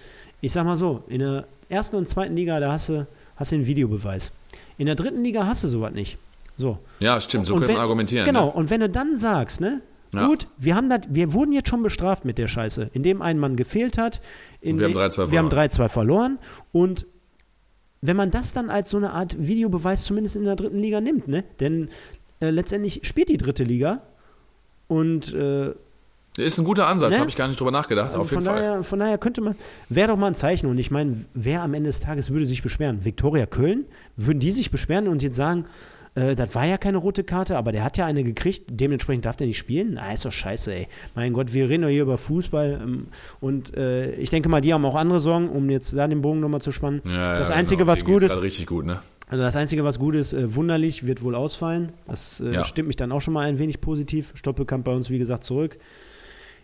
ich 0.40 0.52
sag 0.52 0.64
mal 0.64 0.76
so, 0.76 1.04
in 1.08 1.18
der 1.20 1.46
ersten 1.68 1.96
und 1.96 2.08
zweiten 2.08 2.34
Liga, 2.34 2.60
da 2.60 2.72
hast 2.72 2.88
du 2.88 3.06
hast 3.36 3.52
du 3.52 3.56
den 3.56 3.66
Videobeweis. 3.66 4.32
In 4.78 4.86
der 4.86 4.94
dritten 4.94 5.22
Liga 5.22 5.44
hast 5.46 5.62
du 5.64 5.68
sowas 5.68 5.92
nicht. 5.92 6.16
So. 6.56 6.78
Ja, 7.00 7.20
stimmt, 7.20 7.44
so 7.44 7.54
Und 7.54 7.60
können 7.64 7.74
wir 7.74 7.82
argumentieren. 7.82 8.24
Genau, 8.24 8.46
Ne? 8.46 8.52
und 8.52 8.70
wenn 8.70 8.80
du 8.80 8.88
dann 8.88 9.18
sagst, 9.18 9.60
ne? 9.60 9.82
Ja. 10.12 10.26
Gut, 10.26 10.46
wir 10.56 10.74
haben 10.76 10.88
das, 10.88 11.00
wir 11.08 11.32
wurden 11.32 11.52
jetzt 11.52 11.68
schon 11.68 11.82
bestraft 11.82 12.24
mit 12.24 12.38
der 12.38 12.48
Scheiße, 12.48 12.90
indem 12.92 13.22
ein 13.22 13.38
Mann 13.38 13.56
gefehlt 13.56 13.98
hat. 13.98 14.20
In 14.60 14.78
wir 14.78 14.86
haben 14.86 14.92
de- 14.94 15.02
3-2 15.02 15.30
Wir 15.30 15.38
haben 15.38 15.50
verloren. 15.50 15.70
3-2 15.70 15.88
verloren. 15.88 16.38
Und 16.72 17.06
wenn 18.02 18.16
man 18.16 18.30
das 18.30 18.52
dann 18.52 18.70
als 18.70 18.90
so 18.90 18.96
eine 18.98 19.10
Art 19.12 19.36
Videobeweis 19.38 20.04
zumindest 20.04 20.36
in 20.36 20.44
der 20.44 20.56
dritten 20.56 20.78
Liga 20.78 21.00
nimmt, 21.00 21.28
ne? 21.28 21.44
Denn 21.60 21.88
äh, 22.40 22.50
letztendlich 22.50 23.00
spielt 23.04 23.28
die 23.28 23.36
dritte 23.38 23.64
Liga 23.64 24.02
und 24.88 25.32
äh, 25.34 25.72
Ist 26.36 26.58
ein 26.58 26.64
guter 26.64 26.86
Ansatz, 26.86 27.12
Ne? 27.12 27.18
habe 27.18 27.30
ich 27.30 27.36
gar 27.36 27.48
nicht 27.48 27.58
drüber 27.58 27.70
nachgedacht, 27.72 28.08
also 28.08 28.20
auf 28.20 28.30
jeden 28.30 28.42
von, 28.44 28.52
Fall. 28.52 28.62
daher, 28.62 28.82
von 28.84 28.98
daher 29.00 29.18
könnte 29.18 29.40
man, 29.40 29.56
wäre 29.88 30.08
doch 30.08 30.16
mal 30.16 30.28
ein 30.28 30.34
Zeichen. 30.34 30.68
Und 30.68 30.78
ich 30.78 30.90
meine, 30.90 31.24
wer 31.34 31.62
am 31.62 31.74
Ende 31.74 31.88
des 31.88 32.00
Tages 32.00 32.30
würde 32.30 32.46
sich 32.46 32.62
beschweren? 32.62 33.04
Viktoria 33.04 33.46
Köln? 33.46 33.86
Würden 34.16 34.38
die 34.40 34.52
sich 34.52 34.70
beschweren 34.70 35.08
und 35.08 35.22
jetzt 35.22 35.36
sagen, 35.36 35.64
äh, 36.16 36.34
das 36.34 36.54
war 36.54 36.66
ja 36.66 36.78
keine 36.78 36.98
rote 36.98 37.22
Karte, 37.22 37.56
aber 37.56 37.70
der 37.70 37.84
hat 37.84 37.96
ja 37.96 38.06
eine 38.06 38.24
gekriegt, 38.24 38.64
dementsprechend 38.70 39.24
darf 39.24 39.36
der 39.36 39.46
nicht 39.46 39.58
spielen? 39.58 39.92
Na, 39.94 40.12
ist 40.12 40.24
doch 40.24 40.32
scheiße, 40.32 40.74
ey. 40.74 40.88
Mein 41.14 41.32
Gott, 41.32 41.54
wir 41.54 41.68
reden 41.68 41.82
doch 41.82 41.88
hier 41.88 42.02
über 42.02 42.18
Fußball 42.18 42.80
ähm, 42.82 43.06
und 43.40 43.76
äh, 43.76 44.12
ich 44.16 44.30
denke 44.30 44.48
mal, 44.48 44.60
die 44.60 44.74
haben 44.74 44.84
auch 44.84 44.96
andere 44.96 45.20
Sorgen, 45.20 45.48
um 45.48 45.70
jetzt 45.70 45.92
da 45.96 46.08
den 46.08 46.22
Bogen 46.22 46.40
nochmal 46.40 46.60
zu 46.62 46.72
spannen. 46.72 47.02
Ja, 47.06 47.38
das 47.38 47.50
ja, 47.50 47.54
Einzige, 47.54 47.84
genau. 47.84 47.92
was 47.92 48.00
Denen 48.00 48.12
gut 48.14 48.22
ist, 48.24 48.42
richtig 48.42 48.66
gut, 48.66 48.84
ne? 48.86 49.00
also 49.28 49.42
das 49.42 49.56
Einzige, 49.56 49.84
was 49.84 49.98
gut 49.98 50.14
ist, 50.14 50.32
äh, 50.32 50.54
wunderlich, 50.54 51.06
wird 51.06 51.22
wohl 51.22 51.34
ausfallen. 51.34 51.92
Das 52.06 52.40
äh, 52.40 52.52
Ja. 52.52 52.64
stimmt 52.64 52.88
mich 52.88 52.96
dann 52.96 53.12
auch 53.12 53.20
schon 53.20 53.34
mal 53.34 53.46
ein 53.48 53.58
wenig 53.58 53.80
positiv. 53.80 54.32
Stoppelkamp 54.34 54.84
bei 54.84 54.92
uns, 54.92 55.10
wie 55.10 55.18
gesagt, 55.18 55.44
zurück. 55.44 55.78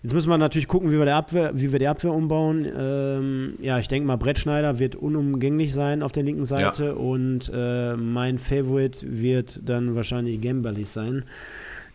Jetzt 0.03 0.15
müssen 0.15 0.31
wir 0.31 0.39
natürlich 0.39 0.67
gucken, 0.67 0.91
wie 0.91 0.99
wir, 0.99 1.05
der 1.05 1.15
Abwehr, 1.15 1.53
wie 1.55 1.71
wir 1.71 1.79
die 1.79 1.87
Abwehr 1.87 2.13
umbauen. 2.13 2.67
Ähm, 2.77 3.55
ja, 3.61 3.79
ich 3.79 3.87
denke 3.87 4.07
mal, 4.07 4.17
Brettschneider 4.17 4.81
wird 4.81 4.97
unumgänglich 4.97 5.73
sein 5.73 6.03
auf 6.03 6.11
der 6.11 6.25
linken 6.25 6.45
Seite 6.45 6.97
und 6.97 7.51
äh, 7.55 7.95
mein 7.97 8.39
Favorite 8.39 9.07
wird 9.09 9.61
dann 9.65 9.95
wahrscheinlich 9.95 10.41
Gembalis 10.41 10.93
sein. 10.93 11.25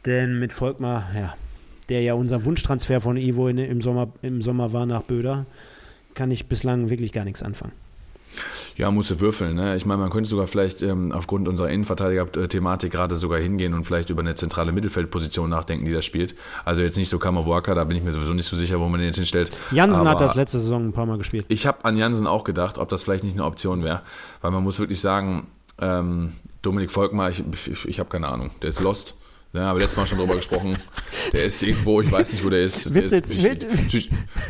Denn 0.06 0.40
mit 0.40 0.54
Volkmar, 0.54 1.10
ja, 1.14 1.36
der 1.90 2.02
ja 2.02 2.14
unser 2.14 2.46
Wunschtransfer 2.46 3.02
von 3.02 3.18
Ivo 3.18 3.50
in, 3.50 3.58
im, 3.58 3.82
Sommer, 3.82 4.08
im 4.22 4.42
Sommer 4.42 4.72
war 4.72 4.86
nach 4.86 5.04
Böder, 5.04 5.46
kann 6.14 6.32
ich 6.32 6.48
bislang 6.48 6.90
wirklich 6.90 7.12
gar 7.12 7.26
nichts 7.26 7.44
anfangen. 7.44 7.74
Ja, 8.76 8.92
musste 8.92 9.20
würfeln. 9.20 9.56
Ne? 9.56 9.76
Ich 9.76 9.86
meine, 9.86 10.02
man 10.02 10.10
könnte 10.10 10.30
sogar 10.30 10.48
vielleicht 10.48 10.82
ähm, 10.82 11.12
aufgrund 11.12 11.48
unserer 11.48 11.70
Innenverteidiger-Thematik 11.70 12.92
gerade 12.92 13.16
sogar 13.16 13.40
hingehen 13.40 13.74
und 13.74 13.86
vielleicht 13.86 14.10
über 14.10 14.22
eine 14.22 14.36
zentrale 14.36 14.72
Mittelfeldposition 14.72 15.50
nachdenken, 15.50 15.86
die 15.86 15.94
da 15.94 16.02
spielt. 16.02 16.36
Also 16.66 16.82
jetzt 16.82 16.98
nicht 16.98 17.10
so 17.10 17.20
Kammerwalker, 17.20 17.76
da 17.76 17.84
bin 17.84 17.98
ich 17.98 18.04
mir 18.04 18.12
sowieso 18.12 18.34
nicht 18.34 18.48
so 18.48 18.56
sicher, 18.56 18.80
wo 18.80 18.88
man 18.88 19.00
den 19.00 19.08
jetzt 19.08 19.18
hinstellt. 19.18 19.52
Jansen 19.72 20.02
hat 20.02 20.08
Aber 20.08 20.26
das 20.26 20.36
letzte 20.36 20.60
Saison 20.60 20.88
ein 20.88 20.94
paar 20.94 21.06
Mal 21.06 21.18
gespielt. 21.18 21.46
Ich 21.48 21.66
habe 21.66 21.86
an 21.86 21.98
Jansen 21.98 22.28
auch 22.28 22.44
gedacht, 22.44 22.78
ob 22.78 22.90
das 22.90 23.04
vielleicht 23.04 23.24
nicht 23.24 23.34
eine 23.34 23.46
Option 23.46 23.84
wäre. 23.84 24.02
Weil 24.42 24.52
man 24.52 24.64
muss 24.64 24.80
wirklich 24.80 25.02
sagen, 25.02 25.48
ähm, 25.80 26.34
Dominik 26.62 26.92
Volkmar, 26.92 27.30
ich, 27.30 27.44
ich, 27.68 27.86
ich 27.86 28.00
habe 28.00 28.10
keine 28.10 28.28
Ahnung, 28.28 28.52
der 28.62 28.70
ist 28.70 28.82
lost. 28.82 29.16
Ja, 29.54 29.66
haben 29.66 29.78
wir 29.78 29.82
letztes 29.82 29.98
Mal 29.98 30.06
schon 30.06 30.18
drüber 30.18 30.36
gesprochen. 30.36 30.78
Der 31.34 31.46
ist 31.46 31.64
irgendwo, 31.64 32.02
ich 32.02 32.12
weiß 32.12 32.34
nicht, 32.34 32.44
wo 32.44 32.50
der 32.50 32.64
ist. 32.64 32.94
Der 32.94 33.04
ist 33.04 33.32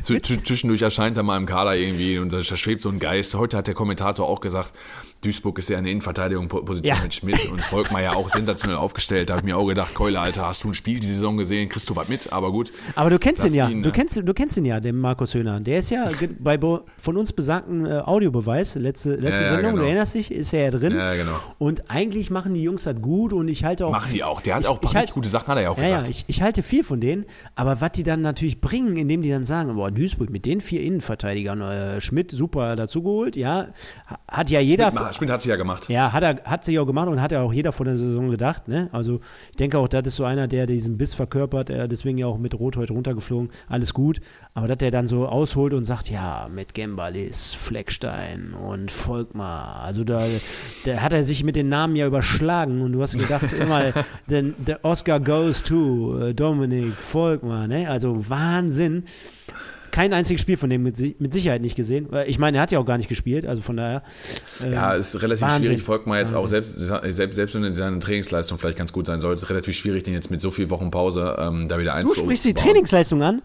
zwischendurch 0.03 0.81
erscheint 0.81 1.17
er 1.17 1.23
mal 1.23 1.37
im 1.37 1.45
Kader 1.45 1.75
irgendwie 1.75 2.17
und 2.17 2.33
da 2.33 2.41
schwebt 2.43 2.81
so 2.81 2.89
ein 2.89 2.99
Geist. 2.99 3.35
Heute 3.35 3.57
hat 3.57 3.67
der 3.67 3.73
Kommentator 3.73 4.27
auch 4.27 4.41
gesagt, 4.41 4.73
Duisburg 5.21 5.57
ist 5.59 5.69
ja 5.69 5.77
eine 5.77 5.89
Innenverteidigung-Position 5.89 6.95
Ja. 6.95 7.01
mit 7.01 7.13
Schmidt 7.13 7.49
und 7.51 7.59
Volkmar 7.61 8.01
ja 8.01 8.13
auch 8.13 8.29
sensationell 8.29 8.77
aufgestellt. 8.77 9.29
Da 9.29 9.33
habe 9.33 9.41
ich 9.41 9.45
mir 9.45 9.57
auch 9.57 9.65
gedacht, 9.67 9.93
Keule, 9.95 10.19
Alter, 10.19 10.47
hast 10.47 10.63
du 10.63 10.69
ein 10.69 10.73
Spiel 10.73 10.99
die 10.99 11.07
Saison 11.07 11.37
gesehen? 11.37 11.69
Kriegst 11.69 11.89
du 11.89 11.95
was 11.95 12.07
mit? 12.07 12.31
Aber 12.31 12.51
gut. 12.51 12.71
Aber 12.95 13.09
du 13.09 13.17
kennst 13.17 13.43
ihn 13.45 13.53
ja. 13.53 13.67
ihn, 13.67 13.81
du, 13.81 13.89
ne? 13.89 13.93
kennst, 13.95 14.15
du 14.15 14.33
kennst 14.33 14.57
ihn 14.57 14.65
ja, 14.65 14.79
den 14.79 14.95
Markus 14.97 15.33
Höhner. 15.33 15.59
Der 15.59 15.79
ist 15.79 15.89
ja 15.89 16.07
bei 16.39 16.57
bo- 16.57 16.81
von 16.97 17.17
uns 17.17 17.33
besagten 17.33 17.85
äh, 17.85 17.93
Audiobeweis, 18.05 18.75
letzte, 18.75 19.15
letzte 19.15 19.43
Ja, 19.43 19.49
ja, 19.49 19.55
Sendung, 19.55 19.71
genau. 19.71 19.81
du 19.83 19.87
erinnerst 19.87 20.13
dich, 20.13 20.31
ist 20.31 20.53
er 20.53 20.65
ja 20.65 20.69
drin. 20.71 20.95
Ja, 20.95 21.13
genau. 21.15 21.39
Und 21.57 21.89
eigentlich 21.89 22.29
machen 22.29 22.53
die 22.53 22.61
Jungs 22.63 22.83
das 22.83 23.01
gut 23.01 23.33
und 23.33 23.47
ich 23.47 23.63
halte 23.63 23.85
auch. 23.87 23.91
Machen 23.91 24.13
die 24.13 24.23
auch. 24.23 24.41
Der 24.41 24.55
hat 24.55 24.61
ich, 24.63 24.67
auch 24.67 24.75
ein 24.75 24.81
paar 24.81 24.93
halt- 24.93 25.13
gute 25.13 25.29
Sachen, 25.29 25.47
hat 25.47 25.57
er 25.57 25.63
ja 25.63 25.69
auch 25.71 25.77
Ja, 25.77 25.83
ja, 25.83 25.89
gesagt. 25.99 26.09
ich, 26.09 26.25
ich 26.27 26.41
halte 26.41 26.61
viel 26.63 26.83
von 26.83 27.01
denen, 27.01 27.25
aber 27.55 27.81
was 27.81 27.91
die 27.93 28.03
dann 28.03 28.21
natürlich 28.21 28.61
bringen, 28.61 28.95
indem 28.97 29.21
die 29.23 29.29
dann 29.29 29.45
sagen, 29.45 29.75
boah, 29.75 29.89
Duisburg 29.91 30.29
mit 30.29 30.45
den 30.45 30.61
vier 30.61 30.81
Innenverteidigern, 30.81 31.61
äh, 31.61 32.01
Schmidt 32.01 32.31
super 32.31 32.75
dazugeholt, 32.75 33.35
ja, 33.35 33.67
ha- 34.09 34.19
hat 34.27 34.49
ja 34.49 34.59
jeder. 34.59 34.91
Schmidt, 34.91 35.06
Schmidt 35.13 35.29
hat 35.29 35.41
sie 35.41 35.49
ja 35.49 35.55
gemacht. 35.55 35.89
Ja, 35.89 36.13
hat 36.13 36.23
er 36.23 36.41
hat 36.43 36.65
sich 36.65 36.77
auch 36.79 36.85
gemacht 36.85 37.07
und 37.07 37.21
hat 37.21 37.31
ja 37.31 37.41
auch 37.41 37.53
jeder 37.53 37.71
vor 37.71 37.85
der 37.85 37.95
Saison 37.95 38.29
gedacht. 38.29 38.67
Ne? 38.67 38.89
Also 38.91 39.19
ich 39.51 39.57
denke 39.57 39.77
auch, 39.79 39.87
das 39.87 40.05
ist 40.07 40.15
so 40.15 40.25
einer, 40.25 40.47
der 40.47 40.65
diesen 40.65 40.97
Biss 40.97 41.13
verkörpert, 41.13 41.69
er 41.69 41.87
deswegen 41.87 42.17
ja 42.17 42.27
auch 42.27 42.37
mit 42.37 42.53
Rot 42.57 42.77
heute 42.77 42.93
runtergeflogen. 42.93 43.49
Alles 43.67 43.93
gut. 43.93 44.19
Aber 44.53 44.67
dass 44.67 44.77
der 44.77 44.91
dann 44.91 45.07
so 45.07 45.27
ausholt 45.27 45.73
und 45.73 45.83
sagt, 45.83 46.09
ja, 46.09 46.49
mit 46.53 46.73
Gembalis, 46.73 47.53
Fleckstein 47.53 48.53
und 48.53 48.91
Volkmar. 48.91 49.81
Also 49.81 50.03
da, 50.03 50.23
da 50.85 50.97
hat 50.97 51.13
er 51.13 51.23
sich 51.23 51.43
mit 51.43 51.55
den 51.55 51.69
Namen 51.69 51.95
ja 51.95 52.07
überschlagen 52.07 52.81
und 52.81 52.93
du 52.93 53.01
hast 53.01 53.17
gedacht, 53.17 53.51
immer, 53.59 53.93
denn 54.29 54.55
der 54.57 54.83
Oscar 54.83 55.19
goes 55.19 55.63
to 55.63 56.19
äh, 56.19 56.33
Dominik 56.33 56.93
Volkmar. 56.93 57.67
Ne? 57.67 57.89
Also 57.89 58.29
Wahnsinn. 58.29 59.03
Kein 59.97 60.13
einziges 60.13 60.41
Spiel 60.41 60.57
von 60.57 60.69
dem 60.69 60.83
mit, 60.83 61.19
mit 61.19 61.33
Sicherheit 61.33 61.61
nicht 61.61 61.75
gesehen. 61.75 62.07
Ich 62.27 62.37
meine, 62.37 62.57
er 62.57 62.61
hat 62.61 62.71
ja 62.71 62.77
auch 62.77 62.85
gar 62.85 62.97
nicht 62.97 63.09
gespielt, 63.09 63.47
also 63.47 63.63
von 63.63 63.77
daher. 63.77 64.03
äh, 64.63 64.71
Ja, 64.71 64.93
ist 64.93 65.19
relativ 65.23 65.41
Wahnsinn. 65.41 65.65
schwierig. 65.65 65.81
Volkmar 65.81 66.19
jetzt 66.19 66.35
auch 66.35 66.43
Wahnsinn. 66.43 66.63
selbst, 66.63 67.15
selbst, 67.15 67.35
selbst 67.35 67.55
wenn 67.55 67.73
seine 67.73 67.97
Trainingsleistung 67.97 68.59
vielleicht 68.59 68.77
ganz 68.77 68.93
gut 68.93 69.07
sein 69.07 69.19
sollte, 69.19 69.41
ist 69.41 69.49
relativ 69.49 69.75
schwierig, 69.75 70.03
den 70.03 70.13
jetzt 70.13 70.29
mit 70.29 70.39
so 70.39 70.51
viel 70.51 70.69
Wochen 70.69 70.91
Pause 70.91 71.35
ähm, 71.39 71.67
da 71.67 71.79
wieder 71.79 71.93
Du 71.93 71.97
einzubauen. 71.97 72.25
sprichst 72.25 72.45
die 72.45 72.53
Trainingsleistung 72.53 73.23
an. 73.23 73.41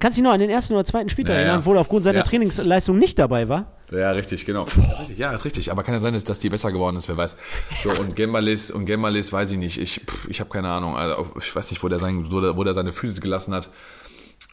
Kannst 0.00 0.18
dich 0.18 0.24
noch 0.24 0.32
an 0.32 0.40
den 0.40 0.50
ersten 0.50 0.74
oder 0.74 0.84
zweiten 0.84 1.08
Spieltag 1.08 1.34
Ja, 1.34 1.40
ja. 1.40 1.46
erinnern, 1.46 1.64
wo 1.66 1.74
er 1.74 1.80
aufgrund 1.80 2.02
seiner 2.02 2.18
Ja. 2.18 2.24
Trainingsleistung 2.24 2.98
nicht 2.98 3.18
dabei 3.20 3.48
war? 3.48 3.72
Ja, 3.92 4.10
richtig, 4.10 4.44
genau. 4.44 4.64
Ja, 4.76 4.82
richtig. 4.98 5.18
Ja, 5.18 5.32
ist 5.32 5.44
richtig. 5.44 5.70
Aber 5.70 5.84
kann 5.84 5.94
ja 5.94 6.00
sein, 6.00 6.14
dass, 6.14 6.24
dass 6.24 6.40
die 6.40 6.48
besser 6.48 6.72
geworden 6.72 6.96
ist, 6.96 7.08
wer 7.08 7.16
weiß. 7.16 7.36
So, 7.84 7.90
und 7.90 8.16
Gembalis, 8.16 8.70
und 8.72 8.86
Gembalis 8.86 9.32
weiß 9.32 9.52
ich 9.52 9.58
nicht. 9.58 9.78
Ich, 9.80 10.00
ich 10.28 10.40
habe 10.40 10.50
keine 10.50 10.68
Ahnung. 10.70 10.96
Also, 10.96 11.30
ich 11.38 11.54
weiß 11.54 11.70
nicht, 11.70 11.80
wo 11.84 11.88
der, 11.88 12.00
sein, 12.00 12.32
wo 12.32 12.40
der, 12.40 12.56
wo 12.56 12.64
der 12.64 12.74
seine 12.74 12.90
Füße 12.90 13.20
gelassen 13.20 13.54
hat. 13.54 13.68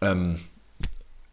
Ähm, 0.01 0.35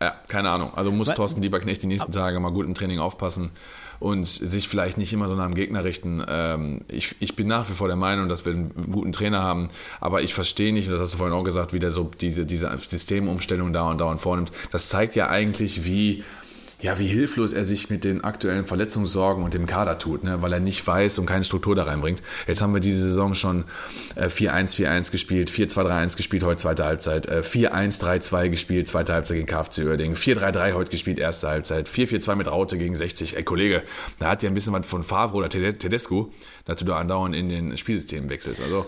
ja, 0.03 0.15
keine 0.29 0.51
Ahnung. 0.51 0.73
Also 0.75 0.91
muss 0.93 1.09
Wa- 1.09 1.15
Thorsten 1.15 1.43
Lieberknecht 1.43 1.83
die 1.83 1.87
nächsten 1.87 2.13
Tage 2.13 2.39
mal 2.41 2.51
gut 2.51 2.67
im 2.67 2.75
Training 2.75 2.99
aufpassen 2.99 3.51
und 3.99 4.27
sich 4.27 4.69
vielleicht 4.69 4.99
nicht 4.99 5.13
immer 5.15 5.27
so 5.27 5.35
nach 5.35 5.47
dem 5.47 5.55
Gegner 5.55 5.85
richten. 5.85 6.23
Ähm, 6.29 6.83
ich, 6.89 7.17
ich 7.21 7.35
bin 7.35 7.49
nach 7.49 7.69
wie 7.71 7.73
vor 7.73 7.87
der 7.89 7.97
Meinung, 7.97 8.29
dass 8.29 8.45
wir 8.45 8.53
einen 8.53 8.73
guten 8.93 9.13
Trainer 9.13 9.43
haben, 9.43 9.71
aber 10.01 10.21
ich 10.21 10.35
verstehe 10.35 10.73
nicht, 10.75 10.87
und 10.87 10.93
das 10.93 11.01
hast 11.01 11.15
du 11.15 11.17
vorhin 11.17 11.35
auch 11.35 11.45
gesagt, 11.45 11.73
wie 11.73 11.79
der 11.79 11.93
so 11.93 12.11
diese, 12.21 12.45
diese 12.45 12.77
Systemumstellung 12.77 13.73
da 13.73 13.89
und 13.89 13.99
dauernd 13.99 14.21
vornimmt. 14.21 14.53
Das 14.71 14.91
zeigt 14.91 15.15
ja 15.15 15.29
eigentlich, 15.31 15.87
wie 15.87 16.25
ja, 16.83 16.99
wie 16.99 17.07
hilflos 17.07 17.55
er 17.55 17.65
sich 17.65 17.89
mit 17.89 18.05
den 18.05 18.23
aktuellen 18.23 18.67
Verletzungssorgen 18.67 19.43
und 19.43 19.55
dem 19.55 19.67
Kader 19.67 19.99
tut, 19.99 20.25
ne? 20.25 20.43
weil 20.43 20.53
er 20.53 20.61
nicht 20.61 20.87
weiß 20.87 21.19
und 21.19 21.27
keine 21.27 21.43
Struktur 21.43 21.75
da 21.75 21.85
reinbringt. 21.85 22.23
Jetzt 22.47 22.61
haben 22.61 22.75
wir 22.75 22.81
diese 22.81 23.01
Saison 23.01 23.35
schon 23.35 23.65
äh, 24.15 24.27
4-1, 24.27 24.77
4-1 24.77 25.11
gespielt, 25.11 25.51
4-2-3-1 25.51 26.17
gespielt, 26.19 26.45
heute 26.45 26.61
zweite 26.61 26.85
Halbzeit, 26.85 27.29
äh, 27.29 27.41
4-1, 27.41 28.03
3-2 28.03 28.49
gespielt, 28.51 28.89
zweite 28.89 29.15
Halbzeit 29.15 29.39
gegen 29.39 29.47
KFC 29.47 29.85
Uerdingen, 29.87 30.17
4-3-3 30.17 30.75
heute 30.75 30.91
gespielt, 30.91 31.19
erste 31.19 31.49
Halbzeit, 31.49 31.89
4-4-2 31.89 32.35
mit 32.35 32.49
Raute 32.49 32.77
gegen 32.77 32.95
60. 32.95 33.37
Ey, 33.37 33.43
Kollege, 33.43 33.83
da 34.19 34.29
hat 34.29 34.43
ja 34.43 34.51
ein 34.51 34.55
bisschen 34.55 34.75
was 34.75 34.85
von 34.85 35.03
Favre 35.03 35.37
oder 35.37 35.49
Tede- 35.49 35.79
Tedesco, 35.79 36.31
dass 36.67 36.77
du 36.77 36.85
da 36.85 36.99
andauernd 36.99 37.35
in 37.35 37.49
den 37.49 37.77
Spielsystemen 37.79 38.29
wechselst. 38.29 38.61
Also 38.61 38.87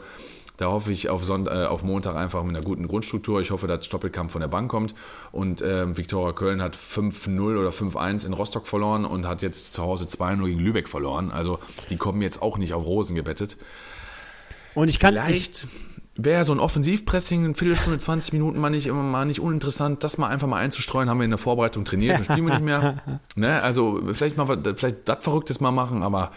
da 0.59 0.67
hoffe 0.67 0.93
ich 0.93 1.09
auf, 1.09 1.25
Sonnt 1.25 1.47
äh, 1.47 1.65
auf 1.65 1.85
Montag 1.85 2.17
einfach 2.17 2.43
mit 2.43 2.55
einer 2.55 2.65
guten 2.65 2.89
Grundstruktur. 2.89 3.41
Ich 3.41 3.53
hoffe, 3.53 3.69
dass 3.69 3.87
Stoppelkamp 3.87 4.31
von 4.31 4.41
der 4.41 4.49
Bank 4.49 4.69
kommt. 4.71 4.93
Und 5.31 5.63
ähm, 5.63 5.97
Viktoria 5.97 6.33
Köln 6.33 6.61
hat 6.61 6.77
5-0 6.77 7.41
oder 7.41 7.71
5-1 7.71 8.27
in 8.27 8.33
Rostock 8.33 8.67
verloren 8.67 9.05
und 9.05 9.27
hat 9.27 9.41
jetzt 9.43 9.75
zu 9.75 9.83
Hause 9.83 10.07
2-0 10.07 10.45
gegen 10.47 10.61
Lübeck 10.61 10.89
verloren. 10.89 11.31
Also 11.31 11.61
die 11.91 11.97
kommen 11.97 12.21
jetzt 12.23 12.43
auch 12.43 12.59
nicht 12.59 12.75
auf 12.75 12.85
Rosen 12.85 13.15
gebettet. 13.15 13.57
Und 14.75 14.89
ich 14.89 14.99
kann. 14.99 15.15
Ich, 15.15 15.23
Vielleicht 15.23 15.69
wäre 16.17 16.45
so 16.45 16.53
ein 16.53 16.59
Offensivpressing, 16.59 17.45
eine 17.45 17.55
Viertelstunde, 17.55 18.01
20 18.01 18.33
Minuten 18.33 18.59
mal 18.59 18.71
nicht, 18.71 18.89
immer 18.89 19.05
mal 19.05 19.25
nicht 19.25 19.39
uninteressant, 19.39 20.03
das 20.03 20.19
mal 20.19 20.27
einfach 20.27 20.49
mal 20.49 20.59
einzustreuen, 20.59 21.09
haben 21.09 21.19
wir 21.19 21.25
in 21.25 21.31
der 21.31 21.39
Vorbereitung 21.39 21.85
trainiert, 21.85 22.19
dann 22.19 22.25
spielen 22.25 22.47
wir 22.47 22.55
nicht 22.55 22.65
mehr. 22.65 23.21
Ne? 23.37 23.63
Also 23.63 24.01
vielleicht 24.13 24.37
mal 24.37 24.47
vielleicht 24.75 25.09
das 25.09 25.23
Verrücktes 25.23 25.61
mal 25.61 25.71
machen, 25.71 26.03
aber 26.03 26.33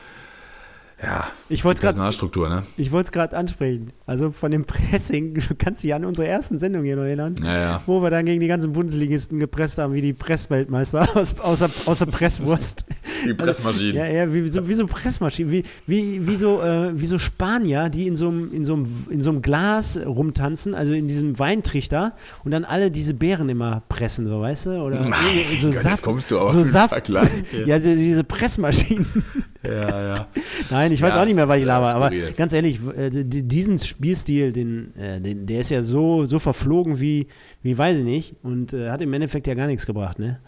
ja, 1.04 1.28
Ich 1.50 1.64
wollt's 1.66 1.80
die 1.80 1.84
grad- 1.86 1.94
Personalstruktur, 1.96 2.48
ne? 2.50 2.64
ich 2.78 2.92
wollte 2.92 3.06
es 3.08 3.12
gerade 3.12 3.36
ansprechen. 3.36 3.92
Also 4.06 4.32
von 4.32 4.52
dem 4.52 4.66
Pressing, 4.66 5.34
du 5.34 5.42
kannst 5.58 5.84
dich 5.84 5.94
an 5.94 6.06
unsere 6.06 6.28
ersten 6.28 6.60
Sendung 6.60 6.84
hier 6.84 6.96
noch 6.96 7.04
erinnern, 7.04 7.36
Ja, 7.44 7.58
ja. 7.60 7.82
wo 7.86 8.02
wir 8.02 8.10
dann 8.10 8.26
gegen 8.26 8.40
die 8.40 8.48
ganzen 8.48 8.74
Bundesligisten 8.74 9.40
gepresst 9.40 9.78
haben, 9.78 9.94
wie 9.94 10.02
die 10.02 10.14
Pressweltmeister 10.14 11.08
aus, 11.16 11.40
außer, 11.40 11.70
außer 11.86 12.06
Presswurst. 12.06 12.86
Die 13.26 13.36
Pressmaschinen. 13.36 13.96
Ja, 13.98 14.08
ja, 14.08 14.34
wie, 14.34 14.44
wie 14.44 14.50
so, 14.50 14.68
wie 14.68 14.74
so 14.74 14.88
Pressmaschinen, 14.88 15.52
wie, 15.52 15.64
wie, 15.86 16.26
wie, 16.26 16.36
so, 16.38 16.60
äh, 16.62 17.00
wie 17.00 17.06
so 17.06 17.20
Spanier, 17.20 17.90
die 17.90 18.08
in 18.08 18.16
so, 18.16 18.30
einem, 18.30 18.52
in, 18.52 18.66
so 18.66 18.74
einem, 18.74 18.88
in 19.12 19.22
so 19.22 19.30
einem 19.30 19.44
Glas 19.44 20.00
rumtanzen, 20.04 20.74
also 20.74 20.94
in 20.94 21.08
diesem 21.08 21.38
Weintrichter 21.38 22.14
und 22.44 22.50
dann 22.50 22.66
alle 22.66 22.90
diese 22.90 23.14
Beeren 23.14 23.48
immer 23.50 23.84
pressen, 23.90 24.26
so 24.28 24.42
weißt 24.42 24.66
du? 24.68 24.70
Oder 24.82 25.02
irgendwie 25.02 25.56
so 25.58 25.70
Gott, 25.70 25.82
Saft. 25.82 26.04
kommst 26.04 26.32
du 26.32 26.40
aber 26.40 26.52
so 26.52 26.64
Saft. 26.64 26.90
Vergleich. 26.94 27.30
Ja, 27.68 27.78
diese, 27.78 27.96
diese 27.96 28.24
Pressmaschinen. 28.24 29.06
Ja, 29.64 30.04
ja. 30.16 30.28
Nein, 30.72 30.91
ich 30.92 31.02
weiß 31.02 31.14
Ja, 31.14 31.22
auch 31.22 31.26
nicht 31.26 31.36
mehr, 31.36 31.48
was 31.48 31.60
ich 31.60 31.66
laber, 31.66 31.94
aber 31.94 32.12
ganz 32.36 32.54
ehrlich, 32.54 32.80
äh, 32.96 33.10
diesen 33.12 33.80
Spielstil, 33.80 34.54
den, 34.54 34.96
äh, 34.96 35.20
den, 35.20 35.46
der 35.46 35.62
ist 35.62 35.72
ja 35.72 35.84
so, 35.84 36.26
so 36.26 36.40
verflogen 36.40 37.00
wie, 37.00 37.28
wie 37.62 37.78
weiß 37.78 37.98
ich 37.98 38.04
nicht 38.04 38.36
und 38.44 38.74
äh, 38.74 38.90
hat 38.90 39.02
im 39.02 39.14
Endeffekt 39.14 39.48
ja 39.48 39.54
gar 39.54 39.68
nichts 39.68 39.86
gebracht, 39.86 40.20
ne? 40.20 40.40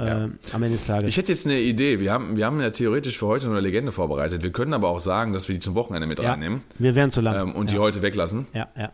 äh, 0.00 0.10
am 0.52 0.62
Ende 0.62 0.70
des 0.70 0.86
Tages. 0.86 1.08
Ich 1.08 1.16
hätte 1.16 1.32
jetzt 1.32 1.46
eine 1.46 1.58
Idee. 1.58 2.00
Wir 2.00 2.12
haben, 2.12 2.36
wir 2.36 2.46
haben 2.46 2.60
ja 2.60 2.70
theoretisch 2.70 3.18
für 3.18 3.26
heute 3.26 3.46
noch 3.46 3.52
eine 3.52 3.60
Legende 3.60 3.92
vorbereitet. 3.92 4.42
Wir 4.42 4.50
können 4.50 4.72
aber 4.72 4.88
auch 4.88 5.00
sagen, 5.00 5.32
dass 5.32 5.48
wir 5.48 5.54
die 5.54 5.60
zum 5.60 5.74
Wochenende 5.74 6.06
mit 6.06 6.18
ja, 6.18 6.30
reinnehmen 6.30 6.62
wir 6.78 6.94
wären 6.94 7.10
zu 7.10 7.20
lang. 7.20 7.48
ähm, 7.48 7.54
und 7.54 7.70
die 7.70 7.74
ja. 7.74 7.80
heute 7.80 8.02
weglassen. 8.02 8.46
ja, 8.54 8.68
ja. 8.76 8.92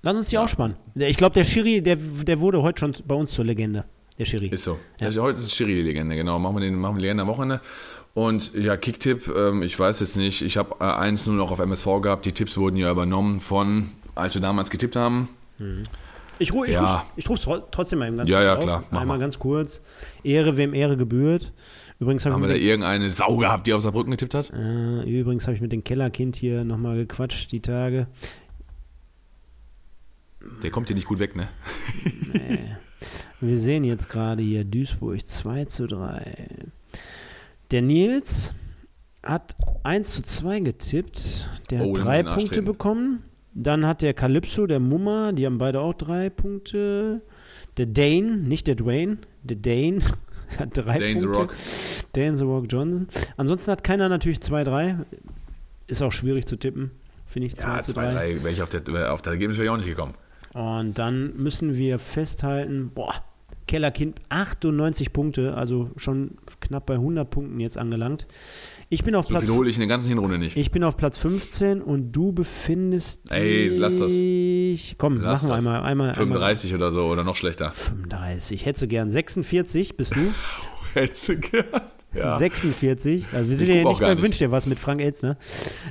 Lass 0.00 0.16
uns 0.16 0.28
die 0.28 0.38
ausspannen. 0.38 0.76
Ich 0.94 1.16
glaube, 1.16 1.34
der 1.34 1.42
Schiri, 1.42 1.82
der, 1.82 1.96
der 1.96 2.38
wurde 2.38 2.62
heute 2.62 2.78
schon 2.78 2.94
bei 3.04 3.16
uns 3.16 3.32
zur 3.32 3.44
Legende. 3.44 3.84
Der 4.18 4.24
Schiri. 4.24 4.48
Ist 4.48 4.64
so. 4.64 4.78
Das 4.98 5.14
ist, 5.14 5.20
heute 5.20 5.40
ist 5.40 5.54
Schiri-Legende, 5.54 6.16
genau. 6.16 6.38
Machen 6.38 6.56
wir 6.56 6.60
den 6.60 6.74
machen 6.76 6.96
wir 6.96 7.02
Legende 7.02 7.22
am 7.22 7.28
Wochenende. 7.28 7.60
Und 8.14 8.52
ja, 8.54 8.76
Kicktipp, 8.76 9.28
ähm, 9.28 9.62
ich 9.62 9.78
weiß 9.78 10.00
jetzt 10.00 10.16
nicht. 10.16 10.42
Ich 10.42 10.56
habe 10.56 10.74
äh, 10.80 10.84
1-0 10.84 11.30
noch 11.32 11.50
auf 11.52 11.60
MSV 11.60 11.86
gehabt. 12.02 12.26
Die 12.26 12.32
Tipps 12.32 12.56
wurden 12.58 12.76
ja 12.76 12.90
übernommen 12.90 13.40
von, 13.40 13.90
als 14.16 14.34
wir 14.34 14.40
damals 14.42 14.70
getippt 14.70 14.96
haben. 14.96 15.28
Ich, 16.40 16.52
ru 16.52 16.64
ich, 16.64 16.72
Ja. 16.72 17.04
ich 17.16 17.28
ruf's 17.28 17.42
tro- 17.42 17.62
trotzdem 17.70 18.00
mal 18.00 18.08
eben 18.08 18.16
ganz 18.16 18.28
Ja, 18.28 18.38
kurz 18.38 18.48
ja, 18.48 18.56
klar, 18.56 18.84
mach 18.90 19.00
Einmal 19.02 19.18
mal. 19.18 19.22
ganz 19.22 19.38
kurz. 19.38 19.82
Ehre, 20.24 20.56
wem 20.56 20.74
Ehre 20.74 20.96
gebührt. 20.96 21.52
Übrigens 22.00 22.24
habe 22.24 22.34
Haben 22.34 22.42
ich, 22.44 22.48
wir 22.48 22.54
da 22.54 22.60
irgendeine 22.60 23.10
Sau 23.10 23.36
gehabt, 23.36 23.66
die 23.68 23.72
auf 23.72 23.82
Saarbrücken 23.82 24.10
getippt 24.12 24.34
hat? 24.34 24.52
äh, 24.52 25.02
übrigens 25.20 25.46
hab 25.46 25.54
ich 25.54 25.60
mit 25.60 25.70
dem 25.72 25.82
Kellerkind 25.84 26.34
hier 26.36 26.64
nochmal 26.64 26.96
gequatscht 26.96 27.50
die 27.52 27.60
Tage. 27.60 28.06
Der 30.62 30.70
kommt 30.70 30.88
hier 30.88 30.94
nicht 30.96 31.06
gut 31.08 31.18
weg, 31.18 31.34
ne? 31.36 31.48
Wir 33.40 33.58
sehen 33.58 33.84
jetzt 33.84 34.08
gerade 34.08 34.42
hier 34.42 34.64
Duisburg 34.64 35.24
2 35.24 35.64
zu 35.66 35.86
3. 35.86 36.46
Der 37.70 37.82
Nils 37.82 38.54
hat 39.22 39.54
1 39.84 40.12
zu 40.14 40.22
2 40.22 40.60
getippt. 40.60 41.48
Der 41.70 41.82
Oh, 41.82 41.96
hat 41.96 42.04
drei 42.04 42.22
Punkte 42.22 42.62
bekommen. 42.62 43.22
Dann 43.54 43.86
hat 43.86 44.02
der 44.02 44.14
Calypso, 44.14 44.66
der 44.66 44.80
Mummer, 44.80 45.32
die 45.32 45.46
haben 45.46 45.58
beide 45.58 45.80
auch 45.80 45.94
drei 45.94 46.30
Punkte. 46.30 47.22
Der 47.76 47.86
Dane, 47.86 48.36
nicht 48.38 48.66
der 48.66 48.74
Dwayne, 48.74 49.18
der 49.42 49.56
Dane 49.56 50.00
hat 50.58 50.70
drei 50.76 50.98
Dane 50.98 51.20
the 51.20 51.26
Punkte. 51.26 51.38
Rock. 51.38 51.54
Dane 52.12 52.36
The 52.36 52.44
Rock 52.44 52.66
Johnson. 52.68 53.08
Ansonsten 53.36 53.70
hat 53.70 53.84
keiner 53.84 54.08
natürlich 54.08 54.38
2-3. 54.38 54.96
Ist 55.86 56.02
auch 56.02 56.12
schwierig 56.12 56.46
zu 56.46 56.56
tippen, 56.56 56.90
finde 57.26 57.46
ich. 57.46 57.56
2 57.56 57.68
Ja, 57.68 57.80
zu 57.82 57.92
2, 57.94 58.02
3. 58.04 58.12
3, 58.14 58.42
wäre 58.42 58.50
ich 58.50 58.62
auf 58.62 58.70
der, 58.70 59.12
auf 59.12 59.22
der 59.22 59.32
Ergebnis 59.32 59.58
wäre 59.58 59.66
ich 59.66 59.70
auch 59.70 59.76
nicht 59.76 59.86
gekommen. 59.86 60.14
Und 60.54 60.98
dann 60.98 61.36
müssen 61.36 61.76
wir 61.76 61.98
festhalten, 61.98 62.90
boah, 62.94 63.14
Kellerkind 63.68 64.18
98 64.30 65.12
Punkte, 65.12 65.54
also 65.54 65.90
schon 65.96 66.32
knapp 66.60 66.86
bei 66.86 66.94
100 66.94 67.30
Punkten 67.30 67.60
jetzt 67.60 67.78
angelangt. 67.78 68.26
Ich 68.88 69.04
bin 69.04 69.14
auf 69.14 69.26
So 69.26 69.30
Platz 69.30 69.44
viel 69.44 69.52
hole 69.54 69.68
ich 69.70 69.76
in 69.76 69.80
der 69.80 69.88
ganzen 69.88 70.08
Hinrunde 70.08 70.38
nicht. 70.38 70.56
ich 70.56 70.70
bin 70.72 70.82
auf 70.82 70.96
Platz 70.96 71.18
15 71.18 71.80
und 71.82 72.10
du 72.12 72.32
befindest 72.32 73.30
Ey, 73.30 73.68
lass 73.68 73.98
das. 73.98 74.12
dich 74.14 74.96
Komm, 74.98 75.20
Lass 75.20 75.42
machen 75.44 75.50
wir 75.50 75.56
das. 75.56 75.66
einmal 75.66 75.82
einmal 75.82 76.14
35 76.14 76.74
oder 76.74 76.90
so 76.90 77.04
oder 77.06 77.22
noch 77.22 77.36
schlechter. 77.36 77.66
einmal 77.66 77.76
35. 77.76 78.66
Hättest 78.66 78.82
du 78.82 78.88
gern 78.88 79.10
46 79.10 79.96
bist 79.96 80.16
du? 80.16 80.32
Hättest 80.94 81.28
du 81.28 81.36
gern. 81.38 81.64
Ja. 82.14 82.38
46. 82.38 83.26
Also 83.32 83.50
wir 83.50 83.56
sind 83.56 83.68
Ich 83.68 83.76
ja 83.76 83.84
nicht 83.84 84.00
gar 84.00 84.08
bei 84.08 84.14
nicht. 84.14 84.24
Wünsch 84.24 84.38
dir 84.38 84.50
was 84.50 84.66
mit 84.66 84.78
Frank 84.78 85.02
Elzner. 85.02 85.36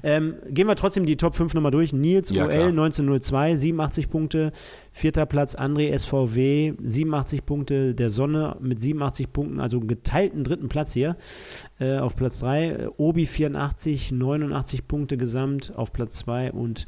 Ähm, 0.02 0.36
gehen 0.50 0.68
wir 0.68 0.76
trotzdem 0.76 1.06
die 1.06 1.16
Top 1.16 1.36
5 1.36 1.54
nochmal 1.54 1.72
durch. 1.72 1.94
Nils 1.94 2.32
Ja, 2.32 2.48
klar. 2.48 2.68
1902, 2.68 3.56
87 3.56 4.10
Punkte. 4.10 4.52
Vierter 4.92 5.28
Platz 5.28 5.56
André 5.56 5.96
SVW, 5.96 6.74
87 6.84 7.46
Punkte. 7.46 7.94
Der 7.94 8.10
Sonne 8.10 8.58
mit 8.60 8.80
87 8.80 9.32
Punkten, 9.32 9.60
also 9.60 9.80
geteilten 9.80 10.44
dritten 10.44 10.70
Platz 10.70 10.94
hier. 10.94 11.18
Äh, 11.80 11.98
auf 11.98 12.16
Platz 12.16 12.40
3. 12.40 12.90
Obi 12.98 13.28
84, 13.28 14.12
89 14.12 14.88
Punkte 14.88 15.18
gesamt 15.18 15.74
auf 15.76 15.94
Platz 15.94 16.18
2. 16.20 16.52
Und 16.52 16.88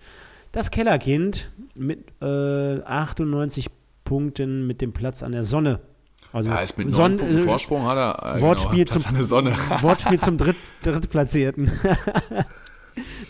das 0.51 0.71
Kellerkind 0.71 1.51
mit 1.75 1.99
äh, 2.21 2.82
98 2.82 3.67
Punkten 4.03 4.65
mit 4.65 4.82
dem 4.82 4.91
Platz 4.91 5.21
an 5.21 5.34
der 5.34 5.43
Sonne. 5.43 5.80
Also 6.32 6.49
Ja, 6.49 6.57
ist 6.59 6.77
mit 6.77 6.91
9 6.91 7.17
Punkten 7.17 7.41
Vorsprung 7.43 7.86
hat 7.88 7.97
er. 7.97 8.36
äh, 8.38 8.41
Wortspiel 8.41 8.86
genau, 8.86 8.99
zum- 8.99 9.21
Sonne. 9.23 9.55
Wortspiel 9.82 10.19
zum 10.19 10.38
Dritt, 10.38 10.55
Drittplatzierten. 10.84 11.71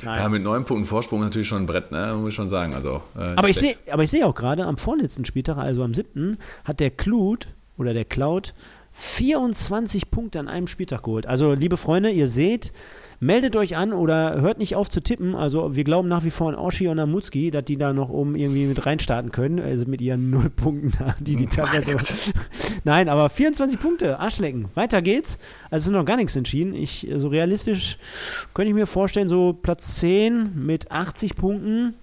Nein. 0.04 0.20
Ja, 0.22 0.30
mit 0.30 0.44
9 0.44 0.66
Punkten 0.66 0.86
Vorsprung 0.86 1.22
natürlich 1.22 1.48
schon 1.48 1.64
ein 1.64 1.66
Brett, 1.66 1.92
ne? 1.92 2.16
Muss 2.20 2.30
ich 2.30 2.36
schon 2.36 2.50
sagen. 2.50 2.74
Also, 2.74 3.02
äh, 3.18 3.30
aber, 3.36 3.50
ich 3.50 3.58
sehe, 3.58 3.74
schlecht. 3.74 3.92
aber 3.94 4.04
ich 4.04 4.10
sehe 4.12 4.26
auch 4.26 4.34
gerade, 4.34 4.66
am 4.66 4.78
vorletzten 4.78 5.26
Spieltag, 5.26 5.58
also 5.58 5.84
am 5.84 5.94
siebten, 5.94 6.38
hat 6.66 6.80
der 6.80 6.90
Cloud 6.90 7.48
oder 7.78 7.94
der 7.94 8.06
Cloud 8.06 8.54
24 8.94 10.10
Punkte 10.10 10.40
an 10.40 10.48
einem 10.48 10.68
Spieltag 10.68 11.04
geholt. 11.04 11.26
Also, 11.28 11.54
liebe 11.54 11.78
Freunde, 11.78 12.10
ihr 12.10 12.28
seht, 12.28 12.72
meldet 13.20 13.56
euch 13.56 13.76
an 13.76 13.94
oder 13.94 14.40
hört 14.42 14.60
nicht 14.60 14.76
auf 14.76 14.90
zu 14.90 15.02
tippen. 15.02 15.36
Also, 15.36 15.76
wir 15.76 15.84
glauben 15.84 16.08
nach 16.08 16.24
wie 16.24 16.32
vor 16.32 16.50
an 16.50 16.56
Oschi 16.56 16.88
und 16.88 17.00
Amutski, 17.00 17.52
dass 17.52 17.66
die 17.66 17.78
da 17.78 17.94
noch 17.94 18.10
oben 18.10 18.36
irgendwie 18.36 18.66
mit 18.66 18.86
reinstarten 18.86 19.32
können. 19.32 19.60
Also 19.60 19.86
mit 19.86 20.02
ihren 20.02 20.30
Nullpunkten 20.30 20.94
da, 20.98 21.16
die 21.20 21.36
die 21.36 21.48
teilweise. 21.48 21.98
Nein, 22.84 23.10
aber 23.10 23.30
24 23.30 23.80
Punkte, 23.80 24.20
Arschlecken. 24.20 24.70
Weiter 24.76 25.02
geht's. 25.02 25.40
Also, 25.70 25.84
es 25.84 25.88
ist 25.88 25.94
noch 25.94 26.06
gar 26.06 26.18
nichts 26.18 26.36
entschieden. 26.36 26.74
Ich, 26.74 27.08
so 27.18 27.28
realistisch 27.28 27.98
könnte 28.54 28.70
ich 28.70 28.76
mir 28.76 28.88
vorstellen, 28.88 29.30
so 29.30 29.54
Platz 29.54 29.96
10 29.98 30.66
mit 30.66 30.92
80 30.92 31.36
Punkten. 31.36 31.96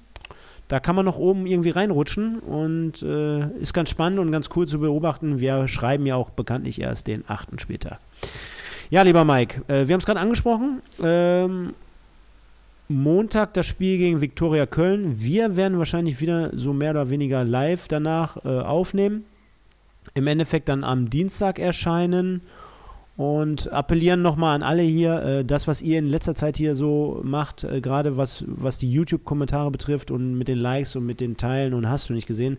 Da 0.68 0.80
kann 0.80 0.96
man 0.96 1.04
noch 1.04 1.18
oben 1.18 1.46
irgendwie 1.46 1.70
reinrutschen 1.70 2.40
und 2.40 3.00
äh, 3.00 3.48
ist 3.60 3.72
ganz 3.72 3.88
spannend 3.88 4.18
und 4.18 4.32
ganz 4.32 4.50
cool 4.56 4.66
zu 4.66 4.80
beobachten. 4.80 5.38
Wir 5.38 5.68
schreiben 5.68 6.06
ja 6.06 6.16
auch 6.16 6.30
bekanntlich 6.30 6.80
erst 6.80 7.06
den 7.06 7.22
achten 7.28 7.60
später. 7.60 8.00
Ja, 8.88 9.02
lieber 9.02 9.24
Mike, 9.24 9.62
äh, 9.66 9.88
wir 9.88 9.94
haben 9.94 10.00
es 10.00 10.06
gerade 10.06 10.20
angesprochen. 10.20 10.80
Ähm, 11.02 11.74
Montag 12.88 13.52
das 13.54 13.66
Spiel 13.66 13.98
gegen 13.98 14.20
Viktoria 14.20 14.64
Köln. 14.64 15.20
Wir 15.20 15.56
werden 15.56 15.78
wahrscheinlich 15.78 16.20
wieder 16.20 16.56
so 16.56 16.72
mehr 16.72 16.92
oder 16.92 17.10
weniger 17.10 17.42
live 17.42 17.88
danach 17.88 18.44
äh, 18.44 18.48
aufnehmen. 18.48 19.24
Im 20.14 20.28
Endeffekt 20.28 20.68
dann 20.68 20.84
am 20.84 21.10
Dienstag 21.10 21.58
erscheinen 21.58 22.42
und 23.16 23.72
appellieren 23.72 24.20
nochmal 24.22 24.54
an 24.54 24.62
alle 24.62 24.82
hier, 24.82 25.22
äh, 25.22 25.44
das, 25.44 25.66
was 25.66 25.82
ihr 25.82 25.98
in 25.98 26.08
letzter 26.08 26.36
Zeit 26.36 26.56
hier 26.56 26.76
so 26.76 27.20
macht, 27.24 27.64
äh, 27.64 27.80
gerade 27.80 28.16
was, 28.16 28.44
was 28.46 28.78
die 28.78 28.92
YouTube-Kommentare 28.92 29.70
betrifft 29.70 30.12
und 30.12 30.36
mit 30.36 30.48
den 30.48 30.58
Likes 30.58 30.94
und 30.94 31.06
mit 31.06 31.20
den 31.20 31.36
Teilen 31.36 31.74
und 31.74 31.88
hast 31.88 32.08
du 32.08 32.12
nicht 32.12 32.26
gesehen. 32.26 32.58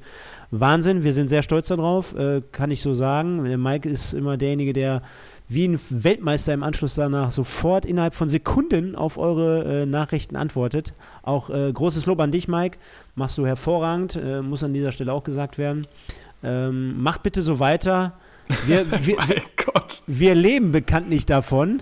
Wahnsinn, 0.51 1.03
wir 1.03 1.13
sind 1.13 1.29
sehr 1.29 1.43
stolz 1.43 1.67
darauf, 1.67 2.15
äh, 2.15 2.41
kann 2.51 2.71
ich 2.71 2.81
so 2.81 2.95
sagen. 2.95 3.45
Der 3.45 3.57
Mike 3.57 3.87
ist 3.87 4.13
immer 4.13 4.35
derjenige, 4.35 4.73
der 4.73 5.03
wie 5.49 5.65
ein 5.67 5.79
Weltmeister 5.89 6.53
im 6.53 6.61
Anschluss 6.63 6.95
danach 6.95 7.31
sofort 7.31 7.85
innerhalb 7.85 8.13
von 8.15 8.27
Sekunden 8.29 8.95
auf 8.95 9.17
eure 9.17 9.83
äh, 9.83 9.85
Nachrichten 9.85 10.35
antwortet. 10.35 10.93
Auch 11.23 11.49
äh, 11.49 11.71
großes 11.71 12.05
Lob 12.05 12.19
an 12.19 12.31
dich, 12.31 12.47
Mike. 12.47 12.77
Machst 13.15 13.37
du 13.37 13.45
hervorragend, 13.45 14.15
äh, 14.17 14.41
muss 14.41 14.63
an 14.63 14.73
dieser 14.73 14.91
Stelle 14.91 15.13
auch 15.13 15.23
gesagt 15.23 15.57
werden. 15.57 15.87
Ähm, 16.43 17.01
macht 17.01 17.23
bitte 17.23 17.41
so 17.41 17.59
weiter. 17.59 18.13
Wir, 18.65 18.85
wir, 19.05 19.17
wir 20.07 20.35
leben 20.35 20.71
bekanntlich 20.71 21.25
davon. 21.25 21.81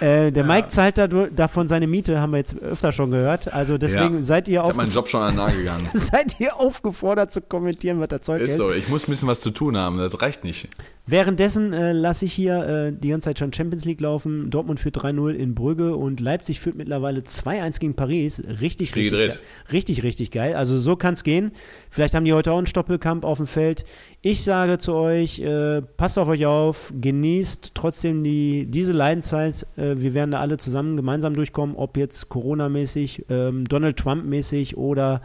Äh, 0.00 0.32
der 0.32 0.44
Mike 0.44 0.68
zahlt 0.68 0.98
davon 1.36 1.68
seine 1.68 1.86
Miete, 1.86 2.18
haben 2.20 2.32
wir 2.32 2.38
jetzt 2.38 2.58
öfter 2.58 2.90
schon 2.90 3.10
gehört. 3.10 3.52
Also 3.52 3.78
deswegen 3.78 4.18
Ja. 4.18 4.24
seid, 4.24 4.48
ihr 4.48 4.60
Ich 4.62 4.66
auf, 4.70 4.74
meinen 4.74 4.90
Job 4.90 5.08
schon 5.08 5.20
an 5.22 5.32
den 5.32 5.36
Nagel 5.36 5.58
gegangen. 5.58 5.88
seid 5.94 6.40
ihr 6.40 6.56
aufgefordert 6.56 7.30
zu 7.32 7.40
kommentieren, 7.42 8.00
was 8.00 8.08
das 8.08 8.22
Zeug 8.22 8.40
Ist 8.42 8.52
ist. 8.52 8.56
so, 8.56 8.72
ich 8.72 8.88
muss 8.88 9.06
ein 9.06 9.10
bisschen 9.12 9.28
was 9.28 9.40
zu 9.40 9.50
tun 9.50 9.76
haben, 9.76 9.98
das 9.98 10.20
reicht 10.20 10.42
nicht. 10.42 10.68
Währenddessen 11.04 11.72
äh, 11.72 11.90
lasse 11.92 12.26
ich 12.26 12.32
hier 12.32 12.64
äh, 12.64 12.92
die 12.96 13.08
ganze 13.08 13.24
Zeit 13.30 13.38
schon 13.40 13.52
Champions 13.52 13.84
League 13.84 14.00
laufen. 14.00 14.50
Dortmund 14.50 14.78
führt 14.78 14.96
3-0 14.98 15.32
in 15.32 15.52
Brügge 15.54 15.96
und 15.96 16.20
Leipzig 16.20 16.60
führt 16.60 16.76
mittlerweile 16.76 17.20
2-1 17.22 17.80
gegen 17.80 17.94
Paris. 17.94 18.40
Richtig, 18.60 18.90
Spiel 18.90 19.02
richtig, 19.04 19.18
gedreht. 19.20 19.40
ge- 19.66 19.72
richtig, 19.76 20.02
richtig 20.04 20.30
geil. 20.30 20.54
Also 20.54 20.78
so 20.78 20.94
kann 20.94 21.14
es 21.14 21.24
gehen. 21.24 21.50
Vielleicht 21.90 22.14
haben 22.14 22.24
die 22.24 22.32
heute 22.32 22.52
auch 22.52 22.58
einen 22.58 22.68
Stoppelkampf 22.68 23.24
auf 23.24 23.38
dem 23.38 23.48
Feld. 23.48 23.84
Ich 24.20 24.44
sage 24.44 24.78
zu 24.78 24.94
euch, 24.94 25.40
äh, 25.40 25.82
passt 25.82 26.20
auf 26.20 26.28
euch 26.28 26.46
auf, 26.46 26.92
genießt 26.98 27.72
trotzdem 27.74 28.22
die, 28.22 28.66
diese 28.70 28.92
Leidenzeit. 28.92 29.66
Äh, 29.76 29.96
wir 29.98 30.14
werden 30.14 30.30
da 30.30 30.38
alle 30.40 30.56
zusammen 30.56 30.96
gemeinsam 30.96 31.34
durchkommen, 31.34 31.74
ob 31.74 31.96
jetzt 31.96 32.28
Corona-mäßig, 32.28 33.24
ähm, 33.28 33.64
Donald 33.68 33.96
Trump-mäßig 33.96 34.76
oder 34.76 35.20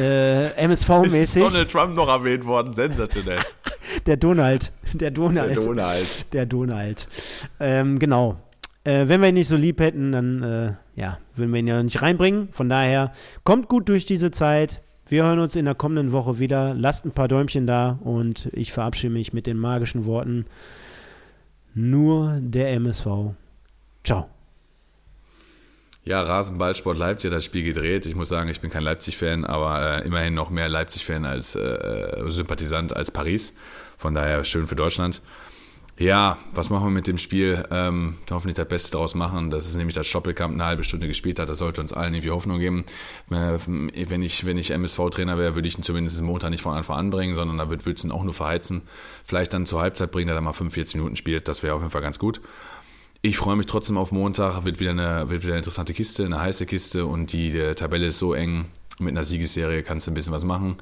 äh, 0.00 0.46
Ist 0.72 0.88
MSV-mäßig. 0.88 1.42
Donald 1.42 1.70
Trump 1.70 1.96
noch 1.96 2.08
erwähnt 2.08 2.46
worden, 2.46 2.72
sensationell. 2.72 3.38
Der 4.06 4.16
Donald. 4.16 4.72
Der 4.92 5.10
Donald. 5.10 5.56
Der 5.56 5.62
Donald. 5.62 6.32
Der 6.32 6.46
Donald. 6.46 7.08
Ähm, 7.60 7.98
genau. 7.98 8.36
Äh, 8.84 9.06
wenn 9.08 9.20
wir 9.20 9.28
ihn 9.28 9.34
nicht 9.34 9.48
so 9.48 9.56
lieb 9.56 9.80
hätten, 9.80 10.12
dann 10.12 10.42
äh, 10.42 10.72
ja, 11.00 11.18
würden 11.34 11.52
wir 11.52 11.60
ihn 11.60 11.66
ja 11.66 11.82
nicht 11.82 12.02
reinbringen. 12.02 12.48
Von 12.50 12.68
daher, 12.68 13.12
kommt 13.44 13.68
gut 13.68 13.88
durch 13.88 14.06
diese 14.06 14.30
Zeit. 14.30 14.82
Wir 15.06 15.24
hören 15.24 15.38
uns 15.38 15.56
in 15.56 15.64
der 15.64 15.74
kommenden 15.74 16.12
Woche 16.12 16.38
wieder. 16.38 16.74
Lasst 16.74 17.04
ein 17.04 17.12
paar 17.12 17.28
Däumchen 17.28 17.66
da 17.66 17.98
und 18.02 18.48
ich 18.52 18.72
verabschiede 18.72 19.12
mich 19.12 19.32
mit 19.32 19.46
den 19.46 19.58
magischen 19.58 20.06
Worten. 20.06 20.46
Nur 21.74 22.38
der 22.40 22.72
MSV. 22.72 23.06
Ciao. 24.04 24.28
Ja, 26.04 26.20
Rasenballsport 26.22 26.98
Leipzig 26.98 27.30
hat 27.30 27.36
das 27.36 27.44
Spiel 27.44 27.62
gedreht. 27.62 28.06
Ich 28.06 28.16
muss 28.16 28.28
sagen, 28.28 28.48
ich 28.48 28.60
bin 28.60 28.70
kein 28.70 28.82
Leipzig-Fan, 28.82 29.44
aber 29.44 30.00
äh, 30.02 30.06
immerhin 30.06 30.34
noch 30.34 30.50
mehr 30.50 30.68
Leipzig-Fan 30.68 31.24
als 31.24 31.54
äh, 31.54 31.60
äh, 31.60 32.28
Sympathisant 32.28 32.94
als 32.96 33.12
Paris. 33.12 33.56
Von 34.02 34.16
daher 34.16 34.42
schön 34.42 34.66
für 34.66 34.74
Deutschland. 34.74 35.22
Ja, 35.96 36.36
was 36.52 36.70
machen 36.70 36.86
wir 36.86 36.90
mit 36.90 37.06
dem 37.06 37.18
Spiel? 37.18 37.64
Ähm, 37.70 38.16
hoffentlich 38.32 38.56
das 38.56 38.66
Beste 38.66 38.90
daraus 38.90 39.14
machen. 39.14 39.50
Das 39.50 39.68
ist 39.68 39.76
nämlich 39.76 39.94
das 39.94 40.08
Stoppelkamp 40.08 40.52
eine 40.54 40.64
halbe 40.64 40.82
Stunde 40.82 41.06
gespielt 41.06 41.38
hat. 41.38 41.48
Das 41.48 41.58
sollte 41.58 41.80
uns 41.80 41.92
allen 41.92 42.12
irgendwie 42.12 42.32
Hoffnung 42.32 42.58
geben. 42.58 42.84
Äh, 43.30 43.58
wenn 43.64 44.22
ich, 44.22 44.44
wenn 44.44 44.58
ich 44.58 44.72
MSV-Trainer 44.72 45.38
wäre, 45.38 45.54
würde 45.54 45.68
ich 45.68 45.78
ihn 45.78 45.84
zumindest 45.84 46.20
Montag 46.20 46.50
nicht 46.50 46.62
von 46.62 46.74
Anfang 46.74 46.96
an 46.96 47.10
bringen, 47.10 47.36
sondern 47.36 47.58
da 47.58 47.70
würde 47.70 47.88
ich 47.88 48.02
ihn 48.02 48.10
auch 48.10 48.24
nur 48.24 48.34
verheizen. 48.34 48.82
Vielleicht 49.22 49.54
dann 49.54 49.66
zur 49.66 49.80
Halbzeit 49.80 50.10
bringen, 50.10 50.26
der 50.26 50.34
dann 50.34 50.42
mal 50.42 50.52
45 50.52 50.96
Minuten 50.96 51.14
spielt. 51.14 51.46
Das 51.46 51.62
wäre 51.62 51.76
auf 51.76 51.82
jeden 51.82 51.92
Fall 51.92 52.02
ganz 52.02 52.18
gut. 52.18 52.40
Ich 53.20 53.36
freue 53.36 53.54
mich 53.54 53.66
trotzdem 53.66 53.98
auf 53.98 54.10
Montag. 54.10 54.64
Wird 54.64 54.80
wieder 54.80 54.90
eine, 54.90 55.28
wird 55.28 55.44
wieder 55.44 55.52
eine 55.52 55.58
interessante 55.58 55.94
Kiste, 55.94 56.24
eine 56.24 56.40
heiße 56.40 56.66
Kiste 56.66 57.06
und 57.06 57.32
die, 57.32 57.52
die 57.52 57.76
Tabelle 57.76 58.06
ist 58.06 58.18
so 58.18 58.34
eng. 58.34 58.64
Mit 58.98 59.10
einer 59.10 59.22
Siegesserie 59.22 59.84
kannst 59.84 60.08
du 60.08 60.10
ein 60.10 60.14
bisschen 60.14 60.32
was 60.32 60.42
machen. 60.42 60.78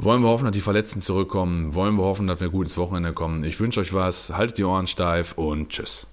Wollen 0.00 0.22
wir 0.22 0.28
hoffen, 0.28 0.44
dass 0.44 0.52
die 0.54 0.60
Verletzten 0.60 1.00
zurückkommen? 1.02 1.74
Wollen 1.74 1.96
wir 1.96 2.04
hoffen, 2.04 2.28
dass 2.28 2.38
wir 2.38 2.50
gut 2.50 2.66
ins 2.66 2.76
Wochenende 2.76 3.12
kommen? 3.12 3.42
Ich 3.42 3.58
wünsche 3.58 3.80
euch 3.80 3.92
was. 3.92 4.32
Haltet 4.36 4.58
die 4.58 4.64
Ohren 4.64 4.86
steif 4.86 5.32
und 5.32 5.70
tschüss. 5.70 6.06